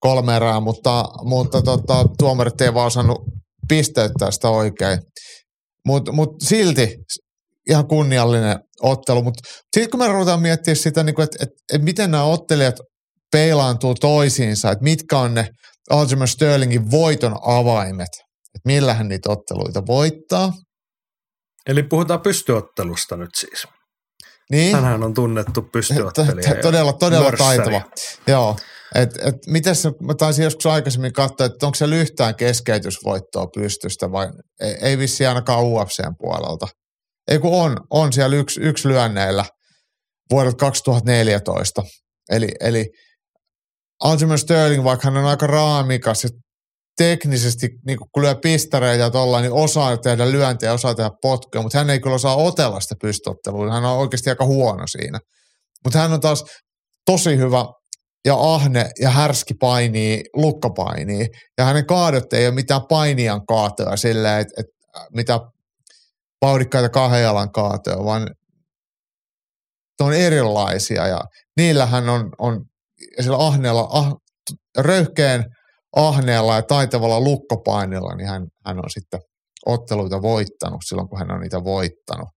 kolme 0.00 0.36
erää, 0.36 0.60
mutta, 0.60 1.04
mutta 1.22 1.62
tota, 1.62 2.04
tuomarit 2.18 2.60
ei 2.60 2.74
vaan 2.74 2.86
osannut 2.86 3.18
pisteyttää 3.68 4.30
sitä 4.30 4.48
oikein. 4.48 4.98
Mutta 5.86 6.12
mut 6.12 6.30
silti 6.42 6.96
ihan 7.68 7.88
kunniallinen 7.88 8.58
ottelu. 8.82 9.22
Mutta 9.22 9.48
sitten 9.76 9.90
kun 9.90 10.00
me 10.00 10.08
ruvetaan 10.08 10.42
miettimään 10.42 10.76
sitä, 10.76 11.02
niin 11.02 11.20
että 11.20 11.36
et, 11.40 11.48
et 11.72 11.82
miten 11.82 12.10
nämä 12.10 12.24
ottelijat 12.24 12.74
peilaantuu 13.32 13.94
toisiinsa, 13.94 14.70
että 14.70 14.84
mitkä 14.84 15.18
on 15.18 15.34
ne 15.34 15.48
Aljamain 15.90 16.28
Sterlingin 16.28 16.90
voiton 16.90 17.36
avaimet, 17.42 18.08
että 18.54 18.66
millä 18.66 18.94
hän 18.94 19.08
niitä 19.08 19.30
otteluita 19.30 19.86
voittaa. 19.86 20.52
Eli 21.66 21.82
puhutaan 21.82 22.20
pystyottelusta 22.20 23.16
nyt 23.16 23.30
siis. 23.36 23.66
Niin. 24.50 24.74
Hänhän 24.74 25.02
on 25.02 25.14
tunnettu 25.14 25.62
pystyottelija. 25.62 26.54
todella, 26.62 26.92
todella 26.92 27.32
taitava. 27.32 27.82
Joo. 28.26 28.56
Et, 28.94 29.10
et 29.24 29.34
mites, 29.46 29.84
mä 29.84 30.14
taisin 30.14 30.44
joskus 30.44 30.66
aikaisemmin 30.66 31.12
katsoa, 31.12 31.46
että 31.46 31.66
onko 31.66 31.74
se 31.74 31.84
yhtään 31.84 32.34
keskeytysvoittoa 32.34 33.46
pystystä 33.54 34.12
vai 34.12 34.28
ei, 34.60 34.76
ei 34.82 34.98
vissi 34.98 35.26
ainakaan 35.26 35.64
UFCn 35.64 36.14
puolelta. 36.18 36.66
Ei 37.28 37.38
kun 37.38 37.64
on, 37.64 37.76
on 37.90 38.12
siellä 38.12 38.36
yksi, 38.36 38.60
yksi 38.60 38.88
lyönneillä 38.88 39.44
vuodelta 40.30 40.56
2014. 40.56 41.82
Eli, 42.30 42.48
eli 42.60 42.90
Aljamain 44.02 44.38
Sterling, 44.38 44.84
vaikka 44.84 45.10
hän 45.10 45.16
on 45.16 45.30
aika 45.30 45.46
raamikas 45.46 46.24
ja 46.24 46.30
teknisesti, 46.96 47.68
niin 47.86 47.98
kun 47.98 48.22
lyö 48.22 48.34
pistareita 48.34 49.02
ja 49.02 49.10
tolla, 49.10 49.40
niin 49.40 49.52
osaa 49.52 49.96
tehdä 49.96 50.30
lyöntiä 50.30 50.68
ja 50.68 50.72
osaa 50.72 50.94
tehdä 50.94 51.10
potkuja, 51.22 51.62
mutta 51.62 51.78
hän 51.78 51.90
ei 51.90 52.00
kyllä 52.00 52.16
osaa 52.16 52.36
otella 52.36 52.80
sitä 52.80 52.94
pystottelua. 53.00 53.72
Hän 53.72 53.84
on 53.84 53.98
oikeasti 53.98 54.30
aika 54.30 54.44
huono 54.44 54.86
siinä. 54.86 55.18
Mutta 55.84 55.98
hän 55.98 56.12
on 56.12 56.20
taas 56.20 56.44
tosi 57.06 57.36
hyvä 57.36 57.64
ja 58.24 58.34
ahne 58.38 58.90
ja 59.00 59.10
härski 59.10 59.54
painii, 59.54 60.22
lukkapainii. 60.36 61.28
Ja 61.58 61.64
hänen 61.64 61.86
kaadot 61.86 62.32
ei 62.32 62.46
ole 62.46 62.54
mitään 62.54 62.82
painian 62.88 63.46
kaatoja 63.46 63.96
silleen, 63.96 64.40
että, 64.40 64.60
että 64.60 64.72
mitä 65.14 65.40
vauhdikkaita 66.42 66.88
kahden 66.88 67.22
jalan 67.22 67.52
kaatoja, 67.52 68.04
vaan 68.04 68.22
ne 70.00 70.06
on 70.06 70.12
erilaisia 70.12 71.06
ja 71.06 71.20
niillähän 71.56 72.08
on, 72.08 72.30
on 72.38 72.64
sillä 73.20 73.46
ahneella, 73.46 73.88
ah, 73.90 74.12
röyhkeen 74.78 75.44
ahneella 75.96 76.54
ja 76.54 76.62
taitavalla 76.62 77.20
lukkopainilla, 77.20 78.14
niin 78.14 78.28
hän, 78.28 78.46
hän 78.66 78.78
on 78.78 78.90
sitten 78.90 79.20
otteluita 79.66 80.22
voittanut 80.22 80.80
silloin, 80.88 81.08
kun 81.08 81.18
hän 81.18 81.30
on 81.30 81.40
niitä 81.40 81.64
voittanut. 81.64 82.28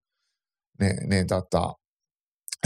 Ni, 0.79 0.89
niin 1.07 1.27
tota, 1.27 1.73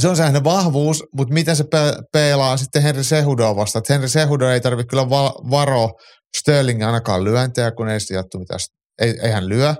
se 0.01 0.07
on 0.07 0.15
se 0.15 0.23
hänen 0.23 0.43
vahvuus, 0.43 1.03
mutta 1.15 1.33
miten 1.33 1.55
se 1.55 1.63
pe- 1.71 2.01
peilaa 2.13 2.57
sitten 2.57 2.83
Henry 2.83 3.03
Sehudoa 3.03 3.55
vastaan. 3.55 3.79
Että 3.79 3.93
Henry 3.93 4.07
Sehudo 4.07 4.49
ei 4.49 4.61
tarvitse 4.61 4.87
kyllä 4.89 5.09
va- 5.09 5.35
varoa 5.51 5.89
Sterling 6.37 6.83
ainakaan 6.85 7.23
lyöntejä, 7.23 7.71
kun 7.71 7.89
ei 7.89 7.99
sitten 7.99 8.39
mitään. 8.39 8.59
Ei, 9.01 9.19
ei 9.23 9.31
hän 9.31 9.49
lyö 9.49 9.75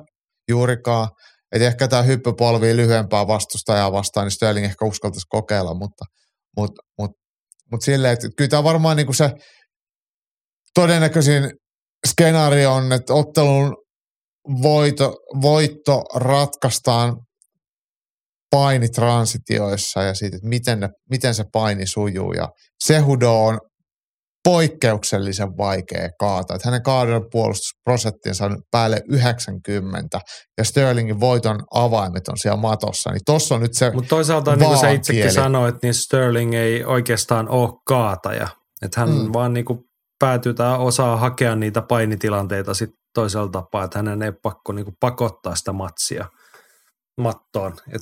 juurikaan. 0.50 1.08
Et 1.52 1.62
ehkä 1.62 1.88
tämä 1.88 2.02
hyppypolvi 2.02 2.76
lyhyempää 2.76 3.28
vastustajaa 3.28 3.92
vastaan, 3.92 4.26
niin 4.26 4.32
Sterling 4.32 4.66
ehkä 4.66 4.86
uskaltaisi 4.86 5.26
kokeilla, 5.30 5.74
mutta, 5.74 6.06
mutta, 6.58 6.82
mutta, 7.00 7.18
mutta 7.72 7.86
silleen, 7.86 8.14
että 8.14 8.28
kyllä 8.38 8.50
tämä 8.50 8.64
varmaan 8.64 8.98
niin 8.98 9.08
kuin 9.08 9.16
se 9.16 9.32
todennäköisin 10.78 11.52
skenaario 12.08 12.74
on, 12.74 12.94
että 12.94 13.14
ottelun 13.14 13.76
voito, 14.62 15.16
voitto 15.42 16.02
ratkaistaan 16.16 17.18
painitransitioissa 18.52 20.04
ja 20.04 20.14
siitä, 20.14 20.36
että 20.36 20.48
miten, 20.48 20.80
ne, 20.80 20.90
miten 21.10 21.36
se 21.36 21.44
paini 21.54 21.88
sujuu. 21.88 22.34
Ja 22.34 22.50
Sehudo 22.84 23.46
on 23.46 23.60
poikkeuksellisen 24.44 25.58
vaikea 25.58 26.10
kaata. 26.20 26.56
Että 26.56 26.68
hänen 26.68 26.84
kaadon 26.84 27.26
puolustusprosenttinsa 27.32 28.46
on 28.46 28.58
päälle 28.72 29.02
90 29.12 30.20
ja 30.58 30.64
Sterlingin 30.64 31.20
voiton 31.20 31.60
avaimet 31.74 32.28
on 32.28 32.38
siellä 32.38 32.62
matossa. 32.62 33.12
Niin 33.12 33.22
tossa 33.26 33.56
on 33.56 33.62
nyt 33.62 33.74
se 33.74 33.92
Mutta 33.92 34.10
toisaalta 34.10 34.56
niin 34.56 34.68
kuin 34.68 34.80
sä 34.80 34.90
itsekin 34.90 35.34
sanoit, 35.34 35.76
niin 35.84 35.94
Sterling 35.94 36.54
ei 36.54 36.84
oikeastaan 36.84 37.50
ole 37.50 37.70
kaataja. 37.88 38.48
Että 38.82 39.00
hän 39.00 39.10
mm. 39.10 39.34
vaan 39.34 39.54
niin 39.54 39.66
kuin 39.66 39.80
päätyy 40.20 40.54
tai 40.54 40.78
osaa 40.78 41.18
hakea 41.18 41.56
niitä 41.56 41.82
painitilanteita 41.82 42.74
sit 42.74 42.90
toisella 43.14 43.50
tapaa, 43.50 43.84
että 43.84 44.00
hänen 44.00 44.22
ei 44.22 44.32
pakko 44.44 44.74
niin 44.74 44.86
kuin 44.86 44.96
pakottaa 45.00 45.56
sitä 45.56 45.74
matsia 45.74 46.26
mattoon. 47.22 47.74
Et 47.92 48.02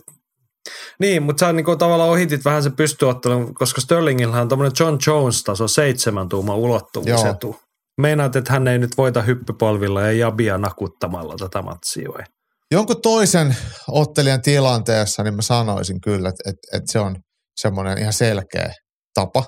niin, 0.99 1.23
mutta 1.23 1.45
sä 1.45 1.53
niin 1.53 1.65
kuin, 1.65 1.77
tavallaan 1.77 2.09
ohitit 2.09 2.45
vähän 2.45 2.63
se 2.63 2.69
pystyottelun, 2.69 3.53
koska 3.53 3.81
Sterlingillä 3.81 4.41
on 4.41 4.49
tämmöinen 4.49 4.71
John 4.79 4.97
Jones-taso 5.07 5.67
seitsemän 5.67 6.29
tuuma 6.29 6.55
ulottuvuusetu. 6.55 7.59
Meinaat, 8.01 8.35
että 8.35 8.53
hän 8.53 8.67
ei 8.67 8.79
nyt 8.79 8.97
voita 8.97 9.21
hyppypolvilla 9.21 10.01
ja 10.01 10.11
jabia 10.11 10.57
nakuttamalla 10.57 11.35
tätä 11.37 11.61
matsia 11.61 12.09
vai? 12.09 12.23
Jonkun 12.71 13.01
toisen 13.01 13.55
ottelijan 13.87 14.41
tilanteessa, 14.41 15.23
niin 15.23 15.33
mä 15.33 15.41
sanoisin 15.41 16.01
kyllä, 16.01 16.29
että, 16.29 16.49
että, 16.49 16.77
että 16.77 16.91
se 16.91 16.99
on 16.99 17.15
semmoinen 17.61 17.97
ihan 17.97 18.13
selkeä 18.13 18.73
tapa 19.13 19.43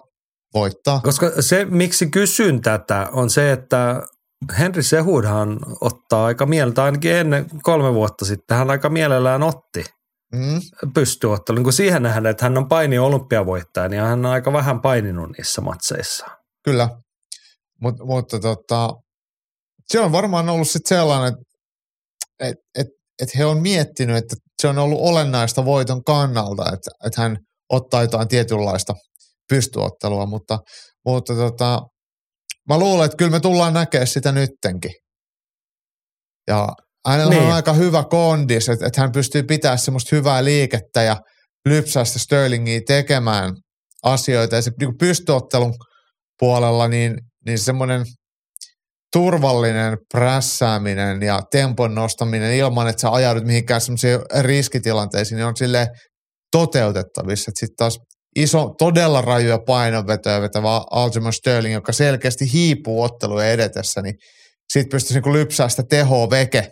voittaa. 0.58 1.02
Koska 1.04 1.42
se, 1.42 1.66
miksi 1.66 2.10
kysyn 2.10 2.62
tätä, 2.62 3.10
on 3.12 3.30
se, 3.30 3.52
että 3.52 4.04
Henry 4.60 4.84
Sehudhan 4.84 5.60
ottaa 5.82 6.26
aika 6.26 6.46
mieltä, 6.46 6.84
ainakin 6.84 7.16
ennen 7.16 7.46
kolme 7.62 7.94
vuotta 7.94 8.26
sitten, 8.26 8.58
hän 8.58 8.70
aika 8.70 8.90
mielellään 8.90 9.44
otti 9.44 9.86
mm. 10.36 10.62
pystyottelun. 10.94 11.64
Kun 11.64 11.74
siihen 11.74 12.04
nähdään, 12.04 12.26
että 12.26 12.46
hän 12.46 12.58
on 12.58 12.68
paini 12.68 13.00
olympiavoittaja, 13.00 13.90
niin 13.90 14.02
hän 14.02 14.26
on 14.26 14.32
aika 14.32 14.54
vähän 14.54 14.82
paininut 14.82 15.30
niissä 15.38 15.62
matseissa. 15.62 16.26
Kyllä, 16.64 16.90
Mut, 17.82 17.96
mutta 18.00 18.40
tota, 18.40 18.94
se 19.88 20.00
on 20.00 20.12
varmaan 20.12 20.50
ollut 20.50 20.70
sitten 20.70 20.98
sellainen, 20.98 21.34
että 21.34 21.44
et, 22.40 22.58
et, 22.76 22.88
et 23.22 23.36
he 23.38 23.46
on 23.46 23.62
miettinyt, 23.62 24.18
että 24.18 24.36
se 24.62 24.68
on 24.68 24.78
ollut 24.78 25.00
olennaista 25.02 25.66
voiton 25.66 26.04
kannalta, 26.04 26.64
että, 26.74 26.92
että 27.06 27.22
hän 27.22 27.38
ottaa 27.70 28.02
jotain 28.02 28.28
tietynlaista 28.28 28.94
pystyottelua, 29.50 30.26
mutta, 30.26 30.60
mutta 31.06 31.36
tota, 31.36 31.82
mä 32.70 32.80
luulen, 32.80 33.06
että 33.06 33.18
kyllä 33.18 33.32
me 33.32 33.40
tullaan 33.40 33.74
näkemään 33.74 34.08
sitä 34.08 34.32
nyttenkin. 34.32 34.92
Ja 36.48 36.68
hänellä 37.08 37.34
niin. 37.34 37.44
on 37.44 37.52
aika 37.52 37.74
hyvä 37.74 38.04
kondis, 38.10 38.70
että, 38.70 38.88
että 38.88 39.02
hän 39.02 39.12
pystyy 39.12 39.44
pitämään 39.44 39.80
semmoista 39.80 40.16
hyvää 40.16 40.44
liikettä 40.44 41.04
ja 41.04 41.18
lypsää 41.70 42.06
sitä 42.06 42.20
Sterlingia 42.20 42.82
tekemään 42.88 43.54
asioita. 44.04 44.56
Ja 44.56 44.62
se 44.62 44.72
niin 44.80 44.98
pystyottelun 45.00 45.74
puolella, 46.40 46.88
niin, 46.88 47.18
niin 47.46 47.60
semmoinen 47.60 48.06
turvallinen 49.14 49.98
prässääminen 50.14 51.22
ja 51.22 51.42
tempon 51.52 51.96
nostaminen 51.96 52.54
ilman, 52.54 52.88
että 52.88 53.02
sä 53.02 53.12
ajaudut 53.12 53.44
mihinkään 53.44 53.82
semmoisiin 53.82 54.20
riskitilanteisiin, 54.42 55.36
niin 55.36 55.46
on 55.46 55.58
sille 55.58 55.88
toteutettavissa. 56.52 57.52
Sitten 57.56 57.76
taas 57.78 58.00
iso, 58.38 58.76
todella 58.78 59.22
rajuja 59.22 59.60
painonvetoja 59.60 60.42
vetävä 60.42 60.82
Aljamain 60.92 61.34
Sterling, 61.34 61.74
joka 61.74 61.92
selkeästi 61.92 62.54
hiipuu 62.54 63.04
otteluja 63.04 63.52
edetessä, 63.52 64.02
niin 64.02 64.16
sitten 64.74 64.90
pystyisi 64.90 65.20
niin 65.20 65.34
lypsää 65.34 65.70
sitä 65.70 65.84
tehoa 65.90 66.30
veke 66.30 66.72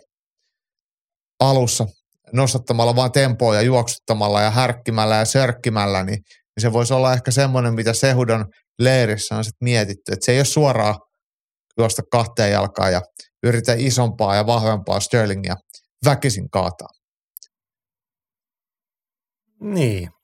alussa 1.40 1.86
nostattamalla 2.32 2.96
vaan 2.96 3.12
tempoa 3.12 3.54
ja 3.54 3.62
juoksuttamalla 3.62 4.40
ja 4.40 4.50
härkkimällä 4.50 5.16
ja 5.16 5.24
sörkkimällä, 5.24 6.04
niin, 6.04 6.18
niin 6.56 6.60
se 6.60 6.72
voisi 6.72 6.94
olla 6.94 7.12
ehkä 7.12 7.30
semmoinen, 7.30 7.74
mitä 7.74 7.92
Sehudon 7.92 8.44
leirissä 8.78 9.36
on 9.36 9.44
sitten 9.44 9.64
mietitty, 9.64 10.12
että 10.12 10.24
se 10.26 10.32
ei 10.32 10.38
ole 10.38 10.44
suoraan 10.44 10.94
juosta 11.78 12.02
kahteen 12.10 12.52
jalkaan 12.52 12.92
ja 12.92 13.02
yritä 13.42 13.74
isompaa 13.78 14.36
ja 14.36 14.46
vahvempaa 14.46 15.00
Sterlingia 15.00 15.54
väkisin 16.04 16.50
kaataa. 16.50 16.88
Niin. 19.60 20.15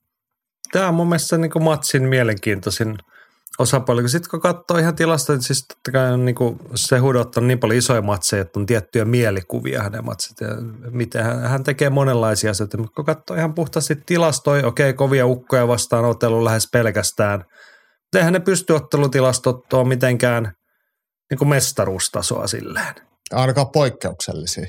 Tämä 0.73 0.89
on 0.89 0.95
mun 0.95 1.09
mielestä 1.09 1.39
niin 1.39 1.51
kuin 1.51 1.63
matsin 1.63 2.09
mielenkiintoisin 2.09 2.99
osapuoli. 3.59 4.09
Sitten 4.09 4.31
kun 4.31 4.41
katsoo 4.41 4.79
ihan 4.79 4.97
tilasta, 4.97 5.33
niin 5.33 5.43
siis 5.43 5.67
totta 5.67 5.93
kai 5.93 6.13
on 6.13 6.25
niin 6.25 6.35
kuin 6.35 6.59
se 6.75 6.99
hudottanut 6.99 7.49
niin 7.49 7.59
paljon 7.59 7.79
isoja 7.79 8.03
matseja, 8.03 8.43
että 8.43 8.61
on 8.61 8.67
tiettyjä 8.67 9.05
mielikuvia 9.05 9.83
hänen 9.83 10.05
matsit 10.05 10.41
ja 10.41 10.49
miten 10.91 11.25
hän, 11.25 11.41
hän 11.41 11.65
tekee 11.65 11.91
monenlaisia 11.91 12.51
asioita. 12.51 12.79
Mutta 12.79 12.95
kun 12.95 13.05
katsoo 13.05 13.37
ihan 13.37 13.55
puhtaasti 13.55 13.97
tilastoja, 14.07 14.67
okei, 14.67 14.93
kovia 14.93 15.27
ukkoja 15.27 15.69
vastaan 15.69 16.05
otellut 16.05 16.43
lähes 16.43 16.69
pelkästään. 16.73 17.39
Mutta 17.39 18.19
eihän 18.19 18.33
ne 18.33 18.41
pysty 18.41 18.73
ottelutilastot 18.73 19.73
ole 19.73 19.89
mitenkään 19.89 20.53
niin 21.31 21.39
kuin 21.39 21.49
mestaruustasoa 21.49 22.47
silleen. 22.47 22.95
Ainakaan 23.33 23.71
poikkeuksellisia. 23.71 24.67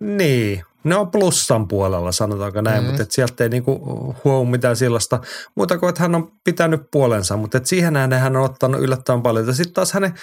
Niin, 0.00 0.62
ne 0.86 0.96
on 0.96 1.10
plussan 1.10 1.68
puolella, 1.68 2.12
sanotaanko 2.12 2.60
näin, 2.60 2.76
mm-hmm. 2.76 2.86
mutta 2.86 3.02
et 3.02 3.10
sieltä 3.10 3.44
ei 3.44 3.50
niinku 3.50 3.72
huomu 4.24 4.50
mitään 4.50 4.76
sellaista 4.76 5.20
muuta 5.54 5.78
kuin, 5.78 5.88
että 5.88 6.02
hän 6.02 6.14
on 6.14 6.32
pitänyt 6.44 6.80
puolensa, 6.90 7.36
mutta 7.36 7.58
et 7.58 7.66
siihen 7.66 7.96
hän 7.96 8.36
on 8.36 8.44
ottanut 8.44 8.80
yllättävän 8.80 9.22
paljon. 9.22 9.54
Sitten 9.54 9.74
taas 9.74 9.92
hänen 9.92 10.14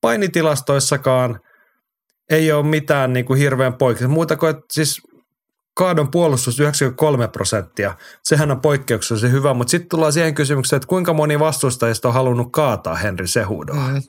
painitilastoissakaan 0.00 1.40
ei 2.30 2.52
ole 2.52 2.66
mitään 2.66 3.12
niinku 3.12 3.34
hirveän 3.34 3.74
poikkeus. 3.74 4.10
Muuta 4.10 4.36
kuin, 4.36 4.50
että 4.50 4.64
siis 4.70 5.02
kaadon 5.74 6.10
puolustus 6.10 6.60
93 6.60 7.28
prosenttia. 7.28 7.96
Sehän 8.24 8.50
on 8.50 8.60
poikkeuksellisen 8.60 9.32
hyvä, 9.32 9.54
mutta 9.54 9.70
sitten 9.70 9.88
tullaan 9.88 10.12
siihen 10.12 10.34
kysymykseen, 10.34 10.76
että 10.76 10.86
kuinka 10.86 11.12
moni 11.12 11.38
vastustajista 11.38 12.08
on 12.08 12.14
halunnut 12.14 12.48
kaataa 12.52 12.94
Henry 12.94 13.26
Sehudoa. 13.26 13.88
Mm. 13.88 14.02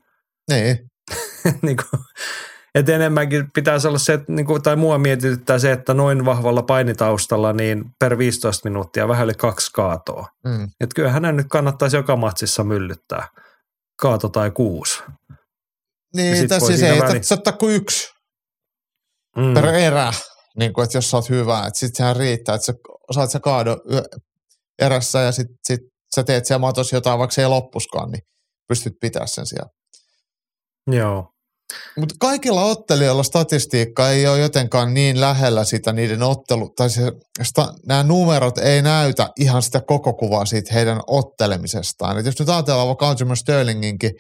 Niin. 0.50 0.78
niin 1.62 1.78
kuin, 1.78 2.04
Et 2.76 2.90
enemmänkin 2.90 3.52
pitäisi 3.54 3.88
olla 3.88 3.98
se, 3.98 4.14
että, 4.14 4.34
niin 4.34 4.46
kuin, 4.46 4.62
tai 4.62 4.76
mua 4.76 4.98
mietityttää 4.98 5.60
se, 5.60 5.72
että 5.72 5.94
noin 5.94 6.26
vahvalla 6.26 6.64
painitaustalla 6.64 7.54
niin 7.54 7.86
per 8.00 8.18
15 8.18 8.70
minuuttia 8.70 9.08
vähän 9.08 9.26
yli 9.26 9.34
kaksi 9.34 9.72
kaatoa. 9.72 10.28
Mm. 10.46 10.64
Et 10.82 10.90
kyllähän 10.96 11.14
hänen 11.14 11.38
nyt 11.38 11.48
kannattaisi 11.50 11.98
joka 11.98 12.16
matsissa 12.16 12.64
myllyttää 12.64 13.28
kaato 14.02 14.30
tai 14.30 14.52
kuusi. 14.52 15.04
Niin, 16.16 16.48
tässä 16.48 16.68
siis 16.68 16.84
ei 16.84 17.00
tarvitse 17.00 17.34
ottaa 17.34 17.54
kuin 17.54 17.76
yksi 17.76 18.14
Mm. 19.38 19.54
per 19.54 19.66
erä, 19.66 20.14
niin 20.58 20.74
kuin, 20.74 20.84
että 20.84 20.98
jos 20.98 21.12
sä 21.12 21.18
oot 21.18 21.30
hyvä, 21.30 21.66
että 21.68 21.80
sit 21.80 21.96
sehän 21.96 22.16
riittää, 22.16 22.56
että 22.56 22.66
sä 22.66 22.74
osaat 23.10 23.32
sä 23.32 23.40
kaado 23.40 23.78
erässä 24.80 25.20
ja 25.20 25.32
sit, 25.32 25.48
sit 25.64 25.80
sä 26.16 26.24
teet 26.24 26.46
siellä 26.46 26.60
matossa 26.60 26.96
jotain, 26.96 27.20
vaikka 27.20 27.34
se 27.34 27.42
ei 27.42 27.48
loppuskaan, 27.48 28.12
niin 28.12 28.22
pystyt 28.68 28.94
pitää 29.02 29.28
sen 29.28 29.46
siellä. 29.46 29.70
Joo. 30.88 31.33
Mutta 31.98 32.16
kaikilla 32.20 32.64
ottelijoilla 32.66 33.24
statistiikka 33.24 34.10
ei 34.10 34.28
ole 34.28 34.40
jotenkaan 34.40 34.94
niin 34.94 35.22
lähellä 35.22 35.64
sitä 35.64 35.94
niiden 35.94 36.24
ottelu, 36.24 36.70
tai 36.70 36.90
se, 36.90 37.12
sta, 37.44 37.74
nämä 37.88 38.04
numerot 38.04 38.58
ei 38.58 38.82
näytä 38.82 39.30
ihan 39.40 39.62
sitä 39.62 39.82
koko 39.88 40.14
kuvaa 40.14 40.46
siitä 40.46 40.74
heidän 40.74 41.00
ottelemisestaan. 41.08 42.18
Et 42.18 42.26
jos 42.26 42.40
nyt 42.40 42.50
ajatellaan 42.50 42.88
vaikka 42.88 43.10
Aljamain 43.10 43.38
Sterlinginkin 43.38 44.12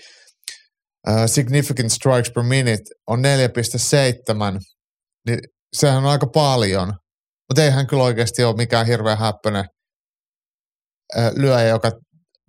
uh, 1.09 1.15
significant 1.25 1.91
strikes 1.91 2.31
per 2.35 2.43
minute 2.43 2.83
on 3.07 3.19
4,7, 3.19 4.59
niin 5.27 5.39
sehän 5.73 5.97
on 5.97 6.05
aika 6.05 6.27
paljon. 6.27 6.93
Mutta 7.49 7.63
ei 7.63 7.69
hän 7.69 7.87
kyllä 7.87 8.03
oikeasti 8.03 8.43
ole 8.43 8.55
mikään 8.55 8.87
hirveän 8.87 9.17
häppöinen 9.17 9.65
uh, 11.17 11.23
lyöjä, 11.35 11.67
joka 11.67 11.91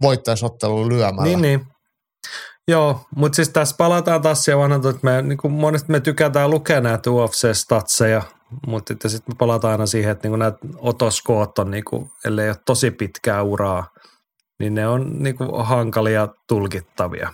voittaisi 0.02 0.44
ottelun 0.44 0.88
lyömällä. 0.88 1.24
Niin, 1.24 1.42
niin. 1.42 1.73
Joo, 2.68 3.00
mutta 3.16 3.36
siis 3.36 3.48
tässä 3.48 3.76
palataan 3.78 4.22
taas 4.22 4.44
siihen 4.44 4.58
vanhaan, 4.58 4.86
että 4.86 5.00
me, 5.02 5.22
niin 5.22 5.38
kuin 5.38 5.52
monesti 5.52 5.92
me 5.92 6.00
tykätään 6.00 6.50
lukea 6.50 6.80
näitä 6.80 7.10
UFC-statseja, 7.10 8.22
mutta 8.66 9.08
sitten 9.08 9.34
me 9.34 9.36
palataan 9.38 9.72
aina 9.72 9.86
siihen, 9.86 10.12
että 10.12 10.28
niin 10.28 10.38
nämä 10.38 10.52
otoskoot 10.78 11.58
on, 11.58 11.70
niin 11.70 11.84
kuin, 11.84 12.10
ellei 12.24 12.48
ole 12.48 12.56
tosi 12.66 12.90
pitkää 12.90 13.42
uraa, 13.42 13.86
niin 14.60 14.74
ne 14.74 14.88
on 14.88 15.22
niin 15.22 15.36
kuin 15.36 15.66
hankalia 15.66 16.28
tulkittavia. 16.48 17.32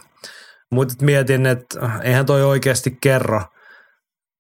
Mutta 0.71 0.95
mietin, 1.05 1.47
että 1.47 1.91
eihän 2.03 2.27
toi 2.27 2.43
oikeasti 2.43 2.99
kerro, 3.01 3.43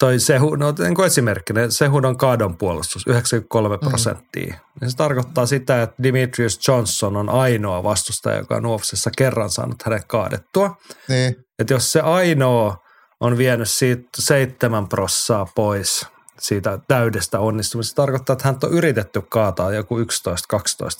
toi 0.00 0.18
Sehu, 0.18 0.54
no 0.54 0.74
niin 0.78 0.94
kuin 0.94 1.06
esimerkkinä, 1.06 1.70
Sehudon 1.70 2.16
kaadon 2.16 2.56
puolustus, 2.56 3.06
93 3.06 3.78
prosenttia. 3.78 4.54
Mm. 4.80 4.88
Se 4.88 4.96
tarkoittaa 4.96 5.46
sitä, 5.46 5.82
että 5.82 6.02
Dimitrius 6.02 6.68
Johnson 6.68 7.16
on 7.16 7.28
ainoa 7.28 7.82
vastustaja, 7.82 8.38
joka 8.38 8.54
on 8.56 8.66
UFCssä 8.66 9.10
kerran 9.16 9.50
saanut 9.50 9.82
hänet 9.82 10.04
kaadettua. 10.06 10.76
niin. 11.08 11.36
Että 11.58 11.74
jos 11.74 11.92
se 11.92 12.00
ainoa 12.00 12.76
on 13.20 13.38
vienyt 13.38 13.70
siitä 13.70 14.08
seitsemän 14.18 14.88
prossaa 14.88 15.46
pois 15.54 16.06
siitä 16.40 16.78
täydestä 16.88 17.38
onnistumisesta, 17.40 17.90
se 17.92 17.96
tarkoittaa, 17.96 18.32
että 18.34 18.48
hän 18.48 18.56
on 18.64 18.72
yritetty 18.72 19.22
kaataa 19.28 19.72
joku 19.72 19.98
11-12 19.98 20.02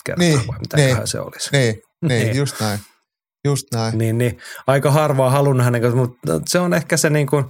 kertaa, 0.03 0.19
Niin, 0.27 0.47
vai 0.47 0.59
mitäköhän 0.59 0.97
niin, 0.97 1.07
se 1.07 1.19
olisi. 1.19 1.49
Niin, 1.51 1.81
niin, 2.01 2.23
Niin. 2.25 2.35
just 2.37 2.59
näin. 2.59 2.79
Just 3.45 3.67
näin. 3.73 3.97
Niin, 3.97 4.17
niin, 4.17 4.37
aika 4.67 4.91
harvaa 4.91 5.29
halunnut 5.29 5.65
hänen 5.65 5.81
kanssa, 5.81 5.97
mutta 5.97 6.41
se 6.47 6.59
on 6.59 6.73
ehkä 6.73 6.97
se 6.97 7.09
niin 7.09 7.27
kuin, 7.27 7.45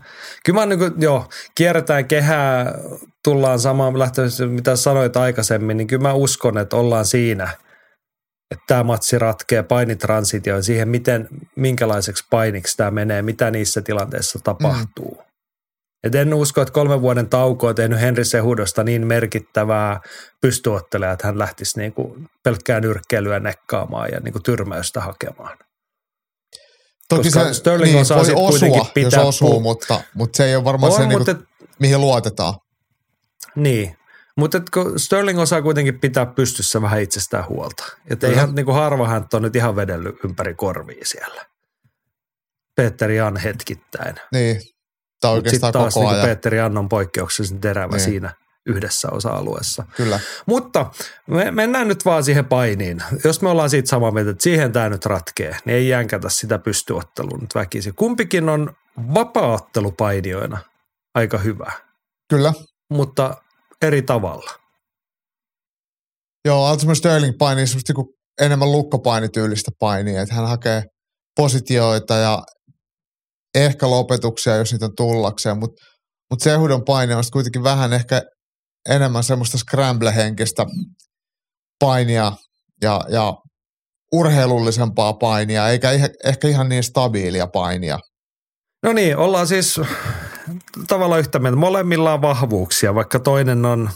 kyllä 0.45 0.59
mä 0.59 0.65
niin 0.65 0.80
kuin, 0.80 0.93
joo, 0.97 1.30
kierretään 1.55 2.05
kehää, 2.05 2.73
tullaan 3.23 3.59
samaan 3.59 3.99
lähtöön, 3.99 4.30
mitä 4.47 4.76
sanoit 4.76 5.18
aikaisemmin, 5.18 5.77
niin 5.77 5.88
kyllä 5.88 6.01
mä 6.01 6.13
uskon, 6.13 6.57
että 6.57 6.76
ollaan 6.76 7.05
siinä, 7.05 7.49
että 8.51 8.63
tämä 8.68 8.84
matsi 8.84 9.19
ratkee 9.19 9.63
painitransitioon 9.63 10.63
siihen, 10.63 10.89
miten, 10.89 11.27
minkälaiseksi 11.55 12.26
painiksi 12.30 12.77
tämä 12.77 12.91
menee, 12.91 13.22
mitä 13.22 13.51
niissä 13.51 13.81
tilanteissa 13.81 14.39
tapahtuu. 14.43 15.18
Mm. 15.19 15.31
Et 16.03 16.15
en 16.15 16.34
usko, 16.34 16.61
että 16.61 16.73
kolmen 16.73 17.01
vuoden 17.01 17.30
tauko 17.30 17.68
on 17.68 17.76
tehnyt 17.76 18.01
Henri 18.01 18.26
Sehudosta 18.26 18.84
niin 18.84 19.07
merkittävää 19.07 19.99
pystyottelea, 20.41 21.11
että 21.11 21.27
hän 21.27 21.39
lähtisi 21.39 21.80
niinku 21.80 22.18
pelkkää 22.43 22.80
nyrkkeilyä 22.80 23.39
nekkaamaan 23.39 24.09
ja 24.11 24.19
niinku 24.19 24.39
tyrmäystä 24.39 25.01
hakemaan. 25.01 25.57
Toki 27.15 27.23
Koska 27.23 27.47
se 27.47 27.53
Sterling 27.53 27.93
niin, 27.93 28.01
osaa 28.01 28.17
voi 28.17 28.25
osua, 28.25 28.49
kuitenkin 28.49 28.77
jos 28.77 28.91
pitää 28.93 29.23
osuu, 29.23 29.59
pu- 29.59 29.61
mutta, 29.61 30.01
mutta 30.13 30.38
se 30.38 30.45
ei 30.45 30.55
ole 30.55 30.63
varmaan 30.63 30.93
se, 30.93 31.01
On, 31.01 31.09
niin 31.09 31.19
mutta 31.19 31.35
kuin, 31.35 31.47
mihin 31.79 32.01
luotetaan. 32.01 32.53
Niin, 33.55 33.97
mutta 34.38 34.61
kun 34.73 34.99
Sterling 34.99 35.39
osaa 35.39 35.61
kuitenkin 35.61 35.99
pitää 35.99 36.25
pystyssä 36.25 36.81
vähän 36.81 37.01
itsestään 37.01 37.47
huolta. 37.49 37.83
Että 38.09 38.27
ihan 38.27 38.55
niin 38.55 38.65
kuin 38.65 38.75
harva 38.75 39.07
hän 39.07 39.25
on 39.33 39.41
nyt 39.41 39.55
ihan 39.55 39.75
vedellyt 39.75 40.15
ympäri 40.25 40.53
korvia 40.53 41.05
siellä. 41.05 41.45
Peter 42.75 43.11
Jan 43.11 43.38
hetkittäin. 43.38 44.15
Niin, 44.33 44.61
tai 45.21 45.31
oikeastaan 45.31 45.73
taas 45.73 45.93
koko 45.93 46.05
niin 46.05 46.15
ajan. 46.15 46.27
Peter 46.27 46.55
Jan 46.55 46.77
on 46.77 46.89
poikkeuksellisen 46.89 47.61
terävä 47.61 47.95
Niin. 47.95 48.03
siinä 48.03 48.33
yhdessä 48.65 49.07
osa-alueessa. 49.11 49.83
Kyllä. 49.97 50.19
Mutta 50.45 50.91
me 51.27 51.51
mennään 51.51 51.88
nyt 51.88 52.05
vaan 52.05 52.23
siihen 52.23 52.45
painiin. 52.45 53.03
Jos 53.23 53.41
me 53.41 53.49
ollaan 53.49 53.69
siitä 53.69 53.89
samaa 53.89 54.11
mieltä, 54.11 54.31
että 54.31 54.43
siihen 54.43 54.71
tämä 54.71 54.89
nyt 54.89 55.05
ratkee, 55.05 55.57
niin 55.65 55.77
ei 55.77 55.88
jänkätä 55.88 56.29
sitä 56.29 56.59
pystyottelua 56.59 57.38
nyt 57.38 57.55
väkisin. 57.55 57.95
Kumpikin 57.95 58.49
on 58.49 58.73
vapaaottelupainijoina 59.13 60.57
aika 61.15 61.38
hyvä, 61.38 61.71
Kyllä. 62.29 62.53
mutta 62.89 63.38
eri 63.81 64.01
tavalla. 64.01 64.51
Joo, 66.45 66.65
Altimer 66.65 66.95
Sterling 66.95 67.38
painii 67.38 67.67
semmoista 67.67 67.93
niinku 67.93 68.13
enemmän 68.41 68.71
lukkopainityylistä 68.71 69.71
painia, 69.79 70.21
että 70.21 70.35
hän 70.35 70.47
hakee 70.47 70.83
positioita 71.35 72.13
ja 72.13 72.43
ehkä 73.55 73.89
lopetuksia, 73.89 74.55
jos 74.55 74.71
niitä 74.71 74.85
on 74.85 74.95
tullakseen, 74.95 75.57
mutta 75.57 75.85
mut 76.31 76.41
Sehudon 76.41 76.85
paine 76.85 77.15
on 77.15 77.23
kuitenkin 77.33 77.63
vähän 77.63 77.93
ehkä 77.93 78.21
enemmän 78.89 79.23
semmoista 79.23 79.57
scramble-henkistä 79.57 80.65
painia 81.79 82.31
ja, 82.81 83.01
ja 83.09 83.33
urheilullisempaa 84.11 85.13
painia, 85.13 85.69
eikä 85.69 85.91
ihe, 85.91 86.09
ehkä 86.25 86.47
ihan 86.47 86.69
niin 86.69 86.83
stabiilia 86.83 87.47
painia. 87.47 87.99
No 88.83 88.93
niin, 88.93 89.17
ollaan 89.17 89.47
siis 89.47 89.81
tavallaan 90.87 91.19
yhtä 91.19 91.39
mieltä. 91.39 91.55
Molemmilla 91.55 92.13
on 92.13 92.21
vahvuuksia, 92.21 92.95
vaikka 92.95 93.19
toinen 93.19 93.65
on, 93.65 93.89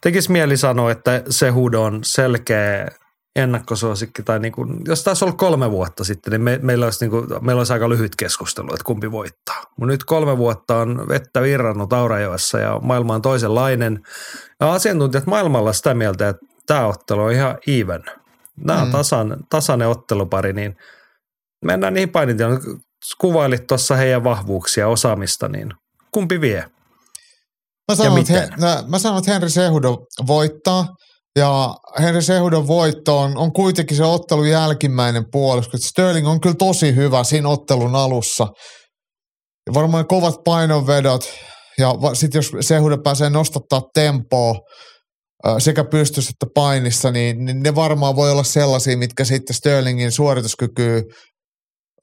tekisi 0.00 0.32
mieli 0.32 0.56
sanoa, 0.56 0.90
että 0.90 1.22
Sehud 1.30 1.74
on 1.74 2.00
selkeä 2.04 2.88
ennakkosuosikki, 3.36 4.22
tai 4.22 4.38
niin 4.38 4.52
kuin, 4.52 4.80
jos 4.86 5.04
taas 5.04 5.22
ollut 5.22 5.38
kolme 5.38 5.70
vuotta 5.70 6.04
sitten, 6.04 6.30
niin 6.30 6.40
me, 6.40 6.58
meillä, 6.62 6.84
olisi 6.86 7.04
niin 7.04 7.10
kuin, 7.10 7.26
meillä 7.40 7.60
olisi 7.60 7.72
aika 7.72 7.88
lyhyt 7.88 8.16
keskustelu, 8.16 8.68
että 8.72 8.84
kumpi 8.84 9.10
voittaa. 9.10 9.62
Mutta 9.78 9.86
nyt 9.92 10.04
kolme 10.04 10.38
vuotta 10.38 10.76
on 10.76 11.08
vettä 11.08 11.42
virrannut 11.42 11.92
Aurajoessa 11.92 12.58
ja 12.58 12.78
maailma 12.82 13.14
on 13.14 13.22
toisenlainen. 13.22 14.00
Ja 14.60 14.72
asiantuntijat 14.72 15.26
maailmalla 15.26 15.70
on 15.70 15.74
sitä 15.74 15.94
mieltä, 15.94 16.28
että 16.28 16.46
tämä 16.66 16.86
ottelu 16.86 17.22
on 17.22 17.32
ihan 17.32 17.58
even. 17.66 18.02
Nämä 18.56 18.82
on 18.82 18.88
Mm. 18.88 18.92
tasan, 18.92 19.36
tasainen 19.50 19.88
ottelupari, 19.88 20.52
niin 20.52 20.76
mennään 21.64 21.94
niihin 21.94 22.08
painitilaan. 22.10 22.60
Kuvailit 23.20 23.66
tuossa 23.66 23.96
heidän 23.96 24.24
vahvuuksia, 24.24 24.88
osaamista, 24.88 25.48
niin 25.48 25.68
kumpi 26.12 26.40
vie? 26.40 26.64
Mä 27.88 27.94
sanon, 27.94 28.18
että, 28.18 28.32
he, 28.32 28.40
miten? 28.40 28.60
nä- 28.60 28.82
mä 28.88 28.98
sanon, 28.98 29.18
että 29.18 29.32
Henri 29.32 29.50
Sehudo 29.50 29.98
voittaa. 30.26 30.86
Ja 31.38 31.74
Henri 32.00 32.22
Sehudon 32.22 32.66
voitto 32.66 33.18
on, 33.18 33.36
on 33.36 33.52
kuitenkin 33.52 33.96
se 33.96 34.04
ottelun 34.04 34.48
jälkimmäinen 34.48 35.24
puolis, 35.30 35.68
koska 35.68 35.88
Sterling 35.88 36.28
on 36.28 36.40
kyllä 36.40 36.54
tosi 36.54 36.94
hyvä 36.94 37.24
siinä 37.24 37.48
ottelun 37.48 37.96
alussa. 37.96 38.46
Ja 39.66 39.74
varmaan 39.74 40.06
kovat 40.06 40.34
painonvedot. 40.44 41.24
Ja 41.78 41.94
sitten 42.14 42.38
jos 42.38 42.52
Sehudo 42.60 42.98
pääsee 42.98 43.30
nostattaa 43.30 43.82
tempoa 43.94 44.54
sekä 45.58 45.84
pystyssä 45.84 46.30
että 46.30 46.46
painissa, 46.54 47.10
niin, 47.10 47.44
niin 47.44 47.62
ne 47.62 47.74
varmaan 47.74 48.16
voi 48.16 48.30
olla 48.30 48.44
sellaisia, 48.44 48.96
mitkä 48.96 49.24
sitten 49.24 49.56
Sterlingin 49.56 50.12
suorituskykyä 50.12 51.02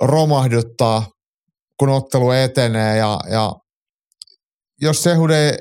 romahduttaa, 0.01 1.07
kun 1.79 1.89
ottelu 1.89 2.31
etenee. 2.31 2.97
Ja, 2.97 3.19
ja 3.31 3.53
jos 4.81 5.03
Sehude 5.03 5.57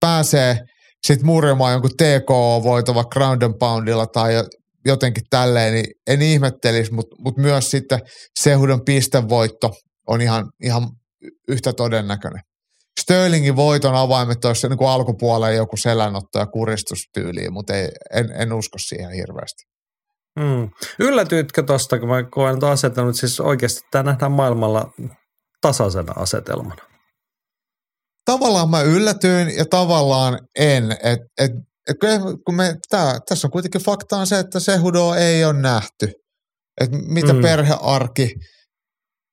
pääsee 0.00 0.58
sitten 1.06 1.26
murjamaan 1.26 1.72
jonkun 1.72 1.90
TKO-voitava 1.90 3.04
ground 3.04 3.42
and 3.42 3.54
poundilla 3.58 4.06
tai 4.06 4.34
jo- 4.34 4.44
jotenkin 4.86 5.24
tälleen, 5.30 5.74
niin 5.74 5.86
en 6.06 6.22
ihmettelisi, 6.22 6.94
mutta 6.94 7.16
mut 7.18 7.36
myös 7.36 7.70
sitten 7.70 8.00
Sehudon 8.40 8.84
pistevoitto 8.84 9.70
on 10.06 10.20
ihan, 10.20 10.50
ihan 10.62 10.82
yhtä 11.48 11.72
todennäköinen. 11.72 12.40
Sterlingin 13.00 13.56
voiton 13.56 13.94
avaimet 13.94 14.44
olisi 14.44 14.68
niin 14.68 14.78
kuin 14.78 14.88
alkupuoleen 14.88 15.56
joku 15.56 15.76
selänotto 15.76 16.38
ja 16.38 16.46
kuristustyyliin, 16.46 17.52
mutta 17.52 17.74
ei, 17.74 17.88
en, 18.14 18.32
en 18.38 18.52
usko 18.52 18.78
siihen 18.78 19.10
hirveästi. 19.12 19.62
Mm. 20.38 20.70
Yllätyitkö 20.98 21.62
tuosta, 21.62 21.98
kun 21.98 22.08
mä 22.08 22.22
koen 22.30 22.58
että 22.86 23.02
siis 23.12 23.40
oikeasti 23.40 23.80
tämä 23.90 24.02
nähdään 24.02 24.32
maailmalla 24.32 24.92
tasaisena 25.60 26.12
asetelmana. 26.16 26.82
Tavallaan 28.32 28.70
mä 28.70 28.82
yllätyin 28.82 29.56
ja 29.56 29.64
tavallaan 29.70 30.38
en. 30.58 30.92
Et, 30.92 31.18
et, 31.38 31.50
et 31.90 31.96
kun 32.46 32.54
me, 32.54 32.74
tää, 32.90 33.18
tässä 33.28 33.46
on 33.46 33.50
kuitenkin 33.52 33.80
fakta 33.80 34.16
on 34.16 34.26
se, 34.26 34.38
että 34.38 34.60
Sehudo 34.60 35.14
ei 35.14 35.44
ole 35.44 35.60
nähty. 35.60 36.12
Et 36.80 36.90
mitä 36.92 37.32
Mm. 37.32 37.42
perhearki 37.42 38.34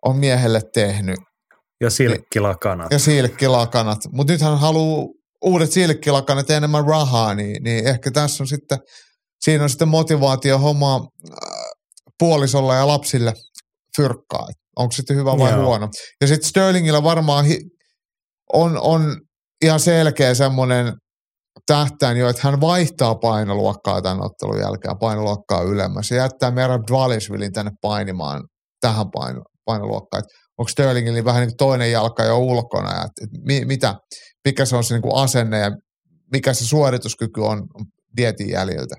on 0.06 0.18
miehelle 0.18 0.62
tehnyt. 0.74 1.20
Ja 1.82 1.90
silkkilakanat. 1.90 2.92
Ja 2.92 3.00
silkkilakanat. 3.00 4.00
Mutta 4.12 4.34
nyt 4.34 4.42
hän 4.42 4.60
haluaa 4.60 5.06
uudet 5.46 5.72
silkkilakanat 5.72 6.50
ja 6.50 6.58
enemmän 6.58 6.86
rahaa, 6.86 7.34
niin, 7.34 7.64
niin 7.64 7.88
ehkä 7.88 8.12
tässä 8.12 8.44
on 8.44 8.48
sitten, 8.48 8.78
siinä 9.46 9.64
on 9.64 9.70
sitten 9.70 9.88
motivaatio 9.88 10.58
hommaa 10.58 10.96
äh, 10.96 11.38
puolisolle 12.20 12.76
ja 12.76 12.88
lapsille 12.88 13.34
fyrkkaa. 13.98 14.48
Onko 14.76 14.92
sitten 14.92 15.18
hyvä 15.18 15.38
vai 15.38 15.52
Joo. 15.52 15.66
huono. 15.66 15.90
Ja 16.22 16.28
sitten 16.28 16.50
Sterlingillä 16.50 17.04
varmaan 17.04 17.46
hi- 17.46 17.62
on, 18.54 18.78
on 18.82 19.22
ihan 19.62 19.80
selkeä 19.80 20.34
semmoinen 20.34 20.94
tähtäin 21.68 22.18
jo, 22.18 22.30
että 22.30 22.42
hän 22.44 22.62
vaihtaa 22.62 23.16
painoluokkaa 23.16 24.02
tämän 24.02 24.26
ottelun 24.26 24.60
jälkeen, 24.60 24.98
painoluokkaa 24.98 25.62
ylemmäs 25.62 26.12
ja 26.12 26.18
jättää 26.18 26.52
Merab 26.52 26.82
Dvalishvilin 26.92 27.52
tänne 27.52 27.72
painimaan 27.82 28.44
tähän 28.82 29.06
paino, 29.14 29.42
painoluokkaan. 29.66 30.24
Onko 30.58 30.70
Sterlingillä 30.70 31.26
vähän 31.26 31.48
niin 31.48 31.58
toinen 31.58 31.92
jalka 31.92 32.24
jo 32.24 32.38
ulkona 32.38 32.94
ja 32.94 33.04
et, 33.04 33.24
et 33.24 33.30
mi, 33.46 33.66
mitä, 33.66 33.96
mikä 34.46 34.66
se 34.66 34.76
on 34.76 34.84
se 34.84 34.94
niin 34.94 35.02
kuin 35.02 35.16
asenne 35.16 35.60
ja 35.60 35.72
mikä 36.34 36.54
se 36.54 36.66
suorituskyky 36.66 37.42
on 37.42 37.68
dietin 38.18 38.50
jäljiltä. 38.50 38.96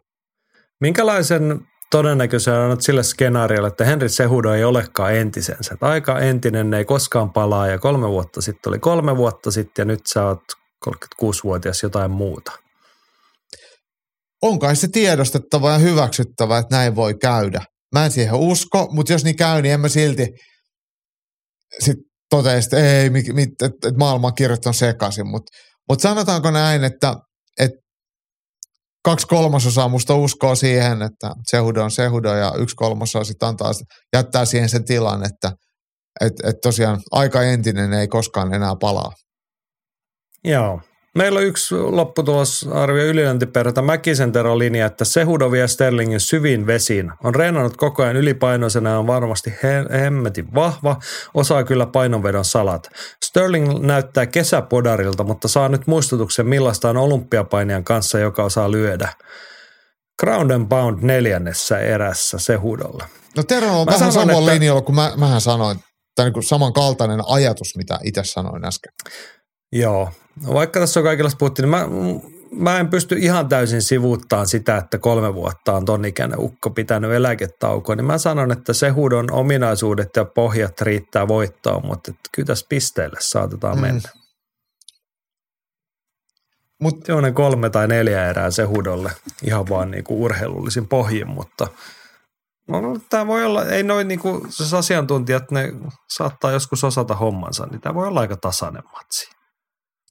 Minkälaisen 0.81 1.60
todennäköisen 1.91 2.55
annat 2.55 2.83
sille 2.83 3.03
skenaariolle, 3.03 3.69
että 3.69 3.85
Henry 3.85 4.09
Sehudo 4.09 4.53
ei 4.53 4.65
olekaan 4.65 5.15
entisensä? 5.15 5.75
Että 5.75 5.87
aika 5.87 6.21
entinen 6.21 6.75
ei 6.75 6.85
koskaan 6.85 7.33
palaa 7.33 7.67
ja 7.67 7.79
kolme 7.79 8.09
vuotta 8.09 8.41
sitten 8.41 8.71
oli 8.71 8.79
kolme 8.79 9.17
vuotta 9.17 9.51
sitten 9.51 9.83
ja 9.83 9.85
nyt 9.85 10.01
sä 10.13 10.27
oot 10.27 10.43
36-vuotias 10.89 11.83
jotain 11.83 12.11
muuta. 12.11 12.53
On 14.43 14.59
kai 14.59 14.77
se 14.77 14.89
tiedostettava 14.89 15.71
ja 15.71 15.79
hyväksyttävä, 15.79 16.59
että 16.59 16.77
näin 16.77 16.97
voi 16.97 17.15
käydä. 17.15 17.61
Mä 17.95 18.05
en 18.05 18.11
siihen 18.11 18.35
usko, 18.35 18.89
mutta 18.91 19.13
jos 19.13 19.25
niin 19.25 19.37
käy, 19.37 19.63
niin 19.63 19.75
en 19.75 19.81
mä 19.81 19.89
silti 19.89 20.27
sit 21.85 21.97
että 22.59 22.77
ei, 22.77 23.11
mit, 23.11 23.27
mit, 23.33 23.49
että 23.63 23.89
et 23.89 23.97
maailmankirjat 23.97 24.67
on 24.67 24.75
sekaisin. 24.75 25.27
Mutta 25.27 25.53
mut 25.89 26.01
sanotaanko 26.01 26.51
näin, 26.51 26.85
että 26.85 27.09
et 27.09 27.19
kaksi 29.07 29.27
kolmasosaa 29.27 29.89
musta 29.89 30.15
uskoo 30.15 30.55
siihen, 30.55 31.03
että 31.03 31.31
Sehudo 31.51 31.85
on 31.85 31.91
Sehudo 31.91 32.35
ja 32.35 32.53
yksi 32.59 32.77
kolmasosa 32.77 33.24
sitten 33.24 33.49
antaa, 33.49 33.70
jättää 34.12 34.45
siihen 34.45 34.69
sen 34.69 34.85
tilan, 34.85 35.24
että 35.24 35.53
et, 36.20 36.33
et 36.45 36.57
tosiaan 36.62 37.01
aika 37.11 37.43
entinen 37.43 37.93
ei 37.93 38.09
koskaan 38.09 38.55
enää 38.55 38.74
palaa. 38.81 39.12
Joo. 40.45 40.81
Meillä 41.17 41.39
on 41.39 41.45
yksi 41.47 41.75
lopputulosarvio 41.75 43.05
ylilöntiperältä 43.05 43.83
Mäkisen 43.83 44.33
Tero 44.33 44.59
linja, 44.59 44.87
että 44.87 45.05
Sehudo 45.05 45.51
vie 45.51 45.69
Sterlingin 45.69 46.21
syvin 46.21 46.67
vesiin. 46.67 47.13
On 47.25 47.35
reenannut 47.35 47.77
koko 47.77 48.03
ajan 48.03 48.17
ylipainoisena 48.17 48.91
ja 48.91 48.99
on 48.99 49.07
varmasti 49.07 49.55
he- 49.63 50.01
hemmetin 50.01 50.55
vahva, 50.55 50.97
osaa 51.35 51.65
kyllä 51.65 51.87
painonvedon 51.87 52.45
salat. 52.45 52.91
Sterling 53.25 53.79
näyttää 53.81 54.27
kesäpodarilta, 54.27 55.25
mutta 55.25 55.49
saa 55.49 55.69
nyt 55.69 55.87
muistutuksen 55.87 56.47
millaista 56.47 56.91
on 56.91 56.97
olympiapainijan 56.97 57.85
kanssa, 57.85 58.19
joka 58.19 58.45
osaa 58.45 58.71
lyödä. 58.71 59.09
Ground 60.21 60.51
and 60.51 60.69
Pound 60.69 60.99
neljännessä 61.03 61.79
erässä 61.79 62.39
Sehudolla. 62.39 63.05
No 63.37 63.43
Tero 63.43 63.67
on 63.81 63.87
Mä 63.87 63.93
vähän 63.93 63.99
sanon, 63.99 64.13
samalla 64.13 64.41
että- 64.51 64.55
linjalla 64.55 64.81
kuin 64.83 64.97
mä, 64.97 65.13
mähän 65.17 65.41
sanoin, 65.41 65.79
tai 66.15 66.27
niin 66.27 66.33
kuin 66.33 66.45
samankaltainen 66.45 67.21
ajatus, 67.29 67.77
mitä 67.77 67.99
itse 68.05 68.25
sanoin 68.25 68.65
äsken. 68.65 68.93
Joo. 69.73 70.11
No 70.45 70.55
vaikka 70.55 70.81
tässä 70.81 71.01
on 71.01 71.05
kaikenlaista 71.05 71.39
puhuttiin, 71.39 71.71
niin 71.71 71.71
mä, 71.71 71.89
mä 72.53 72.79
en 72.79 72.89
pysty 72.89 73.17
ihan 73.19 73.49
täysin 73.49 73.83
sivuuttamaan 73.83 74.47
sitä, 74.49 74.77
että 74.77 74.99
kolme 74.99 75.35
vuotta 75.35 75.73
on 75.73 75.85
ton 75.85 76.05
ikäinen 76.05 76.39
ukko 76.39 76.71
pitänyt 76.71 77.13
eläketaukoa, 77.13 77.97
niin 77.97 78.05
mä 78.05 78.19
sanon, 78.19 78.53
että 78.53 78.73
se 78.73 78.89
hudon 78.89 79.33
ominaisuudet 79.33 80.17
ja 80.17 80.25
pohjat 80.25 80.81
riittää 80.81 81.29
voittoon, 81.29 81.87
mutta 81.87 82.13
kyllä 82.33 82.47
tässä 82.47 82.67
pisteelle 82.69 83.17
saatetaan 83.21 83.77
Mm. 83.77 83.81
mm. 83.81 83.87
mennä. 83.87 84.09
Mut 86.81 87.07
Sellainen 87.07 87.35
kolme 87.35 87.71
tai 87.71 87.89
neljä 87.89 88.31
erää 88.31 88.51
se 88.51 88.63
hudolle 88.63 89.13
ihan 89.43 89.69
vaan 89.69 89.91
niin 89.91 90.05
kuin 90.05 90.21
urheilullisin 90.21 90.89
pohjin, 90.89 91.29
mutta 91.29 91.67
no, 92.69 92.81
tämä 93.11 93.27
voi 93.27 93.45
olla, 93.45 93.65
ei 93.65 93.83
noin 93.83 94.09
niin 94.09 94.21
kuin 94.21 94.53
siis 94.53 94.75
asiantuntijat, 94.75 95.51
ne 95.51 95.73
saattaa 96.11 96.53
joskus 96.53 96.85
osata 96.85 97.15
hommansa, 97.17 97.67
niin 97.67 97.81
tämä 97.81 97.95
voi 97.95 98.07
olla 98.07 98.21
aika 98.21 98.37
tasainen 98.37 98.83
matsi. 98.93 99.36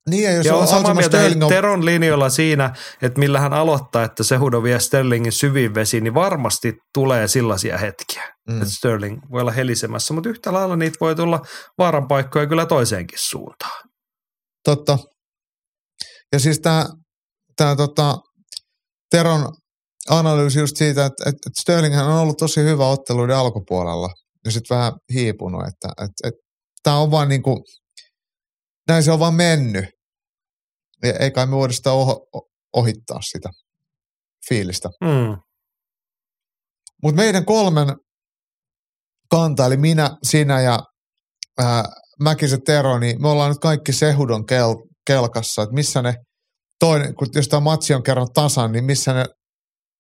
Niin, 0.10 0.24
ja 0.24 0.32
jos 0.32 0.46
Ja 0.46 0.56
on 0.56 0.68
samaa 0.68 0.94
mieltä 0.94 1.18
Sterling 1.18 1.44
on, 1.44 1.50
Teron 1.50 1.86
linjoilla 1.86 2.30
siinä, 2.30 2.74
että 3.02 3.20
millä 3.20 3.40
hän 3.40 3.54
aloittaa, 3.54 4.04
että 4.04 4.24
Sehudo 4.24 4.64
vie 4.64 4.80
Sterlingin 4.80 5.32
syviin 5.32 5.76
vesiin, 5.76 6.04
niin 6.04 6.14
varmasti 6.14 6.74
tulee 6.94 7.28
sellaisia 7.28 7.78
hetkiä, 7.78 8.36
Mm. 8.50 8.62
että 8.62 8.74
Sterling 8.74 9.22
voi 9.32 9.42
olla 9.42 9.52
helisemässä, 9.52 10.14
mutta 10.14 10.30
yhtä 10.30 10.54
lailla 10.54 10.76
niitä 10.76 10.98
voi 11.02 11.16
tulla 11.16 11.42
vaaran 11.78 12.08
paikkoja 12.08 12.48
kyllä 12.48 12.66
toiseenkin 12.66 13.20
suuntaan. 13.22 13.84
totta. 14.64 14.98
Ja 16.34 16.40
siis 16.40 16.60
tämä 16.60 16.86
tää, 17.58 17.76
tota, 17.76 18.18
Teron 19.12 19.54
analyysi 20.10 20.60
just 20.60 20.78
siitä, 20.78 21.06
että, 21.06 21.24
että 21.30 21.40
että 21.48 21.62
Sterling 21.62 22.00
on 22.00 22.08
ollut 22.08 22.38
tosi 22.38 22.62
hyvä 22.64 22.88
otteluiden 22.88 23.36
alkupuolella 23.38 24.10
ja 24.46 24.52
sitten 24.52 24.78
vähän 24.78 24.94
hiipunut, 25.14 25.62
että, 25.68 25.88
että, 26.04 26.28
että 26.28 26.40
tämä 26.84 26.98
on 26.98 27.12
vaan 27.12 27.30
niin 27.30 27.44
kuin, 27.44 27.58
näin 28.88 29.04
se 29.04 29.12
on 29.12 29.20
vaan 29.20 29.34
mennyt. 29.34 29.86
Ja 31.08 31.14
ei 31.20 31.32
kai 31.32 31.46
me 31.46 31.56
voida 31.56 31.74
sitä 31.74 31.92
oho, 31.92 32.28
ohittaa 32.76 33.22
sitä 33.22 33.50
fiilistä. 34.50 34.90
Mm. 35.02 35.38
Mutta 37.04 37.22
meidän 37.22 37.46
kolmen 37.46 37.88
kanta, 39.32 39.66
eli 39.66 39.78
minä, 39.78 40.10
sinä 40.24 40.62
ja 40.62 40.80
ää, 41.60 41.84
Mäkisen 42.20 42.64
Tero, 42.64 43.00
niin 43.00 43.22
me 43.22 43.28
ollaan 43.28 43.52
nyt 43.52 43.60
kaikki 43.60 43.94
Sehudon 43.94 44.46
kel, 44.46 44.76
kelkassa, 45.08 45.62
että 45.62 45.76
missä 45.76 46.02
ne 46.02 46.14
toinen, 46.80 47.16
kun 47.16 47.28
jos 47.36 47.48
tämä 47.48 47.60
matsi 47.60 47.94
on 47.94 48.04
kerran 48.04 48.28
tasan, 48.34 48.72
niin 48.72 48.84
missä 48.84 49.14
ne 49.14 49.26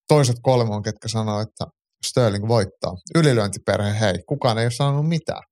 toiset 0.07 0.35
kolme 0.41 0.75
on, 0.75 0.83
ketkä 0.83 1.07
sanoo, 1.07 1.41
että 1.41 1.65
Sterling 2.05 2.47
voittaa. 2.47 2.93
Ylilyöntiperhe, 3.15 3.99
hei, 3.99 4.13
kukaan 4.27 4.57
ei 4.57 4.65
ole 4.65 4.71
sanonut 4.71 5.07
mitään. 5.07 5.43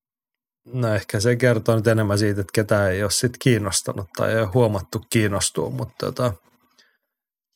No 0.66 0.94
ehkä 0.94 1.20
se 1.20 1.36
kertoo 1.36 1.76
nyt 1.76 1.88
enemmän 1.88 2.20
siitä, 2.20 2.42
että 2.42 2.52
ketään 2.54 2.92
ei 2.92 3.04
ole 3.04 3.12
sit 3.12 3.32
kiinnostanut 3.40 4.08
tai 4.18 4.32
ei 4.32 4.40
ole 4.40 4.50
huomattu 4.54 5.02
kiinnostua, 5.10 5.70
mutta 5.70 5.96
tota, 6.06 6.34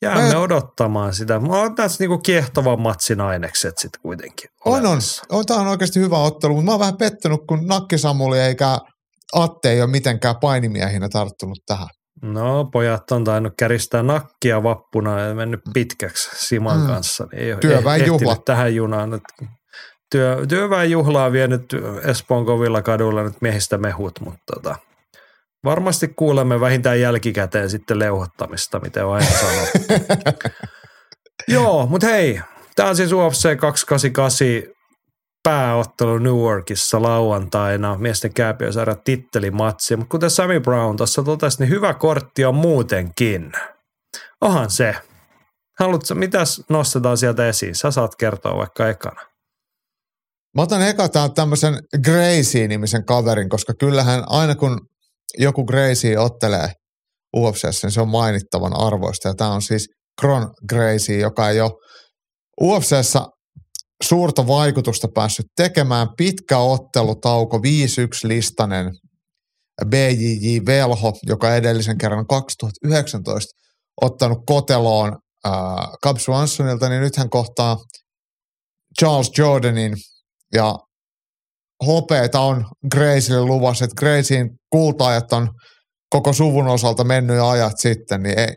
jäämme 0.02 0.32
Mä- 0.32 0.38
odottamaan 0.40 1.14
sitä. 1.14 1.40
Mä 1.40 1.56
oon 1.60 1.74
tässä 1.74 1.96
niinku 2.04 2.18
kiehtovan 2.18 2.80
matsin 2.80 3.20
ainekset 3.20 3.78
sitten 3.78 4.00
kuitenkin. 4.02 4.50
On, 4.64 4.72
on. 4.72 4.80
olemassa. 4.86 5.22
on 5.30 5.46
tämä 5.46 5.60
on 5.60 5.66
oikeasti 5.66 6.00
hyvä 6.00 6.18
ottelu, 6.18 6.52
mutta 6.54 6.64
mä 6.64 6.70
oon 6.70 6.80
vähän 6.80 6.96
pettynyt, 6.96 7.40
kun 7.48 7.66
Nakki 7.66 7.98
Samuli 7.98 8.38
eikä 8.40 8.78
Atte 9.32 9.70
ei 9.70 9.82
ole 9.82 9.90
mitenkään 9.90 10.36
painimiehinä 10.40 11.08
tarttunut 11.08 11.58
tähän. 11.66 11.88
No, 12.22 12.64
pojat 12.72 13.10
on 13.10 13.24
tainnut 13.24 13.52
käristää 13.58 14.02
nakkia 14.02 14.62
vappuna 14.62 15.20
ja 15.20 15.34
mennyt 15.34 15.60
pitkäksi 15.74 16.30
Siman 16.46 16.80
Mm. 16.80 16.86
kanssa. 16.86 17.26
Niin 17.32 17.42
ei 17.42 17.56
Työväen 17.56 18.06
juhla. 18.06 18.36
tähän 18.44 18.74
junaan. 18.74 19.10
Nyt 19.10 19.22
työ, 20.10 20.46
työväen 20.48 20.90
juhlaa 20.90 21.32
vienyt 21.32 21.64
Espoon 22.04 22.46
kovilla 22.46 22.82
kaduilla 22.82 23.22
nyt 23.22 23.40
miehistä 23.40 23.78
mehut, 23.78 24.20
mutta 24.20 24.54
tota, 24.54 24.76
varmasti 25.64 26.08
kuulemme 26.08 26.60
vähintään 26.60 27.00
jälkikäteen 27.00 27.70
sitten 27.70 27.98
leuhottamista, 27.98 28.80
miten 28.80 29.04
on 29.04 29.14
aina 29.14 29.30
sanottu. 29.30 29.78
Joo, 31.48 31.86
mutta 31.86 32.06
hei, 32.06 32.40
tämä 32.76 32.88
on 32.88 32.96
siis 32.96 33.12
UFC 33.12 33.56
288 33.56 34.78
pääottelu 35.42 36.18
Newarkissa 36.18 37.02
lauantaina, 37.02 37.96
miesten 37.98 38.34
kääpiösarja 38.34 38.96
tittelimatsi. 39.04 39.96
Mutta 39.96 40.10
kuten 40.10 40.30
Sammy 40.30 40.60
Brown 40.60 40.96
tuossa 40.96 41.22
totesi, 41.22 41.62
niin 41.62 41.70
hyvä 41.70 41.94
kortti 41.94 42.44
on 42.44 42.54
muutenkin. 42.54 43.52
Onhan 44.40 44.70
se. 44.70 44.96
Haluatko, 45.78 46.14
mitäs 46.14 46.64
nostetaan 46.68 47.16
sieltä 47.16 47.48
esiin? 47.48 47.74
Sä 47.74 47.90
saat 47.90 48.16
kertoa 48.16 48.56
vaikka 48.56 48.88
ekana. 48.88 49.20
Mä 50.56 50.62
otan 50.62 50.82
eka 50.82 51.08
tämmöisen 51.34 51.78
Gracie-nimisen 52.04 53.04
kaverin, 53.04 53.48
koska 53.48 53.74
kyllähän 53.80 54.24
aina 54.26 54.54
kun 54.54 54.80
joku 55.38 55.64
Gracie 55.64 56.18
ottelee 56.18 56.72
UFCssä, 57.36 57.86
niin 57.86 57.92
se 57.92 58.00
on 58.00 58.08
mainittavan 58.08 58.80
arvoista. 58.80 59.28
Ja 59.28 59.34
tämä 59.34 59.52
on 59.52 59.62
siis 59.62 59.88
Kron 60.20 60.50
Gracie, 60.68 61.18
joka 61.18 61.50
ei 61.50 61.60
ole 61.60 61.70
UFCssä 62.62 63.20
suurta 64.04 64.46
vaikutusta 64.46 65.08
päässyt 65.14 65.46
tekemään. 65.56 66.08
Pitkä 66.16 66.58
ottelutauko, 66.58 67.58
5-1 67.58 67.60
listanen 68.24 68.90
BJJ 69.86 70.58
Velho, 70.66 71.12
joka 71.26 71.56
edellisen 71.56 71.98
kerran 71.98 72.26
2019 72.26 73.50
ottanut 74.02 74.38
koteloon 74.46 75.16
äh, 75.46 75.52
Cub 76.04 76.16
Swansonilta, 76.16 76.88
niin 76.88 77.00
nyt 77.00 77.16
hän 77.16 77.30
kohtaa 77.30 77.76
Charles 79.00 79.30
Jordanin 79.38 79.96
ja 80.54 80.74
hopeeta 81.86 82.40
on 82.40 82.64
Graceille 82.90 83.46
luvassa, 83.46 83.84
että 83.84 83.94
Graceen 83.98 84.50
kultaajat 84.72 85.32
on 85.32 85.48
koko 86.10 86.32
suvun 86.32 86.68
osalta 86.68 87.04
mennyt 87.04 87.40
ajat 87.40 87.72
sitten, 87.76 88.22
niin 88.22 88.38
ei, 88.38 88.54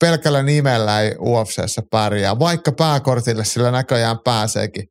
pelkällä 0.00 0.42
nimellä 0.42 1.00
ei 1.00 1.14
UFCssä 1.20 1.82
pärjää, 1.90 2.38
vaikka 2.38 2.72
pääkortille 2.72 3.44
sillä 3.44 3.70
näköjään 3.70 4.18
pääseekin 4.24 4.84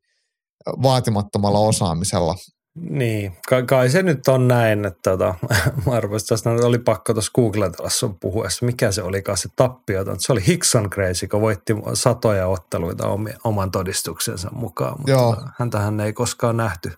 vaatimattomalla 0.82 1.58
osaamisella. 1.58 2.34
Niin, 2.80 3.36
kai, 3.48 3.62
kai 3.62 3.90
se 3.90 4.02
nyt 4.02 4.28
on 4.28 4.48
näin, 4.48 4.84
että 4.84 5.10
tota, 5.10 5.34
mä 5.86 5.92
arvasin, 5.92 6.28
tästä 6.28 6.50
oli 6.50 6.78
pakko 6.78 7.12
tuossa 7.12 7.32
googletella 7.34 7.90
sun 7.90 8.18
puhuessa, 8.20 8.66
mikä 8.66 8.92
se 8.92 9.02
olikaan 9.02 9.38
se 9.38 9.48
tappiota. 9.56 10.14
Se 10.18 10.32
oli 10.32 10.46
Hickson 10.46 10.90
Crazy, 10.90 11.26
kun 11.28 11.40
voitti 11.40 11.74
satoja 11.94 12.46
otteluita 12.48 13.04
oman 13.44 13.70
todistuksensa 13.70 14.48
mukaan, 14.52 14.94
mutta 14.98 15.10
Joo. 15.10 15.36
häntähän 15.58 16.00
ei 16.00 16.12
koskaan 16.12 16.56
nähty 16.56 16.92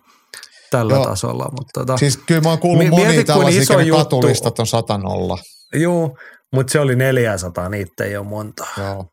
tällä 0.71 0.95
Joo. 0.95 1.05
tasolla. 1.05 1.45
Mutta 1.59 1.81
tota, 1.81 1.97
Siis 1.97 2.17
kyllä 2.17 2.41
mä 2.41 2.49
oon 2.49 2.59
kuullut 2.59 2.85
Mi- 2.85 2.91
monia 2.91 3.25
tällaisia, 3.25 3.63
iso 3.63 3.81
juttu- 3.81 4.05
katulistat 4.05 4.59
on 4.59 4.67
satanolla. 4.67 5.39
Juu, 5.75 6.19
mutta 6.53 6.73
se 6.73 6.81
oli 6.81 6.97
400, 6.97 7.69
niitä 7.69 8.05
ei 8.05 8.17
ole 8.17 8.27
monta. 8.27 8.67
Joo. 8.79 9.07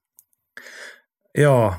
Joo, 1.38 1.73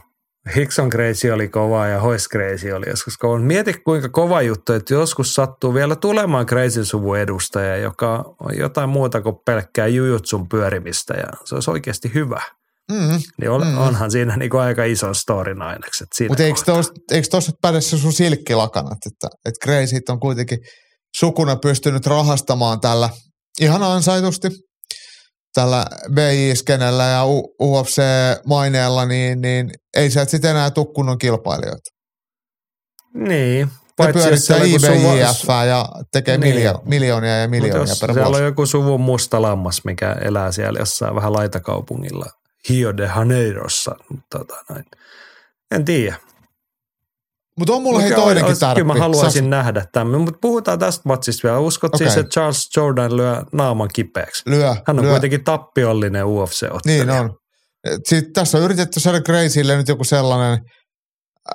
Hickson 0.56 0.90
Crazy 0.90 1.30
oli 1.30 1.48
kova 1.48 1.86
ja 1.86 2.00
Hoist 2.00 2.26
Crazy 2.26 2.70
oli 2.70 2.88
joskus 2.88 3.16
kova. 3.16 3.38
Mieti 3.38 3.72
kuinka 3.72 4.08
kova 4.08 4.42
juttu, 4.42 4.72
että 4.72 4.94
joskus 4.94 5.34
sattuu 5.34 5.74
vielä 5.74 5.96
tulemaan 5.96 6.46
Crazy 6.46 6.84
suvun 6.84 7.18
edustaja, 7.18 7.76
joka 7.76 8.34
on 8.40 8.58
jotain 8.58 8.88
muuta 8.88 9.20
kuin 9.22 9.36
pelkkää 9.44 9.86
jujutsun 9.86 10.48
pyörimistä 10.48 11.14
ja 11.14 11.26
se 11.44 11.54
olisi 11.54 11.70
oikeasti 11.70 12.10
hyvä. 12.14 12.42
Mm. 12.92 13.20
Niin 13.40 13.50
on, 13.50 13.66
Mm. 13.66 13.78
onhan 13.78 14.10
siinä 14.10 14.36
niinku 14.36 14.56
aika 14.56 14.84
ison 14.84 15.14
storin 15.14 15.62
ainekset 15.62 16.08
Mutta 16.28 16.42
eikö 17.12 17.28
tuossa 17.30 17.52
päde 17.62 17.80
se 17.80 17.98
sun 17.98 18.12
silkkilakanat, 18.12 18.98
että, 19.06 19.28
että 19.46 19.64
Crazyt 19.64 20.08
on 20.08 20.20
kuitenkin 20.20 20.58
sukuna 21.16 21.56
pystynyt 21.56 22.06
rahastamaan 22.06 22.80
tällä 22.80 23.10
ihan 23.60 23.82
ansaitusti 23.82 24.48
tällä 25.54 25.84
BJ-skenellä 26.14 27.04
ja 27.04 27.22
UFC-maineella, 27.62 29.04
niin, 29.06 29.40
niin 29.40 29.70
ei 29.96 30.10
sieltä 30.10 30.30
sitten 30.30 30.50
enää 30.50 30.70
tule 30.70 30.86
kunnon 30.94 31.18
kilpailijoita. 31.18 31.90
Niin. 33.14 33.66
Ne 33.66 33.72
Paitsi 33.96 34.18
jos 34.18 34.24
pyörittää 34.24 34.56
siellä 34.56 34.64
joku 34.66 34.78
suvu- 35.00 35.14
IBJF 35.16 35.48
ja 35.68 35.88
tekee 36.12 36.38
Niin. 36.38 36.54
miljo- 36.54 36.82
miljoonia 36.84 37.36
ja 37.40 37.48
miljoonia 37.48 37.82
jos 37.92 38.00
per 38.00 38.12
siellä 38.12 38.26
vuosi. 38.26 38.42
on 38.42 38.46
joku 38.46 38.66
suvun 38.66 39.00
musta 39.00 39.42
lammas, 39.42 39.84
mikä 39.84 40.12
elää 40.12 40.52
siellä 40.52 40.78
jossain 40.78 41.14
vähän 41.14 41.32
laitakaupungilla, 41.32 42.26
Rio 42.70 42.96
de 42.96 43.10
Janeirossa, 43.16 43.96
tota 44.30 44.64
noin. 44.70 44.84
En 45.70 45.84
tiedä. 45.84 46.16
Mutta 47.58 47.72
on 47.72 47.82
mulla 47.82 48.00
hei 48.00 48.08
Mikä 48.10 48.20
toinenkin 48.20 48.48
olisi- 48.48 48.60
tarppi. 48.60 48.80
Kyllä 48.82 48.94
mä 48.94 49.00
haluaisin 49.00 49.44
Sä- 49.44 49.50
nähdä 49.50 49.84
tämän, 49.92 50.20
mutta 50.20 50.38
puhutaan 50.42 50.78
tästä 50.78 51.02
matsista 51.04 51.48
vielä. 51.48 51.58
Uskot 51.58 51.94
Okei. 51.94 52.06
siis, 52.06 52.18
että 52.18 52.30
Charles 52.30 52.68
Jordan 52.76 53.16
lyö 53.16 53.42
naaman 53.52 53.88
kipeäksi? 53.94 54.42
Lyö, 54.46 54.68
Hän 54.86 54.98
on 54.98 55.02
lyö. 55.02 55.10
kuitenkin 55.10 55.44
tappiollinen 55.44 56.24
UFC-ottelija. 56.26 57.04
Niin 57.04 57.10
on. 57.10 57.36
Sitten 58.04 58.32
tässä 58.32 58.58
on 58.58 58.64
yritetty 58.64 59.00
saada 59.00 59.20
Graceille 59.20 59.76
nyt 59.76 59.88
joku 59.88 60.04
sellainen 60.04 60.58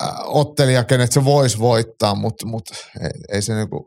äh, 0.04 0.10
ottelija, 0.26 0.84
kenet 0.84 1.12
se 1.12 1.26
voisi 1.26 1.60
voittaa, 1.60 2.16
mutta 2.16 2.48
mut, 2.48 2.64
ei, 3.04 3.10
ei 3.32 3.42
se 3.42 3.56
niinku 3.56 3.86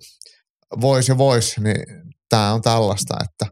voisi 0.81 1.13
ja 1.13 1.19
voisi, 1.19 1.61
niin 1.63 1.85
tämä 2.29 2.53
on 2.53 2.63
tällaista, 2.63 3.15
että 3.25 3.47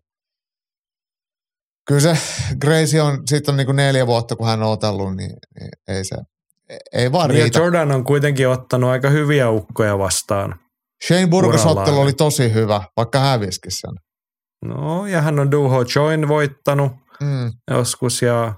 kyllä 1.89 2.01
se 2.01 2.19
Gracie 2.61 3.03
on, 3.03 3.23
siitä 3.29 3.51
on 3.51 3.57
niinku 3.57 3.73
neljä 3.73 4.07
vuotta, 4.07 4.37
kun 4.37 4.47
hän 4.47 4.63
on 4.63 4.73
otellut, 4.73 5.17
niin, 5.17 5.33
niin 5.61 5.69
ei 5.89 6.05
se, 6.05 6.17
ei 6.93 7.13
vaan 7.13 7.31
Niin, 7.31 7.43
riitä. 7.43 7.59
Jordan 7.59 7.93
on 7.93 8.05
kuitenkin 8.05 8.49
ottanut 8.49 8.91
aika 8.91 9.11
hyviä 9.11 9.51
ukkoja 9.51 9.99
vastaan. 9.99 10.55
Shane 11.07 11.27
Burgos 11.27 11.67
ottelu 11.67 12.01
oli 12.01 12.13
tosi 12.13 12.55
hyvä, 12.55 12.83
vaikka 12.97 13.19
häviskin 13.19 13.73
sen. 13.73 13.95
No, 14.65 15.07
ja 15.07 15.21
hän 15.21 15.39
on 15.39 15.51
Duho 15.51 15.85
Join 15.97 16.29
voittanut 16.29 16.93
Mm. 17.21 17.53
joskus 17.71 18.23
ja 18.23 18.55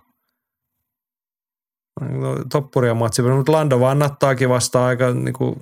no, 2.01 2.37
toppuria 2.53 2.95
matsi, 2.95 3.23
mutta 3.23 3.53
Lando 3.53 3.81
vannattaakin 3.81 4.49
vasta 4.49 4.87
aika 4.87 5.15
niinku, 5.15 5.59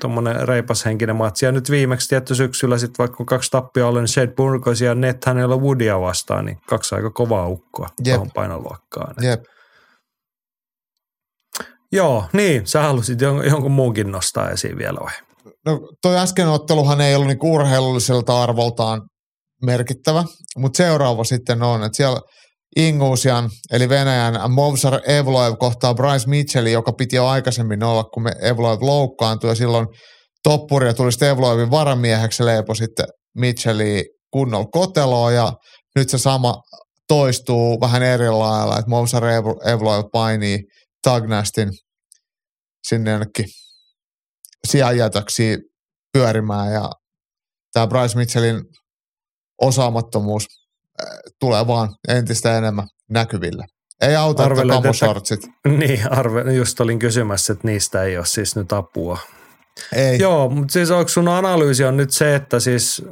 tuommoinen 0.00 0.48
reipashenkinen 0.48 1.16
matsi. 1.16 1.44
Ja 1.46 1.52
nyt 1.52 1.70
viimeksi 1.70 2.08
tietty 2.08 2.34
syksyllä 2.34 2.78
sitten 2.78 2.98
vaikka 2.98 3.16
kun 3.16 3.26
kaksi 3.26 3.50
tappia 3.50 3.86
oli, 3.86 4.00
niin 4.00 4.08
Shade 4.08 4.32
Burgos 4.36 4.80
ja 4.80 4.94
Net 4.94 5.24
hänellä 5.24 5.56
Woodia 5.56 6.00
vastaan, 6.00 6.44
niin 6.44 6.58
kaksi 6.68 6.94
aika 6.94 7.10
kovaa 7.10 7.46
ukkoa 7.48 7.88
Jep. 8.04 8.14
tuohon 8.14 8.30
painoluokkaan. 8.34 9.14
Jep. 9.20 9.44
Joo, 11.92 12.24
niin, 12.32 12.66
sä 12.66 12.82
halusit 12.82 13.18
jon- 13.20 13.48
jonkun 13.48 13.72
muunkin 13.72 14.12
nostaa 14.12 14.50
esiin 14.50 14.78
vielä 14.78 14.98
vai? 15.00 15.12
No 15.66 15.80
toi 16.02 16.18
äsken 16.18 16.48
otteluhan 16.48 17.00
ei 17.00 17.14
ollut 17.14 17.28
niinku 17.28 17.54
urheilulliselta 17.54 18.42
arvoltaan 18.42 19.02
merkittävä, 19.62 20.24
mutta 20.56 20.76
seuraava 20.76 21.24
sitten 21.24 21.62
on, 21.62 21.84
että 21.84 21.96
siellä 21.96 22.20
Ingusian, 22.76 23.50
eli 23.72 23.88
Venäjän 23.88 24.50
Movsar 24.50 25.00
Evloev 25.06 25.54
kohtaa 25.58 25.94
Bryce 25.94 26.28
Mitchellin, 26.28 26.72
joka 26.72 26.92
piti 26.92 27.16
jo 27.16 27.26
aikaisemmin 27.26 27.84
olla, 27.84 28.04
kun 28.04 28.22
me 28.22 28.32
Evloev 28.42 28.78
loukkaantui 28.80 29.50
ja 29.50 29.54
silloin 29.54 29.86
toppuria 30.42 30.94
tuli 30.94 31.12
sitten 31.12 31.28
Evloevin 31.28 31.70
varamieheksi, 31.70 32.44
leipo 32.44 32.74
sitten 32.74 33.06
Mitchelli 33.38 34.04
kunnolla 34.32 34.66
koteloa 34.72 35.32
ja 35.32 35.52
nyt 35.96 36.08
se 36.08 36.18
sama 36.18 36.54
toistuu 37.08 37.80
vähän 37.80 38.02
eri 38.02 38.30
lailla, 38.30 38.78
että 38.78 38.90
Movsar 38.90 39.24
Ev- 39.24 39.68
Evloev 39.72 40.04
painii 40.12 40.58
Tagnastin 41.02 41.68
sinne 42.88 43.10
jonnekin 43.10 43.46
sijajätöksiä 44.66 45.58
pyörimään 46.12 46.72
ja 46.72 46.90
tämä 47.72 47.86
Bryce 47.86 48.16
Mitchellin 48.18 48.64
osaamattomuus 49.60 50.46
tulee 51.40 51.66
vaan 51.66 51.88
entistä 52.08 52.58
enemmän 52.58 52.88
näkyville. 53.10 53.64
Ei 54.00 54.16
auta, 54.16 54.44
Arvelen, 54.44 54.70
että- 54.76 54.82
kamoshortsit. 54.82 55.40
Niin, 55.78 56.12
arve, 56.12 56.52
just 56.52 56.80
olin 56.80 56.98
kysymässä, 56.98 57.52
että 57.52 57.68
niistä 57.68 58.02
ei 58.02 58.16
ole 58.16 58.26
siis 58.26 58.56
nyt 58.56 58.72
apua. 58.72 59.18
Ei. 59.92 60.18
Joo, 60.18 60.48
mutta 60.50 60.72
siis 60.72 60.90
onko 60.90 61.08
sun 61.08 61.28
analyysi 61.28 61.84
on 61.84 61.96
nyt 61.96 62.10
se, 62.10 62.34
että 62.34 62.60
siis 62.60 63.02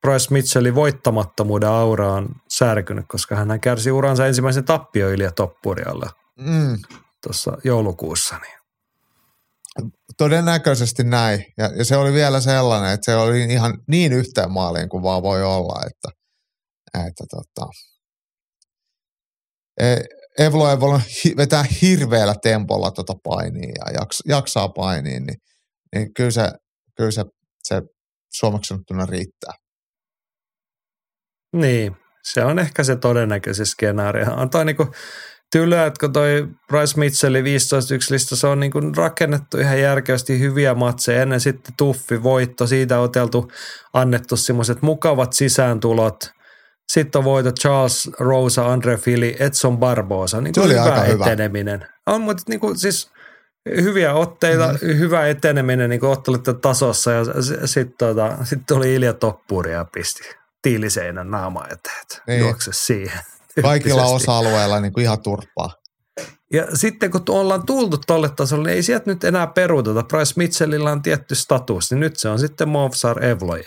Bryce 0.00 0.26
Mitchellin 0.30 0.74
voittamattomuuden 0.74 1.68
aura 1.68 2.12
on 2.12 2.28
särkynyt, 2.48 3.04
koska 3.08 3.36
hän 3.36 3.60
kärsi 3.60 3.90
uransa 3.90 4.26
ensimmäisen 4.26 4.64
tappio 4.64 5.10
Ilja 5.10 5.32
Toppurialla 5.32 6.10
Mm, 6.38 6.78
tuossa 7.22 7.52
joulukuussa. 7.64 8.36
Niin. 8.38 8.60
todennäköisesti 10.18 11.04
näin. 11.04 11.44
Ja, 11.58 11.70
ja, 11.76 11.84
se 11.84 11.96
oli 11.96 12.12
vielä 12.12 12.40
sellainen, 12.40 12.90
että 12.90 13.12
se 13.12 13.16
oli 13.16 13.44
ihan 13.44 13.78
niin 13.88 14.12
yhteen 14.12 14.50
maaliin 14.50 14.88
kuin 14.88 15.02
vaan 15.02 15.22
voi 15.22 15.42
olla, 15.42 15.82
että, 15.86 16.08
että 17.08 17.24
tota, 17.30 17.70
E- 19.80 20.20
Evlo 20.38 20.80
voi 20.80 20.98
vetää 21.36 21.64
hirveällä 21.82 22.34
tempolla 22.42 22.90
tota 22.90 23.14
painia 23.24 23.72
ja 23.86 23.92
jaks, 24.00 24.18
jaksaa 24.26 24.68
painia, 24.68 25.20
niin, 25.20 25.36
niin 25.94 26.14
kyllä 26.14 26.30
se, 26.30 26.50
kyllä 26.96 27.10
se, 27.10 27.24
se 27.68 27.82
suomeksi 28.32 28.68
sanottuna 28.68 29.06
riittää. 29.06 29.52
niin, 31.56 31.96
se 32.32 32.44
on 32.44 32.58
ehkä 32.58 32.84
se 32.84 32.96
todennäköinen 32.96 33.66
skenaario. 33.66 34.34
On 34.34 34.50
toi 34.50 34.64
niinku 34.64 34.86
tylyä, 35.52 35.86
että 35.86 36.00
kun 36.00 36.12
toi 36.12 36.48
Bryce 36.68 36.98
Mitchellin 36.98 37.44
15-1 37.44 37.48
lista, 38.10 38.36
se 38.36 38.46
on 38.46 38.60
niinku 38.60 38.80
rakennettu 38.96 39.58
ihan 39.58 39.80
järkevästi 39.80 40.38
hyviä 40.40 40.74
matseja. 40.74 41.22
Ennen 41.22 41.40
sitten 41.40 41.74
tuffi 41.76 42.22
voitto, 42.22 42.66
siitä 42.66 43.00
oteltu, 43.00 43.50
annettu 43.92 44.36
semmoiset 44.36 44.82
mukavat 44.82 45.32
sisääntulot. 45.32 46.32
Sitten 46.92 47.18
on 47.18 47.24
voitot 47.24 47.58
Charles 47.58 48.10
Rosa, 48.18 48.66
Andre 48.72 48.96
Fili, 48.96 49.36
Edson 49.38 49.78
Barbosa. 49.78 50.40
Niin 50.40 50.54
Se 50.54 50.60
oli 50.60 50.72
hyvä 50.72 50.82
aika 50.84 51.00
hyvä. 51.04 51.24
eteneminen. 51.26 51.86
On, 52.06 52.20
mutta 52.20 52.42
niinku 52.48 52.74
siis 52.74 53.10
hyviä 53.82 54.14
otteita, 54.14 54.66
mm-hmm. 54.72 54.98
hyvä 54.98 55.26
eteneminen 55.26 55.90
niin 55.90 56.04
otteluiden 56.04 56.60
tasossa 56.60 57.10
ja 57.12 57.24
sitten 57.64 57.94
tota, 57.98 58.36
sit 58.44 58.58
tuli 58.68 58.94
Ilja 58.94 59.12
Toppuri 59.14 59.72
ja 59.72 59.84
pisti 59.92 60.22
tiiliseinän 60.62 61.30
naama 61.30 61.64
eteen, 61.64 62.22
Niin. 62.26 62.40
juokse 62.40 62.70
siihen. 62.74 63.20
Kaikilla 63.62 64.04
osa-alueilla 64.04 64.80
niin 64.80 64.92
kuin 64.92 65.02
ihan 65.04 65.22
turpaa. 65.22 65.70
Ja 66.52 66.66
sitten 66.76 67.10
kun 67.10 67.20
ollaan 67.28 67.66
tultu 67.66 67.98
tolle 68.06 68.28
tasolle, 68.36 68.68
niin 68.68 68.76
ei 68.76 68.82
sieltä 68.82 69.10
nyt 69.10 69.24
enää 69.24 69.46
peruuteta. 69.46 70.02
Price 70.02 70.32
Mitchellillä 70.36 70.92
on 70.92 71.02
tietty 71.02 71.34
status, 71.34 71.90
niin 71.90 72.00
nyt 72.00 72.16
se 72.16 72.28
on 72.28 72.38
sitten 72.38 72.68
Movsar 72.68 73.24
Evlojev. 73.24 73.64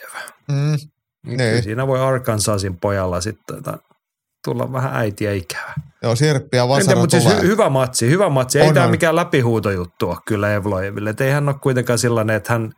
Mm, 0.51 0.77
Niin. 1.25 1.37
Niin. 1.37 1.63
Siinä 1.63 1.87
voi 1.87 1.99
Arkansasin 1.99 2.79
pojalla 2.79 3.21
sitten 3.21 3.55
tota, 3.63 3.77
tulla 4.45 4.71
vähän 4.73 4.95
äitiä 4.95 5.33
ikävä. 5.33 5.73
joo, 6.03 6.15
sirppi 6.15 6.57
ja 6.57 6.67
vasara 6.67 6.99
mutta 6.99 7.19
siis 7.19 7.33
hy- 7.33 7.41
hyvä 7.43 7.69
matsi, 7.69 8.09
hyvä 8.09 8.29
matsi. 8.29 8.59
Ei 8.59 8.67
On, 8.67 8.73
tämä 8.73 8.85
on. 8.85 8.91
mikään 8.91 9.15
läpihuutojuttu 9.15 10.09
ole 10.09 10.17
kyllä 10.27 10.53
Evlojeville. 10.53 11.09
Et 11.09 11.21
ei 11.21 11.31
hän 11.31 11.49
ole 11.49 11.55
kuitenkaan 11.61 11.99
sellainen, 11.99 12.35
että 12.35 12.53
hän 12.53 12.71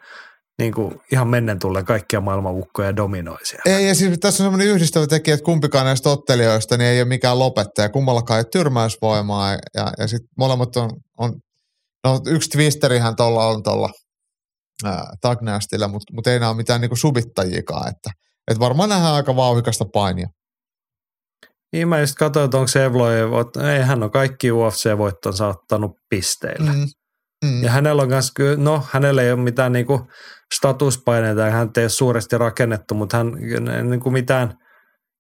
niin 0.60 0.74
kuin, 0.74 1.02
ihan 1.12 1.28
mennen 1.28 1.60
tullen 1.60 1.86
kaikkia 1.86 2.22
maailman 2.22 2.56
ukkoja 2.56 2.96
dominoi 2.96 3.46
siellä. 3.46 3.78
Ei, 3.78 3.88
ja 3.88 3.96
siis 3.96 4.20
tässä 4.20 4.44
on 4.44 4.46
semmoinen 4.46 4.68
yhdistävä 4.68 5.08
tekijä, 5.08 5.34
että 5.34 5.44
kumpikaan 5.44 5.86
näistä 5.86 6.10
ottelijoista 6.10 6.78
niin 6.78 6.90
ei 6.90 7.02
ole 7.02 7.08
mikään 7.08 7.40
lopettaja. 7.40 7.90
Kummallakaan 7.90 8.38
ei 8.38 8.42
ole 8.42 8.50
tyrmäysvoimaa 8.52 9.52
ja, 9.52 9.92
ja 9.98 10.08
sitten 10.08 10.30
molemmat 10.38 10.76
on, 10.76 10.90
on, 11.18 11.34
no 12.04 12.22
yksi 12.28 12.50
twisterihän 12.50 13.16
tuolla 13.16 13.48
on 13.48 13.64
tuolla 13.64 13.90
Tagnastilla, 15.22 15.88
mutta 15.88 16.14
mut 16.14 16.28
ei 16.28 16.40
nämä 16.40 16.50
ole 16.50 16.58
mitään 16.58 16.82
niinku 16.82 16.96
subittajikaan, 16.96 17.88
että 17.90 18.10
et 18.52 18.60
varmaan 18.60 18.90
nähdään 18.90 19.14
aika 19.14 19.36
vauhikasta 19.36 19.86
painia. 19.94 20.28
Niin 21.74 21.88
mä 21.88 22.00
just 22.00 22.16
katsoin, 22.16 22.46
että 22.46 22.58
onko 22.58 22.68
se 22.68 22.86
Evlojev, 22.86 23.32
ei 23.74 23.82
hän 23.84 24.04
on 24.04 24.12
kaikki 24.12 24.52
UFC-voittonsa 24.52 25.48
ottanut 25.48 25.92
pisteillä. 26.10 26.74
Mm. 26.74 26.86
Mm. 27.46 27.64
Ja 27.64 27.72
hänellä 27.72 28.02
on 28.02 28.08
myös, 28.08 28.34
no 28.58 28.84
hänellä 28.92 29.22
ei 29.22 29.32
ole 29.32 29.42
mitään 29.42 29.74
niinku 29.74 30.08
statuspaineita 30.54 31.42
ja 31.42 31.52
hän 31.52 31.72
ei 31.78 31.84
ole 31.84 31.90
suuresti 31.90 32.38
rakennettu, 32.38 32.96
mutta 32.96 33.18
hän 33.18 33.32
niinku 33.90 34.12
mitään 34.12 34.58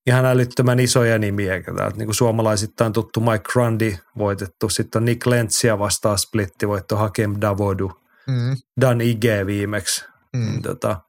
ihan 0.08 0.26
älyttömän 0.26 0.80
isoja 0.80 1.18
nimiä. 1.18 1.64
Täältä 1.78 1.98
niinku 1.98 2.14
suomalaisittain 2.14 2.94
tuttu 2.94 3.20
Mike 3.20 3.52
Grundy 3.52 3.98
voitettu, 4.18 4.70
sitten 4.70 5.00
on 5.00 5.06
Nick 5.06 5.26
Lentzia 5.26 5.80
vastaan 5.80 6.18
splitti 6.18 6.68
voitto 6.68 6.96
Hakem 6.96 7.36
Davodu, 7.42 7.92
Mm. 8.28 8.58
Dan 8.82 9.02
Ige 9.02 9.46
viimeksi. 9.46 10.06
Mm. 10.34 10.40
Mm. 10.40 10.62
Tota, 10.62 11.02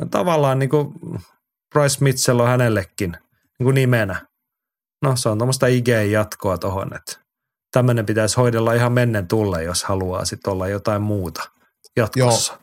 no 0.00 0.06
tavallaan 0.10 0.58
niinku 0.58 0.94
Bryce 1.74 2.04
Mitchell 2.04 2.40
on 2.40 2.48
hänellekin 2.48 3.16
niinku 3.58 3.70
nimenä. 3.70 4.26
No 5.02 5.16
se 5.16 5.28
on 5.28 5.38
tuommoista 5.38 5.66
Igeen 5.66 6.12
jatkoa 6.12 6.58
tohon, 6.58 6.96
että 6.96 7.27
tämmöinen 7.72 8.06
pitäisi 8.06 8.36
hoidella 8.36 8.72
ihan 8.72 8.92
mennen 8.92 9.28
tulle, 9.28 9.62
jos 9.62 9.84
haluaa 9.84 10.24
sitten 10.24 10.52
olla 10.52 10.68
jotain 10.68 11.02
muuta 11.02 11.42
jatkossa. 11.96 12.58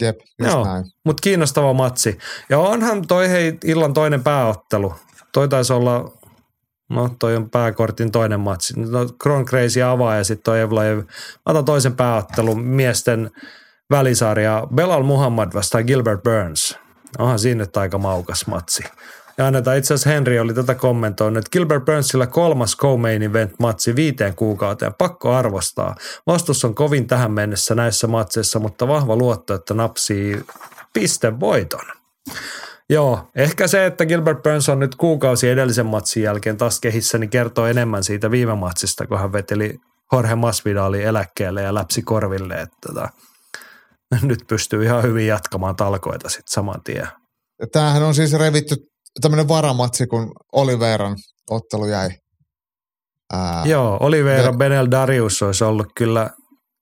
Jep, 0.00 0.16
just 0.38 0.52
Joo. 0.52 0.64
näin. 0.64 0.84
Mutta 1.04 1.20
kiinnostava 1.20 1.72
matsi. 1.72 2.18
Ja 2.50 2.58
onhan 2.58 3.06
toi 3.06 3.28
hei 3.28 3.58
illan 3.64 3.94
toinen 3.94 4.22
pääottelu. 4.22 4.94
Toi 5.32 5.48
taisi 5.48 5.72
olla, 5.72 6.12
no 6.90 7.10
toi 7.18 7.36
on 7.36 7.50
pääkortin 7.50 8.12
toinen 8.12 8.40
matsi. 8.40 8.80
No 8.80 9.06
Kron 9.22 9.44
Crazy 9.44 9.82
avaa 9.82 10.16
ja 10.16 10.24
sitten 10.24 10.44
toi 10.44 10.60
Evlaev. 10.60 10.98
Mä 10.98 11.04
otan 11.44 11.64
toisen 11.64 11.96
pääottelun 11.96 12.60
miesten 12.60 13.30
välisarja 13.90 14.66
Belal 14.74 15.02
Muhammad 15.02 15.54
vastaan 15.54 15.84
Gilbert 15.84 16.22
Burns. 16.22 16.78
Onhan 17.18 17.38
siinä 17.38 17.58
nyt 17.58 17.76
aika 17.76 17.98
maukas 17.98 18.46
matsi. 18.46 18.84
Ja 19.38 19.46
annetaan 19.46 19.76
itse 19.76 19.94
asiassa 19.94 20.10
Henry 20.10 20.38
oli 20.38 20.54
tätä 20.54 20.74
kommentoinut, 20.74 21.38
että 21.38 21.50
Gilbert 21.50 21.84
Burnsilla 21.84 22.26
kolmas 22.26 22.76
co-main 22.76 23.22
event 23.22 23.58
matsi 23.58 23.96
viiteen 23.96 24.34
kuukauteen. 24.34 24.94
Pakko 24.94 25.32
arvostaa. 25.32 25.94
Vastus 26.26 26.64
on 26.64 26.74
kovin 26.74 27.06
tähän 27.06 27.32
mennessä 27.32 27.74
näissä 27.74 28.06
matseissa, 28.06 28.58
mutta 28.58 28.88
vahva 28.88 29.16
luotto, 29.16 29.54
että 29.54 29.74
napsii 29.74 30.44
pistevoiton. 30.92 31.84
Joo, 32.90 33.30
ehkä 33.34 33.66
se, 33.66 33.86
että 33.86 34.06
Gilbert 34.06 34.42
Burns 34.42 34.68
on 34.68 34.78
nyt 34.78 34.94
kuukausi 34.94 35.48
edellisen 35.48 35.86
matsin 35.86 36.22
jälkeen 36.22 36.56
taas 36.56 36.80
kehissä, 36.80 37.18
niin 37.18 37.30
kertoo 37.30 37.66
enemmän 37.66 38.04
siitä 38.04 38.30
viime 38.30 38.54
matsista, 38.54 39.06
kun 39.06 39.18
hän 39.18 39.32
veteli 39.32 39.80
Jorge 40.12 40.34
Masvidalin 40.34 41.02
eläkkeelle 41.02 41.62
ja 41.62 41.74
läpsi 41.74 42.02
korville, 42.02 42.54
että 42.54 42.76
tota, 42.86 43.08
nyt 44.22 44.44
pystyy 44.48 44.84
ihan 44.84 45.02
hyvin 45.02 45.26
jatkamaan 45.26 45.76
talkoita 45.76 46.28
sitten 46.28 46.52
saman 46.52 46.82
tien. 46.84 47.08
Tämähän 47.72 48.02
on 48.02 48.14
siis 48.14 48.32
revitty 48.32 48.76
tämmöinen 49.20 49.48
varamatsi, 49.48 50.06
kun 50.06 50.32
Oliveran 50.52 51.16
ottelu 51.50 51.86
jäi. 51.86 52.10
Ää, 53.32 53.62
Joo, 53.66 53.96
Oliveira 54.00 54.50
Ne- 54.50 54.56
Benel 54.56 54.88
Darius 54.90 55.42
olisi 55.42 55.64
ollut 55.64 55.86
kyllä 55.96 56.30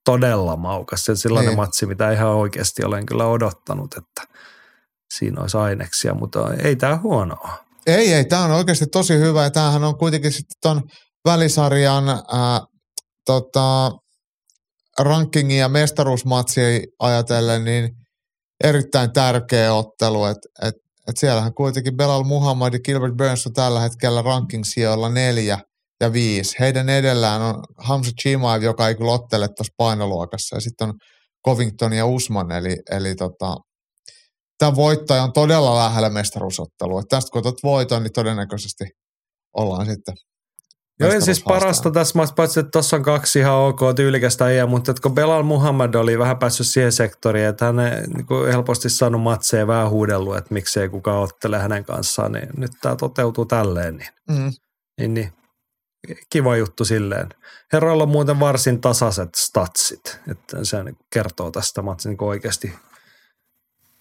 todella 0.05 0.57
maukas. 0.57 1.05
Se 1.05 1.17
sellainen 1.17 1.49
Niin. 1.49 1.57
matsi, 1.57 1.87
mitä 1.87 2.13
ihan 2.13 2.29
oikeasti 2.29 2.85
olen 2.85 3.07
kyllä 3.07 3.27
odottanut, 3.27 3.95
että 3.95 4.37
siinä 5.19 5.41
olisi 5.41 5.57
aineksia, 5.57 6.15
mutta 6.15 6.55
ei 6.63 6.77
tämä 6.77 6.97
huonoa. 7.03 7.65
Ei, 7.87 8.13
ei, 8.15 8.25
tämä 8.25 8.45
on 8.45 8.51
oikeasti 8.51 8.87
tosi 8.87 9.19
hyvä 9.19 9.43
ja 9.43 9.51
tämähän 9.51 9.85
on 9.85 9.99
kuitenkin 9.99 10.33
sitten 10.33 10.57
ton 10.63 10.83
välisarjan 11.25 12.09
ää, 12.09 12.61
tota, 13.27 13.91
rankingin 14.99 15.59
ja 15.59 15.69
mestaruusmatsia 15.69 16.81
ajatellen, 16.99 17.65
niin 17.65 17.91
erittäin 18.65 19.13
tärkeä 19.13 19.75
ottelu, 19.75 20.25
että 20.25 20.49
et, 20.63 20.75
et 21.09 21.17
siellähän 21.17 21.55
kuitenkin 21.55 21.97
Belal 21.97 22.25
Muhammad 22.25 22.73
ja 22.73 22.81
Gilbert 22.81 23.15
Burns 23.17 23.47
on 23.47 23.53
tällä 23.53 23.81
hetkellä 23.81 24.23
ranking-sijoilla 24.23 25.09
neljä 25.09 25.59
ja 26.01 26.13
viisi. 26.13 26.57
Heidän 26.61 26.89
edellään 26.89 27.43
on 27.43 27.65
Hamza 27.79 28.11
Chimaev, 28.23 28.63
joka 28.63 28.89
ei 28.89 28.95
kyllä 28.95 29.13
ottele 29.13 29.49
tuossa 29.49 29.73
painoluokassa, 29.77 30.57
ja 30.57 30.61
sitten 30.61 30.89
on 30.89 30.95
Covington 31.47 31.93
ja 31.93 32.07
Usman, 32.07 32.53
eli, 32.53 32.77
eli 32.91 33.15
tota, 33.15 33.57
tämä 34.59 34.77
voittaja 34.77 35.23
on 35.23 35.33
todella 35.33 35.77
lähellä 35.79 36.11
mestaruusottelua. 36.11 37.03
Tästä 37.09 37.31
kun 37.31 37.39
otat 37.39 37.63
voiton, 37.63 38.03
niin 38.03 38.13
todennäköisesti 38.13 38.85
ollaan 39.57 39.87
sitten 39.87 40.15
Joo, 41.01 41.13
ja 41.13 41.21
siis 41.21 41.45
parasta 41.45 41.91
tässä 41.91 42.19
maassa, 42.19 42.35
paitsi 42.35 42.61
että 42.61 42.71
tuossa 42.71 42.97
on 42.97 43.03
kaksi 43.03 43.39
ihan 43.39 43.55
ok 43.55 43.81
tyylikästä 43.97 44.45
äijää, 44.45 44.67
mutta 44.67 44.91
että 44.91 45.03
kun 45.03 45.15
Belal 45.15 45.43
Muhammad 45.43 45.95
oli 45.95 46.19
vähän 46.19 46.39
päässyt 46.39 46.67
siihen 46.67 46.93
sektoriin, 46.93 47.47
että 47.47 47.65
hän 47.65 47.81
ei 47.81 48.07
niin 48.07 48.27
kuin 48.27 48.53
helposti 48.53 48.91
saanut 48.91 49.21
matseja 49.23 49.67
vähän 49.67 49.91
huudellut, 49.91 50.37
että 50.37 50.55
miksei 50.55 50.89
kukaan 50.89 51.23
ottele 51.23 51.59
hänen 51.59 51.85
kanssaan, 51.85 52.33
niin 52.33 52.49
nyt 52.57 52.73
tämä 52.81 52.97
toteutuu 52.97 53.45
tälleen, 53.45 53.97
niin, 53.97 54.09
Mm. 54.29 54.53
niin, 54.99 55.15
niin 55.15 55.33
kiva 56.31 56.57
juttu 56.57 56.85
silleen. 56.85 57.29
Herroilla 57.73 58.03
on 58.03 58.09
muuten 58.09 58.41
varsin 58.41 58.81
tasaiset 58.81 59.35
statsit, 59.37 60.21
että 60.31 60.65
se 60.65 60.83
niin 60.83 60.99
kertoo 61.13 61.51
tästä 61.51 61.83
matsin 61.83 62.11
niin 62.11 62.23
oikeasti 62.25 62.75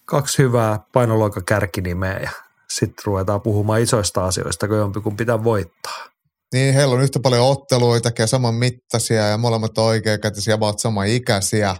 kaksi 0.04 0.42
hyvää 0.42 0.80
painoluokan 0.92 1.44
kärkinimeä 1.44 2.18
ja 2.18 2.30
sitten 2.70 3.04
ruvetaan 3.04 3.40
puhumaan 3.40 3.80
isoista 3.80 4.24
asioista, 4.24 4.68
kun 4.68 4.76
jompikumpi 4.76 5.22
pitää 5.24 5.44
voittaa. 5.44 6.13
Niin, 6.52 6.74
heillä 6.74 6.94
on 6.94 7.02
yhtä 7.02 7.18
paljon 7.22 7.48
otteluita 7.48 8.10
ja 8.18 8.26
saman 8.26 8.54
mittaisia 8.54 9.28
ja 9.28 9.38
molemmat 9.38 9.78
on 9.78 9.84
oikeakätisiä, 9.84 10.54
ovat 10.54 10.78
saman 10.78 11.06
ikäisiä. 11.06 11.76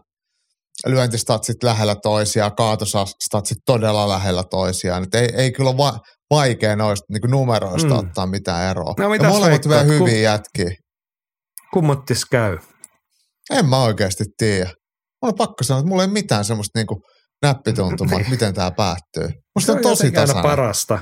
Lyöntistatsit 0.87 1.63
lähellä 1.63 1.97
toisiaan, 2.03 2.55
kaatostatsit 2.57 3.59
todella 3.67 4.09
lähellä 4.09 4.45
toisiaan. 4.51 5.03
Et 5.03 5.15
ei, 5.15 5.29
ei 5.37 5.53
kyllä 5.53 5.71
ole 5.71 5.79
va- 5.79 5.99
vaikea 6.31 6.77
noista 6.77 7.05
niin 7.13 7.31
numeroista 7.31 7.89
Mm. 7.89 7.99
ottaa 7.99 8.27
mitään 8.27 8.71
eroa. 8.71 8.95
No 8.99 9.15
ja 9.15 9.29
molemmat 9.29 9.69
vielä 9.69 9.83
hyviä 9.83 10.19
jätkiä. 10.21 10.71
Kummottis 11.73 12.25
käy. 12.25 12.59
En 13.51 13.67
mä 13.67 13.83
oikeasti 13.83 14.25
tiedä. 14.39 14.67
Mulla 15.23 15.33
on 15.33 15.35
pakko 15.35 15.65
sanoa, 15.65 15.79
että 15.81 15.89
mulla 15.89 16.03
ei 16.03 16.09
mitään 16.09 16.45
semmoista 16.45 16.79
niinku 16.79 17.01
näppituntumaa, 17.43 18.17
että 18.21 18.31
miten 18.31 18.55
tämä 18.55 18.71
päättyy. 18.71 19.29
Musta 19.59 19.73
on 19.73 19.79
tosi 19.83 19.91
jotenkin 20.07 20.21
aina 20.21 20.27
tasainen. 20.27 20.51
parasta, 20.51 20.99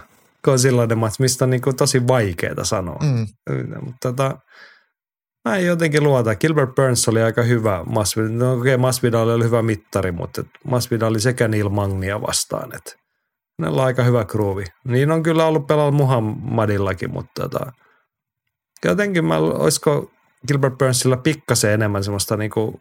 on 0.46 0.58
sellainen 0.58 0.98
match, 0.98 1.20
mistä 1.20 1.44
on 1.44 1.50
niin 1.50 1.62
kuin 1.62 1.76
tosi 1.76 2.08
vaikeaa 2.08 2.64
sanoa. 2.64 2.98
Mm. 3.02 3.26
Mutta 3.84 4.12
tota, 4.12 4.38
mä 5.48 5.56
en 5.56 5.66
jotenkin 5.66 6.02
luota. 6.04 6.34
Gilbert 6.34 6.74
Burns 6.74 7.08
oli 7.08 7.22
aika 7.22 7.42
hyvä. 7.42 7.84
Masvidal, 7.86 8.30
no 8.30 8.52
okei, 8.52 8.76
Masvidal 8.76 9.28
oli 9.28 9.44
hyvä 9.44 9.62
mittari, 9.62 10.12
mutta 10.12 10.44
Masvidal 10.64 11.10
oli 11.10 11.20
sekä 11.20 11.48
Neil 11.48 11.68
Magnia 11.68 12.22
vastaan. 12.22 12.76
Että 12.76 12.92
hänellä 13.60 13.80
on 13.80 13.86
aika 13.86 14.02
hyvä 14.02 14.24
groovi. 14.24 14.64
Niin 14.84 15.10
on 15.10 15.22
kyllä 15.22 15.46
ollut 15.46 15.66
pelalla 15.66 15.90
Muhammadillakin, 15.90 17.12
mutta 17.12 17.42
tota, 17.42 17.72
jotenkin 18.84 19.24
mä, 19.24 19.36
olisiko 19.36 20.10
Gilbert 20.48 20.78
Burnsilla 20.78 21.16
pikkasen 21.16 21.70
enemmän 21.70 22.04
semmoista 22.04 22.36
niinku 22.36 22.80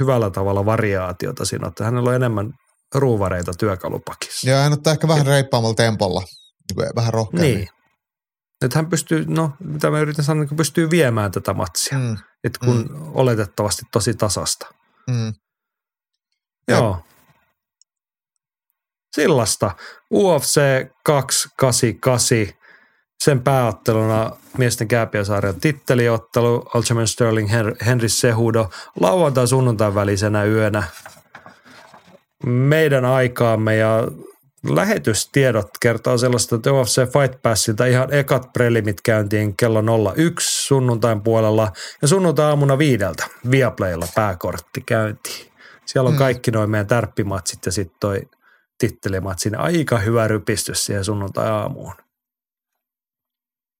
hyvällä 0.00 0.30
tavalla 0.30 0.66
variaatiota 0.66 1.44
siinä, 1.44 1.68
että 1.68 1.84
hänellä 1.84 2.10
on 2.10 2.16
enemmän 2.16 2.52
ruuvareita 2.94 3.52
työkalupakissa. 3.58 4.50
Joo, 4.50 4.58
hän 4.58 4.72
ottaa 4.72 4.92
ehkä 4.92 5.08
vähän 5.08 5.26
reippaamalla 5.26 5.74
tempolla. 5.74 6.22
Niin 6.76 6.94
vähän 6.94 7.12
rohkeammin. 7.14 7.54
Niin. 7.54 7.68
Että 8.64 8.78
hän 8.78 8.86
pystyy, 8.90 9.24
no 9.28 9.50
mitä 9.60 9.90
mä 9.90 10.00
yritän 10.00 10.24
sanoa, 10.24 10.44
niin 10.44 10.56
pystyy 10.56 10.90
viemään 10.90 11.30
tätä 11.30 11.54
matsia. 11.54 11.98
Mm. 11.98 12.16
Että 12.44 12.58
kun 12.64 12.76
mm. 12.76 13.10
oletettavasti 13.14 13.82
tosi 13.92 14.14
tasasta. 14.14 14.66
mm. 15.10 15.14
Joo. 15.24 15.32
Jep. 16.68 16.78
Joo. 16.78 17.04
Sillasta. 19.14 19.70
UFC 20.12 20.60
288. 21.04 22.38
Sen 23.24 23.42
pääotteluna 23.42 24.30
miesten 24.58 24.88
kääpiösarjan 24.88 25.60
titteliottelu. 25.60 26.64
Aljamain 26.74 27.08
Sterling, 27.08 27.50
Hen- 27.50 27.84
Henry 27.86 28.08
Sehudo. 28.08 28.70
Lauantai 29.00 29.48
sunnuntain 29.48 29.94
välisenä 29.94 30.44
yönä. 30.44 30.82
Meidän 32.46 33.04
aikaamme 33.04 33.76
ja 33.76 34.08
lähetystiedot 34.68 35.68
kertoo 35.80 36.18
sellaista, 36.18 36.56
että 36.56 36.72
UFC 36.72 37.12
Fight 37.12 37.42
Passilta 37.42 37.86
ihan 37.86 38.12
ekat 38.14 38.52
prelimit 38.52 39.00
käyntiin 39.00 39.56
kello 39.56 39.82
01 40.16 40.64
sunnuntain 40.66 41.20
puolella 41.20 41.72
ja 42.02 42.08
sunnuntai-aamuna 42.08 42.78
viideltä 42.78 43.26
Viaplaylla 43.50 44.06
pääkortti 44.14 44.80
käyntiin. 44.80 45.52
Siellä 45.86 46.08
on 46.08 46.14
Mm. 46.14 46.18
kaikki 46.18 46.50
noin 46.50 46.70
meidän 46.70 46.86
tärppimatsit 46.86 47.66
ja 47.66 47.72
sitten 47.72 47.96
toi 48.00 48.22
tittelimatsi. 48.78 49.50
niin 49.50 49.60
Aika 49.60 49.98
hyvä 49.98 50.28
rypistys 50.28 50.86
siihen 50.86 51.04
sunnuntai-aamuun. 51.04 51.94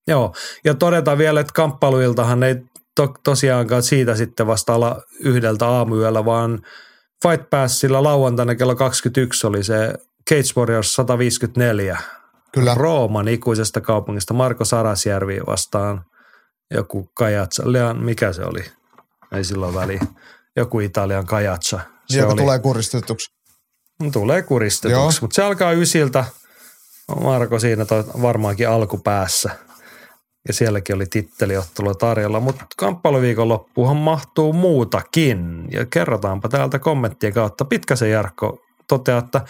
Joo, 0.09 0.35
ja 0.65 0.74
todetaan 0.74 1.19
vielä, 1.19 1.40
että 1.40 1.52
kamppailuiltahan 1.52 2.43
ei 2.43 2.56
to, 2.97 3.15
tosiaankaan 3.24 3.82
siitä 3.82 4.15
sitten 4.15 4.47
vasta 4.47 4.74
ala 4.74 5.02
yhdeltä 5.20 5.66
aamuyöllä, 5.66 6.24
vaan 6.24 6.62
Fight 7.23 7.51
Passilla 7.51 8.02
lauantaina 8.02 8.55
kello 8.55 8.77
21 8.77 9.47
oli 9.47 9.65
se 9.65 9.94
Cage 10.30 10.52
Warriors 10.56 10.94
154. 10.94 11.98
Kyllä. 12.52 12.74
Rooman 12.74 13.28
ikuisesta 13.28 13.80
kaupungista 13.80 14.34
Marko 14.34 14.64
Sarasjärvi 14.64 15.40
vastaan 15.46 16.05
joku 16.70 17.10
Kajatsa. 17.14 17.62
Leon, 17.66 18.05
mikä 18.05 18.32
se 18.32 18.42
oli? 18.44 18.64
Ei 19.32 19.44
silloin 19.44 19.74
väliä. 19.74 20.01
Joku 20.56 20.80
Italian 20.80 21.26
Kajatsa. 21.26 21.80
Se 22.06 22.18
joka 22.18 22.32
oli, 22.32 22.40
tulee 22.40 22.59
kuristetuksi. 22.59 23.32
tulee 24.12 24.38
Joo. 24.38 24.48
kuristetuksi, 24.48 25.20
mutta 25.20 25.34
se 25.34 25.42
alkaa 25.42 25.72
ysiltä. 25.72 26.24
Marko 27.22 27.59
siinä 27.59 27.84
toi 27.84 28.05
varmaankin 28.22 28.68
alkupäässä. 28.68 29.51
ja 30.48 30.55
sielläkin 30.55 30.96
oli 30.96 31.06
titteliottelu 31.06 31.94
tarjolla, 31.94 32.40
mutta 32.40 32.64
kamppailuviikonloppuhan 32.76 33.96
mahtuu 33.96 34.52
muutakin. 34.52 35.68
Ja 35.70 35.86
kerrotaanpa 35.86 36.48
täältä 36.48 36.78
kommenttien 36.78 37.32
kautta. 37.32 37.64
Pitkäsen 37.64 38.10
Jarkko 38.10 38.59
toteaa, 38.88 39.18
että 39.18 39.40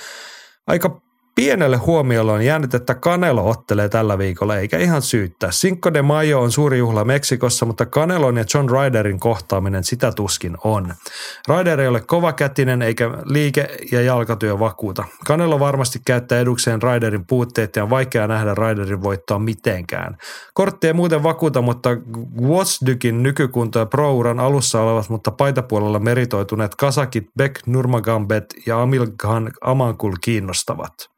aika 0.66 0.88
Pienelle 1.34 1.76
huomiolle 1.76 2.32
on 2.32 2.44
jäänyt, 2.44 2.74
että 2.74 2.94
Canelo 2.94 3.50
ottelee 3.50 3.88
tällä 3.88 4.18
viikolla, 4.18 4.56
eikä 4.56 4.78
ihan 4.78 5.02
syyttää. 5.02 5.50
Cinco 5.50 5.94
de 5.94 6.02
Mayo 6.02 6.40
on 6.40 6.52
suuri 6.52 6.78
juhla 6.78 7.04
Meksikossa, 7.04 7.66
mutta 7.66 7.86
Canelon 7.86 8.36
ja 8.36 8.44
John 8.54 8.68
Ryderin 8.70 9.20
kohtaaminen 9.20 9.84
sitä 9.84 10.12
tuskin 10.12 10.56
on. 10.64 10.94
Ryder 11.48 11.80
ei 11.80 11.88
ole 11.88 12.00
kovakätinen 12.00 12.82
eikä 12.82 13.10
liike- 13.24 13.76
ja 13.92 14.00
jalkatyö 14.02 14.58
vakuuta. 14.58 15.04
Canelo 15.26 15.60
varmasti 15.60 15.98
käyttää 16.06 16.40
edukseen 16.40 16.82
Ryderin 16.82 17.26
puutteet 17.26 17.76
ja 17.76 17.82
on 17.82 17.90
vaikea 17.90 18.26
nähdä 18.26 18.54
Ryderin 18.54 19.02
voittoa 19.02 19.38
mitenkään. 19.38 20.16
Kortti 20.54 20.86
ei 20.86 20.92
muuten 20.92 21.22
vakuuta, 21.22 21.62
mutta 21.62 21.90
Gwozdykin 22.42 23.22
nykykunto 23.22 23.78
ja 23.78 23.86
pro-uran 23.86 24.40
alussa 24.40 24.80
olevat, 24.80 25.08
mutta 25.08 25.30
paitapuolella 25.30 25.98
meritoituneet 25.98 26.74
kasakit 26.74 27.24
Beck 27.38 27.66
Nurmagambet 27.66 28.44
ja 28.66 28.82
Amil 28.82 29.06
Khan 29.18 29.50
Amankul 29.60 30.12
kiinnostavat. 30.24 31.14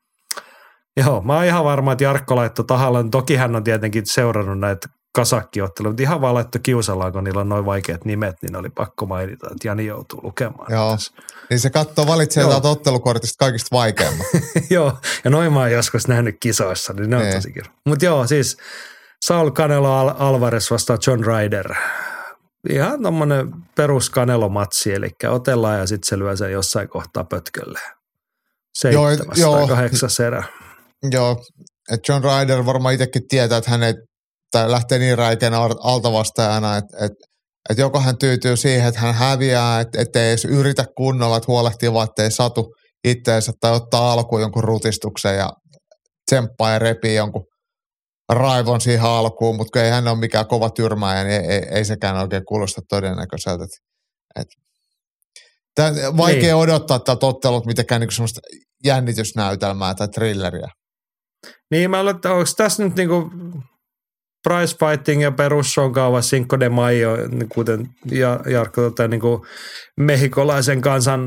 Joo, 0.97 1.21
mä 1.21 1.35
oon 1.35 1.45
ihan 1.45 1.65
varma, 1.65 1.93
että 1.93 2.05
Jarkko 2.05 2.37
laittoi 2.37 2.65
tahallaan. 2.65 3.11
Toki 3.11 3.37
hän 3.37 3.57
on 3.57 3.65
tietenkin 3.65 4.07
seurannut 4.07 4.59
näitä 4.59 4.89
kasakkiotteluja, 5.17 5.91
mutta 5.91 6.03
ihan 6.03 6.21
vaan 6.21 6.35
laittoi 6.35 6.61
kiusallaan, 6.61 7.13
kun 7.13 7.25
niillä 7.25 7.41
on 7.41 7.49
noin 7.49 7.65
vaikeat 7.65 8.05
nimet, 8.05 8.37
niin 8.43 8.57
oli 8.57 8.71
pakko 8.71 9.07
mainita, 9.07 9.47
että 9.47 9.69
Jani 9.69 9.87
joutuu 9.87 10.21
lukemaan. 10.23 10.67
Joo, 10.73 10.93
tässä. 10.93 11.13
niin 11.51 11.61
se 11.61 11.71
katsoo, 11.71 12.07
valitsee 12.07 12.45
täältä 12.45 12.69
ottelukortista 12.69 13.45
kaikista 13.45 13.77
vaikeimmat. 13.77 14.27
joo, 14.71 14.99
ja 15.25 15.31
noin 15.31 15.53
mä 15.53 15.61
oon 15.61 15.73
joskus 15.73 16.09
nähnyt 16.09 16.37
kisoissa, 16.41 16.93
niin 16.93 17.11
ne 17.11 17.17
on 17.17 17.33
tosi 17.35 17.53
kiva. 17.53 17.67
Mutta 17.87 18.05
joo, 18.05 18.27
siis 18.27 18.57
Saul 19.25 19.51
Canelo 19.51 19.93
Al- 19.93 20.15
Alvarez 20.19 20.71
vastaa 20.71 20.99
John 21.07 21.25
Ryder. 21.25 21.75
Ihan 22.71 23.03
tommonen 23.03 23.53
perus 23.75 24.11
Canelo-matsi, 24.11 24.95
eli 24.95 25.11
otellaan 25.29 25.79
ja 25.79 25.87
sitten 25.87 26.09
se 26.09 26.19
lyö 26.19 26.37
sen 26.37 26.53
jossain 26.53 26.89
kohtaa 26.89 27.25
pötkölle. 27.25 27.81
Seitsemäs 28.75 29.39
joo, 29.39 29.57
tai 29.57 29.69
kahdeksas 29.69 30.21
erä. 30.21 30.45
Joo, 31.11 31.37
että 31.93 32.13
John 32.13 32.25
Ryder 32.25 32.67
varmaan 32.67 32.95
itsekin 32.95 33.29
tietää, 33.29 33.59
että 33.59 33.71
hän 33.71 33.83
ei, 33.83 33.95
tai 34.51 34.71
lähtee 34.71 34.99
niin 34.99 35.19
räikeänä 35.19 35.59
altavastajana, 35.83 36.77
että, 36.77 36.97
että, 37.05 37.25
että 37.71 37.83
joko 37.83 38.01
hän 38.01 38.19
tyytyy 38.19 38.57
siihen, 38.57 38.89
että 38.89 39.01
hän 39.01 39.15
häviää, 39.15 39.81
että, 39.81 40.03
että 40.03 40.23
ei 40.23 40.29
edes 40.29 40.45
yritä 40.45 40.85
kunnolla, 40.97 41.37
että 41.37 41.53
huolehtii 41.53 41.93
vaan, 41.93 42.09
että 42.09 42.23
ei 42.23 42.31
satu 42.31 42.75
itteensä 43.05 43.53
tai 43.61 43.73
ottaa 43.73 44.13
alkuun 44.13 44.41
jonkun 44.41 44.65
rutistuksen 44.65 45.37
ja 45.37 45.51
tsemppaa 46.31 46.73
ja 46.73 46.79
repii 46.79 47.15
jonkun 47.15 47.47
raivon 48.33 48.81
siihen 48.81 49.03
alkuun, 49.03 49.57
mutta 49.57 49.85
ei 49.85 49.91
hän 49.91 50.09
ole 50.09 50.19
mikään 50.19 50.47
kova 50.47 50.71
tyrmääjä, 50.71 51.25
niin 51.25 51.41
ei, 51.41 51.49
ei, 51.49 51.63
ei 51.71 51.85
sekään 51.85 52.17
oikein 52.17 52.45
kuulosta 52.49 52.81
todennäköiseltä. 52.89 53.67
Tämä, 55.75 56.17
vaikea 56.17 56.41
niin. 56.43 56.55
odottaa 56.55 56.99
tätä 56.99 57.27
ottelut 57.27 57.67
mitenkään 57.67 58.01
niin 58.01 58.13
semmoista 58.13 58.41
jännitysnäytelmää 58.85 59.95
tai 59.95 60.09
thrilleriä. 60.09 60.69
Niin, 61.71 61.91
mä 61.91 62.11
että 62.11 62.33
onko 62.33 62.45
tässä 62.57 62.85
nyt 62.85 62.97
niinku 62.97 63.31
price 64.49 64.77
fighting 64.79 65.23
ja 65.23 65.33
perussonkauva 65.33 66.21
Cinco 66.21 66.61
de 66.61 66.69
Mayo, 66.69 67.17
niin 67.17 67.49
kuten 67.49 67.89
Jarkko 68.51 68.83
tota, 68.83 69.09
niin 69.09 69.21
kuin 69.21 69.43
mehikolaisen 69.97 70.81
kansan 70.81 71.27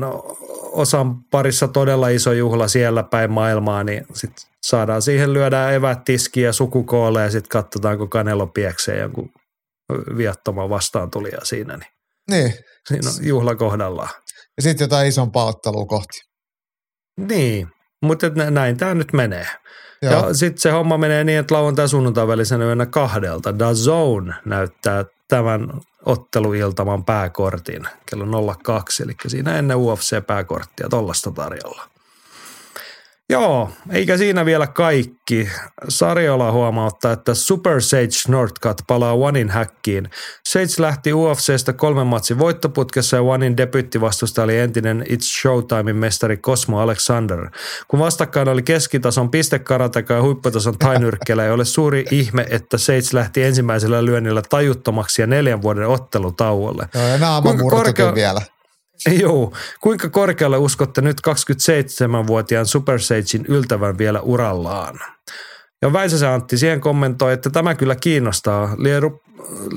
osan 0.72 1.24
parissa 1.24 1.68
todella 1.68 2.08
iso 2.08 2.32
juhla 2.32 2.68
siellä 2.68 3.02
päin 3.02 3.32
maailmaa, 3.32 3.84
niin 3.84 4.06
sit 4.14 4.32
saadaan 4.62 5.02
siihen 5.02 5.32
lyödä 5.32 5.70
evät 5.70 6.04
tiskiä 6.04 6.46
ja 6.46 6.52
sukukoolle 6.52 7.22
ja 7.22 7.30
sitten 7.30 7.48
katsotaan, 7.48 7.98
kun 7.98 8.10
Kanelo 8.10 8.46
pieksee 8.46 8.98
jonkun 8.98 9.32
viattoman 10.16 10.70
vastaantulija 10.70 11.38
siinä. 11.42 11.76
Niin, 11.76 11.86
niin. 12.30 12.54
Siinä 12.88 13.10
on 13.10 13.26
juhla 13.26 13.54
kohdallaan. 13.54 14.10
Ja 14.56 14.62
sitten 14.62 14.84
jotain 14.84 15.08
isompaa 15.08 15.44
ottelua 15.44 15.86
kohti. 15.86 16.20
Niin, 17.16 17.68
mutta 18.02 18.28
näin 18.50 18.76
tämä 18.76 18.94
nyt 18.94 19.12
menee. 19.12 19.46
Joo. 20.02 20.12
Ja 20.12 20.34
sitten 20.34 20.60
se 20.60 20.70
homma 20.70 20.98
menee 20.98 21.24
niin, 21.24 21.38
että 21.38 21.54
lauantai 21.54 21.88
sunnuntai 21.88 22.28
välisenä 22.28 22.64
yönä 22.64 22.86
kahdelta. 22.86 23.52
The 23.52 23.74
Zone 23.74 24.34
näyttää 24.44 25.04
tämän 25.28 25.72
otteluiltaman 26.06 27.04
pääkortin 27.04 27.88
kello 28.06 28.56
02, 28.64 29.02
eli 29.02 29.12
siinä 29.26 29.58
ennen 29.58 29.76
UFC-pääkorttia 29.76 30.88
tollasta 30.90 31.30
tarjolla. 31.30 31.89
Joo, 33.30 33.70
eikä 33.90 34.16
siinä 34.16 34.44
vielä 34.44 34.66
kaikki. 34.66 35.48
Sarjola 35.88 36.52
huomauttaa, 36.52 37.12
että 37.12 37.34
Super 37.34 37.80
Sage 37.80 38.08
Northcutt 38.28 38.80
palaa 38.86 39.14
Onein 39.14 39.50
häkkiin. 39.50 40.10
Sage 40.48 40.66
lähti 40.78 41.12
UFCstä 41.12 41.72
kolmen 41.72 42.06
matsin 42.06 42.38
voittoputkessa 42.38 43.16
ja 43.16 43.22
Onein 43.22 43.56
debyttivastusta 43.56 44.42
oli 44.42 44.58
entinen 44.58 45.04
It's 45.08 45.40
Showtimein 45.40 45.96
mestari 45.96 46.36
Cosmo 46.36 46.80
Alexander. 46.80 47.50
Kun 47.88 48.00
vastakkain 48.00 48.48
oli 48.48 48.62
keskitason 48.62 49.30
pistekarateka 49.30 50.14
ja 50.14 50.22
huipputason 50.22 50.78
tainyrkkelä, 50.78 51.44
ei 51.44 51.50
ole 51.50 51.64
suuri 51.64 52.04
ihme, 52.10 52.46
että 52.50 52.78
Sage 52.78 53.08
lähti 53.12 53.42
ensimmäisellä 53.42 54.04
lyönnillä 54.04 54.42
tajuttomaksi 54.50 55.22
ja 55.22 55.26
neljän 55.26 55.62
vuoden 55.62 55.88
ottelutauolle. 55.88 56.88
Joo, 56.94 57.06
ja 57.06 57.18
naama 57.18 57.54
korkea... 57.70 58.14
vielä. 58.14 58.40
Joo. 59.20 59.52
Kuinka 59.80 60.08
korkealle 60.08 60.56
uskotte 60.56 61.00
nyt 61.00 61.16
27-vuotiaan 61.28 62.66
Super 62.66 63.00
Sagein 63.00 63.46
yltävän 63.48 63.98
vielä 63.98 64.20
urallaan? 64.20 64.98
Ja 65.82 65.92
Väisäsen 65.92 66.28
Antti 66.28 66.58
siihen 66.58 66.80
kommentoi, 66.80 67.32
että 67.32 67.50
tämä 67.50 67.74
kyllä 67.74 67.96
kiinnostaa. 67.96 68.76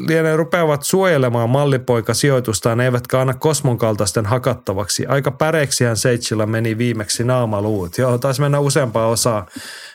Lienee 0.08 0.36
rupeavat 0.36 0.84
suojelemaan 0.84 1.50
mallipoika 1.50 2.14
sijoitustaan, 2.14 2.82
eivätkä 2.82 3.22
anna 3.22 3.34
Kosmon 3.34 3.78
kaltaisten 3.78 4.26
hakattavaksi. 4.26 5.06
Aika 5.06 5.32
päreksihän 5.32 5.98
Seitsillä 5.98 6.45
meni 6.45 6.78
viimeksi 6.78 7.24
naamaluut. 7.24 7.98
Joo, 7.98 8.18
taisi 8.18 8.41
mennä 8.41 8.60
useampaa 8.60 9.08
osaa. 9.08 9.45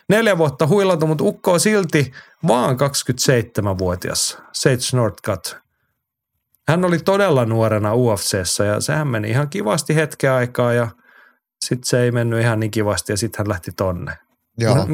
Neljä 0.09 0.39
vuotta 0.39 0.67
huilatu, 0.67 1.07
mutta 1.07 1.25
ukko 1.25 1.53
on 1.53 1.61
silti 1.61 2.13
vaan 2.47 2.77
27-vuotias. 2.77 4.39
Sage 4.53 4.77
Northcutt. 4.93 5.68
Hän 6.69 6.85
oli 6.85 6.99
todella 6.99 7.45
nuorena 7.45 7.95
UFCssä 7.95 8.65
ja 8.65 8.81
sehän 8.81 9.09
meni 9.09 9.31
ihan 9.31 9.51
kivasti 9.51 9.95
hetken 9.95 10.32
aikaa 10.32 10.73
ja 10.73 10.89
sitten 11.65 11.89
se 11.89 12.03
ei 12.03 12.11
mennyt 12.11 12.40
ihan 12.40 12.61
niin 12.61 12.70
kivasti 12.70 13.12
ja 13.12 13.16
sitten 13.16 13.39
hän 13.39 13.49
lähti 13.49 13.73
tonne. 13.77 14.19
Joo. 14.59 14.86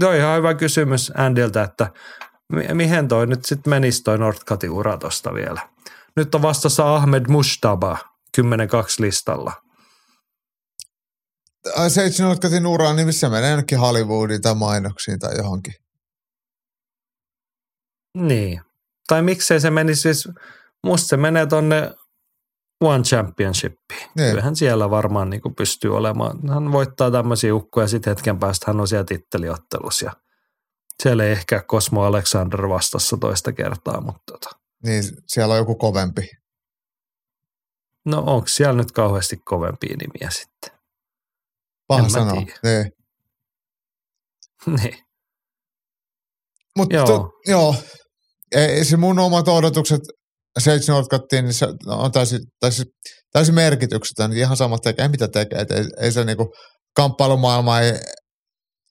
No, 0.00 0.12
ihan 0.12 0.36
hyvä 0.38 0.54
kysymys 0.54 1.12
Andiltä, 1.16 1.62
että 1.62 1.90
mihin 2.72 3.08
toi 3.08 3.26
nyt 3.26 3.44
sitten 3.44 3.70
menisi 3.70 4.02
toi 4.02 4.18
Nordkatin 4.18 4.70
ura 4.70 4.98
tosta 4.98 5.34
vielä. 5.34 5.68
Nyt 6.16 6.34
on 6.34 6.42
vastassa 6.42 6.94
Ahmed 6.94 7.24
Mustaba 7.28 7.98
10-2 8.40 8.42
listalla. 8.98 9.52
Ai 11.76 11.90
se 11.90 12.06
itse 12.06 12.22
Nordkatin 12.22 12.66
ura, 12.66 12.92
niin 12.92 13.06
missä 13.06 13.28
menee 13.28 13.50
ainakin 13.50 13.78
Hollywoodiin 13.78 14.42
tai 14.42 14.54
mainoksiin 14.54 15.18
tai 15.18 15.36
johonkin. 15.36 15.74
Niin. 18.14 18.60
Tai 19.08 19.22
miksei 19.22 19.60
se 19.60 19.70
menisi 19.70 20.00
siis 20.00 20.28
musta 20.86 21.08
se 21.08 21.16
menee 21.16 21.46
tonne 21.46 21.94
One 22.80 23.02
Championshipiin. 23.02 24.10
Niin. 24.16 24.30
Kyllähän 24.30 24.56
siellä 24.56 24.90
varmaan 24.90 25.30
niin 25.30 25.54
pystyy 25.56 25.96
olemaan. 25.96 26.48
Hän 26.48 26.72
voittaa 26.72 27.10
tämmöisiä 27.10 27.54
ukkoja 27.54 27.88
sitten 27.88 28.10
hetken 28.10 28.38
päästä 28.38 28.64
hän 28.66 28.80
on 28.80 28.88
siellä 28.88 29.04
titteliottelussa 29.04 30.06
ja 30.06 30.12
siellä 31.02 31.24
ei 31.24 31.32
ehkä 31.32 31.62
Cosmo 31.62 32.02
Alexander 32.02 32.68
vastassa 32.68 33.16
toista 33.16 33.52
kertaa, 33.52 34.00
mutta 34.00 34.32
tota. 34.32 34.50
Niin, 34.82 35.04
siellä 35.26 35.52
on 35.52 35.58
joku 35.58 35.74
kovempi. 35.74 36.30
No 38.04 38.18
onko 38.26 38.48
siellä 38.48 38.72
nyt 38.72 38.92
kauheasti 38.92 39.36
kovempia 39.44 39.96
nimiä 39.96 40.30
sitten? 40.30 40.78
Paha 41.86 42.08
sanoa, 42.08 42.42
niin. 42.62 42.92
niin. 44.82 44.98
Mutta 46.76 46.96
joo. 46.96 47.32
joo, 47.46 47.74
ei, 48.52 48.84
se 48.84 48.96
mun 48.96 49.18
omat 49.18 49.48
odotukset 49.48 50.00
Sage 50.58 50.80
Northcuttiin, 50.88 51.44
niin 51.44 51.54
se 51.54 51.66
on 51.86 52.12
täysin, 52.12 52.40
täysin, 52.60 52.86
täysin 53.32 53.54
merkityksetön. 53.54 54.32
Ihan 54.32 54.56
sama 54.56 54.78
tekee, 54.78 55.08
mitä 55.08 55.28
tekee. 55.28 55.58
Ei, 55.58 55.84
ei 56.00 56.12
se 56.12 56.24
niinku 56.24 56.54
kamppailumaailma 56.96 57.80
ei, 57.80 57.92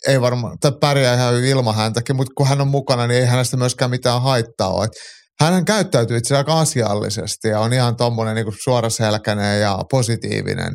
ei 0.07 0.21
varmaan, 0.21 0.57
tai 0.59 0.71
pärjää 0.81 1.15
ihan 1.15 1.43
ilman 1.43 1.75
häntäkin, 1.75 2.15
mutta 2.15 2.31
kun 2.37 2.47
hän 2.47 2.61
on 2.61 2.67
mukana, 2.67 3.07
niin 3.07 3.19
ei 3.19 3.25
hänestä 3.25 3.57
myöskään 3.57 3.91
mitään 3.91 4.21
haittaa 4.21 4.73
ole. 4.73 4.87
hän 5.39 5.65
käyttäytyy 5.65 6.17
itse 6.17 6.37
aika 6.37 6.59
asiallisesti 6.59 7.47
ja 7.47 7.59
on 7.59 7.73
ihan 7.73 7.95
tuommoinen 7.95 8.35
niin 8.35 8.53
suoraselkäinen 8.63 9.61
ja 9.61 9.79
positiivinen. 9.91 10.73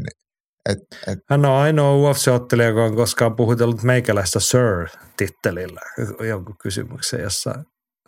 Et, 0.69 0.79
et. 1.07 1.19
Hän 1.31 1.45
on 1.47 1.53
ainoa 1.53 1.97
UFC-ottelija, 1.97 2.69
joka 2.69 2.85
on 2.85 2.97
koskaan 2.97 3.37
puhutellut 3.37 3.83
meikäläistä 3.83 4.41
Sir-tittelillä 4.41 5.81
jonkun 6.29 6.57
kysymyksen, 6.63 7.21
jossa 7.21 7.55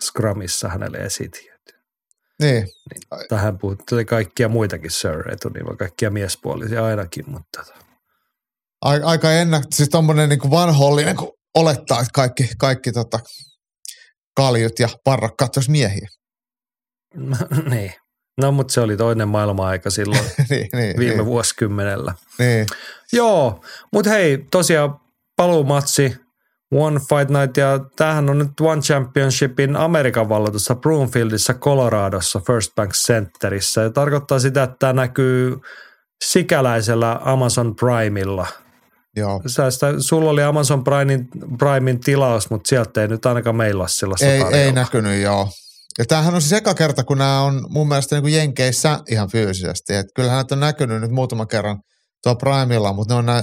Scrumissa 0.00 0.68
hänelle 0.68 0.98
esitin. 0.98 1.51
Niin. 2.40 2.62
niin 2.62 3.28
tähän 3.28 3.58
puhutteli 3.58 4.04
kaikkia 4.04 4.48
muitakin 4.48 4.90
sir-etunimeä, 4.90 5.76
kaikkia 5.76 6.10
miespuolisia 6.10 6.84
ainakin, 6.84 7.30
mutta... 7.30 7.64
Aika 8.80 9.32
ennä, 9.32 9.62
siis 9.70 9.88
tommonen 9.88 10.28
niin 10.28 10.50
vanhollinen, 10.50 11.16
kun 11.16 11.32
olettaa, 11.54 12.00
että 12.00 12.10
kaikki, 12.14 12.50
kaikki 12.58 12.92
tota, 12.92 13.18
kaljut 14.36 14.78
ja 14.78 14.88
parrakkaat 15.04 15.56
olisi 15.56 15.70
miehiä. 15.70 16.08
niin. 17.70 17.92
No, 18.40 18.52
mutta 18.52 18.72
se 18.72 18.80
oli 18.80 18.96
toinen 18.96 19.28
maailma-aika 19.28 19.90
silloin 19.90 20.24
niin, 20.50 20.68
niin, 20.72 20.98
viime 20.98 21.14
niin, 21.16 21.26
vuosikymmenellä. 21.26 22.14
niin. 22.38 22.66
Joo, 23.12 23.64
mutta 23.92 24.10
hei, 24.10 24.46
tosiaan 24.50 25.00
paluumatsi, 25.36 26.16
One 26.72 27.00
Fight 27.00 27.30
Night, 27.30 27.56
ja 27.56 27.80
tämähän 27.96 28.30
on 28.30 28.38
nyt 28.38 28.60
One 28.60 28.80
Championshipin 28.82 29.76
Amerikan 29.76 30.28
vallatussa 30.28 30.74
Broomfieldissa, 30.74 31.54
Coloradossa, 31.54 32.40
First 32.46 32.74
Bank 32.74 32.92
Centerissä. 32.92 33.80
Ja 33.82 33.90
tarkoittaa 33.90 34.38
sitä, 34.38 34.62
että 34.62 34.76
tämä 34.78 34.92
näkyy 34.92 35.56
sikäläisellä 36.24 37.20
Amazon 37.24 37.76
Primella. 37.76 38.46
Joo. 39.16 39.42
Sä 39.46 39.70
sitä, 39.70 39.86
sulla 39.98 40.30
oli 40.30 40.42
Amazon 40.42 40.84
Primein, 40.84 41.28
Primein 41.58 42.00
tilaus, 42.00 42.50
mutta 42.50 42.68
sieltä 42.68 43.02
ei 43.02 43.08
nyt 43.08 43.26
ainakaan 43.26 43.56
meillä 43.56 43.80
ole 43.80 43.88
sellaista 43.88 44.26
Ei, 44.26 44.40
tarjolla. 44.40 44.56
ei 44.56 44.72
näkynyt, 44.72 45.22
joo. 45.22 45.48
Ja 45.98 46.04
tämähän 46.04 46.34
on 46.34 46.42
siis 46.42 46.52
eka 46.52 46.74
kerta, 46.74 47.04
kun 47.04 47.18
nämä 47.18 47.40
on 47.40 47.66
mun 47.68 47.88
mielestä 47.88 48.16
niin 48.16 48.22
kuin 48.22 48.34
Jenkeissä 48.34 48.98
ihan 49.10 49.28
fyysisesti. 49.28 49.94
Et 49.94 50.06
kyllähän 50.14 50.36
näitä 50.36 50.54
on 50.54 50.60
näkynyt 50.60 51.00
nyt 51.00 51.10
muutaman 51.10 51.48
kerran 51.48 51.78
tuo 52.22 52.34
Primella, 52.34 52.92
mutta 52.92 53.14
ne 53.14 53.18
on 53.18 53.26
nää 53.26 53.42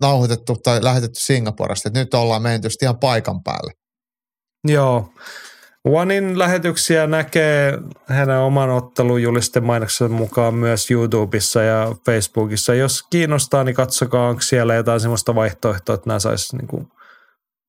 nauhoitettu 0.00 0.56
tai 0.56 0.84
lähetetty 0.84 1.20
Singaporesta. 1.20 1.88
Et 1.88 1.94
nyt 1.94 2.14
ollaan 2.14 2.42
menty 2.42 2.68
ihan 2.82 2.98
paikan 2.98 3.42
päälle. 3.42 3.72
Joo. 4.68 5.12
Onein 5.84 6.38
lähetyksiä 6.38 7.06
näkee 7.06 7.78
hänen 8.06 8.38
oman 8.38 8.70
ottelujulisten 8.70 9.64
mainoksen 9.64 10.10
mukaan 10.10 10.54
myös 10.54 10.90
YouTubessa 10.90 11.62
ja 11.62 11.94
Facebookissa. 12.06 12.74
Jos 12.74 13.02
kiinnostaa, 13.10 13.64
niin 13.64 13.74
katsokaa, 13.74 14.28
onko 14.28 14.42
siellä 14.42 14.74
jotain 14.74 15.00
sellaista 15.00 15.34
vaihtoehtoa, 15.34 15.94
että 15.94 16.08
nämä 16.08 16.18
saisi 16.18 16.56
niin 16.56 16.88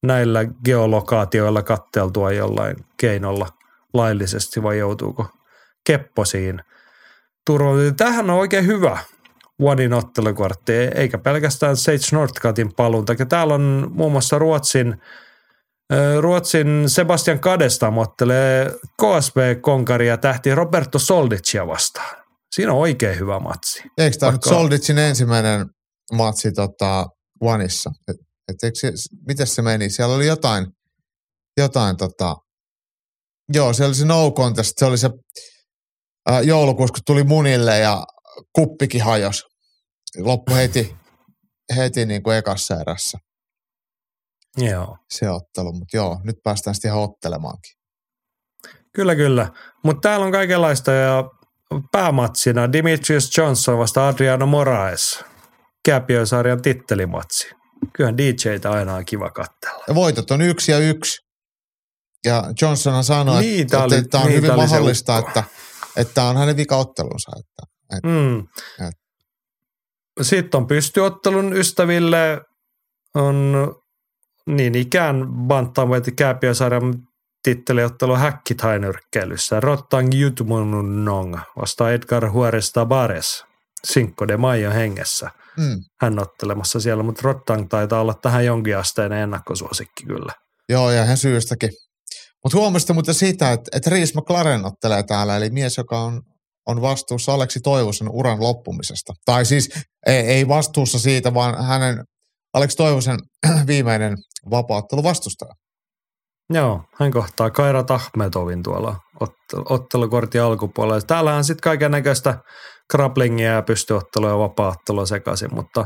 näillä 0.04 0.46
geolokaatioilla 0.66 1.64
katteltua 1.64 2.32
jollain 2.32 2.76
keinolla 2.98 3.48
laillisesti 3.94 4.64
vai 4.64 4.78
joutuuko 4.78 5.28
kepposiin 5.88 6.62
turvallisuuteen. 7.46 7.96
Tämähän 7.96 8.30
on 8.30 8.38
oikein 8.40 8.68
hyvä 8.68 8.98
Onein 9.62 9.94
ottelukortti, 9.94 10.72
eikä 10.74 11.18
pelkästään 11.18 11.78
Sage 11.78 11.98
Northcutin 12.12 12.74
paluun. 12.74 13.06
Täällä 13.30 13.54
on 13.54 13.92
muun 13.94 14.12
muassa 14.12 14.40
Ruotsin 14.40 14.96
Ruotsin 16.20 16.84
Sebastian 16.88 17.40
Kadestam 17.40 17.98
ottelee 17.98 18.72
KSB 19.02 19.38
Konkaria 19.62 20.18
tähti 20.18 20.56
Roberto 20.56 21.00
Soldicia 21.00 21.68
vastaan. 21.68 22.18
Siinä 22.56 22.72
on 22.74 22.80
oikein 22.80 23.20
hyvä 23.20 23.40
matsi. 23.40 23.84
Eikö 23.98 24.18
tämä 24.18 24.32
Vaikka- 24.32 24.50
Solditsin 24.50 24.98
ensimmäinen 24.98 25.66
matsi 26.14 26.52
tota, 26.52 27.08
Oneissa? 27.42 27.92
Et, 28.08 28.16
et 28.52 28.64
eikö 28.64 28.80
se, 28.80 28.92
miten 29.28 29.48
se 29.48 29.62
meni? 29.62 29.90
Siellä 29.90 30.16
oli 30.16 30.28
jotain, 30.28 30.68
jotain 31.58 31.98
tota, 31.98 32.36
joo, 33.54 33.74
se 33.74 33.86
oli 33.86 33.96
se 33.96 34.06
no 34.06 34.32
contest, 34.32 34.74
se 34.78 34.86
oli 34.86 34.98
se 34.98 35.10
ää, 36.30 36.42
joulukuussa, 36.42 36.94
kun 36.94 37.02
tuli 37.06 37.24
munille 37.24 37.80
ja 37.80 38.04
kuppikin 38.54 39.04
hajos. 39.04 39.51
Loppu 40.18 40.56
heti, 40.56 40.96
heti 41.76 42.06
niin 42.06 42.24
kuin 42.24 42.38
ekassa 42.38 42.82
erässä 42.82 43.18
Joo. 44.58 44.98
se 45.10 45.30
ottelu, 45.30 45.74
mutta 45.74 45.98
joo, 45.98 46.20
nyt 46.24 46.36
päästään 46.44 46.76
sitten 46.76 46.90
ihan 46.90 47.02
ottelemaankin. 47.04 47.74
Kyllä, 48.94 49.16
kyllä. 49.16 49.50
Mutta 49.84 50.10
täällä 50.10 50.26
on 50.26 50.32
kaikenlaista 50.32 50.92
ja 50.92 51.24
päämatsina 51.92 52.72
Dimitrius 52.72 53.38
Johnson 53.38 53.78
vasta 53.78 54.08
Adriano 54.08 54.46
Moraes. 54.46 55.24
Kääpiösarjan 55.86 56.62
tittelimatsi. 56.62 57.50
Kyllähän 57.94 58.18
DJtä 58.18 58.72
aina 58.72 58.96
on 58.96 59.06
kiva 59.06 59.30
katsella. 59.30 59.84
Ja 59.88 59.96
voitot 59.96 60.32
on 60.32 60.42
yksi 60.42 60.72
ja 60.72 60.80
yksi. 60.80 61.18
Ja 62.26 62.44
Johnsonhan 62.62 63.04
sanoi, 63.04 63.42
Niin, 63.42 63.62
että, 63.62 63.84
oli- 63.84 63.96
että 63.96 64.10
tämä 64.10 64.24
on 64.24 64.28
niin, 64.30 64.38
hyvin 64.38 64.56
mahdollista, 64.56 65.18
että, 65.18 65.44
että 65.96 66.24
on 66.24 66.38
hänen 66.38 66.58
vikaottelunsa. 66.58 67.32
Että, 67.40 67.74
että, 67.98 68.08
Mm. 68.08 68.40
Et. 68.88 69.01
Sitten 70.22 70.58
on 70.58 70.68
pystyottelun 70.68 71.54
ystäville 71.54 72.42
on 73.16 73.76
niin 74.46 74.76
ikään 74.76 75.28
Bantamweight 75.28 76.16
Kääpiösarjan 76.16 76.94
titteliottelu 77.44 78.16
häkkitainyrkkeilyssä. 78.16 79.60
Rottang 79.60 80.10
Jutmunong 80.14 81.40
vastaa 81.62 81.92
Edgar 81.92 82.26
Juarez 82.34 82.72
Tabares 82.72 83.46
Cinco 83.88 84.28
de 84.28 84.38
Mayo 84.38 84.72
hengessä. 84.72 85.32
mm, 85.58 85.84
Hän 86.02 86.20
ottelemassa 86.20 86.80
siellä, 86.80 87.04
mutta 87.04 87.22
Rottang 87.24 87.68
taitaa 87.70 88.02
olla 88.02 88.14
tähän 88.14 88.46
jonkin 88.46 88.78
asteinen 88.78 89.20
ennakkosuosikki 89.20 90.04
kyllä. 90.06 90.34
joo, 90.70 90.92
ja 90.92 91.04
ihan 91.04 91.18
syystäkin. 91.18 91.70
Mutta 92.44 92.58
huomasitte 92.58 92.94
muuten 92.94 93.14
sitä, 93.14 93.52
että, 93.52 93.70
että 93.78 93.90
Reese 93.90 94.14
McLaren 94.20 94.66
ottelee 94.66 95.04
täällä, 95.04 95.38
eli 95.38 95.50
mies, 95.50 95.78
joka 95.78 96.00
on, 96.02 96.22
on 96.68 96.82
vastuussa 96.82 97.34
Aleksi 97.34 97.60
Toivosen 97.60 98.10
uran 98.12 98.44
loppumisesta. 98.44 99.14
Tai 99.26 99.46
siis 99.46 99.70
ei, 100.08 100.48
vastuussa 100.48 101.00
siitä, 101.00 101.34
vaan 101.34 101.66
hänen 101.66 102.04
Aleksi 102.54 102.78
Toivosen 102.78 103.20
viimeinen 103.68 104.18
vapaattelu 104.52 105.04
vastustaja. 105.04 105.54
Joo, 106.54 106.84
hän 107.00 107.12
kohtaa 107.12 107.50
Kaira 107.50 107.84
Tahmetovin 107.84 108.64
tuolla 108.64 108.96
ottelu, 109.20 109.66
ottelukortin 109.70 110.42
alkupuolella. 110.42 111.02
Täällähän 111.02 111.44
sitten 111.44 111.64
kaiken 111.64 111.92
näköistä 111.92 112.38
kraplingia 112.92 113.52
ja 113.52 113.62
pystyottelua 113.62 114.30
ja 114.30 114.38
vapaattelua 114.38 115.06
sekaisin, 115.06 115.56
mutta 115.56 115.86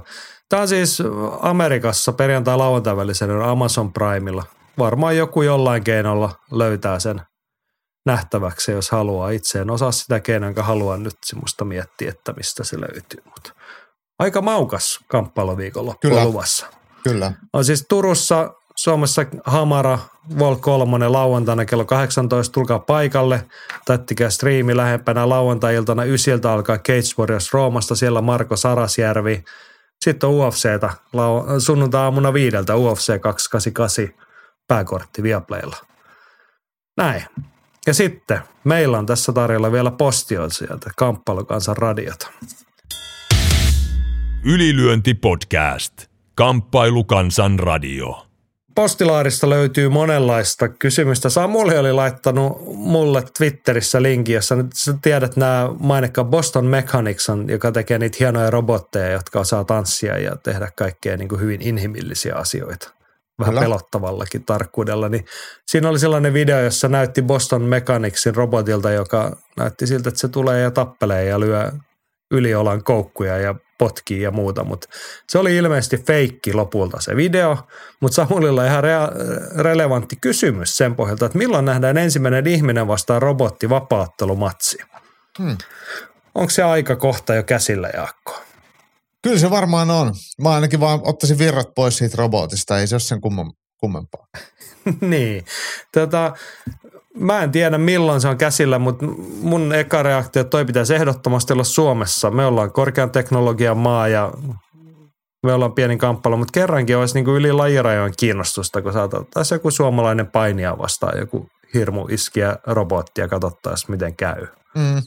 tämä 0.49 0.61
on 0.61 0.67
siis 0.67 1.03
Amerikassa 1.39 2.13
perjantai 2.13 2.57
lauantai 2.57 2.97
välisenä 2.97 3.51
Amazon 3.51 3.93
Primella. 3.93 4.43
Varmaan 4.77 5.17
joku 5.17 5.41
jollain 5.41 5.83
keinolla 5.83 6.31
löytää 6.51 6.99
sen 6.99 7.21
nähtäväksi, 8.05 8.71
jos 8.71 8.91
haluaa. 8.91 9.29
Itse 9.29 9.59
en 9.59 9.69
osaa 9.69 9.91
sitä 9.91 10.19
keinoa, 10.19 10.49
enkä 10.49 10.63
halua 10.63 10.97
nyt 10.97 11.17
semmoista 11.25 11.65
miettiä, 11.65 12.09
että 12.09 12.33
mistä 12.33 12.63
se 12.63 12.81
löytyy. 12.81 13.21
Mutta 13.25 13.53
aika 14.19 14.41
maukas 14.41 14.99
kamppailuviikolla 15.07 15.95
Kyllä. 16.01 16.23
luvassa. 16.25 16.65
Kyllä. 17.03 17.31
On 17.53 17.65
siis 17.65 17.85
Turussa, 17.89 18.53
Suomessa 18.75 19.25
Hamara, 19.45 19.99
Vol 20.39 20.55
3 20.55 21.07
lauantaina 21.07 21.65
kello 21.65 21.85
18. 21.85 22.53
Tulkaa 22.53 22.79
paikalle. 22.79 23.45
Tättikää 23.85 24.29
striimi 24.29 24.77
lähempänä 24.77 25.29
lauantai-iltana 25.29 26.03
ysiltä 26.03 26.51
alkaa 26.51 26.77
Cage 26.77 27.15
Warriors 27.19 27.53
Roomasta. 27.53 27.95
Siellä 27.95 28.21
Marko 28.21 28.55
Sarasjärvi. 28.55 29.43
Sitten 30.01 30.29
on 30.29 30.35
UFCtä 30.35 30.89
lau- 31.15 31.59
sunnuntai-aamuna 31.59 32.33
viideltä 32.33 32.75
UFC 32.75 33.19
288 33.21 34.25
pääkortti 34.67 35.23
Viaplaylla. 35.23 35.77
Näin. 36.97 37.25
Ja 37.87 37.93
sitten 37.93 38.39
meillä 38.63 38.97
on 38.97 39.05
tässä 39.05 39.33
tarjolla 39.33 39.71
vielä 39.71 39.91
postio 39.91 40.49
sieltä 40.49 40.89
Kamppailukansan 40.97 41.77
radiota. 41.77 42.31
Ylilyönti 44.43 45.13
podcast. 45.13 45.93
Kamppailu 46.35 47.03
kansan 47.03 47.59
radio. 47.59 48.25
Postilaarista 48.75 49.49
löytyy 49.49 49.89
monenlaista 49.89 50.69
kysymystä. 50.69 51.29
Samuli 51.29 51.77
oli 51.77 51.93
laittanut 51.93 52.61
mulle 52.65 53.23
Twitterissä 53.37 54.01
linkin, 54.01 54.35
jossa 54.35 54.55
nyt 54.55 54.67
sä 54.73 54.93
tiedät 55.01 55.35
nämä 55.35 55.69
mainekkaan 55.79 56.27
Boston 56.27 56.65
Mechanics, 56.65 57.29
on, 57.29 57.49
joka 57.49 57.71
tekee 57.71 57.99
niitä 57.99 58.17
hienoja 58.19 58.49
robotteja, 58.49 59.11
jotka 59.11 59.39
osaa 59.39 59.63
tanssia 59.63 60.17
ja 60.17 60.35
tehdä 60.35 60.71
kaikkea 60.75 61.17
niin 61.17 61.29
kuin 61.29 61.41
hyvin 61.41 61.61
inhimillisiä 61.61 62.35
asioita. 62.35 62.94
Vähän 63.39 63.53
Kyllä. 63.53 63.61
pelottavallakin 63.61 64.45
tarkkuudella. 64.45 65.09
Niin 65.09 65.25
siinä 65.67 65.89
oli 65.89 65.99
sellainen 65.99 66.33
video, 66.33 66.59
jossa 66.59 66.87
näytti 66.87 67.21
Boston 67.21 67.61
Mechanicsin 67.61 68.35
robotilta, 68.35 68.91
joka 68.91 69.37
näytti 69.57 69.87
siltä, 69.87 70.09
että 70.09 70.21
se 70.21 70.27
tulee 70.27 70.61
ja 70.61 70.71
tappelee 70.71 71.25
ja 71.25 71.39
lyö 71.39 71.71
yliolan 72.31 72.83
koukkuja 72.83 73.37
ja 73.37 73.55
potkii 73.77 74.21
ja 74.21 74.31
muuta, 74.31 74.63
mutta 74.63 74.87
se 75.29 75.39
oli 75.39 75.57
ilmeisesti 75.57 75.97
feikki 75.97 76.53
lopulta 76.53 77.01
se 77.01 77.15
video, 77.15 77.57
mutta 77.99 78.15
Samulilla 78.15 78.65
ihan 78.65 78.83
rea- 78.83 79.11
relevantti 79.61 80.15
kysymys 80.15 80.77
sen 80.77 80.95
pohjalta, 80.95 81.25
että 81.25 81.37
milloin 81.37 81.65
nähdään 81.65 81.97
ensimmäinen 81.97 82.47
ihminen 82.47 82.87
vastaan 82.87 83.21
robotti 83.21 83.69
vapaattelumatsi. 83.69 84.77
Hmm. 85.39 85.57
Onko 86.35 86.49
se 86.49 86.63
aika 86.63 86.95
kohta 86.95 87.35
jo 87.35 87.43
käsillä, 87.43 87.89
Jaakko? 87.93 88.41
Kyllä 89.25 89.39
se 89.39 89.49
varmaan 89.49 89.91
on. 89.91 90.13
Mä 90.41 90.49
ainakin 90.49 90.79
vaan 90.79 90.99
ottaisin 91.03 91.37
virrat 91.37 91.69
pois 91.75 91.97
siitä 91.97 92.17
robotista, 92.17 92.79
ei 92.79 92.87
se 92.87 92.95
ole 92.95 92.99
sen 92.99 93.21
kumman, 93.21 93.51
kummempaa. 93.79 94.27
niin. 95.01 95.45
Tota, 95.93 96.33
mä 97.17 97.43
en 97.43 97.51
tiedä 97.51 97.77
milloin 97.77 98.21
se 98.21 98.27
on 98.27 98.37
käsillä, 98.37 98.79
mutta 98.79 99.05
mun 99.41 99.73
eka 99.73 100.03
reaktio, 100.03 100.41
että 100.41 100.49
toi 100.49 100.65
pitäisi 100.65 100.95
ehdottomasti 100.95 101.53
olla 101.53 101.63
Suomessa. 101.63 102.31
Me 102.31 102.45
ollaan 102.45 102.71
korkean 102.71 103.11
teknologian 103.11 103.77
maa 103.77 104.07
ja 104.07 104.31
me 105.45 105.53
ollaan 105.53 105.73
pieni 105.73 105.97
kamppailu, 105.97 106.37
mutta 106.37 106.59
kerrankin 106.59 106.97
olisi 106.97 107.13
niin 107.15 107.25
kuin 107.25 107.35
yli 107.35 107.51
lajirajojen 107.51 108.13
kiinnostusta, 108.17 108.81
kun 108.81 108.93
saataisiin 108.93 109.55
joku 109.55 109.71
suomalainen 109.71 110.27
painia 110.27 110.77
vastaan 110.77 111.17
joku 111.19 111.47
hirmu 111.73 112.07
iskiä 112.09 112.55
robotti 112.67 113.21
ja 113.21 113.27
katsottaisiin 113.27 113.91
miten 113.91 114.15
käy. 114.15 114.47
Mm. 114.75 115.01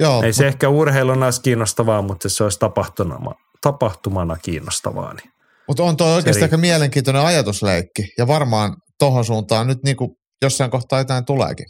Joo, 0.00 0.22
Ei 0.22 0.32
se 0.32 0.46
ehkä 0.46 0.68
urheiluna 0.68 1.24
olisi 1.24 1.42
kiinnostavaa, 1.42 2.02
mutta 2.02 2.28
se 2.28 2.44
olisi 2.44 2.58
tapahtumana, 2.58 3.34
tapahtumana 3.60 4.36
kiinnostavaa. 4.36 5.14
Niin. 5.14 5.30
mutta 5.68 5.82
on 5.82 5.96
toi 5.96 6.14
oikeasti 6.14 6.40
Se 6.40 6.44
aika 6.44 6.56
mielenkiintoinen 6.56 7.22
ajatusleikki. 7.22 8.02
Ja 8.18 8.26
varmaan 8.26 8.76
tohon 8.98 9.24
suuntaan 9.24 9.66
nyt 9.66 9.78
niinku 9.84 10.16
jossain 10.42 10.70
kohtaa 10.70 10.98
jotain 10.98 11.24
tuleekin. 11.24 11.66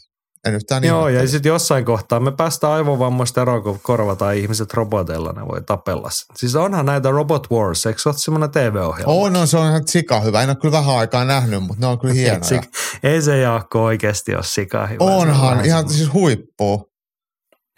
En 0.46 0.54
yhtään 0.54 0.84
Joo, 0.84 1.08
ja 1.08 1.28
sitten 1.28 1.50
jossain 1.50 1.84
kohtaa 1.84 2.20
me 2.20 2.32
päästään 2.32 2.72
aivovammoista 2.72 3.42
eroon, 3.42 3.62
kun 3.62 3.80
korvataan 3.82 4.36
ihmiset 4.36 4.74
roboteilla, 4.74 5.32
ne 5.32 5.46
voi 5.48 5.62
tapella. 5.62 6.08
Siis 6.36 6.54
onhan 6.56 6.86
näitä 6.86 7.10
Robot 7.10 7.50
Wars, 7.50 7.86
eikö 7.86 7.98
se 8.02 8.08
ole 8.08 8.16
semmoinen 8.18 8.50
TV-ohjelma? 8.50 9.12
On, 9.12 9.36
on, 9.36 9.46
se 9.48 9.58
on 9.58 9.68
ihan 9.68 9.82
sika 9.86 10.20
hyvä. 10.20 10.42
En 10.42 10.48
ole 10.48 10.56
kyllä 10.56 10.72
vähän 10.72 10.96
aikaa 10.96 11.24
nähnyt, 11.24 11.62
mutta 11.62 11.80
ne 11.80 11.86
on 11.86 11.98
kyllä 11.98 12.14
hienoja. 12.14 12.62
Ei, 13.02 13.10
ei 13.10 13.22
se 13.22 13.38
Jaakko 13.38 13.84
oikeasti 13.84 14.34
ole 14.34 14.42
sika 14.42 14.86
hyvä. 14.86 15.04
On 15.04 15.12
Onhan, 15.12 15.28
vähän 15.50 15.66
ihan 15.66 15.78
semmoinen- 15.78 15.96
siis 15.96 16.12
huippuu. 16.12 16.90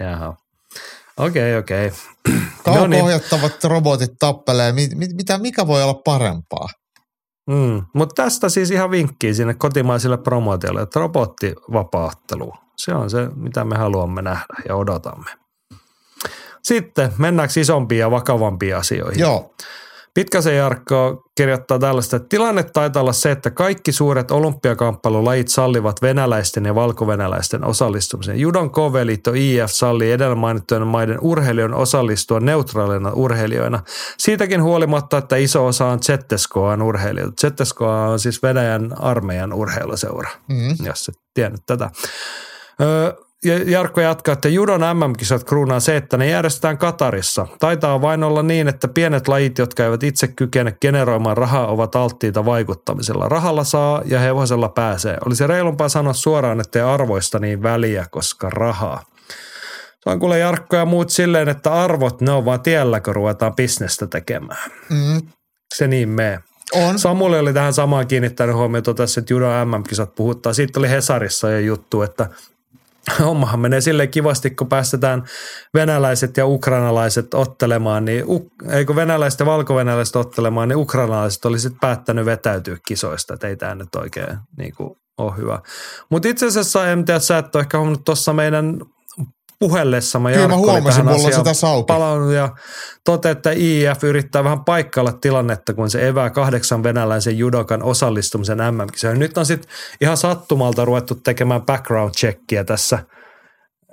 Jaha. 0.01 0.37
Okei, 1.17 1.57
okei. 1.57 1.93
Kauko-ohjattavat 2.65 3.65
robotit 3.65 4.13
tappelee. 4.19 4.73
Mit, 4.73 4.95
mit, 4.95 5.11
mitä, 5.17 5.39
mikä 5.39 5.67
voi 5.67 5.83
olla 5.83 6.01
parempaa? 6.05 6.69
Mm. 7.51 7.83
Mutta 7.95 8.23
tästä 8.23 8.49
siis 8.49 8.71
ihan 8.71 8.91
vinkkiä 8.91 9.35
sinne 9.35 9.55
kotimaisille 9.55 10.17
promootioille, 10.17 10.83
että 10.83 11.01
robottivapaattelu, 11.01 12.53
se 12.77 12.95
on 12.95 13.11
se, 13.11 13.29
mitä 13.35 13.65
me 13.65 13.77
haluamme 13.77 14.23
nähdä 14.23 14.55
ja 14.69 14.77
odotamme. 14.77 15.31
Sitten 16.63 17.13
mennäänkö 17.19 17.61
isompiin 17.61 17.99
ja 17.99 18.11
vakavampiin 18.11 18.77
asioihin? 18.77 19.21
Joo, 19.21 19.55
Pitkäsen 20.15 20.57
Jarkko 20.57 21.23
kirjoittaa 21.37 21.79
tällaista, 21.79 22.17
että 22.17 22.29
tilanne 22.29 22.63
taitaa 22.63 23.03
olla 23.03 23.13
se, 23.13 23.31
että 23.31 23.51
kaikki 23.51 23.93
suuret 23.93 24.31
olympiakamppailulajit 24.31 25.49
sallivat 25.49 26.03
venäläisten 26.03 26.65
ja 26.65 26.75
valkovenäläisten 26.75 27.65
osallistumisen. 27.65 28.41
Judon 28.41 28.71
KV-liitto 28.71 29.33
IF 29.35 29.71
sallii 29.71 30.13
edellä 30.13 30.35
mainittujen 30.35 30.87
maiden 30.87 31.19
urheilijoiden 31.21 31.77
osallistua 31.77 32.41
neutraalina 32.41 33.13
urheilijoina. 33.13 33.83
Siitäkin 34.19 34.63
huolimatta, 34.63 35.19
että 35.19 35.37
iso 35.37 35.67
osa 35.67 35.87
on 35.87 36.01
Zetteskoan 36.01 36.83
urheilijoita. 36.83 37.41
Zetteskoa 37.41 38.09
on 38.09 38.19
siis 38.19 38.43
Venäjän 38.43 39.03
armeijan 39.03 39.53
urheiluseura, 39.53 40.31
mm. 40.49 40.87
jos 40.87 41.09
et 41.09 41.15
tiennyt 41.35 41.63
tätä. 41.67 41.91
Öö, 42.81 43.13
Jarkko 43.67 44.01
jatkaa, 44.01 44.33
että 44.33 44.49
judon 44.49 44.81
MM-kisat 44.81 45.45
kruunaa 45.45 45.81
se, 45.81 45.97
että 45.97 46.17
ne 46.17 46.27
järjestetään 46.29 46.79
Katarissa. 46.79 47.47
Taitaa 47.59 48.03
vain 48.03 48.25
olla 48.25 48.43
niin, 48.43 48.69
että 48.69 48.89
pienet 48.89 49.29
lajit, 49.29 49.59
jotka 49.59 49.85
eivät 49.85 50.03
itse 50.03 50.29
kykene 50.29 50.77
generoimaan 50.81 51.37
rahaa, 51.37 51.67
ovat 51.67 51.97
alttiita 51.97 52.45
vaikuttamisella. 52.45 53.29
Rahalla 53.29 53.65
saa 53.65 54.03
ja 54.05 54.21
hevosella 54.21 54.69
pääsee. 54.69 55.17
Olisi 55.27 55.47
reilumpaa 55.47 55.89
sanoa 55.89 56.13
suoraan, 56.13 56.61
että 56.61 56.79
ei 56.79 56.85
arvoista 56.85 57.39
niin 57.39 57.63
väliä, 57.63 58.07
koska 58.11 58.51
rahaa. 58.51 59.03
Se 60.05 60.11
on 60.11 60.21
kuule 60.21 60.39
Jarkko 60.39 60.77
ja 60.77 60.85
muut 60.85 61.11
silleen, 61.11 61.49
että 61.49 61.73
arvot 61.73 62.21
ne 62.21 62.33
on 62.33 62.45
vaan 62.45 62.61
tiellä, 62.61 63.01
kun 63.01 63.15
ruvetaan 63.15 63.55
bisnestä 63.55 64.07
tekemään. 64.07 64.71
Mm. 64.91 65.23
Se 65.75 65.87
niin 65.87 66.09
mee. 66.09 66.39
On. 66.73 66.99
Samuli 66.99 67.39
oli 67.39 67.53
tähän 67.53 67.73
samaan 67.73 68.07
kiinnittänyt 68.07 68.57
huomiota 68.57 68.95
tässä, 68.95 69.21
että 69.21 69.33
judo 69.33 69.65
MM-kisat 69.65 70.15
puhuttaa. 70.15 70.53
Siitä 70.53 70.79
oli 70.81 70.91
Hesarissa 70.91 71.51
jo 71.51 71.59
juttu, 71.59 72.03
että 72.03 72.29
hommahan 73.27 73.61
menee 73.61 73.81
silleen 73.81 74.11
kivasti, 74.11 74.51
kun 74.51 74.69
päästetään 74.69 75.25
venäläiset 75.75 76.37
ja 76.37 76.47
ukrainalaiset 76.47 77.35
ottelemaan, 77.35 78.05
niin 78.05 78.25
ei 78.71 78.85
kun 78.85 78.97
venäläiset 78.97 79.41
ja 79.41 79.47
valkovenäläiset 79.47 80.17
ottelemaan, 80.17 80.69
niin 80.69 80.77
ukrainalaiset 80.77 81.45
oli 81.45 81.59
sitten 81.59 81.81
päättänyt 81.81 82.25
vetäytyä 82.25 82.77
kisoista, 82.87 83.35
että 83.35 83.49
ei 83.49 83.57
tämä 83.57 83.75
nyt 83.75 83.95
oikein 83.95 84.39
niin 84.59 84.75
kuin, 84.77 84.97
ole 85.19 85.37
hyvä. 85.37 85.61
Mutta 86.11 86.29
itse 86.29 86.47
asiassa, 86.47 86.81
tiedä, 87.07 87.19
sä 87.19 87.39
et 87.39 87.55
ole 87.55 87.63
ehkä 87.63 87.79
huomannut 87.79 88.05
tuossa 88.05 88.33
meidän 88.33 88.81
puhellessamme 89.63 90.33
Kyllä 90.33 90.49
mä 90.49 90.55
Jarkko 90.55 90.71
oli 90.71 90.73
huomasin, 90.73 91.05
tähän 91.05 91.21
mulla 91.21 91.39
on 91.39 91.49
asiaan 91.49 91.85
palannut 91.85 92.33
ja 92.33 92.49
tote, 93.05 93.31
että 93.31 93.51
IF 93.51 94.05
yrittää 94.05 94.45
vähän 94.45 94.65
paikkailla 94.65 95.13
tilannetta, 95.13 95.75
kun 95.75 95.91
se 95.91 96.09
evää 96.09 96.31
kahdeksan 96.31 96.83
venäläisen 96.83 97.39
judokan 97.39 97.83
osallistumisen 97.83 98.59
mm 98.59 98.81
-kisoihin. 98.81 99.19
Nyt 99.19 99.39
on 99.39 99.47
sitten 99.47 99.71
ihan 100.01 100.17
sattumalta 100.17 100.85
ruvettu 100.85 101.15
tekemään 101.15 101.63
background 101.63 102.15
checkia 102.15 102.65
tässä 102.65 102.99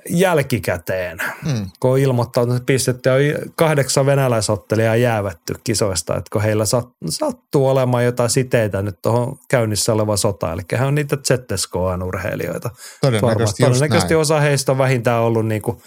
jälkikäteen, 0.10 1.18
Mm. 1.46 1.70
kun 1.80 1.92
on 1.92 2.00
ilmoittanut, 2.00 2.56
että 2.56 2.66
pistetty 2.66 3.10
on 3.10 3.20
kahdeksan 3.56 4.06
venäläisottelijaa 4.06 4.96
jäävätty 4.96 5.54
kisoista, 5.64 6.14
että 6.18 6.30
kun 6.34 6.42
heillä 6.42 6.64
sat- 6.64 7.10
sattuu 7.10 7.68
olemaan 7.68 8.06
jotain 8.06 8.30
siteitä 8.30 8.82
nyt 8.82 8.96
tuohon 9.02 9.38
käynnissä 9.50 9.94
oleva 9.94 10.18
sota, 10.18 10.54
eli 10.54 10.62
he 10.80 10.86
on 10.86 10.96
niitä 10.96 11.18
ZSKAn 11.28 12.04
urheilijoita. 12.04 12.70
Todennäköisesti, 13.02 13.64
Todennäköisesti 13.64 14.16
osa 14.16 14.40
heistä 14.40 14.72
on 14.72 14.78
vähintään 14.78 15.22
ollut 15.22 15.46
niin 15.48 15.62
kuin 15.62 15.78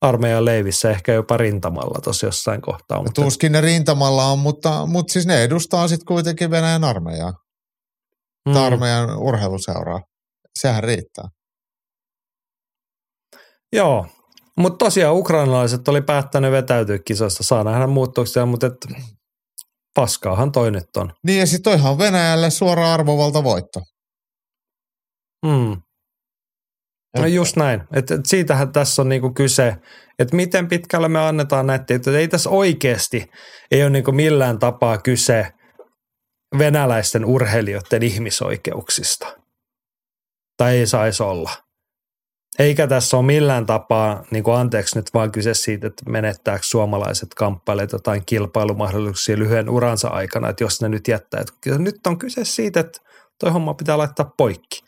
armeijan 0.00 0.44
leivissä, 0.44 0.90
ehkä 0.90 1.12
jopa 1.12 1.36
rintamalla 1.36 2.00
tuossa 2.04 2.26
jossain 2.26 2.60
kohtaa. 2.60 3.02
Mutta 3.02 3.22
Tuskin 3.22 3.52
ne 3.52 3.60
rintamalla 3.60 4.24
on, 4.24 4.38
mutta, 4.38 4.86
mutta 4.86 5.12
siis 5.12 5.26
ne 5.26 5.42
edustaa 5.44 5.88
sitten 5.88 6.06
kuitenkin 6.06 6.50
Venäjän 6.50 6.84
armeijaa. 6.84 7.32
mm, 8.48 8.56
armeijan 8.56 9.18
urheiluseuraa. 9.18 10.00
Sehän 10.58 10.84
riittää. 10.84 11.24
Joo, 13.72 14.06
mutta 14.56 14.84
tosiaan 14.84 15.16
ukrainalaiset 15.16 15.88
oli 15.88 16.02
päättänyt 16.02 16.52
vetäytyä 16.52 16.98
kisoista. 16.98 17.42
Saa 17.42 17.64
nähdä 17.64 17.86
muutoksia, 17.86 18.46
mutta 18.46 18.66
et, 18.66 18.74
paskaahan 19.94 20.52
toi 20.52 20.70
nyt 20.70 20.96
on. 20.96 21.12
Niin 21.26 21.40
ja 21.40 21.46
sitten 21.46 21.72
toihan 21.72 21.98
Venäjälle 21.98 22.50
suora 22.50 22.94
arvovalta 22.94 23.44
voitto. 23.44 23.80
Mm. 25.46 25.82
No 27.18 27.26
just 27.26 27.56
näin. 27.56 27.82
Et, 27.92 28.10
et 28.10 28.26
siitähän 28.26 28.72
tässä 28.72 29.02
on 29.02 29.08
niinku 29.08 29.32
kyse, 29.32 29.76
että 30.18 30.36
miten 30.36 30.68
pitkälle 30.68 31.08
me 31.08 31.18
annetaan 31.18 31.66
näitä 31.66 31.84
tietoja. 31.84 32.18
Ei 32.18 32.28
tässä 32.28 32.50
oikeasti, 32.50 33.30
ei 33.70 33.82
ole 33.82 33.90
niinku 33.90 34.12
millään 34.12 34.58
tapaa 34.58 34.98
kyse 34.98 35.52
venäläisten 36.58 37.24
urheilijoiden 37.24 38.02
ihmisoikeuksista. 38.02 39.36
Tai 40.56 40.76
ei 40.76 40.86
saisi 40.86 41.22
olla. 41.22 41.50
Eikä 42.58 42.86
tässä 42.86 43.16
ole 43.16 43.26
millään 43.26 43.66
tapaa, 43.66 44.24
niin 44.30 44.44
kuin 44.44 44.56
anteeksi 44.56 44.98
nyt 44.98 45.14
vaan 45.14 45.32
kyse 45.32 45.54
siitä, 45.54 45.86
että 45.86 46.10
menettääkö 46.10 46.62
suomalaiset 46.66 47.34
kamppailijat 47.34 47.92
jotain 47.92 48.22
kilpailumahdollisuuksia 48.26 49.38
lyhyen 49.38 49.70
uransa 49.70 50.08
aikana, 50.08 50.48
että 50.48 50.64
jos 50.64 50.82
ne 50.82 50.88
nyt 50.88 51.08
jättää. 51.08 51.40
Että 51.40 51.78
nyt 51.78 52.06
on 52.06 52.18
kyse 52.18 52.44
siitä, 52.44 52.80
että 52.80 53.00
toi 53.38 53.50
homma 53.50 53.74
pitää 53.74 53.98
laittaa 53.98 54.32
poikki 54.36 54.82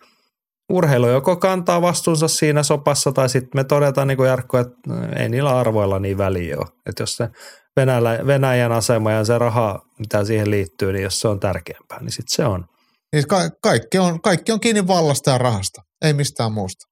urheilu 0.73 1.09
joko 1.09 1.37
kantaa 1.37 1.83
vastuunsa 1.83 2.29
siinä 2.29 2.63
sopassa 2.63 3.13
tai 3.13 3.29
sitten 3.29 3.59
me 3.59 3.65
todetaan 3.65 4.09
niin 4.09 4.17
kuin 4.17 4.29
Jarkko, 4.29 4.59
että 4.59 4.77
ei 5.17 5.29
niillä 5.29 5.59
arvoilla 5.59 5.99
niin 5.99 6.19
väliä 6.19 6.57
ole. 6.59 6.67
Että 6.87 7.03
jos 7.03 7.17
se 7.17 7.29
Venäjä, 7.77 8.27
Venäjän 8.27 8.73
asema 8.73 9.13
ja 9.13 9.25
se 9.25 9.39
raha, 9.39 9.87
mitä 9.99 10.25
siihen 10.25 10.51
liittyy, 10.51 10.93
niin 10.93 11.03
jos 11.03 11.21
se 11.21 11.29
on 11.29 11.41
tärkeämpää, 11.41 12.01
niin 12.01 12.11
sitten 12.11 12.37
se 12.37 12.45
on. 12.45 12.67
Niin 13.13 13.27
ka- 13.27 13.51
kaikki, 13.63 13.99
on, 13.99 14.21
kaikki 14.21 14.53
on 14.53 14.61
kiinni 14.61 14.87
vallasta 14.87 15.31
ja 15.31 15.39
rahasta, 15.39 15.83
ei 16.03 16.13
mistään 16.13 16.53
muusta. 16.53 16.92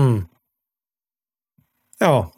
Hmm. 0.00 0.26
Joo. 2.00 2.32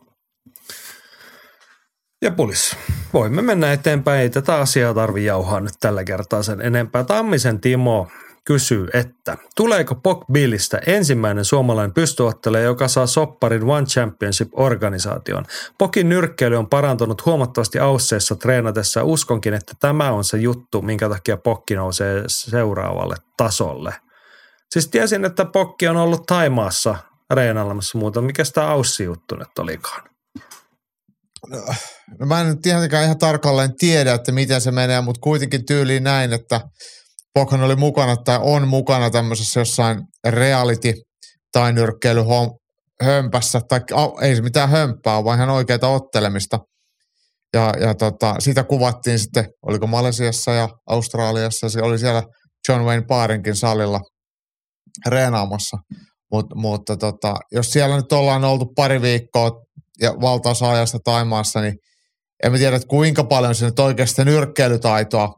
Ja 2.22 2.30
pulis. 2.30 2.76
Voimme 3.12 3.42
mennä 3.42 3.72
eteenpäin. 3.72 4.20
Ei 4.20 4.30
tätä 4.30 4.54
asiaa 4.54 4.94
tarvi 4.94 5.24
jauhaa 5.24 5.60
nyt 5.60 5.74
tällä 5.80 6.04
kertaa 6.04 6.42
sen 6.42 6.60
enempää. 6.60 7.04
Tammisen 7.04 7.60
Timo 7.60 8.08
kysyy, 8.44 8.88
että 8.92 9.36
tuleeko 9.56 9.94
Pokbillistä 9.94 10.80
ensimmäinen 10.86 11.44
suomalainen 11.44 11.94
pystyottelija, 11.94 12.64
joka 12.64 12.88
saa 12.88 13.06
sopparin 13.06 13.64
One 13.64 13.86
Championship-organisaation. 13.86 15.44
Pokin 15.78 16.08
nyrkkeily 16.08 16.56
on 16.56 16.68
parantunut 16.68 17.26
huomattavasti 17.26 17.78
Ausseissa 17.78 18.36
treenatessa 18.36 19.04
uskonkin, 19.04 19.54
että 19.54 19.72
tämä 19.80 20.12
on 20.12 20.24
se 20.24 20.38
juttu, 20.38 20.82
minkä 20.82 21.08
takia 21.08 21.36
Pokki 21.36 21.74
nousee 21.74 22.22
seuraavalle 22.26 23.16
tasolle. 23.36 23.94
Siis 24.70 24.88
tiesin, 24.88 25.24
että 25.24 25.44
Pokki 25.44 25.88
on 25.88 25.96
ollut 25.96 26.26
Taimaassa 26.26 26.96
reenailemassa 27.34 27.98
muuta. 27.98 28.20
Mikä 28.20 28.42
tämä 28.54 28.74
Aussi-juttu 28.74 29.36
nyt 29.36 29.58
olikaan? 29.58 30.08
No, 32.18 32.26
mä 32.26 32.40
en 32.40 32.62
tietenkään 32.62 33.04
ihan 33.04 33.18
tarkalleen 33.18 33.76
tiedä, 33.78 34.14
että 34.14 34.32
miten 34.32 34.60
se 34.60 34.70
menee, 34.70 35.00
mutta 35.00 35.20
kuitenkin 35.20 35.66
tyyliin 35.66 36.04
näin, 36.04 36.32
että 36.32 36.60
Pokhan 37.34 37.62
oli 37.62 37.76
mukana 37.76 38.16
tai 38.16 38.38
on 38.42 38.68
mukana 38.68 39.10
tämmöisessä 39.10 39.60
jossain 39.60 40.02
reality 40.28 40.92
tai 41.52 41.72
nyrkkeily 41.72 42.20
hömpässä, 43.02 43.60
tai 43.68 43.80
ei 44.22 44.36
se 44.36 44.42
mitään 44.42 44.68
hömppää, 44.68 45.24
vaan 45.24 45.38
ihan 45.38 45.50
oikeita 45.50 45.88
ottelemista. 45.88 46.58
Ja, 47.54 47.74
ja 47.80 47.94
tota, 47.94 48.34
sitä 48.38 48.64
kuvattiin 48.64 49.18
sitten, 49.18 49.46
oliko 49.62 49.86
Malesiassa 49.86 50.50
ja 50.50 50.68
Australiassa, 50.86 51.68
se 51.68 51.82
oli 51.82 51.98
siellä 51.98 52.22
John 52.68 52.84
Wayne 52.84 53.04
Paarinkin 53.08 53.56
salilla 53.56 54.00
reenaamassa. 55.06 55.76
Mut, 56.32 56.46
mutta 56.54 56.96
tota, 56.96 57.34
jos 57.52 57.70
siellä 57.70 57.96
nyt 57.96 58.12
ollaan 58.12 58.44
oltu 58.44 58.66
pari 58.76 59.02
viikkoa 59.02 59.50
ja 60.00 60.14
valtaosa 60.20 60.70
ajasta 60.70 60.98
Taimaassa, 61.04 61.60
niin 61.60 61.74
en 62.44 62.52
tiedä, 62.52 62.76
että 62.76 62.88
kuinka 62.88 63.24
paljon 63.24 63.54
se 63.54 63.64
nyt 63.64 63.78
oikeasti 63.78 64.24
nyrkkeilytaitoa 64.24 65.34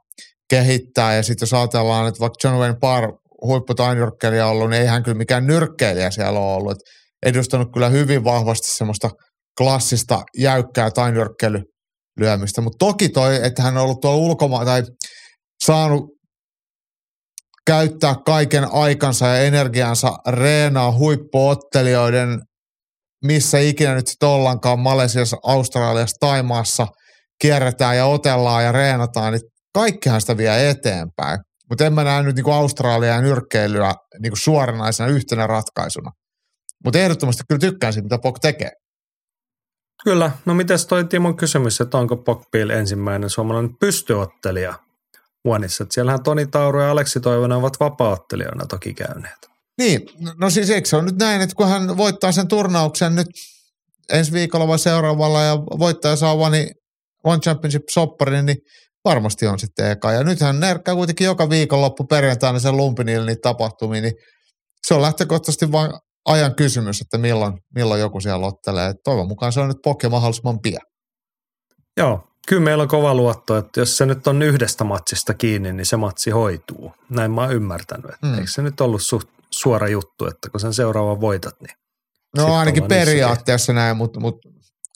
kehittää. 0.51 1.15
Ja 1.15 1.23
sitten 1.23 1.47
jos 1.47 1.55
ajatellaan, 1.55 2.09
että 2.09 2.21
vaikka 2.21 2.49
John 2.49 2.59
Wayne 2.59 2.77
Parr 2.81 3.13
on 3.43 3.63
ollut, 4.51 4.71
niin 4.71 4.83
ei 4.83 4.87
hän 4.87 5.03
kyllä 5.03 5.19
mikään 5.19 5.47
nyrkkeilijä 5.47 6.11
siellä 6.11 6.41
ole 6.41 6.55
ollut. 6.55 6.73
Et 6.73 6.79
edustanut 7.27 7.69
kyllä 7.73 7.89
hyvin 7.89 8.25
vahvasti 8.25 8.71
semmoista 8.71 9.11
klassista 9.59 10.23
jäykkää 10.39 10.91
tainyrkkeilylyömistä. 10.91 12.61
Mutta 12.61 12.87
toki 12.87 13.09
toi, 13.09 13.47
että 13.47 13.63
hän 13.63 13.77
on 13.77 13.83
ollut 13.83 14.01
tuolla 14.01 14.19
ulkomaan 14.19 14.67
tai 14.67 14.83
saanut 15.65 16.05
käyttää 17.71 18.15
kaiken 18.27 18.73
aikansa 18.73 19.27
ja 19.27 19.39
energiansa 19.39 20.17
reenaa 20.29 20.93
huippuottelijoiden, 20.93 22.41
missä 23.25 23.59
ikinä 23.59 23.95
nyt 23.95 24.07
sitten 24.07 24.29
ollaankaan, 24.29 24.79
Malesiassa, 24.79 25.37
Australiassa, 25.43 26.17
Taimaassa, 26.21 26.87
kierretään 27.41 27.97
ja 27.97 28.07
otellaan 28.07 28.65
ja 28.65 28.73
reenataan, 28.73 29.33
niin 29.33 29.43
kaikkihan 29.75 30.21
sitä 30.21 30.37
vie 30.37 30.71
eteenpäin. 30.71 31.39
Mutta 31.69 31.87
en 31.87 31.93
mä 31.93 32.05
näe 32.05 32.23
nyt 32.23 32.37
niinku 32.37 32.51
Australiaa 32.51 33.17
ja 33.17 33.23
nyrkkeilyä 33.23 33.95
niinku 34.23 34.37
suoranaisena 34.37 35.09
yhtenä 35.09 35.47
ratkaisuna. 35.47 36.11
Mutta 36.85 36.99
ehdottomasti 36.99 37.43
kyllä 37.49 37.59
tykkään 37.59 37.93
siitä, 37.93 38.05
mitä 38.05 38.19
Pok 38.23 38.39
tekee. 38.39 38.71
Kyllä. 40.05 40.31
No 40.45 40.55
mites 40.55 40.87
toi 40.87 41.05
Timon 41.05 41.37
kysymys, 41.37 41.81
että 41.81 41.99
onko 41.99 42.17
Pokpil 42.17 42.71
ensimmäinen 42.71 43.31
suomalainen 43.31 43.77
pystyottelija 43.81 44.75
Oneissa? 45.45 45.87
Siellähän 45.91 46.23
Toni 46.23 46.47
Tauro 46.47 46.83
ja 46.83 46.91
Aleksi 46.91 47.21
Toivonen 47.21 47.59
ovat 47.59 47.81
vapaaottelijoina 47.81 48.67
toki 48.67 48.95
käyneet. 48.95 49.51
Niin, 49.79 50.01
no 50.41 50.51
siis 50.51 50.71
eikö 50.71 50.89
se 50.89 50.97
on 50.97 51.05
nyt 51.05 51.19
näin, 51.19 51.41
että 51.41 51.57
kun 51.57 51.69
hän 51.69 51.97
voittaa 51.97 52.33
sen 52.33 52.49
turnauksen 52.49 53.15
nyt 53.15 53.27
ensi 54.13 54.33
viikolla 54.33 54.69
vai 54.69 54.79
seuraavalla 54.79 55.43
ja 55.43 55.57
voittaja 55.59 56.17
saa 56.17 56.35
One, 56.35 56.71
One 57.25 57.41
Championship 57.41 57.83
sopparin, 57.91 58.47
niin 58.47 58.59
varmasti 59.05 59.47
on 59.47 59.59
sitten 59.59 59.91
eka. 59.91 60.13
Ja 60.13 60.25
nythän 60.25 60.61
närkkää 60.61 60.95
kuitenkin 60.95 61.25
joka 61.25 61.51
viikonloppu 61.51 62.05
perjantaina 62.05 62.59
sen 62.59 62.77
lumpinille 62.77 63.27
niitä 63.27 63.41
tapahtumia, 63.43 64.03
niin 64.03 64.15
se 64.87 64.95
on 64.95 65.03
lähtökohtaisesti 65.03 65.73
vain 65.73 65.93
ajan 66.25 66.55
kysymys, 66.55 67.01
että 67.01 67.19
milloin, 67.19 67.53
milloin 67.75 68.01
joku 68.01 68.21
siellä 68.21 68.47
ottelee. 68.47 68.89
Et 68.91 68.97
toivon 69.05 69.29
mukaan 69.29 69.53
se 69.53 69.61
on 69.61 69.69
nyt 69.69 69.83
poke 69.85 70.09
mahdollisimman 70.09 70.61
pian. 70.61 70.87
Joo, 71.97 72.30
kyllä 72.49 72.63
meillä 72.63 72.83
on 72.83 72.89
kova 72.89 73.15
luotto, 73.15 73.57
että 73.57 73.81
jos 73.81 73.97
se 73.97 74.07
nyt 74.07 74.27
on 74.27 74.43
yhdestä 74.43 74.85
matsista 74.85 75.35
kiinni, 75.35 75.73
niin 75.73 75.87
se 75.87 75.97
matsi 75.97 76.31
hoituu. 76.31 76.95
Näin 77.09 77.31
mä 77.31 77.41
oon 77.41 77.53
ymmärtänyt. 77.53 78.11
Että 78.11 78.27
mm. 78.27 78.35
Eikö 78.35 78.51
se 78.51 78.63
nyt 78.63 78.81
ollut 78.81 79.03
suht 79.03 79.29
suora 79.51 79.89
juttu, 79.89 80.27
että 80.27 80.51
kun 80.51 80.61
sen 80.61 80.75
seuraavan 80.75 81.21
voitat, 81.21 81.55
niin 81.61 81.77
No 82.37 82.55
ainakin 82.55 82.85
periaatteessa 82.89 83.73
näin, 83.73 83.97
mutta, 83.97 84.21
mutta 84.21 84.49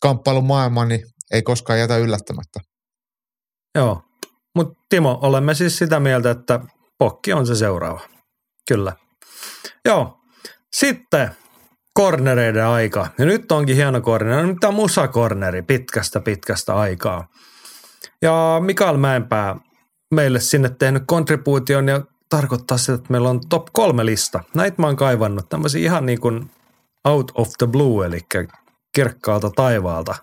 kamppailun 0.02 0.44
maailma 0.44 0.84
niin 0.84 1.06
ei 1.32 1.42
koskaan 1.42 1.78
jätä 1.78 1.96
yllättämättä. 1.96 2.60
Joo, 3.74 4.02
mutta 4.54 4.82
Timo, 4.88 5.18
olemme 5.22 5.54
siis 5.54 5.78
sitä 5.78 6.00
mieltä, 6.00 6.30
että 6.30 6.60
pokki 6.98 7.32
on 7.32 7.46
se 7.46 7.54
seuraava. 7.54 8.00
Kyllä. 8.68 8.92
Joo, 9.84 10.20
sitten 10.76 11.36
kornereiden 11.94 12.66
aika. 12.66 13.06
Ja 13.18 13.24
nyt 13.24 13.52
onkin 13.52 13.76
hieno 13.76 14.00
korneri. 14.00 14.46
Nyt 14.46 14.64
on 14.64 14.74
musakorneri 14.74 15.62
pitkästä 15.62 16.20
pitkästä 16.20 16.74
aikaa. 16.74 17.28
Ja 18.22 18.60
Mikael 18.64 18.96
Mäenpää 18.96 19.56
meille 20.14 20.40
sinne 20.40 20.68
tehnyt 20.68 21.02
kontribuution 21.06 21.88
ja 21.88 22.00
tarkoittaa 22.28 22.78
sitä, 22.78 22.94
että 22.94 23.10
meillä 23.10 23.28
on 23.28 23.40
top 23.48 23.66
kolme 23.72 24.06
lista. 24.06 24.40
Näitä 24.54 24.82
mä 24.82 24.86
oon 24.86 24.96
kaivannut. 24.96 25.48
Tämmöisiä 25.48 25.82
ihan 25.82 26.06
niin 26.06 26.20
kuin 26.20 26.50
out 27.04 27.32
of 27.34 27.48
the 27.58 27.66
blue, 27.66 28.06
eli 28.06 28.20
kirkkaalta 28.92 29.50
taivaalta 29.50 30.14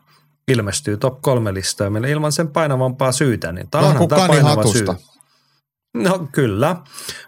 ilmestyy 0.48 0.98
top 0.98 1.22
kolme 1.22 1.54
listaa 1.54 1.90
meillä 1.90 2.08
ilman 2.08 2.32
sen 2.32 2.48
painavampaa 2.48 3.12
syytä. 3.12 3.52
Niin 3.52 3.70
tämä 3.70 3.88
onhan 3.88 4.08
tämä 4.08 4.28
painava 4.28 4.64
syy. 4.64 4.86
No 5.94 6.28
kyllä, 6.32 6.76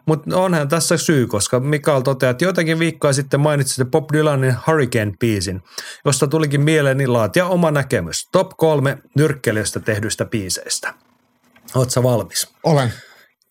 mutta 0.06 0.38
onhan 0.38 0.70
tässä 0.70 0.98
syy, 0.98 1.28
koska 1.28 1.60
Mikael 1.60 2.02
toteaa, 2.02 2.30
että 2.30 2.46
joitakin 2.46 2.80
viikkoa 2.80 3.14
sitten 3.14 3.40
mainitsitte 3.40 3.86
Bob 3.86 4.10
Dylanin 4.14 4.56
Hurricane-biisin, 4.68 5.62
josta 6.06 6.28
tulikin 6.28 6.62
mieleeni 6.62 7.08
laatia 7.08 7.46
oma 7.46 7.72
näkemys. 7.72 8.28
Top 8.32 8.50
kolme 8.58 8.98
nyrkkelijöistä 9.16 9.80
tehdyistä 9.80 10.26
biiseistä. 10.26 10.94
Oletko 11.76 12.04
valmis? 12.04 12.54
Olen. 12.64 12.94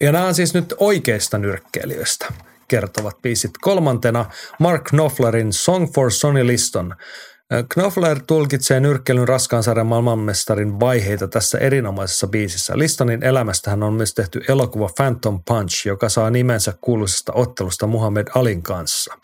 Ja 0.01 0.13
nämä 0.13 0.27
on 0.27 0.35
siis 0.35 0.55
nyt 0.55 0.75
oikeista 0.79 1.39
nyrkkeilijöistä 1.39 2.27
kertovat 2.69 3.23
biisit. 3.23 3.51
Kolmantena 3.61 4.25
Mark 4.59 4.85
Knopflerin 4.85 5.53
Song 5.53 5.95
for 5.95 6.11
Sonny 6.11 6.47
Liston. 6.47 6.97
Knopfler 7.75 8.21
tulkitsee 8.27 8.81
nyrkkeilyn 8.81 9.29
raskaan 9.29 9.63
sarjan 9.63 9.87
maailmanmestarin 9.87 10.81
vaiheita 10.81 11.29
tässä 11.29 11.59
erinomaisessa 11.59 12.27
biisissä. 12.27 12.79
Listonin 12.79 13.25
elämästähän 13.25 13.83
on 13.83 13.95
myös 13.95 14.15
tehty 14.15 14.41
elokuva 14.49 14.89
Phantom 14.97 15.43
Punch, 15.45 15.87
joka 15.87 16.09
saa 16.09 16.31
nimensä 16.31 16.75
kuuluisesta 16.81 17.33
ottelusta 17.33 17.87
Muhammed 17.87 18.27
Alin 18.35 18.63
kanssa. 18.63 19.19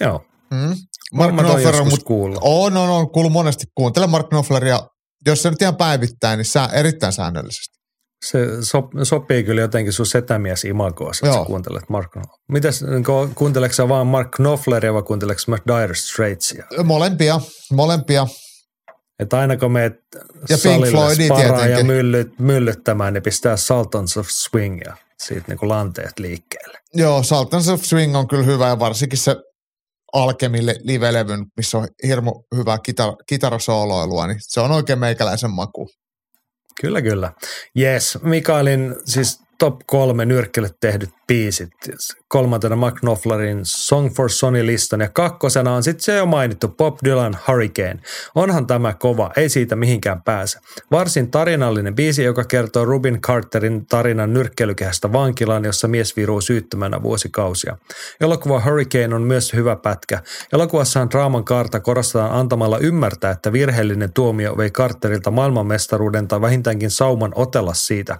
Joo. 0.00 0.26
Mm. 0.50 0.76
Mark 1.12 1.36
Knopfler 1.36 1.76
on, 1.76 1.88
mut, 1.88 2.04
on, 2.40 2.76
on, 2.76 2.90
on, 2.90 3.10
kuullut 3.10 3.32
monesti. 3.32 3.64
Kuuntele 3.74 4.06
Mark 4.06 4.28
Knopfleria, 4.28 4.80
jos 5.26 5.42
se 5.42 5.50
nyt 5.50 5.62
ihan 5.62 5.76
päivittäin, 5.76 6.36
niin 6.36 6.44
sää, 6.44 6.68
erittäin 6.72 7.12
säännöllisesti. 7.12 7.75
Se 8.24 8.62
so, 8.62 8.88
sopii 9.02 9.44
kyllä 9.44 9.60
jotenkin 9.60 9.92
sun 9.92 10.06
setämies 10.06 10.64
imagoa, 10.64 11.10
että 11.22 11.38
sä 11.38 11.44
kuuntelet 11.46 11.88
Mark 11.88 12.12
Mitäs, 12.48 12.82
niin 12.82 13.04
kuunteleeko 13.34 13.74
sä 13.74 13.88
vaan 13.88 14.06
Mark 14.06 14.30
Knopfleria 14.30 14.94
vai 14.94 15.02
kuunteleeko 15.02 15.40
myös 15.48 15.60
Dire 15.66 15.94
Straitsia? 15.94 16.64
Molempia, 16.84 17.40
molempia. 17.72 18.26
Että 19.18 19.38
aina 19.38 19.56
kun 19.56 19.72
meet 19.72 19.94
ja 20.48 20.56
salille 20.56 21.68
ja 21.68 21.84
myllyt, 21.84 22.38
myllyttämään, 22.38 23.14
niin 23.14 23.22
pistää 23.22 23.56
Sultans 23.56 24.16
of 24.16 24.26
Swing 24.28 24.80
ja 24.84 24.96
siitä 25.18 25.44
niin 25.48 25.58
kuin 25.58 25.68
lanteet 25.68 26.18
liikkeelle. 26.18 26.78
Joo, 26.94 27.22
Sultans 27.22 27.68
of 27.68 27.82
Swing 27.82 28.16
on 28.16 28.28
kyllä 28.28 28.42
hyvä 28.42 28.68
ja 28.68 28.78
varsinkin 28.78 29.18
se 29.18 29.36
Alkemille 30.12 30.74
live-levyn, 30.82 31.46
missä 31.56 31.78
on 31.78 31.88
hirmu 32.06 32.44
hyvää 32.56 32.76
kitar- 32.76 33.24
kitarasooloilua, 33.26 34.26
niin 34.26 34.38
se 34.40 34.60
on 34.60 34.70
oikein 34.70 34.98
meikäläisen 34.98 35.50
maku. 35.50 35.88
Kyllä, 36.80 37.02
kyllä. 37.02 37.32
Yes, 37.78 38.18
Mikaelin 38.22 38.94
siis 39.04 39.45
top 39.58 39.76
kolme 39.86 40.24
nyrkkille 40.24 40.70
tehdyt 40.80 41.10
biisit. 41.26 41.70
Kolmantena 42.28 42.76
McNofflerin 42.76 43.60
Song 43.62 44.14
for 44.14 44.30
Sony-listan 44.30 45.00
ja 45.00 45.08
kakkosena 45.08 45.74
on 45.74 45.82
sitten 45.82 46.04
se 46.04 46.16
jo 46.16 46.26
mainittu 46.26 46.68
Bob 46.68 46.98
Dylan 47.04 47.38
Hurricane. 47.48 48.00
Onhan 48.34 48.66
tämä 48.66 48.94
kova, 48.94 49.30
ei 49.36 49.48
siitä 49.48 49.76
mihinkään 49.76 50.22
pääse. 50.22 50.58
Varsin 50.90 51.30
tarinallinen 51.30 51.94
biisi, 51.94 52.24
joka 52.24 52.44
kertoo 52.44 52.84
Rubin 52.84 53.20
Carterin 53.20 53.86
tarinan 53.86 54.32
nyrkkeilykehästä 54.32 55.12
vankilaan, 55.12 55.64
jossa 55.64 55.88
mies 55.88 56.16
viruu 56.16 56.40
syyttömänä 56.40 57.02
vuosikausia. 57.02 57.76
Elokuva 58.20 58.62
Hurricane 58.64 59.14
on 59.14 59.22
myös 59.22 59.52
hyvä 59.52 59.76
pätkä. 59.76 60.22
Elokuvassahan 60.52 61.10
draaman 61.10 61.44
kaarta 61.44 61.80
korostetaan 61.80 62.32
antamalla 62.32 62.78
ymmärtää, 62.78 63.30
että 63.30 63.52
virheellinen 63.52 64.12
tuomio 64.12 64.56
vei 64.56 64.70
Carterilta 64.70 65.30
maailmanmestaruuden 65.30 66.28
tai 66.28 66.40
vähintäänkin 66.40 66.90
sauman 66.90 67.32
otella 67.34 67.74
siitä. 67.74 68.18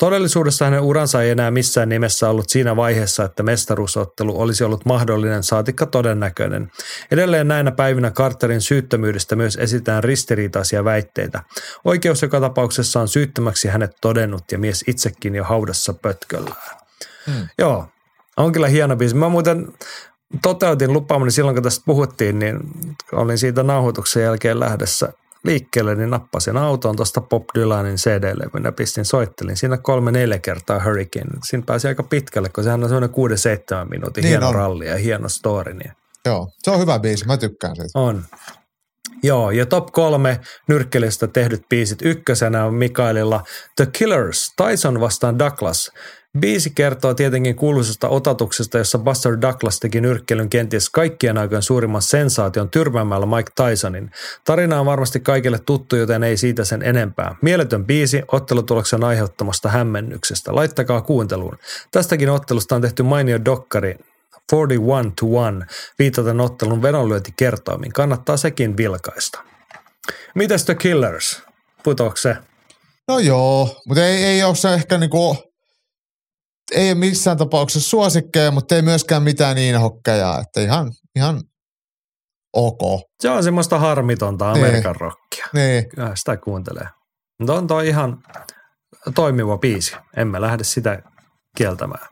Todellisuudessa 0.00 0.64
hänen 0.64 0.80
uransa 0.80 1.22
ei 1.22 1.30
enää 1.30 1.50
missään 1.50 1.88
nimessä 1.88 2.30
ollut 2.30 2.48
siinä 2.48 2.76
vaiheessa, 2.76 3.24
että 3.24 3.42
mestaruusottelu 3.42 4.40
olisi 4.40 4.64
ollut 4.64 4.84
mahdollinen 4.84 5.42
saatikka 5.42 5.86
todennäköinen. 5.86 6.72
Edelleen 7.10 7.48
näinä 7.48 7.70
päivinä 7.70 8.10
Carterin 8.10 8.60
syyttömyydestä 8.60 9.36
myös 9.36 9.56
esitään 9.56 10.04
ristiriitaisia 10.04 10.84
väitteitä. 10.84 11.42
Oikeus 11.84 12.22
joka 12.22 12.40
tapauksessa 12.40 13.00
on 13.00 13.08
syyttömäksi 13.08 13.68
hänet 13.68 13.90
todennut 14.00 14.52
ja 14.52 14.58
mies 14.58 14.84
itsekin 14.86 15.34
jo 15.34 15.44
haudassa 15.44 15.94
pötköllään. 15.94 16.78
Hmm. 17.26 17.48
Joo, 17.58 17.86
on 18.36 18.52
kyllä 18.52 18.68
hieno 18.68 18.96
biisi. 18.96 19.16
Mä 19.16 19.28
muuten 19.28 19.68
toteutin 20.42 20.92
lupaamani 20.92 21.30
silloin, 21.30 21.56
kun 21.56 21.62
tästä 21.62 21.82
puhuttiin, 21.86 22.38
niin 22.38 22.60
olin 23.12 23.38
siitä 23.38 23.62
nauhoituksen 23.62 24.22
jälkeen 24.22 24.60
lähdössä 24.60 25.12
liikkeelle, 25.44 25.94
niin 25.94 26.10
nappasin 26.10 26.56
auton 26.56 26.96
tuosta 26.96 27.20
Bob 27.20 27.44
Dylanin 27.54 27.96
CD-levyn 27.96 28.64
ja 28.64 28.72
pistin 28.72 29.04
soittelin. 29.04 29.56
Siinä 29.56 29.78
kolme 29.78 30.12
neljä 30.12 30.38
kertaa 30.38 30.84
Hurricane. 30.84 31.38
Siinä 31.44 31.64
pääsi 31.66 31.88
aika 31.88 32.02
pitkälle, 32.02 32.48
kun 32.48 32.64
sehän 32.64 32.82
on 32.82 32.88
semmoinen 32.88 33.10
kuuden 33.10 33.38
seitsemän 33.38 33.88
minuutin 33.88 34.22
niin 34.22 34.28
hieno 34.28 34.48
on. 34.48 34.54
ralli 34.54 34.86
ja 34.86 34.96
hieno 34.96 35.28
story. 35.28 35.74
Niin. 35.74 35.92
Joo, 36.26 36.48
se 36.58 36.70
on 36.70 36.80
hyvä 36.80 36.98
biisi, 36.98 37.26
mä 37.26 37.36
tykkään 37.36 37.76
siitä. 37.76 37.98
On. 37.98 38.24
Joo, 39.22 39.50
ja 39.50 39.66
top 39.66 39.86
kolme 39.86 40.40
nyrkkelistä 40.68 41.26
tehdyt 41.26 41.62
biisit. 41.68 42.02
Ykkösenä 42.02 42.64
on 42.64 42.74
Mikaelilla 42.74 43.42
The 43.76 43.86
Killers, 43.86 44.52
Tyson 44.56 45.00
vastaan 45.00 45.38
Douglas. 45.38 45.90
Biisi 46.38 46.70
kertoo 46.70 47.14
tietenkin 47.14 47.56
kuuluisesta 47.56 48.08
otatuksesta, 48.08 48.78
jossa 48.78 48.98
Buster 48.98 49.40
Douglas 49.40 49.80
teki 49.80 50.00
nyrkkelyn 50.00 50.50
kenties 50.50 50.90
kaikkien 50.90 51.38
aikojen 51.38 51.62
suurimman 51.62 52.02
sensaation 52.02 52.70
tyrmäämällä 52.70 53.26
Mike 53.26 53.52
Tysonin. 53.54 54.10
Tarina 54.44 54.80
on 54.80 54.86
varmasti 54.86 55.20
kaikille 55.20 55.58
tuttu, 55.58 55.96
joten 55.96 56.22
ei 56.22 56.36
siitä 56.36 56.64
sen 56.64 56.82
enempää. 56.82 57.34
Mieletön 57.42 57.86
biisi 57.86 58.22
ottelutuloksen 58.32 59.04
aiheuttamasta 59.04 59.68
hämmennyksestä. 59.68 60.54
Laittakaa 60.54 61.00
kuunteluun. 61.00 61.58
Tästäkin 61.90 62.30
ottelusta 62.30 62.74
on 62.74 62.82
tehty 62.82 63.02
mainio 63.02 63.44
dokkari 63.44 63.96
41 64.52 65.12
to 65.16 65.26
1, 65.48 65.66
viitaten 65.98 66.40
ottelun 66.40 66.82
vedonlyöntikertoimiin. 66.82 67.92
Kannattaa 67.92 68.36
sekin 68.36 68.76
vilkaista. 68.76 69.40
Mitäs 70.34 70.64
The 70.64 70.74
Killers? 70.74 71.42
Putoako 71.82 72.16
se? 72.16 72.36
No 73.08 73.18
joo, 73.18 73.80
mutta 73.86 74.06
ei, 74.06 74.24
ei 74.24 74.42
ole 74.42 74.54
se 74.54 74.74
ehkä 74.74 74.98
niinku 74.98 75.49
ei 76.72 76.94
missään 76.94 77.36
tapauksessa 77.36 77.90
suosikkeja, 77.90 78.50
mutta 78.50 78.74
ei 78.74 78.82
myöskään 78.82 79.22
mitään 79.22 79.56
niin 79.56 79.80
hokkeja, 79.80 80.38
että 80.40 80.60
ihan, 80.60 80.92
ihan 81.16 81.40
ok. 82.52 83.00
Se 83.20 83.30
on 83.30 83.44
semmoista 83.44 83.78
harmitonta 83.78 84.52
niin. 84.52 84.64
Amerikan 84.64 84.92
niin. 84.92 85.00
rockia. 85.00 85.46
Niin. 85.52 85.88
Kyllä 85.88 86.16
sitä 86.16 86.36
kuuntelee. 86.36 86.88
Mutta 87.38 87.54
on 87.54 87.66
toi 87.66 87.88
ihan 87.88 88.22
toimiva 89.14 89.58
biisi. 89.58 89.96
Emme 90.16 90.40
lähde 90.40 90.64
sitä 90.64 91.02
kieltämään. 91.56 92.08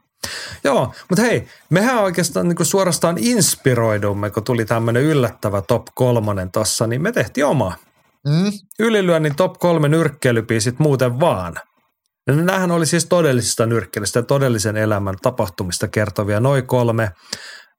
Joo, 0.65 0.95
mutta 1.09 1.23
hei, 1.23 1.49
mehän 1.71 1.99
oikeastaan 1.99 2.49
niin 2.49 2.67
suorastaan 2.67 3.19
inspiroidumme, 3.19 4.31
kun 4.31 4.45
tuli 4.45 4.65
tämmöinen 4.65 5.03
yllättävä 5.03 5.63
top 5.63 5.87
kolmonen 5.95 6.51
tossa, 6.51 6.87
niin 6.87 7.03
me 7.03 7.13
tehtiin 7.13 7.47
oma. 7.47 7.75
Mm? 8.27 8.53
Ylilyönnin 8.79 9.37
top 9.37 9.53
kolme 9.53 9.89
nyrkkeilypiisit 9.89 10.79
muuten 10.79 11.21
vaan. 11.21 11.55
Nämähän 12.29 12.71
oli 12.71 12.87
siis 12.87 13.07
todellisista 13.07 13.67
nyrkkeilystä 13.67 14.19
ja 14.19 14.23
todellisen 14.23 14.77
elämän 14.77 15.15
tapahtumista 15.23 15.89
kertovia 15.89 16.41
noin 16.41 16.67
kolme. 16.67 17.11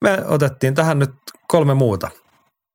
Me 0.02 0.18
otettiin 0.26 0.76
tähän 0.76 1.00
nyt 1.00 1.12
kolme 1.48 1.74
muuta. 1.74 2.10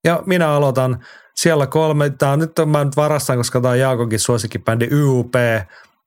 Ja 0.05 0.23
minä 0.27 0.49
aloitan 0.49 1.05
siellä 1.37 1.67
kolme. 1.67 2.11
Tämä 2.11 2.33
on 2.33 2.39
nyt, 2.39 2.53
mä 2.67 2.85
nyt 2.85 2.97
varastan, 2.97 3.37
koska 3.37 3.61
tämä 3.61 3.73
on 3.73 3.79
Jaakonkin 3.79 4.21
suosikkibändi 4.21 4.89
YUP, 4.91 5.35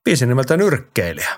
biisi 0.04 0.26
nimeltä 0.26 0.56
Nyrkkeilijä. 0.56 1.30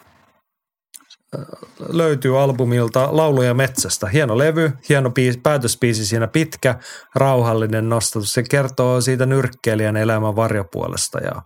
Löytyy 1.88 2.42
albumilta 2.42 3.08
Lauluja 3.12 3.54
metsästä. 3.54 4.08
Hieno 4.08 4.38
levy, 4.38 4.72
hieno 4.88 5.10
biisi, 5.10 5.40
päätöspiisi 5.40 6.06
siinä 6.06 6.26
pitkä, 6.26 6.74
rauhallinen 7.14 7.88
nostatus. 7.88 8.32
Se 8.32 8.42
kertoo 8.42 9.00
siitä 9.00 9.26
nyrkkeilijän 9.26 9.96
elämän 9.96 10.36
varjopuolesta 10.36 11.18
ja 11.18 11.42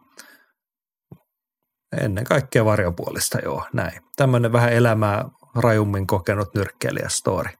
ennen 2.00 2.24
kaikkea 2.24 2.64
varjopuolista, 2.64 3.38
joo, 3.38 3.64
näin. 3.72 4.00
Tämmöinen 4.16 4.52
vähän 4.52 4.72
elämää 4.72 5.24
rajummin 5.54 6.06
kokenut 6.06 6.54
nyrkkeilijä 6.54 7.08
story. 7.08 7.50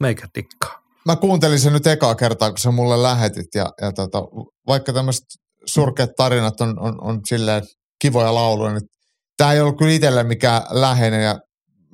Meikä 0.00 0.26
tikkaa. 0.32 0.82
Mä 1.06 1.16
kuuntelin 1.16 1.58
sen 1.58 1.72
nyt 1.72 1.86
ekaa 1.86 2.14
kertaa, 2.14 2.50
kun 2.50 2.58
sä 2.58 2.70
mulle 2.70 3.02
lähetit 3.02 3.54
ja, 3.54 3.70
ja 3.80 3.92
tota, 3.92 4.18
vaikka 4.66 4.92
tämmöiset 4.92 5.24
surkeat 5.66 6.10
tarinat 6.16 6.60
on, 6.60 6.80
on, 6.80 7.04
on 7.04 7.20
silleen 7.28 7.62
kivoja 8.02 8.34
lauluja, 8.34 8.72
niin 8.72 8.88
tämä 9.36 9.52
ei 9.52 9.60
ollut 9.60 9.78
kyllä 9.78 9.92
itselle 9.92 10.24
mikään 10.24 10.62
läheinen 10.70 11.24
ja 11.24 11.40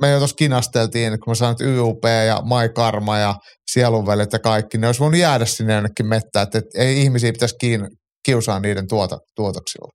me 0.00 0.10
jo 0.10 0.18
tuossa 0.18 0.36
kinasteltiin, 0.36 1.20
kun 1.20 1.30
mä 1.30 1.34
sanoin, 1.34 1.52
että 1.52 1.64
YUP 1.64 2.04
ja 2.26 2.42
Mai 2.44 2.68
Karma 2.68 3.18
ja 3.18 3.34
Sielunvelet 3.70 4.32
ja 4.32 4.38
kaikki, 4.38 4.78
ne 4.78 4.86
olisi 4.86 5.00
voinut 5.00 5.20
jäädä 5.20 5.44
sinne 5.44 5.74
jonnekin 5.74 6.06
mettään, 6.06 6.42
että, 6.42 6.58
että 6.58 6.78
ei 6.78 7.02
ihmisiä 7.02 7.32
pitäisi 7.32 7.56
kiin, 7.60 7.88
kiusaa 8.22 8.60
niiden 8.60 8.88
tuota, 8.88 9.18
tuotoksilla. 9.36 9.88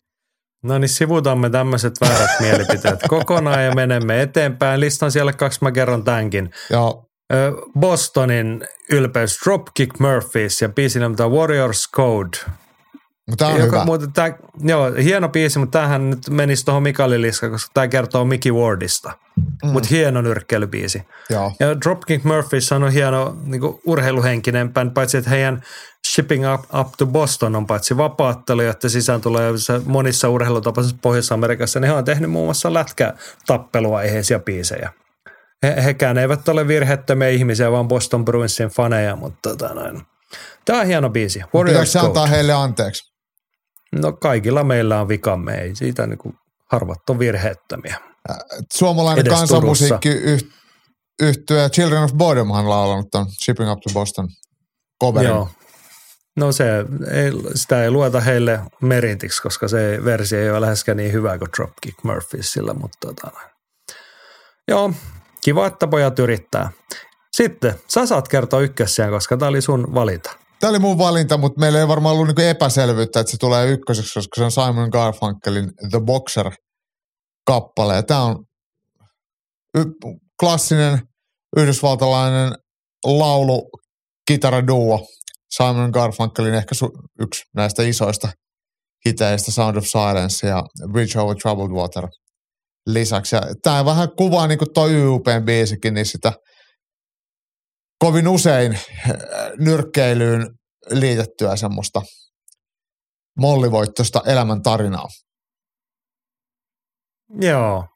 No 0.64 0.78
niin, 0.78 0.90
sivutamme 0.90 1.50
tämmöiset 1.50 1.94
väärät 2.02 2.30
mielipiteet 2.40 3.00
kokonaan 3.08 3.66
ja 3.66 3.72
menemme 3.76 4.22
eteenpäin. 4.22 4.80
Listan 4.80 5.12
siellä 5.12 5.34
kaksi, 5.34 5.60
mä 5.62 5.72
kerron 5.72 6.04
tämänkin. 6.04 6.52
Joo, 6.70 7.10
Bostonin 7.80 8.68
ylpeys 8.92 9.40
Dropkick 9.46 10.00
Murphys 10.00 10.62
ja 10.62 10.70
biisi 10.70 11.00
nimeltä 11.00 11.28
Warriors 11.28 11.90
Code. 11.96 12.38
mutta 13.30 13.46
tämä 13.46 13.52
on 13.52 13.60
Joka, 13.60 13.72
hyvä. 13.76 13.86
muuten 13.86 14.14
tää, 14.14 14.38
joo, 14.60 14.92
hieno 15.04 15.30
biisi, 15.30 15.60
mutta 15.60 15.80
tämähän 15.80 16.10
nyt 16.10 16.20
menisi 16.30 16.66
tuohon 16.66 16.84
Mikaelin 16.84 17.22
liskaan, 17.22 17.52
koska 17.52 17.72
tämä 17.74 17.88
kertoo 17.88 18.26
Mickey 18.26 18.52
Wardista. 18.52 19.12
Mm. 19.64 19.70
Mutta 19.70 19.90
hieno 19.92 20.22
nyrkkeilybiisi. 20.22 21.04
Joo. 21.30 21.52
Ja 21.60 21.82
Dropkick 21.82 22.24
Murphys 22.24 22.72
on 22.72 22.92
hieno 22.92 23.36
niin 23.46 23.62
urheiluhenkinen 23.86 24.74
band, 24.74 24.92
paitsi 24.94 25.18
että 25.18 25.30
heidän 25.30 25.64
Shipping 26.16 26.54
Up, 26.54 26.62
Up 26.80 26.88
to 26.98 27.06
Boston 27.06 27.56
on 27.56 27.68
paitsi 27.68 27.98
vapaattelu, 27.98 28.62
että 28.62 28.90
sisään 28.90 29.22
tulee 29.22 29.58
se 29.58 29.82
monissa 29.86 30.30
urheilutapaisissa 30.30 30.98
Pohjois-Amerikassa. 31.02 31.80
Ne 31.80 31.94
on 31.94 32.06
tehnyt 32.06 32.32
muun 32.32 32.46
muassa 32.46 32.74
lätkätappeluaiheisia 32.74 34.40
biisejä. 34.40 34.94
He, 35.64 35.84
hekään 35.84 36.18
eivät 36.18 36.50
ole 36.50 36.68
virhettömiä 36.68 37.30
ihmisiä, 37.30 37.72
vaan 37.72 37.88
Boston 37.88 38.26
Bruinsin 38.26 38.68
faneja, 38.68 39.16
mutta 39.16 39.50
tota 39.50 39.74
noin. 39.74 40.02
Tämä 40.66 40.80
on 40.80 40.88
hieno 40.88 41.10
biisi. 41.10 41.42
Pitääkö 41.66 41.86
se 41.86 42.00
antaa 42.00 42.26
heille 42.26 42.54
anteeksi? 42.54 43.04
No 44.02 44.12
kaikilla 44.12 44.64
meillä 44.64 45.02
on 45.02 45.08
vikamme, 45.08 45.56
ei 45.56 45.76
siitä 45.76 46.08
niin 46.08 46.18
kuin 46.18 46.36
harvat 46.72 47.10
on 47.10 47.20
virheettömiä. 47.20 47.98
Suomalainen 48.74 49.22
Edes 49.22 49.40
kansanmusiikki 49.40 50.10
yh, 50.10 50.40
yhtyä 51.22 51.70
Children 51.70 52.04
of 52.04 52.14
Bodom 52.14 52.52
on 52.52 52.70
laulanut 52.70 53.08
Shipping 53.44 53.72
Up 53.72 53.80
to 53.80 53.94
Boston 53.94 54.28
coverin. 55.04 55.30
Joo. 55.30 55.50
No 56.38 56.52
se, 56.52 56.66
ei, 57.12 57.32
sitä 57.56 57.84
ei 57.84 57.92
lueta 57.92 58.22
heille 58.22 58.60
merintiksi, 58.82 59.42
koska 59.42 59.68
se 59.68 60.00
versio 60.06 60.40
ei 60.40 60.50
ole 60.50 60.62
läheskään 60.62 60.98
niin 60.98 61.12
hyvä 61.12 61.38
kuin 61.38 61.50
Dropkick 61.58 62.04
Murphysillä, 62.04 62.74
mutta 62.74 62.98
tota. 63.02 63.32
Joo, 64.68 64.94
kiva, 65.44 65.68
että 65.68 65.88
pojat 65.88 66.20
yrittää. 66.20 66.70
Sitten, 67.32 67.76
sä 67.88 68.06
saat 68.06 68.28
kertoa 68.28 68.60
ykkössiä, 68.60 69.10
koska 69.10 69.38
tämä 69.38 69.50
oli 69.50 69.62
sun 69.62 69.94
valinta. 69.94 70.38
Tämä 70.60 70.70
oli 70.70 70.80
mun 70.80 70.98
valinta, 70.98 71.38
mutta 71.38 71.60
meillä 71.60 71.80
ei 71.80 71.88
varmaan 71.88 72.16
ollut 72.16 72.28
niinku 72.28 72.42
epäselvyyttä, 72.42 73.20
että 73.20 73.32
se 73.32 73.38
tulee 73.38 73.72
ykköseksi, 73.72 74.14
koska 74.14 74.38
se 74.38 74.44
on 74.44 74.52
Simon 74.52 74.90
Garfunkelin 74.90 75.72
The 75.90 76.00
Boxer-kappale. 76.00 78.04
Tämä 78.08 78.24
on 78.24 78.46
y- 79.78 80.20
klassinen 80.40 81.00
yhdysvaltalainen 81.58 82.54
laulu 83.06 83.70
kitaraduo. 84.28 85.08
Simon 85.58 85.90
Garfunkelin 85.90 86.54
ehkä 86.54 86.76
su- 86.76 87.08
yksi 87.20 87.44
näistä 87.56 87.84
isoista 87.84 88.30
hiteistä 89.06 89.52
Sound 89.52 89.78
of 89.78 89.86
Silence 89.86 90.48
ja 90.48 90.64
Bridge 90.92 91.20
Over 91.20 91.36
Troubled 91.36 91.72
Water 91.72 92.08
lisäksi. 92.88 93.36
Tämä 93.64 93.86
vähän 93.86 94.10
kuvaa 94.18 94.48
niin 94.48 94.58
kuin 94.60 94.74
tuo 94.74 94.88
YUPn 94.88 95.46
biisikin, 95.46 95.94
niin 95.94 96.06
sitä 96.06 96.34
kovin 98.00 98.28
usein 98.28 98.74
äh, 98.74 99.20
nyrkkeilyyn 99.60 100.48
liitettyä 100.90 101.56
semmoista 101.56 102.02
mollivoittoista 103.38 104.22
elämän 104.26 104.62
tarinaa. 104.62 105.08
Joo. 107.42 107.93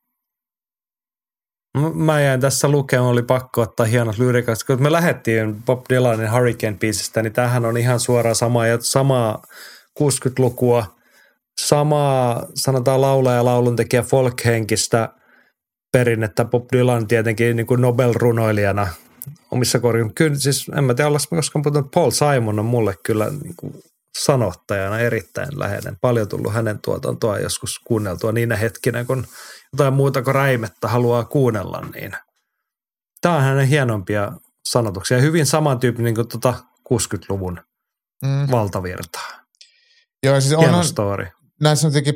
Mä 1.93 2.21
jäin 2.21 2.41
tässä 2.41 2.69
lukemaan, 2.69 3.09
oli 3.09 3.23
pakko 3.23 3.61
ottaa 3.61 3.85
hienot 3.85 4.17
lyrikat. 4.17 4.63
Kun 4.67 4.83
me 4.83 4.91
lähdettiin 4.91 5.63
Bob 5.65 5.85
Dylanin 5.89 6.31
Hurricane-biisistä, 6.31 7.21
niin 7.21 7.33
tämähän 7.33 7.65
on 7.65 7.77
ihan 7.77 7.99
suoraan 7.99 8.35
sama, 8.35 8.61
samaa 8.79 9.43
60-lukua, 9.99 10.85
samaa 11.61 12.45
sanotaan 12.55 13.01
laulaja 13.01 13.37
ja 13.37 13.45
lauluntekijä 13.45 14.01
folkhenkistä 14.01 15.09
perinnettä. 15.91 16.45
Bob 16.45 16.65
Dylan 16.71 17.07
tietenkin 17.07 17.55
niin 17.55 17.67
kuin 17.67 17.81
Nobel-runoilijana 17.81 18.87
omissa 19.51 19.79
korjun. 19.79 20.13
Kyllä 20.13 20.35
siis 20.35 20.71
en 20.77 20.83
mä 20.83 20.93
tiedä, 20.93 21.09
koskaan 21.29 21.63
Paul 21.93 22.11
Simon 22.11 22.59
on 22.59 22.65
mulle 22.65 22.95
kyllä 23.03 23.29
niin 23.43 23.55
kuin 23.57 23.73
sanottajana 24.19 24.99
erittäin 24.99 25.59
läheinen. 25.59 25.97
Paljon 26.01 26.27
tullut 26.29 26.53
hänen 26.53 26.79
tuotantoa 26.81 27.39
joskus 27.39 27.79
kuunneltua 27.87 28.31
niinä 28.31 28.55
hetkinä, 28.55 29.05
kun 29.05 29.27
jotain 29.73 29.93
muuta 29.93 30.21
kuin 30.21 30.35
räimettä 30.35 30.87
haluaa 30.87 31.25
kuunnella, 31.25 31.81
niin 31.93 32.11
tämä 33.21 33.35
on 33.35 33.41
hänen 33.41 33.67
hienompia 33.67 34.31
sanotuksia. 34.69 35.19
Hyvin 35.19 35.45
samantyyppinen 35.45 36.15
kuin 36.15 36.27
tuota 36.27 36.53
60-luvun 36.93 37.59
Mm. 38.25 38.51
valtavirtaa. 38.51 39.41
Joo, 40.23 40.41
siis 40.41 40.59
Hieno 40.59 40.77
on, 40.77 40.85
story. 40.85 41.27
näissä 41.61 41.87
on 41.87 41.93
jotenkin, 41.93 42.15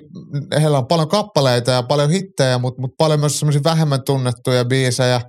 heillä 0.61 0.77
on 0.77 0.87
paljon 0.87 1.09
kappaleita 1.09 1.71
ja 1.71 1.83
paljon 1.83 2.09
hittejä, 2.09 2.57
mutta, 2.57 2.81
mutta 2.81 2.95
paljon 2.97 3.19
myös 3.19 3.39
semmoisia 3.39 3.63
vähemmän 3.63 4.03
tunnettuja 4.05 4.65
biisejä. 4.65 5.21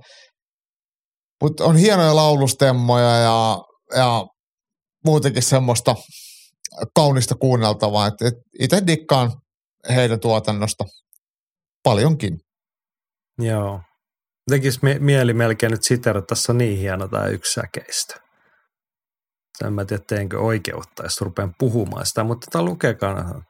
Mutta 1.43 1.63
on 1.63 1.75
hienoja 1.75 2.15
laulustemmoja 2.15 3.09
ja, 3.17 3.57
ja 3.95 4.25
muutenkin 5.05 5.43
semmoista 5.43 5.95
kaunista 6.95 7.35
kuunneltavaa. 7.35 8.07
Et, 8.07 8.21
et 8.21 8.33
itse 8.59 8.87
dikkaan 8.87 9.31
heidän 9.89 10.19
tuotannosta 10.19 10.83
paljonkin. 11.83 12.39
Joo. 13.39 13.81
Tekisi 14.49 14.79
mie- 14.81 14.99
mieli 14.99 15.33
melkein 15.33 15.71
nyt 15.71 15.83
siterata, 15.83 16.25
tässä 16.25 16.51
on 16.51 16.57
niin 16.57 16.77
hieno 16.77 17.07
tämä 17.07 17.25
yksi 17.25 17.53
säkeistä. 17.53 18.15
En 19.65 19.73
mä 19.73 19.85
tiedä, 19.85 20.03
teenkö 20.07 20.39
oikeutta, 20.39 21.03
jos 21.03 21.21
rupean 21.21 21.55
puhumaan 21.59 22.05
sitä, 22.05 22.23
mutta 22.23 22.47
tämä 22.51 22.65
lukekaa. 22.65 23.41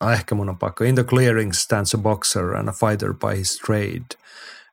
Ah, 0.00 0.12
ehkä 0.12 0.34
mun 0.34 0.48
on 0.48 0.58
pakko. 0.58 0.84
In 0.84 0.94
the 0.94 1.04
clearing 1.04 1.52
stands 1.52 1.94
a 1.94 1.98
boxer 1.98 2.56
and 2.56 2.68
a 2.68 2.72
fighter 2.72 3.14
by 3.14 3.38
his 3.38 3.58
trade. 3.66 4.06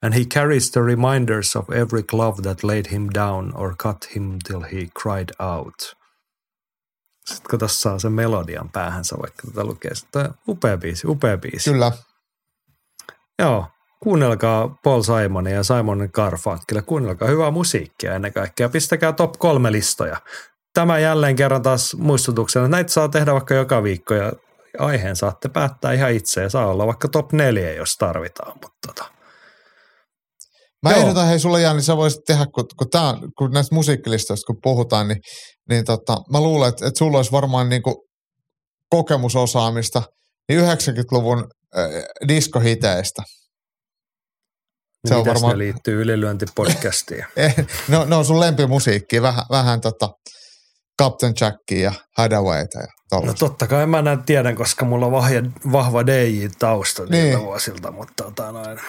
And 0.01 0.13
he 0.13 0.25
carries 0.25 0.71
the 0.71 0.81
reminders 0.81 1.55
of 1.55 1.69
every 1.69 2.03
glove 2.03 2.41
that 2.41 2.63
laid 2.63 2.91
him 2.91 3.09
down 3.13 3.53
or 3.55 3.75
cut 3.75 4.15
him 4.15 4.37
till 4.47 4.61
he 4.61 4.89
cried 5.01 5.31
out. 5.39 5.95
Sitten 7.25 7.49
kun 7.49 7.59
tässä 7.59 7.81
saa 7.81 7.99
sen 7.99 8.11
melodian 8.11 8.69
päähänsä, 8.69 9.15
vaikka 9.21 9.47
tätä 9.47 9.63
lukee. 9.63 9.95
Sitten 9.95 10.29
upea 10.47 10.77
biisi, 10.77 11.07
upea 11.07 11.37
biisi. 11.37 11.71
Kyllä. 11.71 11.91
Joo, 13.39 13.65
kuunnelkaa 13.99 14.79
Paul 14.83 15.01
Simonia 15.01 15.55
ja 15.55 15.63
Simon 15.63 16.09
Garfunkelia. 16.13 16.81
Kuunnelkaa 16.81 17.27
hyvää 17.27 17.51
musiikkia 17.51 18.15
ennen 18.15 18.33
kaikkea. 18.33 18.69
Pistäkää 18.69 19.13
top 19.13 19.33
kolme 19.37 19.71
listoja. 19.71 20.17
Tämä 20.73 20.99
jälleen 20.99 21.35
kerran 21.35 21.61
taas 21.61 21.95
muistutuksena. 21.95 22.67
Näitä 22.67 22.91
saa 22.91 23.09
tehdä 23.09 23.33
vaikka 23.33 23.53
joka 23.53 23.83
viikko 23.83 24.13
ja 24.13 24.31
aiheen 24.79 25.15
saatte 25.15 25.49
päättää 25.49 25.91
ihan 25.91 26.11
itse 26.11 26.41
ja 26.41 26.49
saa 26.49 26.67
olla 26.67 26.87
vaikka 26.87 27.07
top 27.07 27.31
neljä, 27.31 27.73
jos 27.73 27.97
tarvitaan. 27.97 28.57
Mutta 28.61 28.87
tota. 28.87 29.22
Mä 30.83 30.91
Joo. 30.91 30.99
ehdotan 30.99 31.27
hei 31.27 31.39
sulle 31.39 31.61
Jani, 31.61 31.81
sä 31.81 31.97
voisit 31.97 32.21
tehdä, 32.27 32.45
kun, 32.55 32.65
kun, 32.77 32.89
tää, 32.89 33.13
kun 33.37 33.51
näistä 33.51 33.75
musiikkilistoista 33.75 34.45
kun 34.45 34.57
puhutaan, 34.63 35.07
niin, 35.07 35.21
niin 35.69 35.85
tota, 35.85 36.17
mä 36.31 36.41
luulen, 36.41 36.69
että, 36.69 36.87
että 36.87 36.97
sulla 36.97 37.17
olisi 37.17 37.31
varmaan 37.31 37.69
niinku 37.69 38.07
kokemusosaamista 38.89 40.03
niin 40.49 40.59
90-luvun 40.59 41.47
äh, 41.77 41.85
diskohiteistä. 42.27 43.23
Se 45.07 45.15
on 45.15 45.25
varmaan... 45.25 45.51
ne 45.51 45.57
liittyy 45.57 46.01
ylilyöntipodcastiin? 46.01 47.25
Eh, 47.37 47.55
no, 47.87 48.05
no 48.05 48.17
on 48.17 48.25
sun 48.25 48.39
lempimusiikki, 48.39 49.21
vähän, 49.21 49.45
vähän 49.49 49.81
tota 49.81 50.09
Captain 51.01 51.33
Jackia 51.41 51.83
ja 51.83 51.93
Hadawayta 52.17 52.79
ja 52.79 52.87
tollaista. 53.09 53.45
No 53.45 53.49
totta 53.49 53.67
kai 53.67 53.87
mä 53.87 54.01
näin 54.01 54.23
tiedän, 54.23 54.55
koska 54.55 54.85
mulla 54.85 55.05
on 55.05 55.11
vahja, 55.11 55.43
vahva 55.71 56.03
DJ-tausta 56.03 57.05
niin. 57.09 57.39
vuosilta, 57.39 57.91
mutta 57.91 58.23
tota 58.23 58.51
noin. 58.51 58.79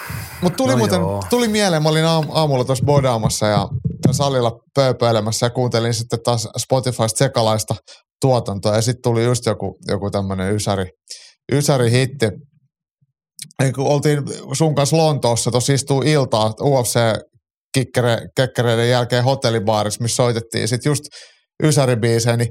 Mut 0.42 0.56
tuli 0.56 0.72
no 0.72 0.78
muuten, 0.78 1.00
joo. 1.00 1.22
tuli 1.30 1.48
mieleen, 1.48 1.82
mä 1.82 1.88
olin 1.88 2.04
aam, 2.04 2.26
aamulla 2.30 2.64
tuossa 2.64 2.84
bodaamassa 2.84 3.46
ja 3.46 3.68
salilla 4.12 4.58
pööpöilemässä 4.74 5.46
ja 5.46 5.50
kuuntelin 5.50 5.94
sitten 5.94 6.18
taas 6.24 6.48
Spotifysta 6.58 7.18
sekalaista 7.18 7.74
tuotantoa 8.20 8.74
ja 8.74 8.82
sitten 8.82 9.02
tuli 9.02 9.24
just 9.24 9.46
joku, 9.46 9.78
joku 9.88 10.10
tämmöinen 10.10 10.54
ysäri, 10.54 10.90
ysäri 11.52 11.90
hitti. 11.90 12.26
kun 13.74 13.86
oltiin 13.86 14.22
sun 14.52 14.74
kanssa 14.74 14.96
Lontoossa, 14.96 15.50
tuossa 15.50 15.72
istuu 15.72 16.02
iltaa 16.02 16.54
UFC 16.60 16.98
kekkereiden 18.36 18.90
jälkeen 18.90 19.24
hotellibaarissa, 19.24 20.02
missä 20.02 20.16
soitettiin 20.16 20.68
sitten 20.68 20.90
just 20.90 21.04
ysäribiisejä, 21.62 22.36
niin 22.36 22.48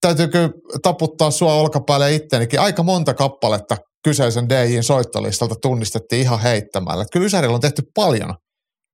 täytyy 0.00 0.28
kyllä 0.28 0.50
taputtaa 0.82 1.30
sua 1.30 1.54
olkapäälle 1.54 2.14
itteenikin. 2.14 2.60
Aika 2.60 2.82
monta 2.82 3.14
kappaletta 3.14 3.76
kyseisen 4.04 4.48
DJin 4.48 4.82
soittolistalta 4.82 5.54
tunnistettiin 5.62 6.22
ihan 6.22 6.40
heittämällä. 6.40 7.04
Kyllä 7.12 7.26
Ysärillä 7.26 7.54
on 7.54 7.60
tehty 7.60 7.82
paljon 7.94 8.34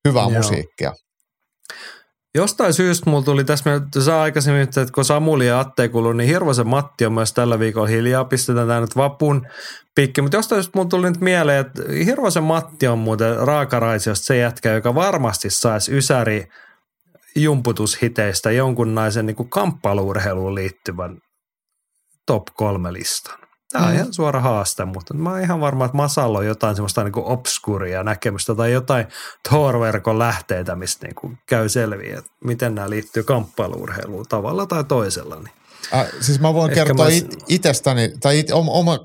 hyvää 0.09 0.23
Joo. 0.23 0.31
musiikkia. 0.31 0.93
Jostain 2.35 2.73
syystä 2.73 3.11
mulla 3.11 3.23
tuli 3.23 3.45
tässä, 3.45 3.81
sä 4.05 4.21
aikaisemmin, 4.21 4.63
että 4.63 4.87
kun 4.95 5.05
Samuli 5.05 5.47
ja 5.47 5.61
Atte 5.61 5.89
kuuluu, 5.89 6.13
niin 6.13 6.29
Hirvosen 6.29 6.67
Matti 6.67 7.07
on 7.07 7.13
myös 7.13 7.33
tällä 7.33 7.59
viikolla 7.59 7.87
hiljaa, 7.87 8.25
pistetään 8.25 8.69
tämä 8.69 8.81
nyt 8.81 8.97
vapun 8.97 9.47
pikki. 9.95 10.23
Mutta 10.23 10.37
jostain 10.37 10.63
syystä 10.63 10.79
mulla 10.79 10.89
tuli 10.89 11.11
nyt 11.11 11.21
mieleen, 11.21 11.67
että 11.67 11.83
Hirvosen 12.05 12.43
Matti 12.43 12.89
on 12.89 12.99
muuten 12.99 13.37
raakaraisiosta 13.37 14.27
se 14.27 14.37
jätkä, 14.37 14.73
joka 14.73 14.95
varmasti 14.95 15.51
saisi 15.51 15.97
Ysäri 15.97 16.47
jumputushiteistä 17.37 18.51
jonkunlaisen 18.51 19.27
niin 19.27 19.51
kamppailuurheiluun 19.51 20.55
liittyvän 20.55 21.19
top 22.27 22.43
kolme 22.57 22.93
listan. 22.93 23.39
Tämä 23.73 23.85
on 23.85 23.91
mm. 23.91 23.97
ihan 23.97 24.13
suora 24.15 24.41
haaste, 24.41 24.85
mutta 24.85 25.15
mä 25.15 25.31
oon 25.31 25.41
ihan 25.41 25.61
varma, 25.61 25.85
että 25.85 25.97
Masalla 25.97 26.39
on 26.39 26.47
jotain 26.47 26.77
semmoista 26.77 27.05
niin 27.05 27.13
obskuria 27.17 28.03
näkemystä 28.03 28.55
tai 28.55 28.73
jotain 28.73 29.07
Thor-verkon 29.49 30.19
lähteitä, 30.19 30.77
mistä 30.77 31.07
niin 31.07 31.15
kuin 31.15 31.39
käy 31.49 31.69
selviä, 31.69 32.19
että 32.19 32.31
miten 32.45 32.75
nämä 32.75 32.91
liittyy 32.91 33.23
kamppailuurheiluun 33.23 34.27
tavalla 34.29 34.67
tai 34.67 34.85
toisella. 34.85 35.37
Niin. 35.37 35.51
Äh, 35.95 36.07
siis 36.21 36.41
mä 36.41 36.55
voin 36.55 36.71
Ehkä 36.71 36.85
kertoa 36.85 37.07
mä... 37.07 37.13
itsestäni, 37.49 38.13
tai 38.21 38.39
it, 38.39 38.51
oma, 38.51 38.73
oma 38.73 38.99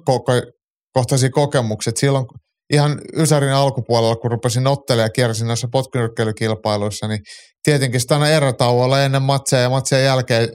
kohtaisia 0.93 1.29
kokemukset. 1.29 1.97
Silloin 1.97 2.25
ihan 2.73 3.01
Ysärin 3.17 3.53
alkupuolella, 3.53 4.15
kun 4.15 4.31
rupesin 4.31 4.67
ottelemaan 4.67 5.05
ja 5.05 5.09
kiersin 5.09 5.47
näissä 5.47 5.67
potkunyrkkeilykilpailuissa, 5.71 7.07
niin 7.07 7.19
tietenkin 7.67 8.01
sitä 8.01 8.15
aina 8.15 8.29
erätauolla 8.29 9.01
ennen 9.01 9.21
matseja 9.21 9.61
ja 9.61 9.69
matsien 9.69 10.03
jälkeen 10.03 10.49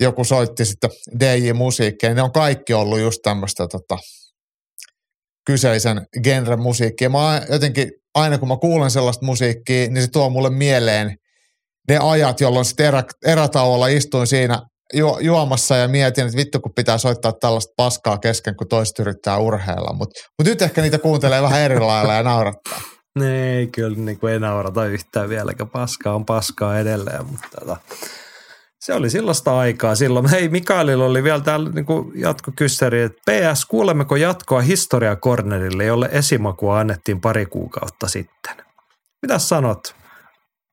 joku 0.00 0.24
soitti 0.24 0.64
sitten 0.64 0.90
DJ-musiikkia. 1.20 2.14
Ne 2.14 2.22
on 2.22 2.32
kaikki 2.32 2.74
ollut 2.74 3.00
just 3.00 3.18
tämmöistä 3.22 3.66
tota, 3.68 3.98
kyseisen 5.46 6.06
genren 6.22 6.60
musiikkia. 6.60 7.10
Mä 7.10 7.42
jotenkin, 7.50 7.90
aina 8.14 8.38
kun 8.38 8.48
mä 8.48 8.56
kuulen 8.56 8.90
sellaista 8.90 9.26
musiikkia, 9.26 9.90
niin 9.90 10.02
se 10.02 10.08
tuo 10.10 10.30
mulle 10.30 10.50
mieleen 10.50 11.16
ne 11.88 11.98
ajat, 11.98 12.40
jolloin 12.40 12.64
sitten 12.64 12.86
erä, 12.86 13.02
erätauolla 13.26 13.86
istuin 13.86 14.26
siinä 14.26 14.62
ju, 14.94 15.18
juomassa 15.20 15.76
ja 15.76 15.88
mietin, 15.88 16.26
että 16.26 16.36
vittu 16.36 16.60
kun 16.60 16.72
pitää 16.76 16.98
soittaa 16.98 17.32
tällaista 17.32 17.72
paskaa 17.76 18.18
kesken, 18.18 18.56
kun 18.56 18.68
toiset 18.68 18.98
yrittää 18.98 19.38
urheilla. 19.38 19.92
Mutta 19.92 20.20
mut 20.38 20.46
nyt 20.46 20.62
ehkä 20.62 20.82
niitä 20.82 20.98
kuuntelee 20.98 21.42
vähän 21.42 21.60
eri 21.60 21.80
lailla 21.80 22.14
ja 22.14 22.22
naurattaa. 22.22 22.80
Ei 23.24 23.66
kyllä 23.66 23.96
niin 23.96 24.18
kuin 24.18 24.32
ei 24.32 24.40
naurata 24.40 24.86
yhtään 24.86 25.28
vieläkään. 25.28 25.70
Paskaa 25.70 26.14
on 26.14 26.26
paskaa 26.26 26.78
edelleen, 26.78 27.26
mutta 27.26 27.48
tota, 27.60 27.76
se 28.80 28.94
oli 28.94 29.10
silloista 29.10 29.58
aikaa 29.58 29.94
silloin. 29.94 30.30
Hei, 30.30 30.48
Mikaelilla 30.48 31.04
oli 31.04 31.22
vielä 31.22 31.40
täällä 31.40 31.70
niin 31.70 31.86
jatkokyssäri, 32.14 33.02
että 33.02 33.22
PS, 33.30 33.66
kuulemmeko 33.66 34.16
jatkoa 34.16 34.60
historia 34.60 35.16
Cornerille, 35.16 35.84
jolle 35.84 36.08
esimakua 36.12 36.78
annettiin 36.80 37.20
pari 37.20 37.46
kuukautta 37.46 38.08
sitten? 38.08 38.56
Mitä 39.22 39.38
sanot? 39.38 39.94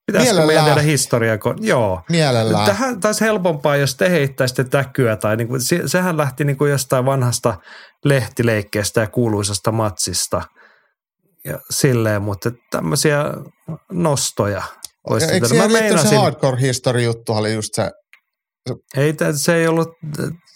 Pitäisikö 0.06 0.45
meidän 0.45 0.66
tehdä 0.66 0.82
historiaa? 0.82 1.38
Joo. 1.60 2.02
Mielellään. 2.10 2.66
Tähän 2.66 2.99
taisi 2.99 3.26
helpompaa, 3.26 3.76
jos 3.76 3.95
te 3.95 4.10
heittäisitte 4.10 4.64
täkyä. 4.64 5.16
Tai 5.16 5.38
niin 5.38 5.48
kuin, 5.48 5.62
sehän 5.86 6.18
lähti 6.18 6.44
niin 6.44 6.57
kuin 6.57 6.72
jostain 6.72 7.06
vanhasta 7.06 7.57
lehtileikkeestä 8.06 9.02
ja 9.02 9.07
kuuluisasta 9.07 9.72
matsista. 9.72 10.41
Ja 11.45 11.59
silleen, 11.69 12.22
mutta 12.22 12.51
tämmöisiä 12.72 13.23
nostoja 13.91 14.63
olisi 15.09 15.31
Eikö 15.31 15.47
siihen 15.47 15.72
meinasin... 15.72 16.09
se 16.09 16.15
hardcore 16.15 16.61
history 16.61 17.01
juttu 17.01 17.34
oli 17.34 17.53
just 17.53 17.69
se? 17.73 17.91
Ei, 18.97 19.13
se 19.35 19.55
ei 19.55 19.67
ollut, 19.67 19.89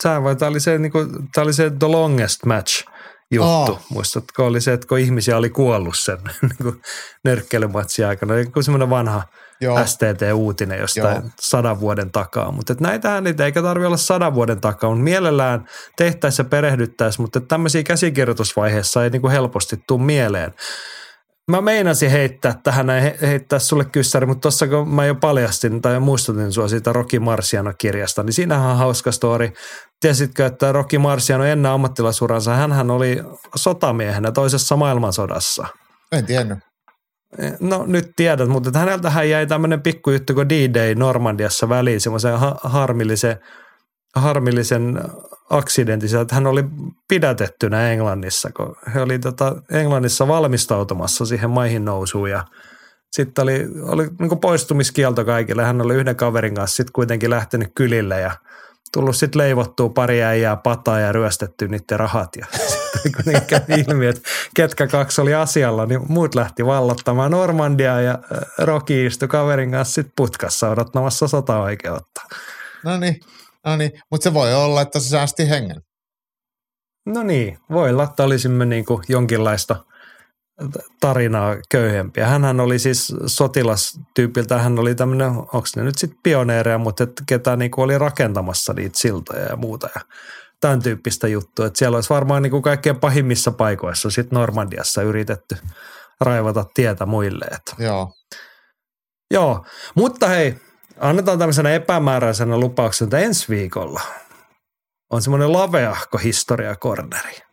tämä 0.01 0.21
oli 0.49 0.59
se, 0.59 0.77
niin 0.77 0.91
kuin, 0.91 1.09
tämä 1.33 1.43
oli 1.43 1.53
se 1.53 1.71
The 1.79 1.87
Longest 1.87 2.45
Match– 2.45 2.83
juttu. 3.31 3.71
Oh. 3.71 3.81
Muistatko, 3.89 4.45
oli 4.45 4.61
se, 4.61 4.73
että 4.73 4.87
kun 4.87 4.99
ihmisiä 4.99 5.37
oli 5.37 5.49
kuollut 5.49 5.97
sen 5.97 6.17
niin 6.41 6.81
nörkkeilymatsin 7.23 8.05
aikana. 8.05 8.33
Oli 8.33 8.63
semmoinen 8.63 8.89
vanha 8.89 9.23
Joo. 9.61 9.85
STT-uutinen 9.85 10.79
jostain 10.79 11.15
Joo. 11.15 11.31
sadan 11.39 11.79
vuoden 11.79 12.11
takaa. 12.11 12.51
Mutta 12.51 12.75
näitähän 12.79 13.23
niitä 13.23 13.45
eikä 13.45 13.61
tarvitse 13.61 13.87
olla 13.87 13.97
sadan 13.97 14.33
vuoden 14.33 14.61
takaa, 14.61 14.89
mutta 14.89 15.03
mielellään 15.03 15.65
tehtäisiin 15.97 16.45
ja 16.45 16.49
perehdyttäisiin, 16.49 17.23
mutta 17.23 17.39
tämmöisiä 17.41 17.83
käsikirjoitusvaiheessa 17.83 19.03
ei 19.03 19.09
niin 19.09 19.21
kuin 19.21 19.31
helposti 19.31 19.83
tule 19.87 20.01
mieleen. 20.01 20.53
Mä 21.51 21.61
meinasin 21.61 22.11
heittää 22.11 22.55
tähän 22.63 22.87
näin, 22.87 23.13
heittää 23.21 23.59
sulle 23.59 23.85
kyssäri, 23.85 24.25
mutta 24.25 24.41
tuossa 24.41 24.67
kun 24.67 24.89
mä 24.89 25.05
jo 25.05 25.15
paljastin 25.15 25.81
tai 25.81 25.99
muistutin 25.99 26.51
sua 26.51 26.67
siitä 26.67 26.93
Rocky 26.93 27.19
Marciano-kirjasta, 27.19 28.23
niin 28.23 28.33
siinähän 28.33 28.71
on 28.71 28.77
hauska 28.77 29.11
story. 29.11 29.51
Tiesitkö, 29.99 30.45
että 30.45 30.71
Rocky 30.71 30.97
Marciano 30.97 31.43
ennen 31.43 31.71
ammattilaisuransa, 31.71 32.53
hän 32.53 32.91
oli 32.91 33.23
sotamiehenä 33.55 34.31
toisessa 34.31 34.75
maailmansodassa. 34.75 35.67
En 36.11 36.25
tiennyt. 36.25 36.68
No 37.59 37.85
nyt 37.87 38.11
tiedät, 38.15 38.49
mutta 38.49 38.79
häneltähän 38.79 39.29
jäi 39.29 39.47
tämmöinen 39.47 39.81
pikkujuttu 39.81 40.33
kuin 40.33 40.49
D-Day 40.49 40.95
Normandiassa 40.95 41.69
väliin, 41.69 42.01
semmoisen 42.01 42.39
ha- 42.39 42.59
harmillisen, 42.63 43.39
harmillisen 44.15 45.01
aksidentissa, 45.49 46.21
että 46.21 46.35
hän 46.35 46.47
oli 46.47 46.63
pidätettynä 47.07 47.91
Englannissa, 47.91 48.49
kun 48.57 48.75
he 48.93 49.01
oli 49.01 49.19
tota 49.19 49.55
Englannissa 49.71 50.27
valmistautumassa 50.27 51.25
siihen 51.25 51.49
maihin 51.49 51.85
nousuun 51.85 52.29
ja 52.29 52.45
sitten 53.11 53.43
oli, 53.43 53.67
oli 53.81 54.07
niin 54.19 54.39
poistumiskielto 54.39 55.25
kaikille. 55.25 55.63
Hän 55.63 55.81
oli 55.81 55.95
yhden 55.95 56.15
kaverin 56.15 56.55
kanssa 56.55 56.75
sitten 56.75 56.93
kuitenkin 56.93 57.29
lähtenyt 57.29 57.71
kylille 57.75 58.19
ja 58.19 58.31
tullut 58.91 59.15
sitten 59.15 59.39
leivottua 59.39 59.89
pari 59.89 60.23
äijää 60.23 60.55
pataa 60.55 60.99
ja 60.99 61.11
ryöstetty 61.11 61.67
niiden 61.67 61.99
rahat. 61.99 62.35
Ja 62.35 62.45
sitten 63.01 63.11
kun 63.23 63.41
kävi 63.47 63.81
ilmi, 63.87 64.07
että 64.07 64.21
ketkä 64.55 64.87
kaksi 64.87 65.21
oli 65.21 65.33
asialla, 65.33 65.85
niin 65.85 66.01
muut 66.07 66.35
lähti 66.35 66.65
vallottamaan 66.65 67.31
Normandia 67.31 68.01
ja 68.01 68.19
Rocky 68.57 69.05
istui 69.05 69.27
kaverin 69.27 69.71
kanssa 69.71 69.93
sitten 69.93 70.13
putkassa 70.15 70.69
odottamassa 70.69 71.27
sota-oikeutta. 71.27 72.21
No 72.83 72.97
niin. 72.97 73.19
No 73.65 73.75
niin, 73.75 73.91
mutta 74.11 74.23
se 74.23 74.33
voi 74.33 74.53
olla, 74.53 74.81
että 74.81 74.99
se 74.99 75.09
säästi 75.09 75.49
hengen. 75.49 75.81
No 77.05 77.23
niin, 77.23 77.57
voi 77.71 77.89
olla, 77.89 78.03
että 78.03 78.23
olisimme 78.23 78.65
niin 78.65 78.85
kuin 78.85 79.03
jonkinlaista 79.07 79.75
tarinaa 80.99 81.55
köyhempiä. 81.69 82.27
Hänhän 82.27 82.59
oli 82.59 82.79
siis 82.79 83.15
sotilastyypiltä, 83.25 84.57
hän 84.57 84.79
oli 84.79 84.95
tämmöinen, 84.95 85.29
onko 85.29 85.67
ne 85.75 85.83
nyt 85.83 85.97
sitten 85.97 86.19
pioneereja, 86.23 86.77
mutta 86.77 87.03
että 87.03 87.23
ketä 87.27 87.55
niin 87.55 87.71
kuin 87.71 87.85
oli 87.85 87.97
rakentamassa 87.97 88.73
niitä 88.73 88.99
siltoja 88.99 89.45
ja 89.45 89.55
muuta 89.55 89.89
ja 89.95 90.01
tämän 90.61 90.81
tyyppistä 90.81 91.27
juttua. 91.27 91.65
Että 91.65 91.79
siellä 91.79 91.95
olisi 91.95 92.09
varmaan 92.09 92.43
niin 92.43 92.51
kuin 92.51 92.63
kaikkein 92.63 92.99
pahimmissa 92.99 93.51
paikoissa 93.51 94.09
sitten 94.09 94.37
Normandiassa 94.37 95.01
yritetty 95.01 95.57
raivata 96.21 96.65
tietä 96.73 97.05
muille. 97.05 97.45
Että. 97.45 97.83
Joo. 97.83 98.13
Joo, 99.33 99.65
mutta 99.95 100.27
hei, 100.27 100.55
annetaan 100.99 101.39
tämmöisenä 101.39 101.69
epämääräisenä 101.69 102.57
lupauksena, 102.57 103.07
että 103.07 103.19
ensi 103.19 103.45
viikolla 103.49 104.01
on 105.09 105.21
semmoinen 105.21 105.53
laveahko 105.53 106.17
historiakorneri. 106.17 107.48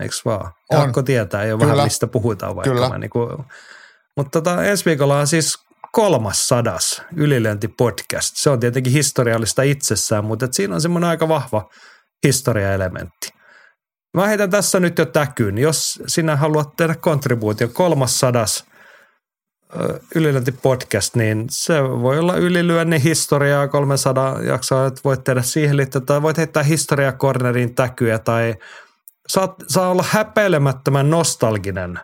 Eikö 0.00 0.14
vaan? 0.24 0.52
On. 0.70 0.80
Pakko 0.80 1.02
tietää 1.02 1.44
jo 1.44 1.58
Kyllä. 1.58 1.72
vähän, 1.72 1.86
mistä 1.86 2.06
puhutaan 2.06 2.56
vaikka. 2.56 2.70
Kyllä. 2.70 2.98
Niin 2.98 3.10
kuin, 3.10 3.28
mutta 4.16 4.40
tota, 4.40 4.64
ensi 4.64 4.84
viikolla 4.84 5.18
on 5.18 5.26
siis 5.26 5.54
kolmas 5.92 6.48
sadas 6.48 7.02
ylilöintipodcast. 7.16 8.36
Se 8.36 8.50
on 8.50 8.60
tietenkin 8.60 8.92
historiallista 8.92 9.62
itsessään, 9.62 10.24
mutta 10.24 10.44
et 10.44 10.54
siinä 10.54 10.74
on 10.74 10.80
semmoinen 10.80 11.10
aika 11.10 11.28
vahva 11.28 11.68
historiaelementti. 12.26 13.28
Mä 14.16 14.26
heitän 14.26 14.50
tässä 14.50 14.80
nyt 14.80 14.98
jo 14.98 15.06
täkyyn. 15.06 15.58
Jos 15.58 16.02
sinä 16.06 16.36
haluat 16.36 16.76
tehdä 16.76 16.94
kontribuutio, 16.94 17.68
kolmas 17.68 18.20
sadas– 18.20 18.64
ylilöintipodcast, 20.14 21.16
niin 21.16 21.46
se 21.50 21.82
voi 21.82 22.18
olla 22.18 22.36
ylilyönnin 22.36 23.00
historiaa 23.00 23.68
300 23.68 24.42
jaksoa, 24.42 24.86
että 24.86 25.00
voit 25.04 25.24
tehdä 25.24 25.42
siihen 25.42 25.76
liittyen, 25.76 26.06
tai 26.06 26.22
voit 26.22 26.36
heittää 26.36 26.62
historiakornerin 26.62 27.74
täkyä, 27.74 28.18
tai 28.18 28.54
saat, 29.28 29.54
saa 29.68 29.88
olla 29.90 30.04
häpeilemättömän 30.08 31.10
nostalginen 31.10 32.00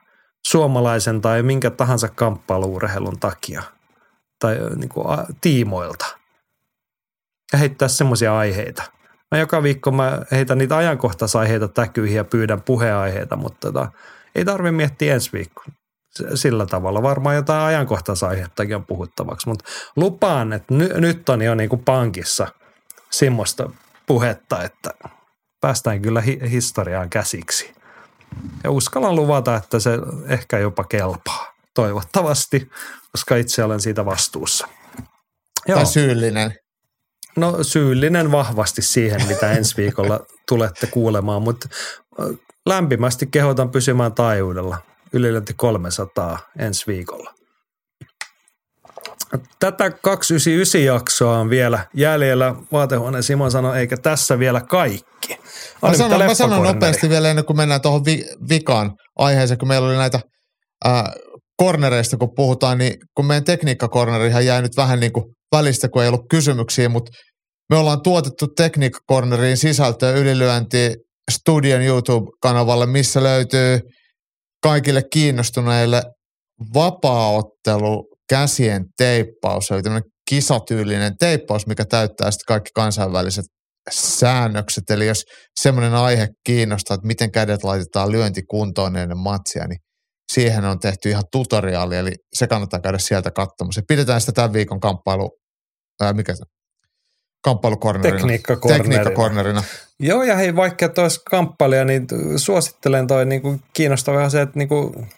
suomalaisen 0.46 1.20
tai 1.20 1.42
minkä 1.42 1.70
tahansa 1.70 2.08
kamppailuurheilun 2.08 3.20
takia 3.20 3.62
tai 4.38 4.58
niin 4.76 4.88
kuin, 4.88 5.06
a, 5.10 5.24
tiimoilta. 5.40 6.06
Ja 7.52 7.58
heittää 7.58 7.88
semmoisia 7.88 8.38
aiheita. 8.38 8.82
Mä 9.30 9.38
joka 9.38 9.62
viikko 9.62 9.90
mä 9.90 10.22
heitän 10.30 10.58
niitä 10.58 10.76
ajankohtaisaiheita 10.76 11.68
täkyihin 11.68 12.16
ja 12.16 12.24
pyydän 12.24 12.62
puheaiheita, 12.62 13.36
mutta 13.36 13.72
tota, 13.72 13.92
ei 14.34 14.44
tarvitse 14.44 14.72
miettiä 14.72 15.14
ensi 15.14 15.32
viikkoa 15.32 15.64
sillä 16.34 16.66
tavalla. 16.66 17.02
Varmaan 17.02 17.36
jotain 17.36 17.60
ajankohtaisaihettakin 17.60 18.76
on 18.76 18.86
puhuttavaksi, 18.86 19.48
mutta 19.48 19.64
lupaan, 19.96 20.52
että 20.52 20.74
ny, 20.74 20.88
nyt 20.88 21.28
on 21.28 21.42
jo 21.42 21.54
niin 21.54 21.68
kuin 21.68 21.84
pankissa 21.84 22.46
semmoista 23.10 23.70
puhetta, 24.06 24.62
että 24.62 24.90
päästään 25.64 26.02
kyllä 26.02 26.20
hi- 26.20 26.50
historiaan 26.50 27.10
käsiksi. 27.10 27.74
Ja 28.64 28.70
uskallan 28.70 29.16
luvata, 29.16 29.56
että 29.56 29.78
se 29.78 29.90
ehkä 30.28 30.58
jopa 30.58 30.84
kelpaa. 30.84 31.54
Toivottavasti, 31.74 32.70
koska 33.12 33.36
itse 33.36 33.64
olen 33.64 33.80
siitä 33.80 34.04
vastuussa. 34.04 34.68
Joo. 35.68 35.76
Tai 35.76 35.86
syyllinen. 35.86 36.54
No 37.36 37.62
syyllinen 37.62 38.32
vahvasti 38.32 38.82
siihen, 38.82 39.26
mitä 39.26 39.52
ensi 39.52 39.76
viikolla 39.76 40.20
tulette 40.48 40.86
kuulemaan, 40.86 41.42
mutta 41.42 41.68
lämpimästi 42.66 43.26
kehotan 43.26 43.70
pysymään 43.70 44.12
taajuudella. 44.12 44.78
Ylilönti 45.12 45.54
300 45.56 46.38
ensi 46.58 46.86
viikolla. 46.86 47.34
Tätä 49.58 49.90
299 49.90 50.84
jaksoa 50.84 51.38
on 51.38 51.50
vielä 51.50 51.86
jäljellä. 51.94 52.54
Vaatehuoneen 52.72 53.22
Simon 53.22 53.50
sanoi, 53.50 53.78
eikä 53.78 53.96
tässä 53.96 54.38
vielä 54.38 54.60
kaikki. 54.60 55.36
Mä 55.82 55.94
sanon, 55.94 56.24
mä 56.24 56.34
sanon 56.34 56.62
nopeasti 56.62 57.08
vielä 57.08 57.30
ennen 57.30 57.44
kuin 57.44 57.56
mennään 57.56 57.80
tuohon 57.80 58.04
vi- 58.04 58.26
vikaan 58.48 58.92
aiheeseen, 59.18 59.58
kun 59.58 59.68
meillä 59.68 59.88
oli 59.88 59.96
näitä 59.96 60.20
ää, 60.84 61.12
kornereista, 61.56 62.16
kun 62.16 62.34
puhutaan, 62.36 62.78
niin 62.78 62.94
kun 63.16 63.26
meidän 63.26 63.44
tekniikkakornerihan 63.44 64.46
jäi 64.46 64.62
nyt 64.62 64.76
vähän 64.76 65.00
niin 65.00 65.12
kuin 65.12 65.24
välistä, 65.52 65.88
kun 65.88 66.02
ei 66.02 66.08
ollut 66.08 66.28
kysymyksiä, 66.30 66.88
mutta 66.88 67.12
me 67.70 67.76
ollaan 67.76 68.02
tuotettu 68.02 68.46
tekniikkakorneriin 68.56 69.56
sisältöä 69.56 70.10
ylilyönti 70.10 70.94
Studion 71.30 71.82
YouTube-kanavalle, 71.82 72.86
missä 72.86 73.22
löytyy 73.22 73.80
kaikille 74.62 75.02
kiinnostuneille 75.12 76.02
vapaaottelu 76.74 78.13
käsien 78.28 78.84
teippaus, 78.96 79.70
eli 79.70 79.82
tämmöinen 79.82 80.10
kisatyylinen 80.30 81.12
teippaus, 81.18 81.66
mikä 81.66 81.84
täyttää 81.84 82.30
sitten 82.30 82.46
kaikki 82.46 82.70
kansainväliset 82.74 83.44
säännökset. 83.90 84.90
Eli 84.90 85.06
jos 85.06 85.24
semmoinen 85.60 85.94
aihe 85.94 86.28
kiinnostaa, 86.46 86.94
että 86.94 87.06
miten 87.06 87.32
kädet 87.32 87.64
laitetaan 87.64 88.12
lyöntikuntoon 88.12 88.96
ennen 88.96 89.18
matsia, 89.18 89.66
niin 89.66 89.78
siihen 90.32 90.64
on 90.64 90.78
tehty 90.78 91.10
ihan 91.10 91.24
tutoriaali, 91.32 91.96
eli 91.96 92.12
se 92.34 92.46
kannattaa 92.46 92.80
käydä 92.80 92.98
sieltä 92.98 93.30
katsomassa. 93.30 93.82
Pidetään 93.88 94.20
sitä 94.20 94.32
tämän 94.32 94.52
viikon 94.52 94.80
kamppailu, 94.80 95.38
ää, 96.00 96.12
mikä 96.12 96.34
se, 96.34 96.42
kamppailukornerina. 97.44 98.16
Tekniikkakornerina. 98.16 98.84
Tekniikkakornerina. 98.84 99.62
Joo, 100.00 100.22
ja 100.22 100.36
hei, 100.36 100.56
vaikka 100.56 100.88
tuossa 100.88 101.20
kamppailija, 101.30 101.84
niin 101.84 102.06
suosittelen 102.36 103.06
toi 103.06 103.26
niin 103.26 103.62
kiinnostavaa 103.72 104.28
se, 104.30 104.40
että 104.40 104.58
niin 104.58 104.68
kuin 104.68 105.08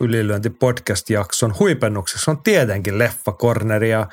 ylilyönti 0.00 0.50
podcast-jakson 0.50 1.54
huipennukseksi 1.58 2.30
on 2.30 2.42
tietenkin 2.42 2.98
Leffa 2.98 3.32
Corner 3.32 3.84
ja 3.84 4.06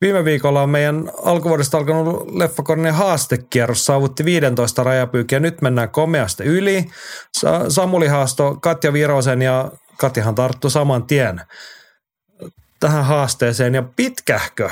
Viime 0.00 0.24
viikolla 0.24 0.62
on 0.62 0.70
meidän 0.70 1.10
alkuvuodesta 1.22 1.78
alkanut 1.78 2.34
Leffakornin 2.34 2.94
haastekierros 2.94 3.86
saavutti 3.86 4.24
15 4.24 4.84
rajapyykiä. 4.84 5.40
Nyt 5.40 5.62
mennään 5.62 5.90
komeasti 5.90 6.44
yli. 6.44 6.90
Samuli 7.68 8.06
haasto 8.06 8.54
Katja 8.54 8.92
Virosen 8.92 9.42
ja 9.42 9.70
Katjahan 9.96 10.34
tarttu 10.34 10.70
saman 10.70 11.02
tien 11.02 11.40
tähän 12.80 13.04
haasteeseen. 13.04 13.74
Ja 13.74 13.82
pitkähkö, 13.96 14.70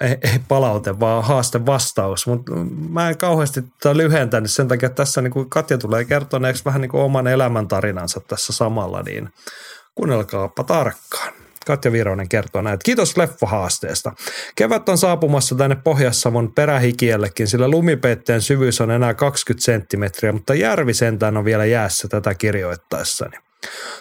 ei, 0.00 0.16
palaute, 0.48 1.00
vaan 1.00 1.24
haaste 1.24 1.66
vastaus. 1.66 2.26
Mutta 2.26 2.52
mä 2.90 3.08
en 3.08 3.18
kauheasti 3.18 3.62
tätä 3.62 3.96
lyhentänyt 3.96 4.50
sen 4.50 4.68
takia, 4.68 4.86
että 4.86 4.96
tässä 4.96 5.22
niin 5.22 5.50
Katja 5.50 5.78
tulee 5.78 6.04
kertoneeksi 6.04 6.64
vähän 6.64 6.80
niin 6.80 6.90
kuin 6.90 7.02
oman 7.02 7.26
elämäntarinansa 7.26 8.20
tässä 8.20 8.52
samalla, 8.52 9.02
niin 9.02 9.28
kuunnelkaapa 9.94 10.64
tarkkaan. 10.64 11.32
Katja 11.66 11.92
Vironen 11.92 12.28
kertoo 12.28 12.62
näin, 12.62 12.78
kiitos 12.84 13.16
leffahaasteesta. 13.16 14.12
Kevät 14.56 14.88
on 14.88 14.98
saapumassa 14.98 15.54
tänne 15.54 15.76
Pohjas-Savon 15.84 16.52
perähikiellekin, 16.52 17.48
sillä 17.48 17.68
lumipeitteen 17.68 18.42
syvyys 18.42 18.80
on 18.80 18.90
enää 18.90 19.14
20 19.14 19.64
senttimetriä, 19.64 20.32
mutta 20.32 20.54
järvi 20.54 20.94
sentään 20.94 21.36
on 21.36 21.44
vielä 21.44 21.64
jäässä 21.64 22.08
tätä 22.08 22.34
kirjoittaessani. 22.34 23.45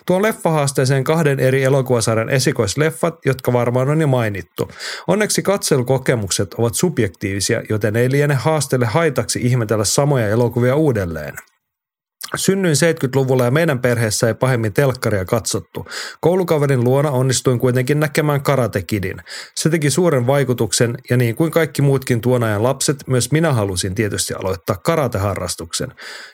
Tuon 0.05 0.21
leffahaasteeseen 0.21 1.03
kahden 1.03 1.39
eri 1.39 1.63
elokuvasarjan 1.63 2.29
esikoisleffat, 2.29 3.25
jotka 3.25 3.53
varmaan 3.53 3.89
on 3.89 4.01
jo 4.01 4.07
mainittu. 4.07 4.71
Onneksi 5.07 5.41
katselukokemukset 5.41 6.53
ovat 6.53 6.75
subjektiivisia, 6.75 7.61
joten 7.69 7.95
ei 7.95 8.11
liene 8.11 8.33
haasteelle 8.33 8.85
haitaksi 8.85 9.39
ihmetellä 9.43 9.85
samoja 9.85 10.27
elokuvia 10.27 10.75
uudelleen. 10.75 11.33
Synnyin 12.35 12.75
70-luvulla 12.75 13.45
ja 13.45 13.51
meidän 13.51 13.79
perheessä 13.79 14.27
ei 14.27 14.33
pahemmin 14.33 14.73
telkkaria 14.73 15.25
katsottu. 15.25 15.85
Koulukaverin 16.21 16.83
luona 16.83 17.11
onnistuin 17.11 17.59
kuitenkin 17.59 17.99
näkemään 17.99 18.41
Karate 18.41 18.81
Kidin. 18.81 19.21
Se 19.55 19.69
teki 19.69 19.89
suuren 19.89 20.27
vaikutuksen 20.27 20.97
ja 21.09 21.17
niin 21.17 21.35
kuin 21.35 21.51
kaikki 21.51 21.81
muutkin 21.81 22.21
tuon 22.21 22.43
ajan 22.43 22.63
lapset, 22.63 23.07
myös 23.07 23.31
minä 23.31 23.53
halusin 23.53 23.95
tietysti 23.95 24.33
aloittaa 24.33 24.75
karateharrastuksen. 24.75 25.93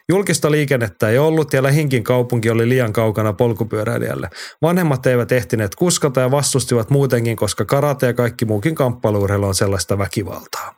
Julkista 0.10 0.52
liikennettä 0.52 1.10
ei 1.10 1.18
ollut 1.18 1.54
ja 1.54 1.64
lähinkin 1.64 2.04
kaupunki 2.04 2.50
oli 2.50 2.70
liian 2.70 2.94
kaukana 2.94 3.34
polkupyöräilijälle. 3.34 4.30
Vanhemmat 4.62 5.06
eivät 5.06 5.32
ehtineet 5.32 5.76
kuskata 5.76 6.22
ja 6.22 6.32
vastustivat 6.32 6.90
muutenkin, 6.90 7.36
koska 7.36 7.66
karate 7.66 8.06
ja 8.06 8.14
kaikki 8.14 8.46
muukin 8.46 8.76
kamppailuurheilu 8.76 9.48
on 9.48 9.56
sellaista 9.56 9.98
väkivaltaa. 9.98 10.76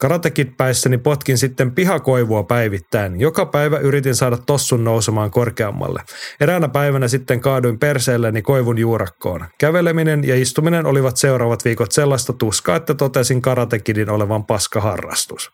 Karatekit 0.00 0.56
päissäni 0.56 0.98
potkin 0.98 1.38
sitten 1.38 1.70
pihakoivua 1.70 2.42
päivittäin. 2.42 3.20
Joka 3.20 3.46
päivä 3.46 3.78
yritin 3.78 4.14
saada 4.14 4.36
tossun 4.36 4.84
nousemaan 4.84 5.30
korkeammalle. 5.30 6.02
Eräänä 6.40 6.68
päivänä 6.68 7.08
sitten 7.08 7.40
kaaduin 7.40 7.78
perseelleni 7.78 8.42
koivun 8.42 8.78
juurakkoon. 8.78 9.44
Käveleminen 9.58 10.24
ja 10.24 10.36
istuminen 10.36 10.86
olivat 10.86 11.16
seuraavat 11.16 11.64
viikot 11.64 11.92
sellaista 11.92 12.32
tuskaa, 12.32 12.76
että 12.76 12.94
totesin 12.94 13.42
karatekidin 13.42 14.10
olevan 14.10 14.44
paskaharrastus. 14.44 15.50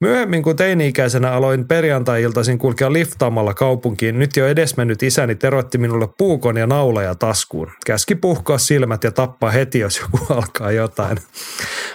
Myöhemmin 0.00 0.42
kun 0.42 0.56
teini-ikäisenä 0.56 1.32
aloin 1.32 1.68
perjantai-iltaisin 1.68 2.58
kulkea 2.58 2.92
liftaamalla 2.92 3.54
kaupunkiin, 3.54 4.18
nyt 4.18 4.36
jo 4.36 4.46
edesmennyt 4.48 5.02
isäni 5.02 5.34
teroitti 5.34 5.78
minulle 5.78 6.08
puukon 6.18 6.56
ja 6.56 6.66
naulaja 6.66 7.14
taskuun. 7.14 7.72
Käski 7.86 8.14
puhkoa 8.14 8.58
silmät 8.58 9.04
ja 9.04 9.10
tappaa 9.10 9.50
heti, 9.50 9.78
jos 9.78 10.00
joku 10.00 10.26
alkaa 10.34 10.72
jotain. 10.72 11.18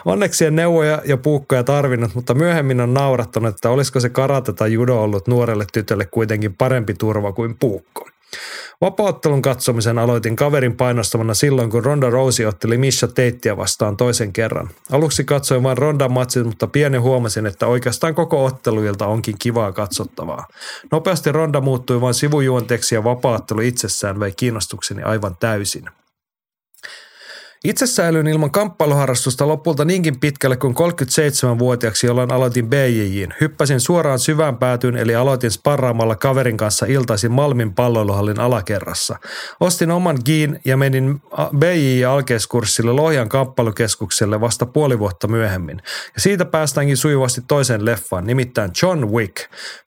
Onneksi 0.06 0.46
en 0.46 0.56
neuvoja 0.56 1.02
ja 1.06 1.18
puukkoja 1.18 1.64
tarvinnut, 1.64 2.16
mutta 2.16 2.34
myöhemmin 2.34 2.82
on 2.82 2.94
naurattanut, 2.94 3.56
että 3.56 3.70
olisiko 3.70 4.00
se 4.00 4.10
karate 4.10 4.54
tai 4.54 4.74
judo 4.74 5.02
ollut 5.02 5.28
nuorelle 5.28 5.66
tytölle 5.74 6.06
kuitenkin 6.06 6.54
parempi 6.54 6.94
turva 6.94 7.32
kuin 7.32 7.56
puukko. 7.60 8.10
Vapauttelun 8.82 9.42
katsomisen 9.42 10.00
aloitin 10.00 10.36
kaverin 10.36 10.78
painostamana 10.78 11.34
silloin, 11.34 11.70
kun 11.70 11.86
Ronda 11.86 12.10
Rousey 12.10 12.46
otteli 12.46 12.78
Misha 12.78 13.08
Teittiä 13.08 13.58
vastaan 13.58 13.98
toisen 13.98 14.34
kerran. 14.34 14.70
Aluksi 14.92 15.24
katsoin 15.24 15.64
vain 15.64 15.78
Ronda 15.78 16.10
matsit, 16.10 16.46
mutta 16.46 16.68
pieni 16.68 16.98
huomasin, 16.98 17.46
että 17.46 17.68
oikeastaan 17.68 18.16
koko 18.16 18.46
otteluilta 18.46 19.08
onkin 19.08 19.36
kivaa 19.40 19.72
katsottavaa. 19.72 20.48
Nopeasti 20.92 21.32
Ronda 21.32 21.62
muuttui 21.62 22.02
vain 22.02 22.14
sivujuonteeksi 22.14 22.96
ja 22.96 23.04
vapaattelu 23.04 23.62
itsessään 23.62 24.20
vei 24.20 24.32
kiinnostukseni 24.32 25.04
aivan 25.04 25.36
täysin. 25.40 25.86
Itse 27.66 27.88
säilyin 27.88 28.28
ilman 28.28 28.52
kamppailuharrastusta 28.52 29.48
lopulta 29.48 29.86
niinkin 29.86 30.20
pitkälle 30.20 30.58
kuin 30.58 30.76
37-vuotiaaksi, 30.76 32.08
jolloin 32.08 32.32
aloitin 32.32 32.68
BJJin. 32.68 33.34
Hyppäsin 33.42 33.80
suoraan 33.80 34.20
syvään 34.20 34.58
päätyyn, 34.58 34.98
eli 34.98 35.16
aloitin 35.16 35.52
sparraamalla 35.52 36.16
kaverin 36.16 36.58
kanssa 36.58 36.86
iltaisin 36.86 37.32
Malmin 37.32 37.74
palloiluhallin 37.74 38.40
alakerrassa. 38.40 39.20
Ostin 39.60 39.92
oman 39.92 40.18
giin 40.26 40.60
ja 40.66 40.78
menin 40.78 41.22
BJJ-alkeiskurssille 41.58 42.94
Lohjan 42.94 43.30
kamppailukeskukselle 43.30 44.42
vasta 44.42 44.66
puoli 44.66 45.00
vuotta 45.00 45.28
myöhemmin. 45.28 45.82
Ja 46.16 46.22
siitä 46.22 46.46
päästäänkin 46.46 46.98
sujuvasti 46.98 47.42
toiseen 47.48 47.86
leffaan, 47.86 48.28
nimittäin 48.28 48.72
John 48.82 49.12
Wick. 49.12 49.36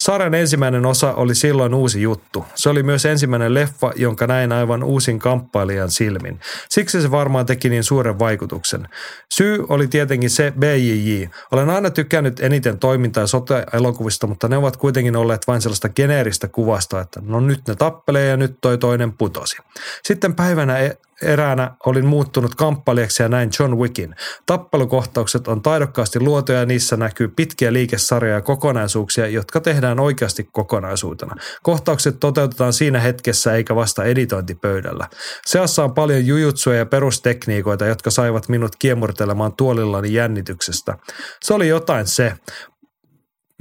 Sarjan 0.00 0.34
ensimmäinen 0.34 0.86
osa 0.86 1.14
oli 1.14 1.34
silloin 1.34 1.74
uusi 1.74 2.02
juttu. 2.02 2.44
Se 2.54 2.68
oli 2.68 2.82
myös 2.82 3.04
ensimmäinen 3.06 3.54
leffa, 3.54 3.92
jonka 3.96 4.26
näin 4.26 4.52
aivan 4.52 4.82
uusin 4.82 5.18
kamppailijan 5.18 5.90
silmin. 5.90 6.40
Siksi 6.68 7.02
se 7.02 7.10
varmaan 7.10 7.46
teki 7.46 7.67
Wikinin 7.68 7.84
suuren 7.84 8.18
vaikutuksen. 8.18 8.88
Syy 9.34 9.66
oli 9.68 9.88
tietenkin 9.88 10.30
se 10.30 10.52
BJJ. 10.58 11.24
Olen 11.52 11.70
aina 11.70 11.90
tykännyt 11.90 12.40
eniten 12.40 12.78
toimintaa 12.78 13.22
ja 13.22 13.26
sote-elokuvista, 13.26 14.26
mutta 14.26 14.48
ne 14.48 14.56
ovat 14.56 14.76
kuitenkin 14.76 15.16
olleet 15.16 15.46
vain 15.46 15.60
sellaista 15.60 15.88
geneeristä 15.88 16.48
kuvasta, 16.48 17.00
että 17.00 17.20
no 17.24 17.40
nyt 17.40 17.60
ne 17.68 17.74
tappelee 17.74 18.28
ja 18.28 18.36
nyt 18.36 18.58
toi 18.60 18.78
toinen 18.78 19.12
putosi. 19.12 19.56
Sitten 20.02 20.34
päivänä 20.34 20.78
e- 20.78 20.98
eräänä 21.22 21.70
olin 21.86 22.06
muuttunut 22.06 22.54
kamppailijaksi 22.54 23.22
ja 23.22 23.28
näin 23.28 23.50
John 23.58 23.78
Wickin. 23.78 24.14
Tappelukohtaukset 24.46 25.48
on 25.48 25.62
taidokkaasti 25.62 26.20
luotuja 26.20 26.58
ja 26.58 26.66
niissä 26.66 26.96
näkyy 26.96 27.28
pitkiä 27.28 27.72
liikesarjoja 27.72 28.34
ja 28.34 28.40
kokonaisuuksia, 28.40 29.26
jotka 29.26 29.60
tehdään 29.60 30.00
oikeasti 30.00 30.48
kokonaisuutena. 30.52 31.34
Kohtaukset 31.62 32.20
toteutetaan 32.20 32.72
siinä 32.72 33.00
hetkessä 33.00 33.54
eikä 33.54 33.74
vasta 33.74 34.04
editointipöydällä. 34.04 35.08
Seassa 35.46 35.84
on 35.84 35.94
paljon 35.94 36.26
jujutsuja 36.26 36.78
ja 36.78 36.86
perustekniikoita, 36.86 37.86
jotka 37.86 38.10
saivat 38.10 38.48
minut 38.48 38.76
kiemurtelemaan 38.78 39.52
tuolillani 39.52 40.12
jännityksestä. 40.12 40.98
Se 41.42 41.54
oli 41.54 41.68
jotain 41.68 42.06
se. 42.06 42.32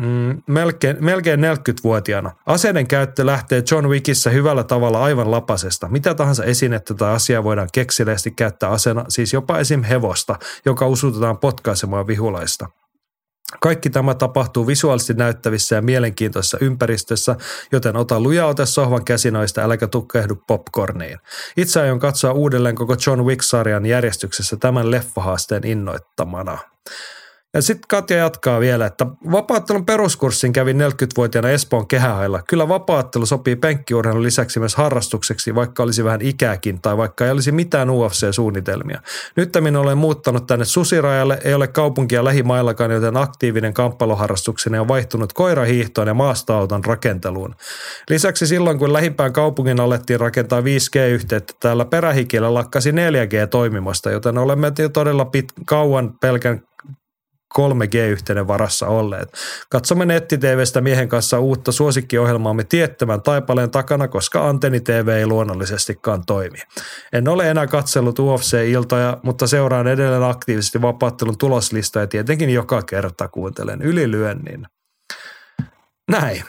Mm, 0.01 0.41
melkein, 0.47 0.97
melkein 0.99 1.39
40-vuotiaana. 1.39 2.31
Aseiden 2.45 2.87
käyttö 2.87 3.25
lähtee 3.25 3.63
John 3.71 3.87
Wickissä 3.87 4.29
hyvällä 4.29 4.63
tavalla 4.63 5.03
aivan 5.03 5.31
lapasesta. 5.31 5.87
Mitä 5.87 6.13
tahansa 6.15 6.43
esinettä 6.43 6.93
tai 6.93 7.13
asiaa 7.13 7.43
voidaan 7.43 7.69
keksileesti 7.73 8.31
käyttää 8.31 8.69
asena, 8.69 9.05
siis 9.09 9.33
jopa 9.33 9.59
esim. 9.59 9.83
hevosta, 9.83 10.35
joka 10.65 10.87
usutetaan 10.87 11.37
potkaisemaan 11.37 12.07
vihulaista. 12.07 12.69
Kaikki 13.59 13.89
tämä 13.89 14.13
tapahtuu 14.13 14.67
visuaalisesti 14.67 15.13
näyttävissä 15.13 15.75
ja 15.75 15.81
mielenkiintoisessa 15.81 16.57
ympäristössä, 16.61 17.35
joten 17.71 17.95
ota 17.95 18.19
luja 18.19 18.45
ote 18.45 18.65
sohvan 18.65 19.05
käsinoista, 19.05 19.61
äläkä 19.61 19.87
tukkehdu 19.87 20.35
popcorniin. 20.47 21.17
Itse 21.57 21.81
aion 21.81 21.99
katsoa 21.99 22.31
uudelleen 22.31 22.75
koko 22.75 22.95
John 23.07 23.21
Wick-sarjan 23.21 23.85
järjestyksessä 23.85 24.57
tämän 24.57 24.91
leffahaasteen 24.91 25.67
innoittamana. 25.67 26.57
Ja 27.57 27.61
sitten 27.61 27.87
Katja 27.87 28.17
jatkaa 28.17 28.59
vielä, 28.59 28.85
että 28.85 29.05
vapaattelun 29.31 29.85
peruskurssin 29.85 30.53
kävi 30.53 30.73
40-vuotiaana 30.73 31.49
Espoon 31.49 31.87
kehähailla. 31.87 32.41
Kyllä 32.47 32.67
vapaattelu 32.67 33.25
sopii 33.25 33.55
penkkiurheilun 33.55 34.23
lisäksi 34.23 34.59
myös 34.59 34.75
harrastukseksi, 34.75 35.55
vaikka 35.55 35.83
olisi 35.83 36.03
vähän 36.03 36.21
ikääkin 36.21 36.81
tai 36.81 36.97
vaikka 36.97 37.25
ei 37.25 37.31
olisi 37.31 37.51
mitään 37.51 37.89
UFC-suunnitelmia. 37.89 39.01
Nyt 39.35 39.49
minä 39.59 39.79
olen 39.79 39.97
muuttanut 39.97 40.47
tänne 40.47 40.65
Susirajalle, 40.65 41.39
ei 41.43 41.53
ole 41.53 41.67
kaupunkia 41.67 42.23
lähimaillakaan, 42.23 42.91
joten 42.91 43.17
aktiivinen 43.17 43.73
kamppailuharrastukseni 43.73 44.79
on 44.79 44.87
vaihtunut 44.87 45.33
koirahiihtoon 45.33 46.07
ja 46.07 46.13
maastoauton 46.13 46.85
rakenteluun. 46.85 47.55
Lisäksi 48.09 48.47
silloin, 48.47 48.79
kun 48.79 48.93
lähimpään 48.93 49.33
kaupungin 49.33 49.79
alettiin 49.79 50.19
rakentaa 50.19 50.61
5G-yhteyttä, 50.61 51.53
täällä 51.59 51.85
perähikillä 51.85 52.53
lakkasi 52.53 52.91
4G 52.91 53.47
toimimasta, 53.51 54.11
joten 54.11 54.37
olemme 54.37 54.71
todella 54.93 55.25
pit, 55.25 55.45
kauan 55.65 56.13
pelkän 56.21 56.66
3G-yhteyden 57.59 58.47
varassa 58.47 58.87
olleet. 58.87 59.33
Katsomme 59.69 60.05
netti-TVstä 60.05 60.81
miehen 60.81 61.09
kanssa 61.09 61.39
uutta 61.39 61.71
suosikkiohjelmaamme 61.71 62.63
tiettävän 62.63 63.21
taipaleen 63.21 63.71
takana, 63.71 64.07
koska 64.07 64.49
Antenni 64.49 64.79
TV 64.79 65.07
ei 65.07 65.27
luonnollisestikaan 65.27 66.25
toimi. 66.25 66.57
En 67.13 67.27
ole 67.27 67.49
enää 67.49 67.67
katsellut 67.67 68.19
UFC-iltoja, 68.19 69.17
mutta 69.23 69.47
seuraan 69.47 69.87
edelleen 69.87 70.23
aktiivisesti 70.23 70.81
vapaattelun 70.81 71.37
tuloslista 71.37 71.99
ja 71.99 72.07
tietenkin 72.07 72.49
joka 72.49 72.81
kerta 72.81 73.27
kuuntelen 73.27 73.81
ylilyönnin. 73.81 74.65
Näin. 76.11 76.43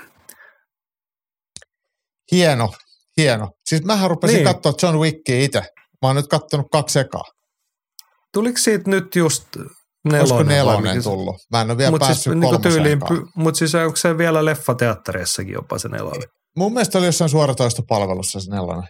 Hieno, 2.32 2.72
hieno. 3.16 3.50
Siis 3.66 3.84
mähän 3.84 4.10
rupesin 4.10 4.34
niin. 4.34 4.44
katsoa 4.44 4.72
John 4.82 4.98
Wickia 4.98 5.40
itse. 5.40 5.60
Mä 6.02 6.08
oon 6.08 6.16
nyt 6.16 6.28
kattonut 6.28 6.66
kaksi 6.72 6.98
ekaa. 6.98 7.24
Tuliko 8.32 8.58
siitä 8.58 8.90
nyt 8.90 9.16
just 9.16 9.46
Nelonen, 10.04 10.20
Olisiko 10.20 10.42
nelonen 10.42 11.02
tullut? 11.02 11.36
Mä 11.52 11.60
en 11.60 11.70
ole 11.70 11.78
vielä 11.78 11.90
mut 11.90 12.00
siis 12.00 12.08
päässyt 12.08 12.32
siis, 12.32 12.50
niin 12.50 12.62
tyyliin, 12.62 13.00
Mutta 13.34 13.58
siis 13.58 13.74
onko 13.74 13.96
se 13.96 14.18
vielä 14.18 14.44
leffateattereissakin 14.44 15.52
jopa 15.52 15.78
se 15.78 15.88
nelonen? 15.88 16.28
Mun 16.56 16.72
mielestä 16.72 16.98
oli 16.98 17.06
jossain 17.06 17.30
suoratoistopalvelussa 17.30 18.40
se 18.40 18.50
nelonen. 18.50 18.88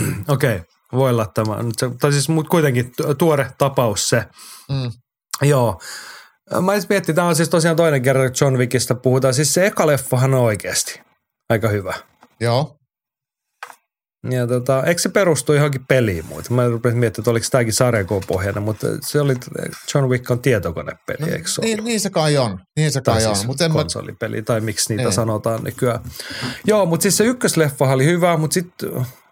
Okei, 0.28 0.56
okay, 0.56 0.66
voi 0.92 1.10
olla 1.10 1.26
tämä. 1.26 1.56
Tai 2.00 2.12
siis 2.12 2.26
kuitenkin 2.50 2.92
tuore 3.18 3.50
tapaus 3.58 4.08
se. 4.08 4.24
Mm. 4.68 4.92
Joo. 5.42 5.80
Mä 6.62 6.74
en 6.74 6.82
miettiä, 6.88 7.14
tämä 7.14 7.28
on 7.28 7.36
siis 7.36 7.48
tosiaan 7.48 7.76
toinen 7.76 8.02
kerta, 8.02 8.44
John 8.44 8.56
Wickista 8.56 8.94
puhutaan. 8.94 9.34
Siis 9.34 9.54
se 9.54 9.66
eka 9.66 9.86
leffahan 9.86 10.34
on 10.34 10.40
oikeasti 10.40 11.00
aika 11.50 11.68
hyvä. 11.68 11.94
Joo. 12.40 12.75
Ja 14.30 14.46
tota, 14.46 14.82
eikö 14.82 15.00
se 15.00 15.08
perustu 15.08 15.52
johonkin 15.52 15.84
peliin 15.88 16.24
muuten? 16.26 16.52
Mä 16.52 16.68
rupesin 16.68 16.98
miettimään, 16.98 17.22
että 17.22 17.30
oliko 17.30 17.46
tämäkin 17.50 17.72
sarjakopohjainen, 17.72 18.62
mutta 18.62 18.86
se 19.00 19.20
oli, 19.20 19.34
John 19.94 20.08
Wick 20.08 20.30
on 20.30 20.38
tietokonepeli, 20.38 21.18
no, 21.20 21.26
eikö 21.26 21.48
se 21.48 21.62
niin, 21.62 21.84
niin, 21.84 22.00
se 22.00 22.10
kai 22.10 22.36
on. 22.36 22.60
Niin 22.76 22.92
se 22.92 23.00
kai 23.00 23.14
tai 23.14 23.26
on. 23.26 23.36
Siis 23.36 23.72
konsolipeli, 23.72 24.36
mä... 24.36 24.42
tai 24.42 24.60
miksi 24.60 24.88
niitä 24.88 25.02
ei. 25.02 25.06
Niin. 25.06 25.14
sanotaan 25.14 25.64
nykyään. 25.64 26.00
Joo, 26.66 26.86
mutta 26.86 27.02
siis 27.02 27.16
se 27.16 27.24
ykkösleffa 27.24 27.84
oli 27.84 28.04
hyvä, 28.04 28.36
mutta 28.36 28.54
sitten 28.54 28.90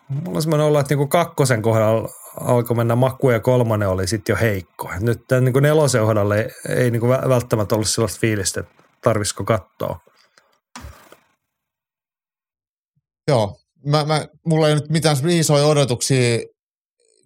mulla 0.08 0.38
on 0.38 0.42
semmoinen 0.42 0.66
olla, 0.66 0.80
että 0.80 0.94
niinku 0.94 1.06
kakkosen 1.06 1.62
kohdalla 1.62 2.08
alkoi 2.40 2.76
mennä 2.76 2.96
maku 2.96 3.30
ja 3.30 3.40
kolmonen 3.40 3.88
oli 3.88 4.06
sitten 4.06 4.32
jo 4.32 4.38
heikko. 4.40 4.90
Nyt 5.00 5.20
tämän 5.28 5.44
niinku 5.44 5.60
nelosen 5.60 6.00
kohdalla 6.00 6.36
ei, 6.36 6.48
ei 6.68 6.90
niinku 6.90 7.08
välttämättä 7.08 7.74
ollut 7.74 7.88
sellaista 7.88 8.20
fiilistä, 8.20 8.60
että 8.60 8.82
tarvisiko 9.02 9.44
katsoa. 9.44 10.00
Joo, 13.28 13.56
mä, 13.86 14.04
mä, 14.04 14.26
mulla 14.46 14.68
ei 14.68 14.74
nyt 14.74 14.88
mitään 14.88 15.16
isoja 15.30 15.66
odotuksia 15.66 16.38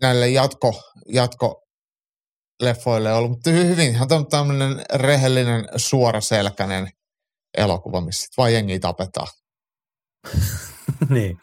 näille 0.01 0.29
jatko, 0.29 0.83
jatko 1.09 1.63
leffoille 2.63 3.13
ollut, 3.13 3.31
mutta 3.31 3.51
hyvinhän 3.51 4.09
on 4.11 4.27
tämmöinen 4.27 4.85
rehellinen, 4.95 5.69
suoraselkäinen 5.77 6.89
elokuva, 7.57 8.01
missä 8.01 8.27
vain 8.37 8.55
jengi 8.55 8.81
tapetaan. 8.81 9.29
niin. 11.09 11.39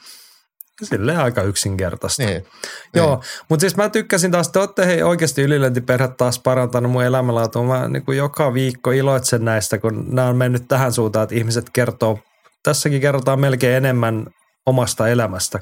Silleen 0.83 1.19
aika 1.19 1.41
yksinkertaista. 1.41 2.23
Niin, 2.23 2.45
Joo, 2.93 3.15
niin. 3.15 3.25
mutta 3.49 3.61
siis 3.61 3.75
mä 3.75 3.89
tykkäsin 3.89 4.31
taas, 4.31 4.47
että 4.47 4.59
olette 4.59 4.85
hei 4.85 5.03
oikeasti 5.03 5.41
ylilöntiperhe 5.41 6.07
taas 6.07 6.39
parantanut 6.39 6.91
mun 6.91 7.03
elämänlaatua. 7.03 7.63
Mä 7.63 7.87
niin 7.87 8.05
kuin 8.05 8.17
joka 8.17 8.53
viikko 8.53 8.91
iloitsen 8.91 9.45
näistä, 9.45 9.77
kun 9.77 10.15
nämä 10.15 10.27
on 10.27 10.35
mennyt 10.35 10.67
tähän 10.67 10.93
suuntaan, 10.93 11.23
että 11.23 11.35
ihmiset 11.35 11.69
kertoo, 11.73 12.19
tässäkin 12.63 13.01
kerrotaan 13.01 13.39
melkein 13.39 13.77
enemmän 13.77 14.27
omasta 14.65 15.07
elämästä 15.07 15.59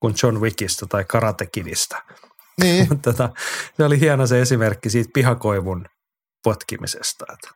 kuin 0.00 0.14
John 0.22 0.40
Wickista 0.40 0.86
tai 0.86 1.04
Karate 1.04 1.46
Kidistä. 1.46 2.02
Niin. 2.60 2.88
tota, 3.02 3.30
se 3.76 3.84
oli 3.84 4.00
hieno 4.00 4.26
se 4.26 4.40
esimerkki 4.40 4.90
siitä 4.90 5.10
pihakoivun 5.14 5.86
potkimisesta. 6.44 7.24
Että 7.32 7.48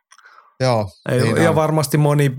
Joo. 0.59 0.89
Ei, 1.09 1.21
niin 1.21 1.37
ja 1.37 1.49
on. 1.49 1.55
varmasti 1.55 1.97
moni 1.97 2.31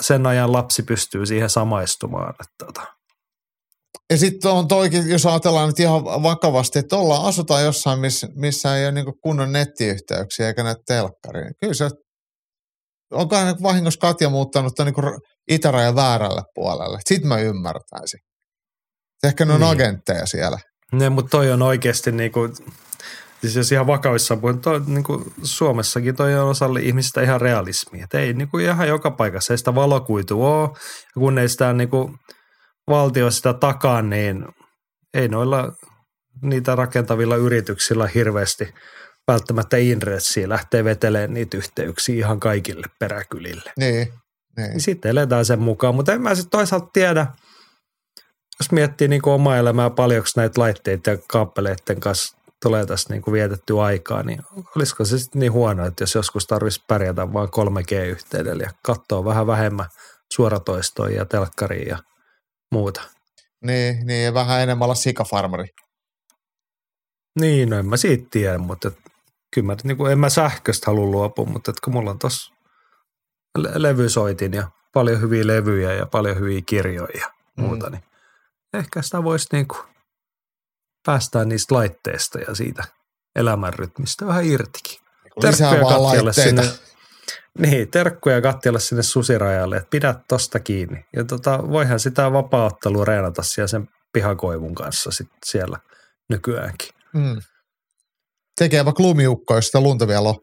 sen 0.00 0.26
ajan 0.26 0.52
lapsi 0.52 0.82
pystyy 0.82 1.26
siihen 1.26 1.50
samaistumaan. 1.50 2.30
Että 2.30 2.66
tota. 2.66 2.94
Ja 4.10 4.18
sitten 4.18 4.50
on 4.50 4.68
toikin, 4.68 5.08
jos 5.08 5.26
ajatellaan 5.26 5.68
nyt 5.68 5.80
ihan 5.80 6.04
vakavasti, 6.04 6.78
että 6.78 6.96
ollaan, 6.96 7.24
asutaan 7.24 7.64
jossain, 7.64 8.00
missä, 8.00 8.28
missä 8.34 8.76
ei 8.76 8.84
ole 8.84 8.92
niin 8.92 9.20
kunnon 9.22 9.52
nettiyhteyksiä 9.52 10.46
eikä 10.46 10.62
näitä 10.62 10.82
telkkaria. 10.86 11.50
Kyllä 11.60 11.74
se 11.74 11.90
onkohan 13.14 13.56
vahingossa 13.62 14.00
Katja 14.00 14.30
muuttanut 14.30 14.72
niin 14.78 14.94
itärajan 15.48 15.96
väärälle 15.96 16.42
puolelle. 16.54 16.98
Sitten 17.04 17.28
mä 17.28 17.38
ymmärtäisin. 17.38 18.20
Ehkä 19.24 19.44
ne 19.44 19.52
on 19.52 19.60
niin. 19.60 19.70
agentteja 19.70 20.26
siellä. 20.26 20.58
Ne, 20.92 21.08
mutta 21.08 21.30
toi 21.30 21.50
on 21.50 21.62
oikeasti 21.62 22.12
niin 22.12 22.32
kuin, 22.32 22.52
siis 23.40 23.56
jos 23.56 23.72
ihan 23.72 23.86
vakavissa 23.86 24.36
puhun, 24.36 24.60
toi, 24.60 24.80
niin 24.86 25.04
kuin 25.04 25.24
Suomessakin 25.42 26.16
toi 26.16 26.34
on 26.34 26.48
osalle 26.48 26.80
ihmisistä 26.80 27.22
ihan 27.22 27.40
realismi. 27.40 28.02
Et 28.02 28.14
ei 28.14 28.32
niin 28.32 28.48
kuin 28.48 28.64
ihan 28.64 28.88
joka 28.88 29.10
paikassa 29.10 29.52
ei 29.52 29.58
sitä 29.58 29.74
valokuitu 29.74 30.44
ole. 30.44 30.68
Ja 31.16 31.20
kun 31.20 31.38
ei 31.38 31.48
sitä 31.48 31.72
niin 31.72 31.88
kuin 31.88 32.16
valtio 32.88 33.30
sitä 33.30 33.54
takaa, 33.54 34.02
niin 34.02 34.46
ei 35.14 35.28
noilla 35.28 35.72
niitä 36.42 36.76
rakentavilla 36.76 37.36
yrityksillä 37.36 38.06
hirveästi– 38.14 38.68
välttämättä 39.28 39.76
inressiä 39.76 40.48
lähtee 40.48 40.84
vetelemään 40.84 41.34
niitä 41.34 41.56
yhteyksiä 41.56 42.14
ihan 42.14 42.40
kaikille 42.40 42.86
peräkylille. 42.98 43.72
Niin, 43.76 44.12
niin. 44.56 44.80
Sitten 44.80 45.10
eletään 45.10 45.44
sen 45.44 45.60
mukaan, 45.60 45.94
mutta 45.94 46.12
en 46.12 46.22
mä 46.22 46.34
sitten 46.34 46.50
toisaalta 46.50 46.88
tiedä, 46.92 47.26
jos 48.60 48.72
miettii 48.72 49.08
niin 49.08 49.22
kuin 49.22 49.34
omaa 49.34 49.56
elämää 49.56 49.90
paljonko 49.90 50.28
näitä 50.36 50.60
laitteita 50.60 51.10
ja 51.10 51.18
kaappeleiden 51.28 52.00
kanssa 52.00 52.38
tulee 52.62 52.86
tässä 52.86 53.12
niin 53.12 53.22
kuin 53.22 53.32
vietetty 53.32 53.80
aikaa, 53.80 54.22
niin 54.22 54.42
olisiko 54.76 55.04
se 55.04 55.18
sitten 55.18 55.40
niin 55.40 55.52
huono, 55.52 55.86
että 55.86 56.02
jos 56.02 56.14
joskus 56.14 56.46
tarvitsisi 56.46 56.84
pärjätä 56.88 57.32
vain 57.32 57.48
3G-yhteydellä 57.48 58.62
ja 58.62 58.70
katsoa 58.82 59.24
vähän 59.24 59.46
vähemmän 59.46 59.86
suoratoistoa 60.32 61.08
ja 61.08 61.24
telkkaria 61.24 61.88
ja 61.88 61.98
muuta. 62.72 63.02
Niin, 63.64 64.06
niin 64.06 64.24
ja 64.24 64.34
vähän 64.34 64.62
enemmän 64.62 64.86
olla 64.86 64.94
sikafarmari. 64.94 65.64
Niin, 67.40 67.70
no 67.70 67.78
en 67.78 67.86
mä 67.86 67.96
siitä 67.96 68.26
tiedä, 68.30 68.58
mutta 68.58 68.90
kyllä 69.54 69.66
mä, 69.66 69.76
niin 69.84 69.96
kuin, 69.96 70.12
en 70.12 70.18
mä 70.18 70.28
sähköstä 70.28 70.86
halua 70.86 71.06
luopua, 71.06 71.44
mutta 71.44 71.70
että 71.70 71.80
kun 71.84 71.92
mulla 71.92 72.10
on 72.10 72.18
tossa 72.18 72.54
le- 73.58 73.72
levysoitin 73.74 74.52
ja 74.52 74.68
paljon 74.92 75.20
hyviä 75.20 75.46
levyjä 75.46 75.92
ja 75.92 76.06
paljon 76.06 76.38
hyviä 76.38 76.62
kirjoja 76.66 77.20
ja 77.20 77.30
muuta, 77.56 77.86
mm. 77.86 77.92
niin 77.92 78.04
ehkä 78.74 79.02
sitä 79.02 79.24
voisi 79.24 79.48
niin 79.52 79.68
kuin 79.68 79.80
päästään 81.06 81.48
niistä 81.48 81.74
laitteista 81.74 82.38
ja 82.38 82.54
siitä 82.54 82.84
elämänrytmistä 83.36 84.26
vähän 84.26 84.44
irtikin. 84.44 85.00
Lisää 85.42 85.70
Terkkuja 85.70 86.02
laitteita. 86.02 86.42
sinne, 86.42 86.62
niin, 87.58 87.90
terkkuja 87.90 88.40
Katjalle 88.40 88.80
sinne 88.80 89.02
susirajalle, 89.02 89.76
että 89.76 89.90
pidä 89.90 90.14
tosta 90.28 90.60
kiinni. 90.60 91.06
Ja 91.16 91.24
tota, 91.24 91.70
voihan 91.70 92.00
sitä 92.00 92.32
vapaa-ottelua 92.32 93.04
reenata 93.04 93.42
siellä 93.42 93.68
sen 93.68 93.88
pihakoivun 94.12 94.74
kanssa 94.74 95.10
sit 95.10 95.28
siellä 95.44 95.78
nykyäänkin. 96.28 96.88
Mm. 97.12 97.40
Tekee 98.58 98.84
vaikka 98.84 99.02
lumiukko, 99.02 99.54
jos 99.54 99.66
sitä 99.66 99.80
lunta 99.80 100.08
vielä 100.08 100.28
on. 100.28 100.36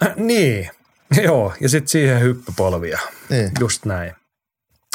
niin, 0.16 0.70
joo, 1.24 1.52
ja 1.60 1.68
sitten 1.68 1.88
siihen 1.88 2.20
hyppypolvia. 2.20 2.98
Niin. 3.30 3.50
Just 3.60 3.84
näin. 3.84 4.14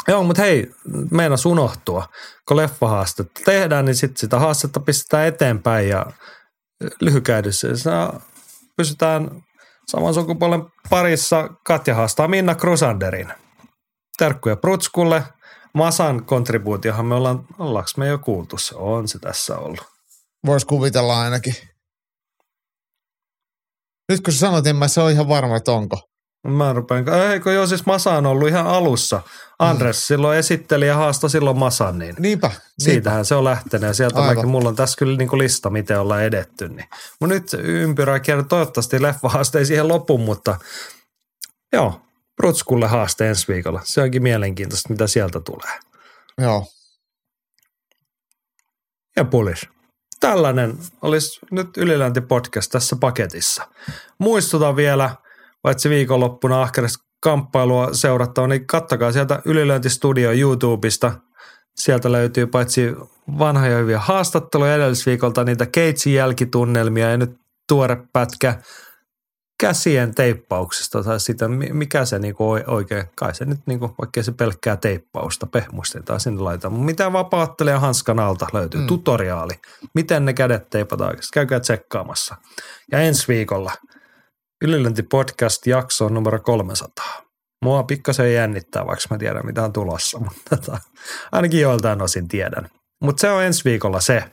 Joo, 0.08 0.22
mutta 0.22 0.42
hei, 0.42 0.70
meinas 1.10 1.46
unohtua. 1.46 2.08
Kun 2.48 2.56
leffahaastetta 2.56 3.40
tehdään, 3.44 3.84
niin 3.84 3.94
sitten 3.94 4.20
sitä 4.20 4.38
haastetta 4.38 4.80
pistetään 4.80 5.26
eteenpäin 5.26 5.88
ja 5.88 6.06
lyhykäidyssä 7.00 7.76
siinä 7.76 8.10
pysytään 8.76 9.30
saman 9.86 10.14
sukupuolen 10.14 10.62
parissa. 10.90 11.48
Katja 11.64 11.94
haastaa 11.94 12.28
Minna 12.28 12.54
Krusanderin. 12.54 13.32
Terkkuja 14.18 14.56
Prutskulle. 14.56 15.22
Masan 15.74 16.24
kontribuutiohan 16.24 17.06
me 17.06 17.14
ollaan, 17.14 17.46
ollaanko 17.58 17.90
me 17.96 18.06
jo 18.08 18.18
kuultu 18.18 18.58
se? 18.58 18.74
On 18.76 19.08
se 19.08 19.18
tässä 19.18 19.58
ollut. 19.58 19.95
Voisi 20.46 20.66
kuvitella 20.66 21.20
ainakin. 21.20 21.54
Nyt 24.08 24.20
kun 24.20 24.32
sä 24.32 24.38
sanot, 24.38 24.66
en 24.66 24.76
mä 24.76 24.88
se 24.88 25.00
ole 25.00 25.12
ihan 25.12 25.28
varma, 25.28 25.56
että 25.56 25.72
onko. 25.72 26.08
Mä 26.48 26.72
rupean, 26.72 27.04
eikö 27.32 27.52
joo 27.52 27.66
siis 27.66 27.86
Masa 27.86 28.16
on 28.16 28.26
ollut 28.26 28.48
ihan 28.48 28.66
alussa. 28.66 29.22
Andres 29.58 29.96
mm. 29.96 30.00
silloin 30.06 30.38
esitteli 30.38 30.86
ja 30.86 30.96
haastoi 30.96 31.30
silloin 31.30 31.58
Masan, 31.58 31.98
niin 31.98 32.14
Niinpä. 32.18 32.48
niinpä. 32.48 32.60
Siitähän 32.78 33.24
se 33.24 33.34
on 33.34 33.44
lähtenyt 33.44 33.86
ja 33.86 33.94
sieltä 33.94 34.20
Aivan. 34.20 34.36
mäkin, 34.36 34.48
mulla 34.50 34.68
on 34.68 34.76
tässä 34.76 34.98
kyllä 34.98 35.16
niinku 35.16 35.38
lista, 35.38 35.70
miten 35.70 36.00
ollaan 36.00 36.22
edetty. 36.22 36.68
Niin. 36.68 36.88
Mun 37.20 37.28
nyt 37.28 37.54
ympyrää 37.58 38.20
kierrä, 38.20 38.42
toivottavasti 38.42 39.02
leffahaaste 39.02 39.58
ei 39.58 39.66
siihen 39.66 39.88
lopu, 39.88 40.18
mutta 40.18 40.58
joo, 41.72 42.00
Rutskulle 42.38 42.86
haaste 42.86 43.28
ensi 43.28 43.48
viikolla. 43.48 43.80
Se 43.84 44.02
onkin 44.02 44.22
mielenkiintoista, 44.22 44.88
mitä 44.88 45.06
sieltä 45.06 45.40
tulee. 45.40 45.78
Joo. 46.38 46.66
Ja 49.16 49.24
pulis. 49.24 49.68
Tällainen 50.26 50.78
olisi 51.02 51.40
nyt 51.50 51.76
Ylilänti 51.76 52.20
podcast 52.20 52.70
tässä 52.70 52.96
paketissa. 53.00 53.68
Muistutan 54.18 54.76
vielä, 54.76 55.10
paitsi 55.62 55.90
viikonloppuna 55.90 56.62
ahkerista 56.62 57.04
kamppailua 57.20 57.88
seurattava, 57.92 58.46
niin 58.46 58.66
kattokaa 58.66 59.12
sieltä 59.12 59.42
Ylilöintistudio 59.44 60.32
YouTubesta. 60.32 61.12
Sieltä 61.76 62.12
löytyy 62.12 62.46
paitsi 62.46 62.94
vanhoja 63.38 63.78
hyviä 63.78 63.98
haastatteluja 63.98 64.74
edellisviikolta, 64.74 65.44
niitä 65.44 65.66
Keitsin 65.66 66.14
jälkitunnelmia 66.14 67.10
ja 67.10 67.16
nyt 67.16 67.36
tuore 67.68 67.96
pätkä 68.12 68.54
käsien 69.60 70.14
teippauksesta 70.14 71.02
tai 71.04 71.20
sitä, 71.20 71.48
mi- 71.48 71.72
mikä 71.72 72.04
se 72.04 72.18
niinku 72.18 72.50
oi- 72.50 72.64
oikein, 72.66 73.04
kai 73.16 73.34
se 73.34 73.44
nyt 73.44 73.60
niinku, 73.66 73.94
vaikka 73.98 74.22
se 74.22 74.32
pelkkää 74.32 74.76
teippausta, 74.76 75.46
pehmustetaan 75.46 76.20
sinne 76.20 76.40
laitetaan. 76.42 76.72
Mutta 76.72 76.86
mitä 76.86 77.12
vapaattelija 77.12 77.80
hanskan 77.80 78.18
alta 78.18 78.46
löytyy, 78.52 78.80
Mm. 78.80 78.86
tutoriaali, 78.86 79.52
miten 79.94 80.24
ne 80.24 80.32
kädet 80.32 80.70
teipataan 80.70 81.10
oikeasti, 81.10 81.30
käykää 81.34 81.60
tsekkaamassa. 81.60 82.36
Ja 82.92 82.98
ensi 82.98 83.28
viikolla 83.28 83.72
Ylilönti 84.64 85.02
podcast 85.02 85.66
jakso 85.66 86.08
numero 86.08 86.40
300. 86.40 87.22
Mua 87.64 87.82
pikkasen 87.82 88.34
jännittää, 88.34 88.86
vaikka 88.86 89.04
mä 89.10 89.18
tiedän 89.18 89.46
mitä 89.46 89.64
on 89.64 89.72
tulossa, 89.72 90.18
mutta 90.24 90.56
tota, 90.56 90.78
ainakin 91.32 91.60
joiltain 91.60 92.02
osin 92.02 92.28
tiedän. 92.28 92.68
Mutta 93.02 93.20
se 93.20 93.30
on 93.30 93.42
ensi 93.44 93.64
viikolla 93.64 94.00
se. 94.00 94.24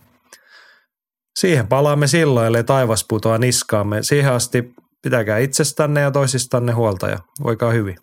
Siihen 1.40 1.68
palaamme 1.68 2.08
silloin, 2.08 2.48
ellei 2.48 2.64
taivas 2.64 3.06
putoa 3.10 3.38
niskaamme. 3.38 4.04
Siihen 4.04 4.34
asti 4.34 4.74
pitäkää 5.04 5.38
itsestänne 5.38 6.02
ja 6.02 6.12
toisistanne 6.12 6.72
huolta 6.72 7.10
ja 7.10 7.20
voikaa 7.44 7.72
hyvin. 7.72 7.98